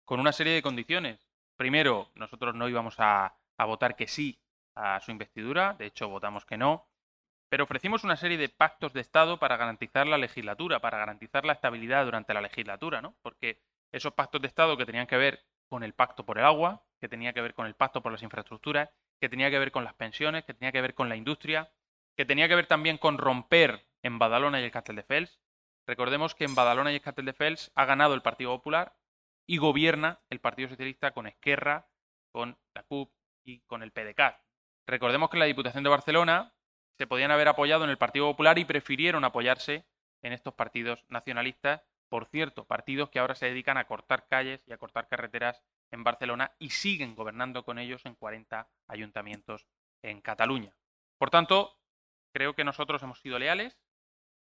con 0.05 0.19
una 0.19 0.31
serie 0.31 0.53
de 0.53 0.61
condiciones. 0.61 1.27
Primero, 1.57 2.09
nosotros 2.15 2.55
no 2.55 2.67
íbamos 2.67 2.95
a 2.99 3.35
votar 3.57 3.95
que 3.95 4.07
sí 4.07 4.41
a 4.75 4.99
su 4.99 5.11
investidura, 5.11 5.75
de 5.77 5.85
hecho 5.85 6.09
votamos 6.09 6.45
que 6.45 6.57
no. 6.57 6.87
Pero 7.49 7.65
ofrecimos 7.65 8.03
una 8.03 8.15
serie 8.15 8.37
de 8.37 8.49
pactos 8.49 8.93
de 8.93 9.01
Estado 9.01 9.37
para 9.37 9.57
garantizar 9.57 10.07
la 10.07 10.17
legislatura, 10.17 10.79
para 10.79 10.97
garantizar 10.97 11.45
la 11.45 11.53
estabilidad 11.53 12.05
durante 12.05 12.33
la 12.33 12.41
legislatura, 12.41 13.01
¿no? 13.01 13.15
Porque 13.21 13.61
esos 13.91 14.13
pactos 14.13 14.41
de 14.41 14.47
Estado 14.47 14.77
que 14.77 14.85
tenían 14.85 15.07
que 15.07 15.17
ver 15.17 15.45
con 15.67 15.83
el 15.83 15.93
pacto 15.93 16.25
por 16.25 16.37
el 16.37 16.45
agua, 16.45 16.83
que 16.99 17.09
tenía 17.09 17.33
que 17.33 17.41
ver 17.41 17.53
con 17.53 17.67
el 17.67 17.75
pacto 17.75 18.01
por 18.01 18.11
las 18.11 18.23
infraestructuras, 18.23 18.89
que 19.19 19.29
tenía 19.29 19.49
que 19.49 19.59
ver 19.59 19.71
con 19.71 19.83
las 19.83 19.93
pensiones, 19.93 20.45
que 20.45 20.53
tenía 20.53 20.71
que 20.71 20.81
ver 20.81 20.93
con 20.93 21.09
la 21.09 21.15
industria, 21.15 21.69
que 22.15 22.25
tenía 22.25 22.47
que 22.47 22.55
ver 22.55 22.67
también 22.67 22.97
con 22.97 23.17
romper 23.17 23.87
en 24.03 24.19
Badalona 24.19 24.59
y 24.59 24.63
el 24.63 24.71
Castel 24.71 24.95
de 24.95 25.03
Fels. 25.03 25.39
Recordemos 25.87 26.35
que 26.35 26.45
en 26.45 26.55
Badalona 26.55 26.91
y 26.91 26.95
el 26.95 27.01
Castel 27.01 27.25
de 27.25 27.33
Fels 27.33 27.71
ha 27.75 27.85
ganado 27.85 28.13
el 28.13 28.21
Partido 28.21 28.51
Popular 28.51 28.95
y 29.47 29.57
gobierna 29.57 30.21
el 30.29 30.39
Partido 30.39 30.69
Socialista 30.69 31.11
con 31.11 31.27
Esquerra, 31.27 31.87
con 32.31 32.57
la 32.73 32.83
CUP 32.83 33.11
y 33.43 33.61
con 33.61 33.83
el 33.83 33.91
PDCAT. 33.91 34.39
Recordemos 34.87 35.29
que 35.29 35.37
la 35.37 35.45
Diputación 35.45 35.83
de 35.83 35.89
Barcelona 35.89 36.53
se 36.97 37.07
podían 37.07 37.31
haber 37.31 37.47
apoyado 37.47 37.83
en 37.83 37.89
el 37.89 37.97
Partido 37.97 38.29
Popular 38.29 38.59
y 38.59 38.65
prefirieron 38.65 39.23
apoyarse 39.23 39.85
en 40.21 40.33
estos 40.33 40.53
partidos 40.53 41.03
nacionalistas. 41.09 41.83
Por 42.09 42.25
cierto, 42.25 42.65
partidos 42.65 43.09
que 43.09 43.19
ahora 43.19 43.35
se 43.35 43.47
dedican 43.47 43.77
a 43.77 43.85
cortar 43.85 44.27
calles 44.27 44.61
y 44.67 44.73
a 44.73 44.77
cortar 44.77 45.07
carreteras 45.07 45.63
en 45.91 46.03
Barcelona 46.03 46.51
y 46.59 46.71
siguen 46.71 47.15
gobernando 47.15 47.63
con 47.63 47.79
ellos 47.79 48.05
en 48.05 48.15
40 48.15 48.69
ayuntamientos 48.87 49.67
en 50.01 50.21
Cataluña. 50.21 50.75
Por 51.17 51.29
tanto, 51.29 51.80
creo 52.33 52.55
que 52.55 52.63
nosotros 52.63 53.01
hemos 53.03 53.19
sido 53.19 53.39
leales 53.39 53.79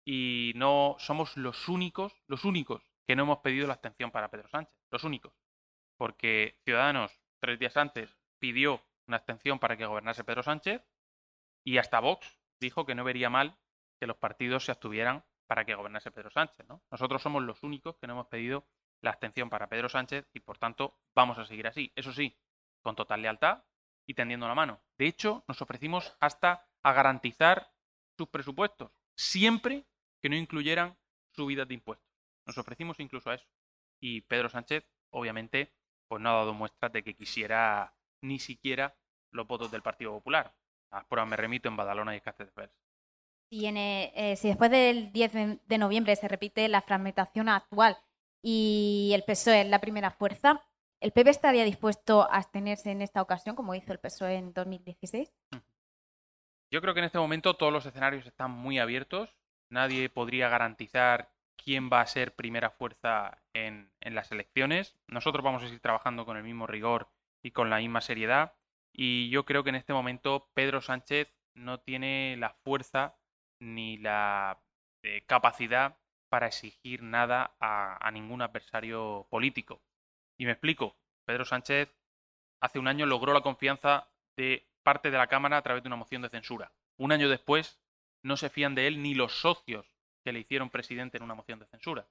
y 0.05 0.53
no 0.55 0.95
somos 0.99 1.37
los 1.37 1.67
únicos, 1.69 2.23
los 2.27 2.45
únicos 2.45 2.83
que 3.07 3.15
no 3.15 3.23
hemos 3.23 3.39
pedido 3.39 3.67
la 3.67 3.73
abstención 3.73 4.11
para 4.11 4.29
Pedro 4.29 4.47
Sánchez, 4.49 4.75
los 4.89 5.03
únicos. 5.03 5.33
Porque 5.97 6.59
Ciudadanos, 6.63 7.19
tres 7.39 7.59
días 7.59 7.77
antes, 7.77 8.17
pidió 8.39 8.83
una 9.07 9.17
abstención 9.17 9.59
para 9.59 9.77
que 9.77 9.85
gobernase 9.85 10.23
Pedro 10.23 10.43
Sánchez 10.43 10.83
y 11.63 11.77
hasta 11.77 11.99
Vox 11.99 12.39
dijo 12.59 12.85
que 12.85 12.95
no 12.95 13.03
vería 13.03 13.29
mal 13.29 13.57
que 13.99 14.07
los 14.07 14.17
partidos 14.17 14.65
se 14.65 14.71
abstuvieran 14.71 15.23
para 15.47 15.65
que 15.65 15.75
gobernase 15.75 16.11
Pedro 16.11 16.31
Sánchez. 16.31 16.65
¿no? 16.67 16.81
Nosotros 16.89 17.21
somos 17.21 17.43
los 17.43 17.61
únicos 17.63 17.97
que 17.97 18.07
no 18.07 18.13
hemos 18.13 18.27
pedido 18.27 18.65
la 19.01 19.11
abstención 19.11 19.49
para 19.49 19.67
Pedro 19.67 19.89
Sánchez 19.89 20.27
y 20.33 20.39
por 20.39 20.57
tanto 20.57 20.97
vamos 21.13 21.37
a 21.37 21.45
seguir 21.45 21.67
así. 21.67 21.91
Eso 21.95 22.13
sí, 22.13 22.37
con 22.81 22.95
total 22.95 23.21
lealtad 23.21 23.63
y 24.05 24.13
tendiendo 24.13 24.47
la 24.47 24.55
mano. 24.55 24.81
De 24.97 25.07
hecho, 25.07 25.43
nos 25.47 25.61
ofrecimos 25.61 26.15
hasta 26.19 26.67
a 26.83 26.93
garantizar 26.93 27.70
sus 28.21 28.29
presupuestos, 28.29 28.91
siempre 29.15 29.83
que 30.21 30.29
no 30.29 30.35
incluyeran 30.35 30.95
subidas 31.31 31.67
de 31.67 31.73
impuestos. 31.73 32.07
Nos 32.45 32.57
ofrecimos 32.57 32.99
incluso 32.99 33.31
a 33.31 33.35
eso. 33.35 33.47
Y 33.99 34.21
Pedro 34.21 34.47
Sánchez, 34.47 34.85
obviamente, 35.09 35.73
pues 36.07 36.21
no 36.21 36.29
ha 36.29 36.33
dado 36.33 36.53
muestras 36.53 36.91
de 36.91 37.03
que 37.03 37.15
quisiera 37.15 37.95
ni 38.21 38.37
siquiera 38.37 38.95
los 39.31 39.47
votos 39.47 39.71
del 39.71 39.81
Partido 39.81 40.11
Popular. 40.11 40.53
Las 40.91 41.05
pruebas 41.05 41.31
me 41.31 41.37
remito 41.37 41.67
en 41.67 41.77
Badalona 41.77 42.15
y 42.15 42.21
Castelldefels. 42.21 42.73
Si, 43.49 43.65
eh, 43.65 44.35
si 44.37 44.49
después 44.49 44.69
del 44.69 45.11
10 45.11 45.31
de 45.65 45.77
noviembre 45.79 46.15
se 46.15 46.27
repite 46.27 46.67
la 46.67 46.81
fragmentación 46.81 47.49
actual 47.49 47.97
y 48.43 49.11
el 49.15 49.23
PSOE 49.23 49.61
es 49.61 49.67
la 49.67 49.81
primera 49.81 50.11
fuerza. 50.11 50.63
¿El 50.99 51.11
PP 51.11 51.31
estaría 51.31 51.63
dispuesto 51.63 52.21
a 52.21 52.37
abstenerse 52.37 52.91
en 52.91 53.01
esta 53.01 53.23
ocasión, 53.23 53.55
como 53.55 53.73
hizo 53.73 53.91
el 53.91 53.99
PSOE 53.99 54.35
en 54.35 54.53
2016? 54.53 55.33
Yo 56.71 56.79
creo 56.79 56.93
que 56.93 57.01
en 57.01 57.05
este 57.05 57.19
momento 57.19 57.55
todos 57.55 57.73
los 57.73 57.85
escenarios 57.85 58.25
están 58.25 58.51
muy 58.51 58.79
abiertos. 58.79 59.35
Nadie 59.69 60.09
podría 60.09 60.47
garantizar 60.47 61.29
quién 61.57 61.89
va 61.91 61.99
a 61.99 62.07
ser 62.07 62.33
primera 62.33 62.69
fuerza 62.69 63.37
en, 63.53 63.91
las 63.99 64.31
elecciones. 64.31 64.97
Nosotros 65.07 65.43
vamos 65.43 65.63
a 65.63 65.65
seguir 65.65 65.81
trabajando 65.81 66.25
con 66.25 66.37
el 66.37 66.43
mismo 66.43 66.67
rigor 66.67 67.09
y 67.43 67.51
con 67.51 67.69
la 67.69 67.79
misma 67.79 67.99
seriedad. 67.99 68.53
Y 68.93 69.29
yo 69.29 69.43
creo 69.43 69.63
que 69.63 69.69
en 69.69 69.75
este 69.75 69.91
momento 69.91 70.49
Pedro 70.53 70.81
Sánchez 70.81 71.33
no 71.55 71.81
tiene 71.81 72.37
la 72.37 72.53
fuerza 72.63 73.17
ni 73.59 73.97
la 73.97 74.63
eh, 75.03 75.23
capacidad 75.27 75.97
para 76.29 76.47
exigir 76.47 77.03
nada 77.03 77.53
a 77.59 78.09
ningún 78.11 78.41
adversario 78.41 79.27
político. 79.29 79.81
Y 80.37 80.45
me 80.45 80.51
explico. 80.51 80.95
Pedro 81.25 81.43
Sánchez 81.43 81.93
hace 82.61 82.79
un 82.79 82.87
año 82.87 83.05
logró 83.05 83.33
la 83.33 83.41
confianza 83.41 84.07
de 84.37 84.70
parte 84.83 85.11
de 85.11 85.17
la 85.17 85.27
Cámara 85.27 85.57
a 85.57 85.61
través 85.61 85.83
de 85.83 85.87
una 85.87 85.95
moción 85.95 86.21
de 86.21 86.29
censura. 86.29 86.71
Un 86.97 87.11
año 87.11 87.29
después 87.29 87.81
no 88.23 88.37
se 88.37 88.49
fían 88.49 88.75
de 88.75 88.87
él 88.87 89.01
ni 89.01 89.13
los 89.13 89.39
socios 89.39 89.91
que 90.23 90.31
le 90.31 90.39
hicieron 90.39 90.69
presidente 90.69 91.17
en 91.17 91.23
una 91.23 91.35
moción 91.35 91.59
de 91.59 91.65
censura. 91.65 92.07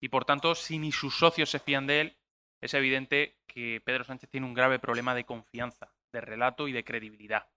Y 0.00 0.08
por 0.08 0.24
tanto, 0.24 0.54
si 0.54 0.78
ni 0.78 0.92
sus 0.92 1.16
socios 1.16 1.50
se 1.50 1.58
fían 1.58 1.86
de 1.86 2.00
él, 2.00 2.16
es 2.60 2.74
evidente 2.74 3.36
que 3.46 3.80
Pedro 3.84 4.04
Sánchez 4.04 4.30
tiene 4.30 4.46
un 4.46 4.54
grave 4.54 4.78
problema 4.78 5.14
de 5.14 5.24
confianza, 5.24 5.92
de 6.12 6.20
relato 6.20 6.68
y 6.68 6.72
de 6.72 6.84
credibilidad. 6.84 7.48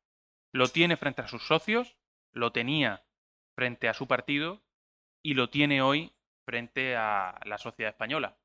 Lo 0.51 0.67
tiene 0.67 0.97
frente 0.97 1.21
a 1.21 1.27
sus 1.27 1.43
socios, 1.43 1.97
lo 2.31 2.51
tenía 2.51 3.03
frente 3.55 3.87
a 3.89 3.93
su 3.93 4.07
partido 4.07 4.61
y 5.23 5.33
lo 5.35 5.49
tiene 5.49 5.81
hoy 5.81 6.13
frente 6.45 6.95
a 6.95 7.39
la 7.45 7.57
sociedad 7.57 7.91
española. 7.91 8.37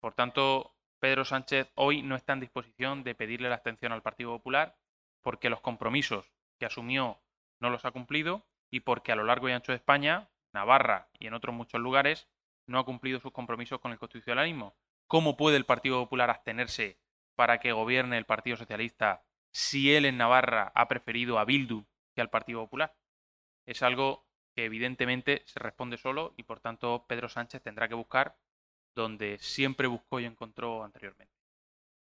Por 0.00 0.14
tanto, 0.14 0.74
Pedro 1.00 1.24
Sánchez 1.24 1.70
hoy 1.74 2.02
no 2.02 2.16
está 2.16 2.34
en 2.34 2.40
disposición 2.40 3.02
de 3.02 3.14
pedirle 3.14 3.48
la 3.48 3.56
abstención 3.56 3.92
al 3.92 4.02
Partido 4.02 4.30
Popular 4.30 4.76
porque 5.22 5.50
los 5.50 5.60
compromisos 5.60 6.32
que 6.58 6.66
asumió 6.66 7.20
no 7.60 7.70
los 7.70 7.84
ha 7.84 7.90
cumplido 7.90 8.46
y 8.70 8.80
porque 8.80 9.12
a 9.12 9.16
lo 9.16 9.24
largo 9.24 9.48
y 9.48 9.52
ancho 9.52 9.72
de 9.72 9.76
España, 9.76 10.28
Navarra 10.52 11.08
y 11.18 11.26
en 11.26 11.34
otros 11.34 11.54
muchos 11.54 11.80
lugares, 11.80 12.28
no 12.66 12.78
ha 12.78 12.84
cumplido 12.84 13.20
sus 13.20 13.32
compromisos 13.32 13.80
con 13.80 13.92
el 13.92 13.98
constitucionalismo. 13.98 14.76
¿Cómo 15.06 15.36
puede 15.36 15.56
el 15.56 15.64
Partido 15.64 16.02
Popular 16.02 16.30
abstenerse 16.30 17.00
para 17.34 17.58
que 17.58 17.72
gobierne 17.72 18.18
el 18.18 18.26
Partido 18.26 18.56
Socialista 18.56 19.24
si 19.50 19.94
él 19.94 20.04
en 20.04 20.18
Navarra 20.18 20.70
ha 20.74 20.88
preferido 20.88 21.38
a 21.38 21.44
Bildu 21.44 21.86
que 22.14 22.20
al 22.20 22.30
Partido 22.30 22.60
Popular? 22.60 22.94
Es 23.64 23.82
algo 23.82 24.26
que 24.54 24.64
evidentemente 24.64 25.42
se 25.46 25.60
responde 25.60 25.96
solo 25.96 26.34
y 26.36 26.42
por 26.42 26.60
tanto 26.60 27.06
Pedro 27.08 27.28
Sánchez 27.28 27.62
tendrá 27.62 27.88
que 27.88 27.94
buscar 27.94 28.36
donde 28.94 29.38
siempre 29.38 29.86
buscó 29.86 30.20
y 30.20 30.24
encontró 30.24 30.84
anteriormente. 30.84 31.37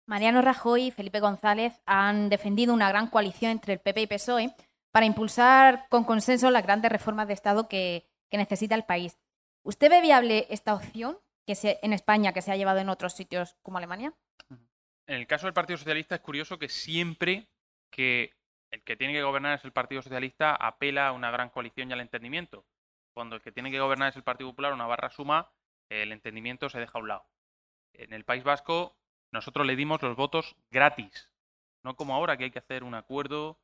Mariano 0.06 0.42
Rajoy 0.42 0.88
y 0.88 0.92
Felipe 0.92 1.20
González 1.20 1.82
han 1.86 2.30
defendido 2.30 2.74
una 2.74 2.90
gran 2.90 3.08
coalición 3.08 3.52
entre 3.52 3.74
el 3.74 3.80
PP 3.80 4.02
y 4.02 4.08
PSOE 4.08 4.56
para 4.92 5.06
impulsar 5.06 5.88
con 5.90 6.04
consenso 6.04 6.52
las 6.52 6.64
grandes 6.64 6.92
reformas 6.92 7.28
de 7.28 7.34
Estado 7.34 7.68
que, 7.68 8.08
necesita 8.32 8.76
el 8.76 8.86
país. 8.86 9.20
¿Usted 9.64 9.90
ve 9.90 10.02
viable 10.02 10.48
esta 10.50 10.74
opción 10.74 11.20
que 11.46 11.54
se, 11.54 11.80
en 11.84 11.92
España 11.92 12.32
que 12.32 12.42
se 12.42 12.52
ha 12.52 12.56
llevado 12.56 12.80
en 12.80 12.88
otros 12.88 13.14
sitios 13.14 13.58
como 13.62 13.78
Alemania? 13.78 14.14
En 14.50 15.16
el 15.18 15.28
caso 15.28 15.48
del 15.48 15.54
Partido 15.54 15.78
Socialista 15.78 16.16
es 16.16 16.22
curioso 16.22 16.58
que 16.58 16.70
siempre 16.70 17.50
que 17.90 18.34
el 18.72 18.82
que 18.84 18.96
tiene 18.96 19.14
que 19.14 19.22
gobernar 19.22 19.58
es 19.58 19.66
el 19.66 19.74
Partido 19.74 20.02
Socialista 20.02 20.56
apela 20.56 21.10
a 21.10 21.12
una 21.12 21.30
gran 21.30 21.50
coalición 21.50 21.90
y 21.90 21.94
al 21.94 22.00
entendimiento. 22.00 22.66
Cuando 23.14 23.36
el 23.36 23.42
que 23.42 23.52
tiene 23.52 23.70
que 23.70 23.82
gobernar 23.82 24.10
es 24.10 24.16
el 24.16 24.24
Partido 24.24 24.50
Popular, 24.50 24.72
una 24.72 24.88
barra 24.88 25.10
suma, 25.10 25.52
el 25.90 26.14
entendimiento 26.14 26.70
se 26.70 26.80
deja 26.80 26.98
a 26.98 27.02
un 27.02 27.10
lado. 27.10 27.26
En 27.94 28.14
el 28.14 28.24
País 28.24 28.46
Vasco 28.46 28.96
nosotros 29.32 29.66
le 29.66 29.76
dimos 29.76 30.02
los 30.02 30.16
votos 30.16 30.56
gratis, 30.70 31.32
no 31.84 31.96
como 31.96 32.14
ahora 32.14 32.38
que 32.38 32.46
hay 32.46 32.52
que 32.52 32.60
hacer 32.60 32.84
un 32.84 32.96
acuerdo, 32.96 33.60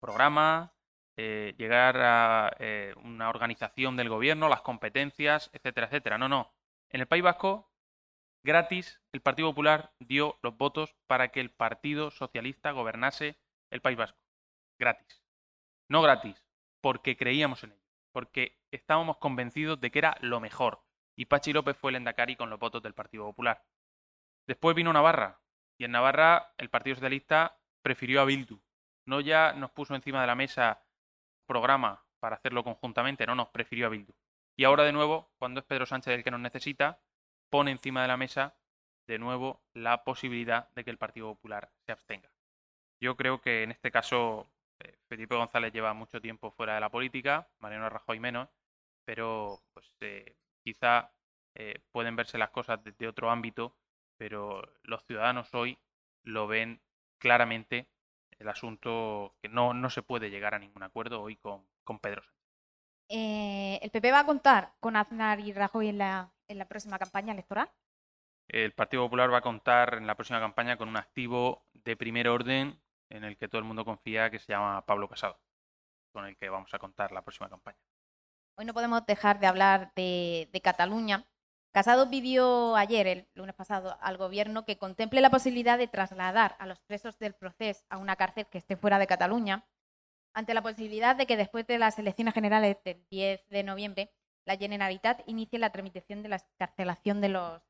programa, 0.00 0.74
eh, 1.16 1.54
llegar 1.56 1.96
a 1.98 2.56
eh, 2.58 2.92
una 3.04 3.28
organización 3.28 3.96
del 3.96 4.08
gobierno, 4.08 4.48
las 4.48 4.62
competencias, 4.62 5.48
etcétera, 5.52 5.86
etcétera. 5.86 6.18
No, 6.18 6.28
no. 6.28 6.52
En 6.90 7.00
el 7.00 7.06
País 7.06 7.22
Vasco, 7.22 7.70
gratis, 8.42 9.00
el 9.12 9.20
Partido 9.20 9.48
Popular 9.50 9.94
dio 10.00 10.38
los 10.42 10.56
votos 10.56 10.94
para 11.06 11.28
que 11.28 11.40
el 11.40 11.50
Partido 11.50 12.10
Socialista 12.10 12.72
gobernase 12.72 13.38
el 13.70 13.80
País 13.80 13.96
Vasco. 13.96 14.18
Gratis. 14.78 15.22
No 15.88 16.02
gratis, 16.02 16.44
porque 16.80 17.16
creíamos 17.16 17.62
en 17.62 17.72
ello, 17.72 17.82
porque 18.12 18.58
estábamos 18.72 19.18
convencidos 19.18 19.80
de 19.80 19.90
que 19.90 20.00
era 20.00 20.16
lo 20.20 20.40
mejor. 20.40 20.82
Y 21.16 21.26
Pachi 21.26 21.52
López 21.52 21.76
fue 21.76 21.92
el 21.92 21.96
endacari 21.96 22.34
con 22.34 22.50
los 22.50 22.58
votos 22.58 22.82
del 22.82 22.94
Partido 22.94 23.24
Popular. 23.24 23.64
Después 24.46 24.76
vino 24.76 24.92
Navarra, 24.92 25.40
y 25.78 25.84
en 25.84 25.92
Navarra 25.92 26.52
el 26.58 26.70
Partido 26.70 26.96
Socialista 26.96 27.58
prefirió 27.82 28.20
a 28.20 28.24
Bildu. 28.24 28.60
No 29.06 29.20
ya 29.20 29.52
nos 29.52 29.70
puso 29.70 29.94
encima 29.94 30.20
de 30.20 30.26
la 30.26 30.34
mesa 30.34 30.84
programa 31.46 32.04
para 32.20 32.36
hacerlo 32.36 32.64
conjuntamente, 32.64 33.26
no 33.26 33.34
nos 33.34 33.48
prefirió 33.48 33.86
a 33.86 33.90
Bildu. 33.90 34.14
Y 34.56 34.64
ahora 34.64 34.84
de 34.84 34.92
nuevo, 34.92 35.32
cuando 35.38 35.60
es 35.60 35.66
Pedro 35.66 35.86
Sánchez 35.86 36.14
el 36.14 36.24
que 36.24 36.30
nos 36.30 36.40
necesita, 36.40 37.00
pone 37.50 37.70
encima 37.70 38.02
de 38.02 38.08
la 38.08 38.16
mesa 38.16 38.56
de 39.06 39.18
nuevo 39.18 39.62
la 39.74 40.04
posibilidad 40.04 40.70
de 40.70 40.84
que 40.84 40.90
el 40.90 40.98
Partido 40.98 41.34
Popular 41.34 41.70
se 41.84 41.92
abstenga. 41.92 42.30
Yo 43.00 43.16
creo 43.16 43.40
que 43.40 43.62
en 43.62 43.70
este 43.70 43.90
caso 43.90 44.48
eh, 44.80 44.96
Felipe 45.08 45.34
González 45.34 45.72
lleva 45.72 45.92
mucho 45.92 46.20
tiempo 46.20 46.50
fuera 46.52 46.74
de 46.74 46.80
la 46.80 46.90
política, 46.90 47.48
Mariano 47.58 47.90
Rajoy 47.90 48.20
menos, 48.20 48.48
pero 49.04 49.62
pues 49.74 49.86
eh, 50.00 50.36
quizá 50.62 51.12
eh, 51.54 51.82
pueden 51.92 52.16
verse 52.16 52.38
las 52.38 52.50
cosas 52.50 52.82
desde 52.82 53.08
otro 53.08 53.30
ámbito, 53.30 53.76
pero 54.16 54.62
los 54.82 55.04
ciudadanos 55.04 55.52
hoy 55.54 55.78
lo 56.22 56.46
ven 56.46 56.80
claramente 57.18 57.88
el 58.38 58.48
asunto 58.48 59.34
que 59.40 59.48
no, 59.48 59.74
no 59.74 59.90
se 59.90 60.02
puede 60.02 60.30
llegar 60.30 60.54
a 60.54 60.58
ningún 60.58 60.82
acuerdo 60.82 61.22
hoy 61.22 61.36
con, 61.36 61.66
con 61.84 61.98
Pedro 61.98 62.22
Sánchez. 62.22 62.44
Eh, 63.08 63.78
¿El 63.82 63.90
PP 63.90 64.12
va 64.12 64.20
a 64.20 64.26
contar 64.26 64.72
con 64.80 64.96
Aznar 64.96 65.40
y 65.40 65.52
Rajoy 65.52 65.88
en 65.88 65.98
la, 65.98 66.32
en 66.48 66.58
la 66.58 66.66
próxima 66.66 66.98
campaña 66.98 67.32
electoral? 67.32 67.70
El 68.48 68.72
Partido 68.72 69.04
Popular 69.04 69.32
va 69.32 69.38
a 69.38 69.42
contar 69.42 69.94
en 69.94 70.06
la 70.06 70.14
próxima 70.14 70.40
campaña 70.40 70.76
con 70.76 70.88
un 70.88 70.96
activo 70.96 71.66
de 71.72 71.96
primer 71.96 72.28
orden 72.28 72.80
en 73.10 73.24
el 73.24 73.36
que 73.36 73.48
todo 73.48 73.58
el 73.58 73.64
mundo 73.64 73.84
confía 73.84 74.30
que 74.30 74.38
se 74.38 74.52
llama 74.52 74.84
Pablo 74.84 75.08
Casado, 75.08 75.38
con 76.12 76.26
el 76.26 76.36
que 76.36 76.48
vamos 76.48 76.72
a 76.74 76.78
contar 76.78 77.12
la 77.12 77.22
próxima 77.22 77.48
campaña. 77.48 77.78
Hoy 78.56 78.64
no 78.64 78.74
podemos 78.74 79.04
dejar 79.06 79.40
de 79.40 79.46
hablar 79.46 79.92
de, 79.94 80.48
de 80.52 80.60
Cataluña. 80.60 81.26
Casado 81.74 82.08
pidió 82.08 82.76
ayer, 82.76 83.08
el 83.08 83.28
lunes 83.34 83.56
pasado, 83.56 83.98
al 84.00 84.16
gobierno 84.16 84.64
que 84.64 84.78
contemple 84.78 85.20
la 85.20 85.30
posibilidad 85.30 85.76
de 85.76 85.88
trasladar 85.88 86.54
a 86.60 86.66
los 86.66 86.78
presos 86.78 87.18
del 87.18 87.34
proceso 87.34 87.84
a 87.88 87.98
una 87.98 88.14
cárcel 88.14 88.46
que 88.46 88.58
esté 88.58 88.76
fuera 88.76 89.00
de 89.00 89.08
Cataluña, 89.08 89.66
ante 90.34 90.54
la 90.54 90.62
posibilidad 90.62 91.16
de 91.16 91.26
que 91.26 91.36
después 91.36 91.66
de 91.66 91.80
las 91.80 91.98
elecciones 91.98 92.32
generales 92.32 92.76
del 92.84 93.04
10 93.10 93.48
de 93.48 93.64
noviembre, 93.64 94.12
la 94.44 94.56
Generalitat 94.56 95.22
inicie 95.26 95.58
la 95.58 95.72
tramitación 95.72 96.22
de 96.22 96.28
la 96.28 96.36
escarcelación 96.36 97.20
de 97.20 97.30
los, 97.30 97.60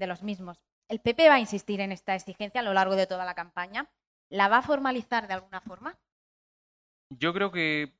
de 0.00 0.08
los 0.08 0.24
mismos. 0.24 0.60
¿El 0.88 0.98
PP 0.98 1.28
va 1.28 1.34
a 1.34 1.40
insistir 1.40 1.80
en 1.80 1.92
esta 1.92 2.16
exigencia 2.16 2.60
a 2.60 2.64
lo 2.64 2.74
largo 2.74 2.96
de 2.96 3.06
toda 3.06 3.24
la 3.24 3.36
campaña? 3.36 3.88
¿La 4.30 4.48
va 4.48 4.58
a 4.58 4.62
formalizar 4.62 5.28
de 5.28 5.34
alguna 5.34 5.60
forma? 5.60 5.96
Yo 7.08 7.32
creo 7.32 7.52
que 7.52 7.94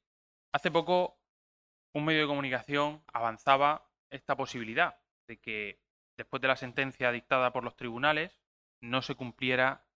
hace 0.53 0.73
poco 0.73 1.17
un 1.95 2.07
medio 2.07 2.23
de 2.23 2.27
comunicación 2.27 3.05
avanzaba 3.13 3.89
esta 4.11 4.37
posibilidad 4.37 4.97
de 5.27 5.39
que 5.41 5.81
después 6.17 6.41
de 6.41 6.49
la 6.49 6.57
sentencia 6.57 7.13
dictada 7.13 7.53
por 7.53 7.65
los 7.65 7.77
tribunales 7.77 8.41
no 8.81 9.03
se 9.03 9.15
cumpliera 9.15 9.87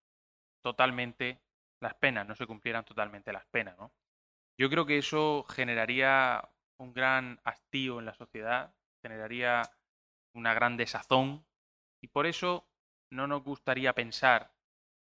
totalmente 0.62 1.40
las 1.80 1.94
penas, 1.94 2.26
no 2.26 2.34
se 2.34 2.46
cumplieran 2.46 2.84
totalmente 2.84 3.32
las 3.32 3.46
penas, 3.46 3.76
¿no? 3.78 3.92
Yo 4.58 4.68
creo 4.68 4.86
que 4.86 4.98
eso 4.98 5.44
generaría 5.48 6.48
un 6.78 6.92
gran 6.92 7.40
hastío 7.44 8.00
en 8.00 8.06
la 8.06 8.14
sociedad, 8.14 8.74
generaría 9.02 9.62
una 10.34 10.54
gran 10.54 10.76
desazón 10.76 11.46
y 12.02 12.08
por 12.08 12.26
eso 12.26 12.68
no 13.10 13.26
nos 13.26 13.42
gustaría 13.44 13.92
pensar 13.94 14.52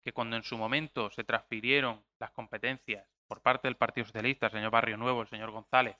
que 0.04 0.12
cuando 0.12 0.36
en 0.36 0.42
su 0.42 0.56
momento 0.56 1.10
se 1.10 1.24
transfirieron 1.24 2.04
las 2.18 2.30
competencias 2.32 3.06
por 3.26 3.42
parte 3.42 3.68
del 3.68 3.76
Partido 3.76 4.06
Socialista, 4.06 4.46
el 4.46 4.52
señor 4.52 4.70
Barrio 4.70 4.96
Nuevo, 4.96 5.22
el 5.22 5.28
señor 5.28 5.50
González, 5.50 5.96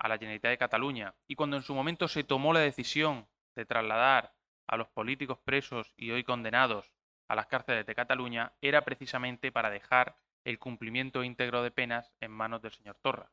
a 0.00 0.08
la 0.08 0.16
Generalitat 0.16 0.50
de 0.50 0.58
Cataluña, 0.58 1.14
y 1.28 1.36
cuando 1.36 1.56
en 1.56 1.62
su 1.62 1.74
momento 1.74 2.08
se 2.08 2.24
tomó 2.24 2.54
la 2.54 2.60
decisión 2.60 3.28
de 3.54 3.66
trasladar 3.66 4.34
a 4.66 4.76
los 4.76 4.88
políticos 4.88 5.38
presos 5.44 5.92
y 5.96 6.10
hoy 6.10 6.24
condenados 6.24 6.90
a 7.28 7.34
las 7.34 7.46
cárceles 7.46 7.84
de 7.84 7.94
Cataluña, 7.94 8.54
era 8.62 8.82
precisamente 8.84 9.52
para 9.52 9.68
dejar 9.68 10.16
el 10.44 10.58
cumplimiento 10.58 11.22
íntegro 11.22 11.62
de 11.62 11.70
penas 11.70 12.14
en 12.20 12.30
manos 12.30 12.62
del 12.62 12.72
señor 12.72 12.96
Torra. 13.02 13.30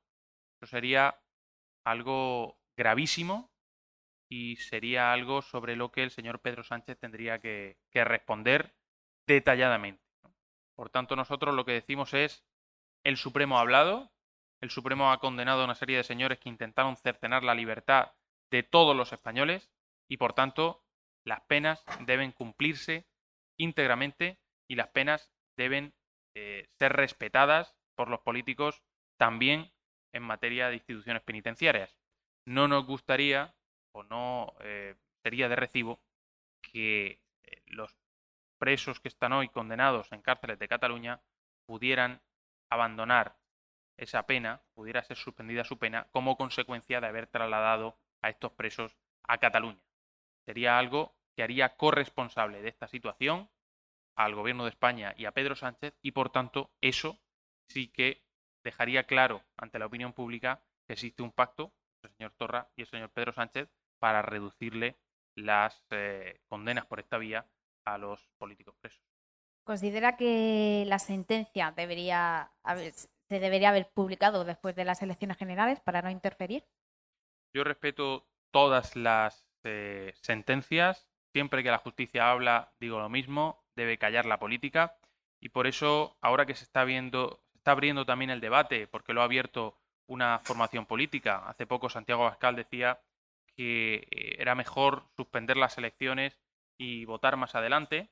Eso 0.57 0.67
sería 0.67 1.21
algo 1.85 2.59
gravísimo 2.75 3.49
y 4.29 4.57
sería 4.57 5.13
algo 5.13 5.41
sobre 5.41 5.77
lo 5.77 5.89
que 5.89 6.03
el 6.03 6.11
señor 6.11 6.41
Pedro 6.41 6.63
Sánchez 6.63 6.99
tendría 6.99 7.39
que, 7.39 7.77
que 7.91 8.03
responder 8.03 8.75
detalladamente. 9.25 10.03
Por 10.75 10.89
tanto, 10.89 11.15
nosotros 11.15 11.55
lo 11.55 11.63
que 11.63 11.71
decimos 11.71 12.13
es, 12.13 12.45
el 13.05 13.15
Supremo 13.15 13.57
ha 13.57 13.61
hablado, 13.61 14.11
el 14.61 14.69
Supremo 14.69 15.11
ha 15.11 15.19
condenado 15.19 15.61
a 15.61 15.65
una 15.65 15.75
serie 15.75 15.97
de 15.97 16.03
señores 16.03 16.39
que 16.39 16.49
intentaron 16.49 16.97
cercenar 16.97 17.43
la 17.43 17.55
libertad 17.55 18.13
de 18.51 18.63
todos 18.63 18.95
los 18.95 19.13
españoles 19.13 19.69
y, 20.09 20.17
por 20.17 20.33
tanto, 20.33 20.83
Las 21.27 21.41
penas 21.41 21.83
deben 22.05 22.31
cumplirse 22.31 23.05
íntegramente 23.57 24.39
y 24.69 24.75
las 24.75 24.87
penas 24.87 25.29
deben 25.57 25.93
eh, 26.35 26.69
ser 26.79 26.93
respetadas 26.93 27.75
por 27.95 28.07
los 28.07 28.21
políticos 28.21 28.81
también 29.17 29.73
en 30.13 30.23
materia 30.23 30.69
de 30.69 30.75
instituciones 30.75 31.21
penitenciarias. 31.23 31.97
No 32.45 32.69
nos 32.69 32.85
gustaría 32.85 33.53
o 33.91 34.03
no 34.03 34.55
eh, 34.61 34.95
sería 35.21 35.49
de 35.49 35.57
recibo 35.57 35.99
que 36.61 37.19
eh, 37.43 37.61
los 37.65 37.93
presos 38.57 39.01
que 39.01 39.09
están 39.09 39.33
hoy 39.33 39.49
condenados 39.49 40.13
en 40.13 40.21
cárceles 40.21 40.59
de 40.59 40.69
Cataluña 40.69 41.21
pudieran 41.65 42.21
abandonar 42.69 43.35
esa 43.97 44.25
pena, 44.25 44.61
pudiera 44.73 45.03
ser 45.03 45.17
suspendida 45.17 45.63
su 45.63 45.77
pena 45.77 46.07
como 46.11 46.37
consecuencia 46.37 47.01
de 47.01 47.07
haber 47.07 47.27
trasladado 47.27 47.97
a 48.21 48.29
estos 48.29 48.51
presos 48.53 48.97
a 49.23 49.37
Cataluña. 49.37 49.83
Sería 50.45 50.77
algo 50.77 51.15
que 51.35 51.43
haría 51.43 51.75
corresponsable 51.75 52.61
de 52.61 52.69
esta 52.69 52.87
situación 52.87 53.49
al 54.15 54.33
gobierno 54.33 54.63
de 54.63 54.71
España 54.71 55.13
y 55.17 55.25
a 55.25 55.31
Pedro 55.31 55.55
Sánchez 55.55 55.93
y 56.01 56.11
por 56.11 56.31
tanto 56.31 56.71
eso 56.81 57.19
sí 57.67 57.89
que 57.89 58.23
dejaría 58.63 59.03
claro 59.03 59.43
ante 59.55 59.79
la 59.79 59.85
opinión 59.85 60.13
pública 60.13 60.63
que 60.87 60.93
existe 60.93 61.21
un 61.21 61.31
pacto 61.31 61.73
entre 61.97 62.11
el 62.11 62.17
señor 62.17 62.33
Torra 62.37 62.69
y 62.75 62.81
el 62.81 62.87
señor 62.87 63.09
Pedro 63.11 63.33
Sánchez 63.33 63.69
para 63.99 64.21
reducirle 64.21 64.95
las 65.35 65.85
eh, 65.91 66.41
condenas 66.47 66.85
por 66.85 66.99
esta 66.99 67.17
vía 67.17 67.45
a 67.85 67.97
los 67.97 68.27
políticos 68.37 68.75
presos. 68.79 69.01
¿Considera 69.63 70.15
que 70.15 70.85
la 70.87 70.97
sentencia 70.97 71.71
debería 71.71 72.51
se 73.29 73.39
debería 73.39 73.69
haber 73.69 73.89
publicado 73.89 74.45
después 74.45 74.75
de 74.75 74.85
las 74.85 75.01
elecciones 75.01 75.37
generales 75.37 75.79
para 75.79 76.01
no 76.01 76.09
interferir? 76.09 76.63
Yo 77.53 77.63
respeto 77.63 78.27
todas 78.51 78.95
las 78.95 79.47
eh, 79.63 80.13
sentencias. 80.21 81.09
Siempre 81.33 81.63
que 81.63 81.71
la 81.71 81.77
justicia 81.77 82.31
habla, 82.31 82.73
digo 82.79 82.99
lo 82.99 83.09
mismo, 83.09 83.63
debe 83.75 83.97
callar 83.97 84.25
la 84.25 84.39
política. 84.39 84.97
Y 85.39 85.49
por 85.49 85.67
eso, 85.67 86.17
ahora 86.21 86.45
que 86.45 86.55
se 86.55 86.63
está 86.63 86.83
viendo, 86.83 87.43
se 87.51 87.57
está 87.59 87.71
abriendo 87.71 88.05
también 88.05 88.31
el 88.31 88.41
debate, 88.41 88.87
porque 88.87 89.13
lo 89.13 89.21
ha 89.21 89.25
abierto 89.25 89.77
una 90.07 90.39
formación 90.39 90.85
política. 90.85 91.47
Hace 91.47 91.67
poco 91.67 91.89
Santiago 91.89 92.23
Abascal 92.23 92.55
decía 92.55 93.01
que 93.55 94.07
eh, 94.09 94.35
era 94.39 94.55
mejor 94.55 95.03
suspender 95.15 95.57
las 95.57 95.77
elecciones 95.77 96.39
y 96.79 97.05
votar 97.05 97.37
más 97.37 97.55
adelante, 97.55 98.09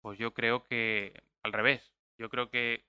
pues 0.00 0.18
yo 0.18 0.32
creo 0.34 0.64
que 0.64 1.22
al 1.42 1.52
revés. 1.52 1.92
Yo 2.18 2.28
creo 2.28 2.48
que 2.50 2.86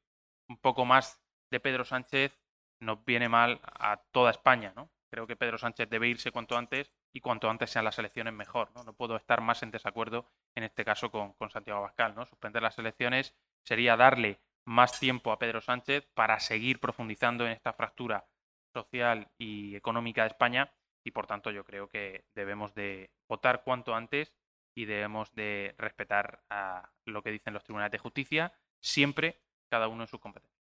un 0.47 0.57
poco 0.57 0.85
más 0.85 1.24
Pedro 1.59 1.85
Sánchez 1.85 2.37
nos 2.79 3.03
viene 3.05 3.29
mal 3.29 3.59
a 3.63 3.97
toda 4.11 4.31
España, 4.31 4.73
¿no? 4.75 4.89
Creo 5.09 5.27
que 5.27 5.35
Pedro 5.35 5.57
Sánchez 5.57 5.89
debe 5.89 6.07
irse 6.07 6.31
cuanto 6.31 6.57
antes 6.57 6.91
y 7.13 7.21
cuanto 7.21 7.49
antes 7.49 7.69
sean 7.69 7.85
las 7.85 7.97
elecciones 7.99 8.33
mejor, 8.33 8.71
¿no? 8.75 8.83
Puedo 8.93 9.15
estar 9.15 9.41
más 9.41 9.63
en 9.63 9.71
desacuerdo 9.71 10.29
en 10.55 10.63
este 10.63 10.83
caso 10.83 11.09
con, 11.09 11.35
Santiago 11.49 11.79
Abascal, 11.79 12.15
¿no? 12.15 12.25
Suspender 12.25 12.61
las 12.61 12.77
elecciones 12.77 13.33
sería 13.63 13.95
darle 13.95 14.41
más 14.65 14.99
tiempo 14.99 15.31
a 15.31 15.39
Pedro 15.39 15.61
Sánchez 15.61 16.05
para 16.13 16.39
seguir 16.39 16.79
profundizando 16.79 17.45
en 17.45 17.51
esta 17.51 17.73
fractura 17.73 18.27
social 18.73 19.31
y 19.37 19.75
económica 19.75 20.23
de 20.23 20.29
España 20.29 20.73
y 21.05 21.11
por 21.11 21.27
tanto 21.27 21.51
yo 21.51 21.63
creo 21.63 21.87
que 21.87 22.25
debemos 22.33 22.73
de 22.73 23.11
votar 23.29 23.63
cuanto 23.63 23.95
antes 23.95 24.33
y 24.75 24.85
debemos 24.85 25.33
de 25.33 25.75
respetar 25.77 26.43
a 26.49 26.91
lo 27.05 27.21
que 27.21 27.31
dicen 27.31 27.53
los 27.53 27.63
tribunales 27.63 27.91
de 27.91 27.99
justicia, 27.99 28.53
siempre 28.81 29.39
cada 29.69 29.87
uno 29.87 30.03
en 30.03 30.07
su 30.07 30.19
competencia. 30.19 30.54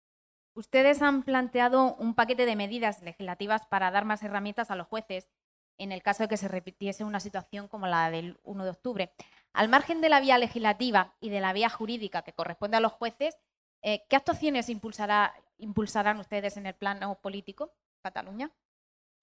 Ustedes 0.55 1.01
han 1.01 1.23
planteado 1.23 1.95
un 1.95 2.15
paquete 2.15 2.45
de 2.45 2.55
medidas 2.55 3.01
legislativas 3.01 3.65
para 3.65 3.91
dar 3.91 4.05
más 4.05 4.23
herramientas 4.23 4.71
a 4.71 4.77
los 4.77 4.87
jueces 4.87 5.29
en 5.77 5.91
el 5.91 6.01
caso 6.01 6.23
de 6.23 6.29
que 6.29 6.37
se 6.37 6.47
repitiese 6.47 7.03
una 7.03 7.19
situación 7.19 7.67
como 7.67 7.87
la 7.87 8.09
del 8.09 8.39
1 8.43 8.63
de 8.63 8.69
octubre. 8.69 9.11
Al 9.51 9.67
margen 9.67 9.99
de 9.99 10.07
la 10.07 10.21
vía 10.21 10.37
legislativa 10.37 11.13
y 11.19 11.29
de 11.29 11.41
la 11.41 11.51
vía 11.51 11.69
jurídica 11.69 12.21
que 12.21 12.31
corresponde 12.31 12.77
a 12.77 12.79
los 12.79 12.93
jueces, 12.93 13.37
eh, 13.81 14.05
¿qué 14.09 14.15
actuaciones 14.15 14.69
impulsará, 14.69 15.33
impulsarán 15.57 16.19
ustedes 16.19 16.55
en 16.55 16.67
el 16.67 16.73
plano 16.73 17.19
político, 17.21 17.73
Cataluña? 18.01 18.49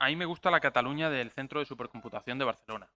A 0.00 0.08
mí 0.08 0.16
me 0.16 0.26
gusta 0.26 0.50
la 0.50 0.60
Cataluña 0.60 1.08
del 1.08 1.30
Centro 1.30 1.60
de 1.60 1.66
Supercomputación 1.66 2.38
de 2.38 2.44
Barcelona. 2.44 2.92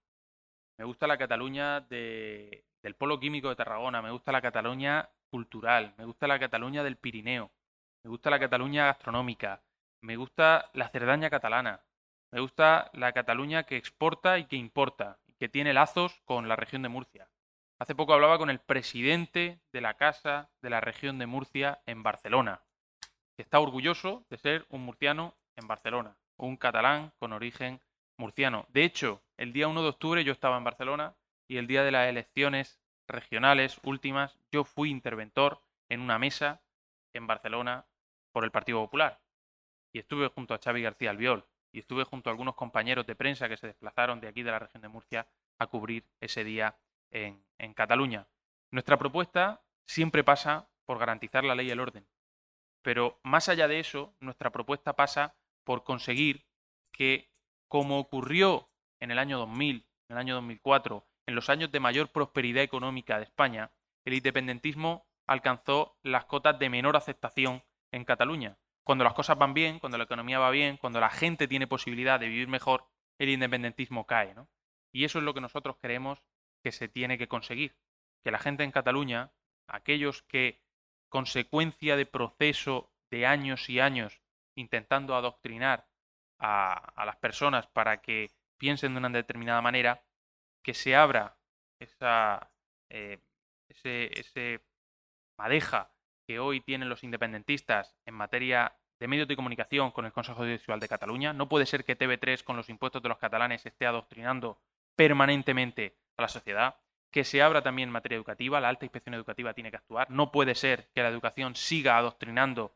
Me 0.77 0.85
gusta 0.85 1.07
la 1.07 1.17
Cataluña 1.17 1.81
del 1.81 2.95
Polo 2.99 3.19
Químico 3.19 3.49
de 3.49 3.55
Tarragona. 3.55 4.03
Me 4.03 4.11
gusta 4.11 4.31
la 4.31 4.41
Cataluña 4.41 5.09
cultural. 5.31 5.95
Me 5.97 6.05
gusta 6.05 6.27
la 6.27 6.37
Cataluña 6.37 6.83
del 6.83 6.97
Pirineo. 6.97 7.49
Me 8.07 8.11
gusta 8.11 8.29
la 8.29 8.39
Cataluña 8.39 8.85
gastronómica. 8.85 9.61
Me 10.01 10.15
gusta 10.15 10.69
la 10.71 10.87
cerdaña 10.87 11.29
catalana. 11.29 11.81
Me 12.31 12.39
gusta 12.39 12.89
la 12.93 13.11
Cataluña 13.11 13.63
que 13.63 13.75
exporta 13.75 14.39
y 14.39 14.45
que 14.45 14.55
importa 14.55 15.19
que 15.37 15.49
tiene 15.49 15.73
lazos 15.73 16.21
con 16.23 16.47
la 16.47 16.55
región 16.55 16.83
de 16.83 16.87
Murcia. 16.87 17.27
Hace 17.79 17.95
poco 17.95 18.13
hablaba 18.13 18.37
con 18.37 18.49
el 18.49 18.59
presidente 18.59 19.59
de 19.73 19.81
la 19.81 19.95
Casa 19.95 20.49
de 20.61 20.69
la 20.69 20.79
región 20.79 21.19
de 21.19 21.25
Murcia 21.25 21.81
en 21.85 22.01
Barcelona, 22.01 22.61
que 23.35 23.41
está 23.41 23.59
orgulloso 23.59 24.23
de 24.29 24.37
ser 24.37 24.65
un 24.69 24.85
murciano 24.85 25.35
en 25.57 25.67
Barcelona, 25.67 26.15
un 26.37 26.55
catalán 26.55 27.11
con 27.19 27.33
origen 27.33 27.81
murciano. 28.17 28.67
De 28.69 28.85
hecho, 28.85 29.21
el 29.35 29.51
día 29.51 29.67
1 29.67 29.81
de 29.81 29.89
octubre 29.89 30.23
yo 30.23 30.31
estaba 30.31 30.55
en 30.55 30.63
Barcelona 30.63 31.13
y 31.45 31.57
el 31.57 31.67
día 31.67 31.83
de 31.83 31.91
las 31.91 32.07
elecciones 32.07 32.79
regionales 33.05 33.81
últimas 33.83 34.39
yo 34.49 34.63
fui 34.63 34.91
interventor 34.91 35.61
en 35.89 35.99
una 35.99 36.17
mesa 36.17 36.61
en 37.11 37.27
Barcelona 37.27 37.85
por 38.37 38.43
el 38.43 38.51
Partido 38.51 38.79
Popular. 38.81 39.19
Y 39.91 39.97
estuve 39.97 40.27
junto 40.27 40.53
a 40.53 40.59
Xavi 40.59 40.83
García 40.83 41.09
Albiol 41.09 41.43
y 41.71 41.79
estuve 41.79 42.03
junto 42.03 42.29
a 42.29 42.33
algunos 42.33 42.53
compañeros 42.53 43.07
de 43.07 43.15
prensa 43.15 43.49
que 43.49 43.57
se 43.57 43.65
desplazaron 43.65 44.21
de 44.21 44.27
aquí 44.27 44.43
de 44.43 44.51
la 44.51 44.59
región 44.59 44.83
de 44.83 44.89
Murcia 44.89 45.27
a 45.57 45.65
cubrir 45.65 46.05
ese 46.21 46.43
día 46.43 46.77
en, 47.09 47.43
Cataluña. 47.73 48.27
Nuestra 48.69 48.95
propuesta 48.97 49.63
siempre 49.87 50.23
pasa 50.23 50.69
por 50.85 50.99
garantizar 50.99 51.43
la 51.45 51.55
ley 51.55 51.65
y 51.65 51.71
el 51.71 51.79
orden. 51.79 52.07
Pero 52.83 53.19
más 53.23 53.49
allá 53.49 53.67
de 53.67 53.79
eso, 53.79 54.13
nuestra 54.19 54.51
propuesta 54.51 54.95
pasa 54.95 55.35
por 55.63 55.83
conseguir 55.83 56.45
que 56.91 57.31
como 57.67 57.97
ocurrió 57.97 58.69
en 58.99 59.09
el 59.09 59.17
año 59.17 59.39
2000, 59.39 59.77
en 60.09 60.15
el 60.15 60.17
año 60.19 60.35
2004, 60.35 61.07
en 61.25 61.33
los 61.33 61.49
años 61.49 61.71
de 61.71 61.79
mayor 61.79 62.11
prosperidad 62.11 62.61
económica 62.61 63.17
de 63.17 63.23
España, 63.23 63.71
el 64.05 64.13
independentismo 64.13 65.07
alcanzó 65.25 65.97
las 66.03 66.25
cotas 66.25 66.59
de 66.59 66.69
menor 66.69 66.95
aceptación 66.95 67.63
en 67.91 68.05
Cataluña. 68.05 68.57
Cuando 68.83 69.03
las 69.03 69.13
cosas 69.13 69.37
van 69.37 69.53
bien, 69.53 69.79
cuando 69.79 69.97
la 69.97 70.05
economía 70.05 70.39
va 70.39 70.49
bien, 70.49 70.77
cuando 70.77 70.99
la 70.99 71.09
gente 71.09 71.47
tiene 71.47 71.67
posibilidad 71.67 72.19
de 72.19 72.29
vivir 72.29 72.47
mejor, 72.47 72.87
el 73.19 73.29
independentismo 73.29 74.05
cae. 74.05 74.33
¿no? 74.33 74.49
Y 74.91 75.03
eso 75.03 75.19
es 75.19 75.25
lo 75.25 75.33
que 75.33 75.41
nosotros 75.41 75.77
creemos 75.81 76.23
que 76.63 76.71
se 76.71 76.87
tiene 76.87 77.17
que 77.17 77.27
conseguir. 77.27 77.75
Que 78.23 78.31
la 78.31 78.39
gente 78.39 78.63
en 78.63 78.71
Cataluña, 78.71 79.31
aquellos 79.67 80.23
que, 80.23 80.61
consecuencia 81.09 81.95
de 81.95 82.05
proceso 82.05 82.91
de 83.09 83.25
años 83.25 83.69
y 83.69 83.79
años 83.79 84.21
intentando 84.55 85.15
adoctrinar 85.15 85.87
a, 86.39 87.05
las 87.05 87.15
personas 87.17 87.67
para 87.67 88.01
que 88.01 88.31
piensen 88.57 88.93
de 88.93 88.99
una 88.99 89.09
determinada 89.09 89.61
manera, 89.61 90.03
que 90.63 90.73
se 90.73 90.95
abra 90.95 91.37
esa, 91.79 92.51
eh, 92.89 93.19
ese, 93.69 94.19
ese 94.19 94.65
madeja 95.37 95.91
que 96.27 96.39
hoy 96.39 96.59
tienen 96.59 96.89
los 96.89 97.03
independentistas 97.03 97.95
en 98.05 98.13
materia 98.13 98.75
de 98.99 99.07
medios 99.07 99.27
de 99.27 99.35
comunicación 99.35 99.91
con 99.91 100.05
el 100.05 100.11
Consejo 100.11 100.41
Audiovisual 100.41 100.79
de 100.79 100.89
Cataluña. 100.89 101.31
No 101.31 101.47
puede 101.47 101.65
ser 101.65 101.85
que 101.85 101.97
TV3 101.97 102.43
con 102.43 102.57
los 102.57 102.69
impuestos 102.69 103.01
de 103.01 103.09
los 103.09 103.17
catalanes 103.17 103.65
esté 103.65 103.85
adoctrinando 103.85 104.59
permanentemente 104.95 105.95
a 106.17 106.23
la 106.23 106.27
sociedad. 106.27 106.75
Que 107.11 107.23
se 107.23 107.41
abra 107.41 107.61
también 107.61 107.87
en 107.87 107.93
materia 107.93 108.17
educativa, 108.17 108.59
la 108.59 108.67
alta 108.67 108.83
inspección 108.83 109.15
educativa 109.15 109.53
tiene 109.53 109.71
que 109.71 109.77
actuar. 109.77 110.11
No 110.11 110.31
puede 110.31 110.55
ser 110.55 110.89
que 110.93 111.01
la 111.01 111.07
educación 111.07 111.55
siga 111.55 111.97
adoctrinando 111.97 112.75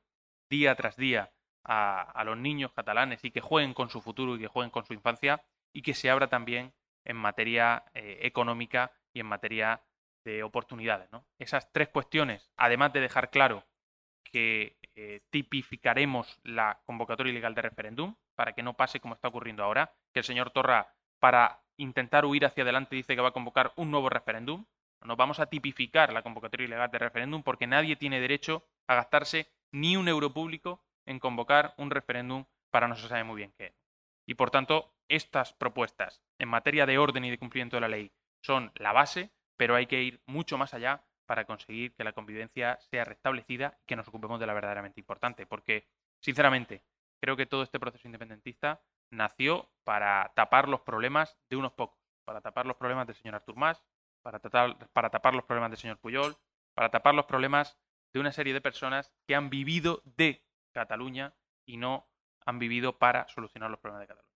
día 0.50 0.74
tras 0.76 0.96
día 0.96 1.32
a, 1.64 2.24
los 2.26 2.38
niños 2.38 2.72
catalanes 2.72 3.24
y 3.26 3.32
que 3.32 3.42
jueguen 3.42 3.74
con 3.74 3.90
su 3.90 4.02
futuro 4.02 4.36
y 4.36 4.40
que 4.40 4.48
jueguen 4.48 4.72
con 4.72 4.86
su 4.86 4.94
infancia 4.94 5.44
y 5.74 5.82
que 5.82 5.94
se 5.94 6.10
abra 6.10 6.28
también 6.28 6.74
en 7.04 7.18
materia 7.18 7.84
eh, 7.94 8.20
económica 8.22 8.92
y 9.14 9.20
en 9.20 9.26
materia 9.26 9.82
de 10.24 10.44
oportunidades. 10.44 11.10
Esas 11.40 11.72
tres 11.72 11.90
cuestiones, 11.90 12.52
además 12.58 12.94
de 12.94 13.02
dejar 13.02 13.30
claro 13.30 13.66
que 14.24 14.78
eh, 14.96 15.22
tipificaremos 15.30 16.40
la 16.44 16.82
convocatoria 16.86 17.32
ilegal 17.32 17.56
de 17.56 17.62
referéndum 17.62 18.16
para 18.36 18.54
que 18.54 18.64
no 18.64 18.76
pase 18.76 19.00
como 19.00 19.16
está 19.16 19.28
ocurriendo 19.28 19.64
ahora, 19.64 19.94
que 20.14 20.20
el 20.20 20.26
señor 20.26 20.52
Torra, 20.52 20.94
para 21.20 21.62
intentar 21.78 22.26
huir 22.26 22.46
hacia 22.46 22.64
adelante, 22.64 22.96
dice 22.96 23.16
que 23.16 23.22
va 23.22 23.30
a 23.30 23.34
convocar 23.34 23.74
un 23.76 23.92
nuevo 23.92 24.10
referéndum. 24.10 24.66
Nos 25.04 25.18
vamos 25.18 25.40
a 25.40 25.48
tipificar 25.48 26.14
la 26.14 26.22
convocatoria 26.22 26.68
ilegal 26.68 26.92
de 26.92 27.00
referéndum 27.00 27.44
porque 27.44 27.68
nadie 27.68 27.96
tiene 27.96 28.20
derecho 28.20 28.64
a 28.88 28.96
gastarse 28.96 29.52
ni 29.72 29.98
un 29.98 30.08
euro 30.08 30.32
público 30.32 30.84
en 31.06 31.20
convocar 31.20 31.74
un 31.78 31.90
referéndum 31.90 32.46
para 32.70 32.88
no 32.88 32.96
se 32.96 33.08
sabe 33.08 33.24
muy 33.24 33.38
bien 33.38 33.54
qué. 33.58 33.74
Y 34.28 34.36
por 34.36 34.52
tanto, 34.52 34.94
estas 35.08 35.54
propuestas 35.54 36.22
en 36.40 36.50
materia 36.50 36.86
de 36.86 36.98
orden 36.98 37.26
y 37.26 37.32
de 37.32 37.38
cumplimiento 37.38 37.78
de 37.78 37.82
la 37.82 37.88
ley 37.88 38.12
son 38.42 38.72
la 38.76 38.94
base, 38.94 39.32
pero 39.62 39.76
hay 39.76 39.86
que 39.86 40.02
ir 40.02 40.20
mucho 40.26 40.58
más 40.58 40.74
allá 40.74 41.04
para 41.28 41.46
conseguir 41.46 41.94
que 41.94 42.04
la 42.04 42.14
convivencia 42.14 42.80
sea 42.90 43.06
restablecida 43.06 43.78
y 43.84 43.86
que 43.86 43.96
nos 43.96 44.08
ocupemos 44.08 44.40
de 44.40 44.48
la 44.48 44.56
verdaderamente 44.56 45.00
importante. 45.00 45.46
Porque, 45.46 45.88
sinceramente, 46.20 46.84
creo 47.20 47.38
que 47.38 47.46
todo 47.46 47.62
este 47.62 47.80
proceso 47.80 48.08
independentista 48.08 48.82
nació 49.12 49.70
para 49.84 50.32
tapar 50.36 50.68
los 50.68 50.82
problemas 50.82 51.38
de 51.48 51.58
unos 51.58 51.74
pocos, 51.74 52.00
para 52.26 52.42
tapar 52.42 52.66
los 52.66 52.76
problemas 52.76 53.06
del 53.06 53.16
señor 53.16 53.36
Artur 53.36 53.56
Mas, 53.56 53.84
para, 54.24 54.40
para 54.40 55.12
tapar 55.12 55.36
los 55.36 55.44
problemas 55.44 55.70
del 55.70 55.78
señor 55.78 56.00
Puyol, 56.00 56.36
para 56.74 56.90
tapar 56.90 57.14
los 57.14 57.28
problemas 57.28 57.78
de 58.14 58.20
una 58.20 58.32
serie 58.32 58.56
de 58.56 58.62
personas 58.62 59.14
que 59.28 59.36
han 59.36 59.52
vivido 59.52 60.02
de 60.06 60.44
Cataluña 60.72 61.36
y 61.68 61.78
no 61.78 62.08
han 62.48 62.58
vivido 62.58 62.98
para 62.98 63.28
solucionar 63.28 63.70
los 63.70 63.80
problemas 63.80 64.02
de 64.02 64.08
Cataluña. 64.08 64.31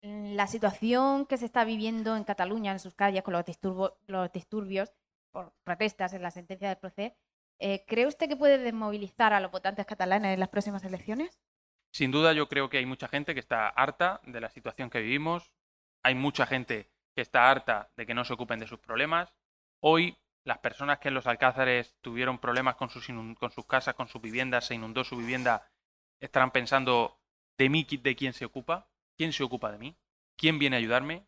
La 0.00 0.46
situación 0.46 1.26
que 1.26 1.38
se 1.38 1.44
está 1.44 1.64
viviendo 1.64 2.16
en 2.16 2.24
Cataluña, 2.24 2.72
en 2.72 2.78
sus 2.78 2.94
calles, 2.94 3.22
con 3.22 3.34
los, 3.34 3.44
disturbios 4.32 4.92
por 5.32 5.52
protestas 5.64 6.12
en 6.12 6.22
la 6.22 6.30
sentencia 6.30 6.68
del 6.68 6.78
proceso, 6.78 7.16
eh, 7.58 7.84
¿cree 7.86 8.06
usted 8.06 8.28
que 8.28 8.36
puede 8.36 8.58
desmovilizar 8.58 9.32
a 9.32 9.40
los 9.40 9.50
votantes 9.50 9.86
catalanes 9.86 10.34
en 10.34 10.40
las 10.40 10.48
próximas 10.48 10.84
elecciones? 10.84 11.40
Sin 11.92 12.12
duda, 12.12 12.32
yo 12.32 12.48
creo 12.48 12.68
que 12.68 12.78
hay 12.78 12.86
mucha 12.86 13.08
gente 13.08 13.34
que 13.34 13.40
está 13.40 13.68
harta 13.68 14.20
de 14.24 14.40
la 14.40 14.50
situación 14.50 14.90
que 14.90 15.00
vivimos. 15.00 15.50
Hay 16.04 16.14
mucha 16.14 16.46
gente 16.46 16.90
que 17.16 17.22
está 17.22 17.50
harta 17.50 17.90
de 17.96 18.06
que 18.06 18.14
no 18.14 18.24
se 18.24 18.34
ocupen 18.34 18.60
de 18.60 18.68
sus 18.68 18.78
problemas. 18.78 19.34
Hoy, 19.80 20.16
las 20.44 20.58
personas 20.58 21.00
que 21.00 21.08
en 21.08 21.14
los 21.14 21.26
Alcázares 21.26 21.96
tuvieron 22.00 22.38
problemas 22.38 22.76
con 22.76 22.90
sus, 22.90 23.08
con 23.38 23.50
sus 23.50 23.66
casas, 23.66 23.94
con 23.94 24.06
sus 24.06 24.22
viviendas, 24.22 24.66
se 24.66 24.76
inundó 24.76 25.02
su 25.02 25.16
vivienda, 25.16 25.68
estarán 26.20 26.52
pensando 26.52 27.18
de 27.56 27.68
mí, 27.68 27.84
de 27.84 28.14
quién 28.14 28.32
se 28.32 28.44
ocupa, 28.44 28.88
quién 29.18 29.32
se 29.32 29.42
ocupa 29.42 29.70
de 29.72 29.78
mí, 29.78 29.96
quién 30.36 30.58
viene 30.58 30.76
a 30.76 30.78
ayudarme, 30.78 31.26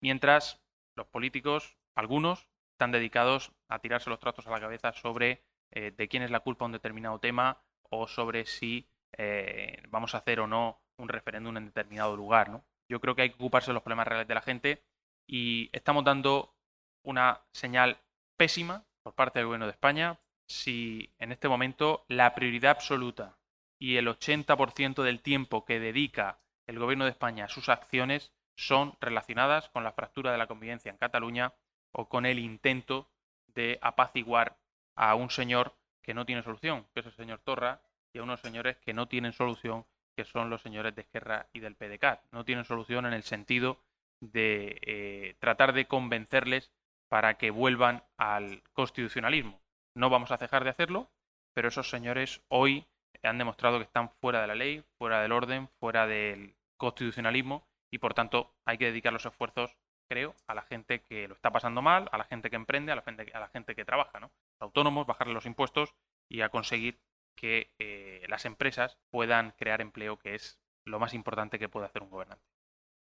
mientras 0.00 0.60
los 0.96 1.06
políticos, 1.06 1.78
algunos, 1.94 2.48
están 2.72 2.90
dedicados 2.90 3.52
a 3.68 3.78
tirarse 3.78 4.10
los 4.10 4.18
tratos 4.18 4.46
a 4.46 4.50
la 4.50 4.60
cabeza 4.60 4.92
sobre 4.92 5.44
eh, 5.70 5.92
de 5.96 6.08
quién 6.08 6.22
es 6.22 6.30
la 6.30 6.40
culpa 6.40 6.64
un 6.64 6.72
determinado 6.72 7.20
tema 7.20 7.62
o 7.88 8.08
sobre 8.08 8.46
si 8.46 8.88
eh, 9.16 9.82
vamos 9.88 10.14
a 10.14 10.18
hacer 10.18 10.40
o 10.40 10.46
no 10.46 10.80
un 10.96 11.08
referéndum 11.08 11.56
en 11.56 11.66
determinado 11.66 12.16
lugar. 12.16 12.50
¿no? 12.50 12.64
Yo 12.88 13.00
creo 13.00 13.14
que 13.14 13.22
hay 13.22 13.30
que 13.30 13.36
ocuparse 13.36 13.70
de 13.70 13.74
los 13.74 13.82
problemas 13.82 14.08
reales 14.08 14.26
de 14.26 14.34
la 14.34 14.42
gente 14.42 14.82
y 15.26 15.70
estamos 15.72 16.04
dando 16.04 16.54
una 17.02 17.40
señal 17.52 17.98
pésima 18.36 18.84
por 19.02 19.14
parte 19.14 19.38
del 19.38 19.46
Gobierno 19.46 19.66
de 19.66 19.72
España 19.72 20.18
si 20.48 21.12
en 21.18 21.32
este 21.32 21.48
momento 21.48 22.04
la 22.08 22.34
prioridad 22.34 22.72
absoluta 22.72 23.38
y 23.78 23.96
el 23.96 24.08
80% 24.08 25.02
del 25.02 25.20
tiempo 25.20 25.64
que 25.64 25.78
dedica 25.78 26.40
el 26.70 26.78
Gobierno 26.78 27.04
de 27.04 27.10
España 27.10 27.48
sus 27.48 27.68
acciones 27.68 28.32
son 28.56 28.96
relacionadas 29.00 29.68
con 29.70 29.82
la 29.82 29.90
fractura 29.90 30.30
de 30.30 30.38
la 30.38 30.46
convivencia 30.46 30.90
en 30.90 30.98
Cataluña 30.98 31.52
o 31.92 32.08
con 32.08 32.26
el 32.26 32.38
intento 32.38 33.10
de 33.48 33.78
apaciguar 33.82 34.56
a 34.94 35.16
un 35.16 35.30
señor 35.30 35.74
que 36.00 36.14
no 36.14 36.24
tiene 36.24 36.44
solución, 36.44 36.86
que 36.94 37.00
es 37.00 37.06
el 37.06 37.16
señor 37.16 37.40
Torra, 37.40 37.82
y 38.12 38.18
a 38.18 38.22
unos 38.22 38.40
señores 38.40 38.76
que 38.78 38.94
no 38.94 39.08
tienen 39.08 39.32
solución, 39.32 39.84
que 40.16 40.24
son 40.24 40.48
los 40.48 40.62
señores 40.62 40.94
de 40.94 41.02
Esquerra 41.02 41.48
y 41.52 41.58
del 41.58 41.74
PDCAT. 41.74 42.22
No 42.30 42.44
tienen 42.44 42.64
solución 42.64 43.04
en 43.04 43.14
el 43.14 43.24
sentido 43.24 43.82
de 44.20 44.78
eh, 44.82 45.36
tratar 45.40 45.72
de 45.72 45.86
convencerles 45.86 46.72
para 47.08 47.34
que 47.34 47.50
vuelvan 47.50 48.04
al 48.16 48.62
constitucionalismo. 48.74 49.60
No 49.96 50.08
vamos 50.08 50.30
a 50.30 50.36
dejar 50.36 50.62
de 50.62 50.70
hacerlo, 50.70 51.10
pero 51.52 51.68
esos 51.68 51.90
señores 51.90 52.42
hoy 52.48 52.86
han 53.22 53.38
demostrado 53.38 53.78
que 53.78 53.84
están 53.84 54.10
fuera 54.20 54.40
de 54.40 54.46
la 54.46 54.54
ley, 54.54 54.84
fuera 54.98 55.20
del 55.20 55.32
orden, 55.32 55.68
fuera 55.80 56.06
del 56.06 56.54
constitucionalismo 56.80 57.68
y 57.92 57.98
por 57.98 58.14
tanto 58.14 58.52
hay 58.64 58.78
que 58.78 58.86
dedicar 58.86 59.12
los 59.12 59.26
esfuerzos, 59.26 59.76
creo, 60.08 60.34
a 60.48 60.54
la 60.54 60.62
gente 60.62 61.02
que 61.02 61.28
lo 61.28 61.34
está 61.34 61.52
pasando 61.52 61.82
mal, 61.82 62.08
a 62.10 62.18
la 62.18 62.24
gente 62.24 62.50
que 62.50 62.56
emprende, 62.56 62.90
a 62.90 62.96
la 62.96 63.02
gente, 63.02 63.30
a 63.32 63.38
la 63.38 63.48
gente 63.48 63.76
que 63.76 63.84
trabaja, 63.84 64.18
¿no? 64.18 64.32
Los 64.58 64.62
autónomos, 64.62 65.06
bajarle 65.06 65.34
los 65.34 65.46
impuestos 65.46 65.94
y 66.28 66.40
a 66.40 66.48
conseguir 66.48 66.98
que 67.36 67.72
eh, 67.78 68.24
las 68.28 68.44
empresas 68.44 68.98
puedan 69.10 69.52
crear 69.52 69.80
empleo, 69.80 70.18
que 70.18 70.34
es 70.34 70.58
lo 70.84 70.98
más 70.98 71.14
importante 71.14 71.58
que 71.58 71.68
puede 71.68 71.86
hacer 71.86 72.02
un 72.02 72.10
gobernante. 72.10 72.44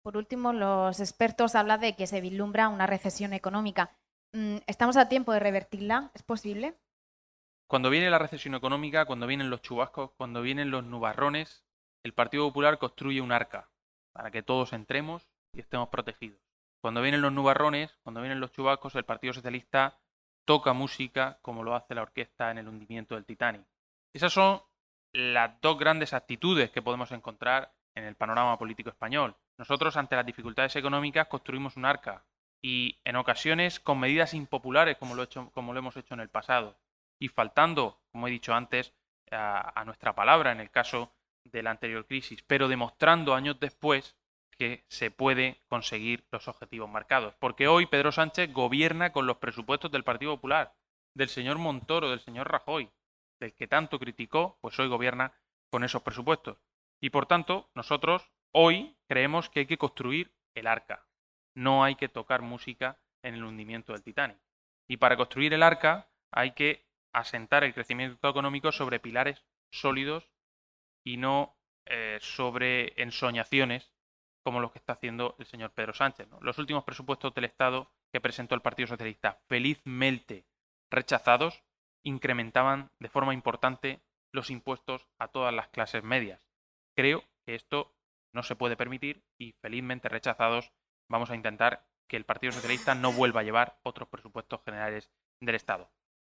Por 0.04 0.18
último, 0.18 0.54
los 0.54 1.00
expertos 1.00 1.56
hablan 1.56 1.82
de 1.82 1.96
que 1.96 2.08
se 2.08 2.22
vislumbra 2.22 2.70
una 2.70 2.88
recesión 2.88 3.34
económica. 3.34 3.98
Mm, 4.34 4.58
¿Estamos 4.68 4.98
a 4.98 5.10
tiempo 5.10 5.34
de 5.34 5.40
revertirla? 5.40 6.12
¿Es 6.14 6.24
posible? 6.24 6.76
Cuando 7.68 7.90
viene 7.90 8.10
la 8.10 8.20
recesión 8.20 8.54
económica, 8.54 9.06
cuando 9.06 9.26
vienen 9.26 9.50
los 9.50 9.62
chubascos, 9.62 10.12
cuando 10.18 10.42
vienen 10.42 10.70
los 10.70 10.84
nubarrones, 10.84 11.66
el 12.06 12.14
Partido 12.14 12.48
Popular 12.48 12.78
construye 12.78 13.20
un 13.20 13.32
arca 13.32 13.68
para 14.14 14.30
que 14.30 14.44
todos 14.44 14.74
entremos 14.74 15.28
y 15.52 15.62
estemos 15.62 15.90
protegidos. 15.90 16.40
Cuando 16.80 17.02
vienen 17.02 17.24
los 17.24 17.34
nubarrones, 17.34 17.98
cuando 18.04 18.22
vienen 18.22 18.40
los 18.40 18.52
chubascos, 18.52 18.94
el 18.94 19.06
Partido 19.06 19.34
Socialista 19.34 19.98
toca 20.46 20.74
música 20.74 21.40
como 21.42 21.64
lo 21.64 21.74
hace 21.74 21.96
la 21.96 22.04
orquesta 22.04 22.52
en 22.52 22.60
el 22.60 22.68
hundimiento 22.68 23.16
del 23.16 23.26
Titanic. 23.26 23.66
Esas 24.14 24.32
son 24.32 24.62
las 25.14 25.60
dos 25.62 25.80
grandes 25.80 26.14
actitudes 26.14 26.70
que 26.70 26.84
podemos 26.84 27.12
encontrar 27.12 27.74
en 27.96 28.04
el 28.04 28.16
panorama 28.16 28.56
político 28.60 28.92
español. 28.92 29.36
Nosotros, 29.58 29.98
ante 29.98 30.16
las 30.16 30.28
dificultades 30.28 30.76
económicas, 30.76 31.28
construimos 31.28 31.76
un 31.76 31.86
arca 31.86 32.24
y 32.62 33.00
en 33.04 33.16
ocasiones 33.16 33.80
con 33.80 34.00
medidas 34.00 34.36
impopulares 34.36 34.98
como 34.98 35.16
lo, 35.16 35.28
como 35.52 35.74
lo 35.74 35.80
hemos 35.80 35.98
hecho 35.98 36.14
en 36.14 36.20
el 36.20 36.30
pasado 36.30 36.78
y 37.18 37.30
faltando, 37.30 38.00
como 38.12 38.28
he 38.28 38.32
dicho 38.32 38.54
antes, 38.54 38.94
a, 39.32 39.84
nuestra 39.86 40.14
palabra 40.14 40.52
en 40.52 40.60
el 40.60 40.70
caso 40.70 41.12
de 41.46 41.64
la 41.64 41.72
anterior 41.72 42.06
crisis, 42.06 42.44
pero 42.44 42.68
demostrando 42.68 43.34
años 43.34 43.60
después 43.60 44.16
que 44.58 44.86
se 44.88 45.12
puede 45.12 45.62
conseguir 45.68 46.26
los 46.32 46.48
objetivos 46.48 46.90
marcados. 46.90 47.36
Porque 47.40 47.68
hoy 47.68 47.86
Pedro 47.86 48.12
Sánchez 48.12 48.52
gobierna 48.52 49.12
con 49.12 49.28
los 49.28 49.38
presupuestos 49.38 49.92
del 49.92 50.04
Partido 50.04 50.36
Popular, 50.36 50.76
del 51.14 51.30
señor 51.30 51.58
Montoro, 51.58 52.10
del 52.10 52.20
señor 52.20 52.52
Rajoy, 52.52 52.90
del 53.40 53.54
que 53.54 53.68
tanto 53.68 54.00
criticó, 54.00 54.58
pues 54.62 54.78
hoy 54.80 54.88
gobierna 54.88 55.34
con 55.70 55.84
esos 55.84 56.02
presupuestos. 56.02 56.58
Y 57.02 57.10
por 57.10 57.26
tanto, 57.26 57.70
nosotros 57.76 58.32
hoy 58.52 58.96
creemos 59.08 59.50
que 59.50 59.62
hay 59.62 59.66
que 59.66 59.78
construir 59.78 60.34
el 60.56 60.68
arca. 60.68 61.06
No 61.54 61.84
hay 61.84 61.96
que 61.96 62.10
tocar 62.10 62.42
música 62.42 62.98
en 63.24 63.36
el 63.36 63.44
hundimiento 63.44 63.94
del 63.94 64.04
Titanic. 64.04 64.38
Y 64.88 64.98
para 64.98 65.18
construir 65.18 65.54
el 65.54 65.64
arca 65.64 66.08
hay 66.32 66.52
que 66.52 66.86
asentar 67.14 67.64
el 67.64 67.74
crecimiento 67.74 68.30
económico 68.30 68.72
sobre 68.72 69.00
pilares 69.00 69.44
sólidos 69.72 70.30
y 71.06 71.18
no 71.18 71.56
eh, 71.86 72.18
sobre 72.20 73.00
ensoñaciones 73.02 73.94
como 74.44 74.60
los 74.60 74.72
que 74.72 74.80
está 74.80 74.94
haciendo 74.94 75.36
el 75.40 75.46
señor 75.46 75.72
Pedro 75.72 75.94
Sánchez. 75.94 76.28
Los 76.42 76.58
últimos 76.58 76.84
presupuestos 76.84 77.34
del 77.34 77.46
Estado 77.46 77.92
que 78.12 78.22
presentó 78.22 78.56
el 78.56 78.62
Partido 78.62 78.88
Socialista, 78.88 79.40
felizmente 79.48 80.46
rechazados, 80.92 81.64
incrementaban 82.04 82.92
de 83.00 83.10
forma 83.10 83.34
importante 83.34 84.02
los 84.32 84.50
impuestos 84.50 85.08
a 85.20 85.30
todas 85.30 85.54
las 85.54 85.70
clases 85.70 86.04
medias. 86.04 86.48
Creo 86.96 87.24
que 87.46 87.56
esto 87.56 87.96
no 88.34 88.44
se 88.44 88.56
puede 88.56 88.78
permitir 88.78 89.24
y 89.40 89.54
felizmente 89.62 90.10
rechazados 90.10 90.72
vamos 91.10 91.30
a 91.32 91.36
intentar 91.36 91.88
que 92.08 92.18
el 92.18 92.26
Partido 92.26 92.52
Socialista 92.54 92.94
no 92.94 93.12
vuelva 93.12 93.42
a 93.42 93.44
llevar 93.44 93.80
otros 93.84 94.10
presupuestos 94.10 94.62
generales 94.64 95.10
del 95.42 95.56
Estado. 95.56 95.90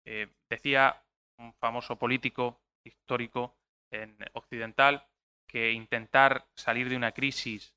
Eh, 0.06 0.32
decía 0.50 1.04
un 1.40 1.54
famoso 1.54 1.98
político 1.98 2.62
histórico 2.84 3.56
en 4.02 4.18
occidental 4.34 5.08
que 5.48 5.72
intentar 5.72 6.48
salir 6.56 6.90
de 6.90 6.98
una 6.98 7.12
crisis 7.12 7.76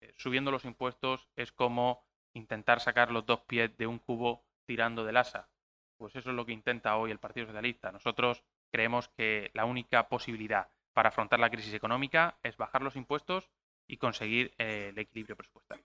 eh, 0.00 0.12
subiendo 0.16 0.50
los 0.50 0.64
impuestos 0.64 1.28
es 1.36 1.52
como 1.52 2.04
intentar 2.34 2.80
sacar 2.80 3.10
los 3.10 3.24
dos 3.26 3.40
pies 3.40 3.76
de 3.76 3.86
un 3.86 3.98
cubo 3.98 4.44
tirando 4.66 5.04
del 5.04 5.16
asa. 5.16 5.48
Pues 5.96 6.14
eso 6.16 6.30
es 6.30 6.36
lo 6.36 6.44
que 6.44 6.52
intenta 6.52 6.96
hoy 6.96 7.10
el 7.10 7.18
Partido 7.18 7.46
Socialista. 7.46 7.90
Nosotros 7.90 8.44
creemos 8.70 9.08
que 9.08 9.50
la 9.54 9.64
única 9.64 10.08
posibilidad 10.08 10.68
para 10.92 11.08
afrontar 11.08 11.40
la 11.40 11.50
crisis 11.50 11.72
económica 11.72 12.38
es 12.42 12.56
bajar 12.56 12.82
los 12.82 12.96
impuestos 12.96 13.50
y 13.86 13.96
conseguir 13.96 14.54
eh, 14.58 14.88
el 14.90 14.98
equilibrio 14.98 15.36
presupuestario. 15.36 15.84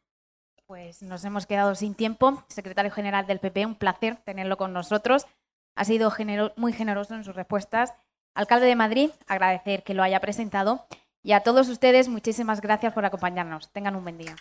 Pues 0.66 1.02
nos 1.02 1.24
hemos 1.26 1.46
quedado 1.46 1.76
sin 1.76 1.96
tiempo. 1.96 2.44
Secretario 2.48 2.92
General 2.92 3.28
del 3.28 3.40
PP, 3.40 3.66
un 3.66 3.76
placer 3.76 4.18
tenerlo 4.18 4.58
con 4.58 4.74
nosotros. 4.74 5.28
Ha 5.76 5.86
sido 5.86 6.12
muy 6.56 6.74
generoso 6.74 7.16
en 7.16 7.24
sus 7.24 7.36
respuestas. 7.36 7.94
Alcalde 8.34 8.66
de 8.66 8.76
Madrid, 8.76 9.10
agradecer 9.28 9.84
que 9.84 9.94
lo 9.94 10.04
haya 10.04 10.20
presentado. 10.20 10.86
Y 11.24 11.34
a 11.34 11.42
todos 11.42 11.70
ustedes, 11.70 12.08
muchísimas 12.08 12.62
gracias 12.62 12.94
por 12.94 13.06
acompañarnos. 13.06 13.70
Tengan 13.72 13.96
un 13.96 14.04
buen 14.04 14.18
día. 14.18 14.36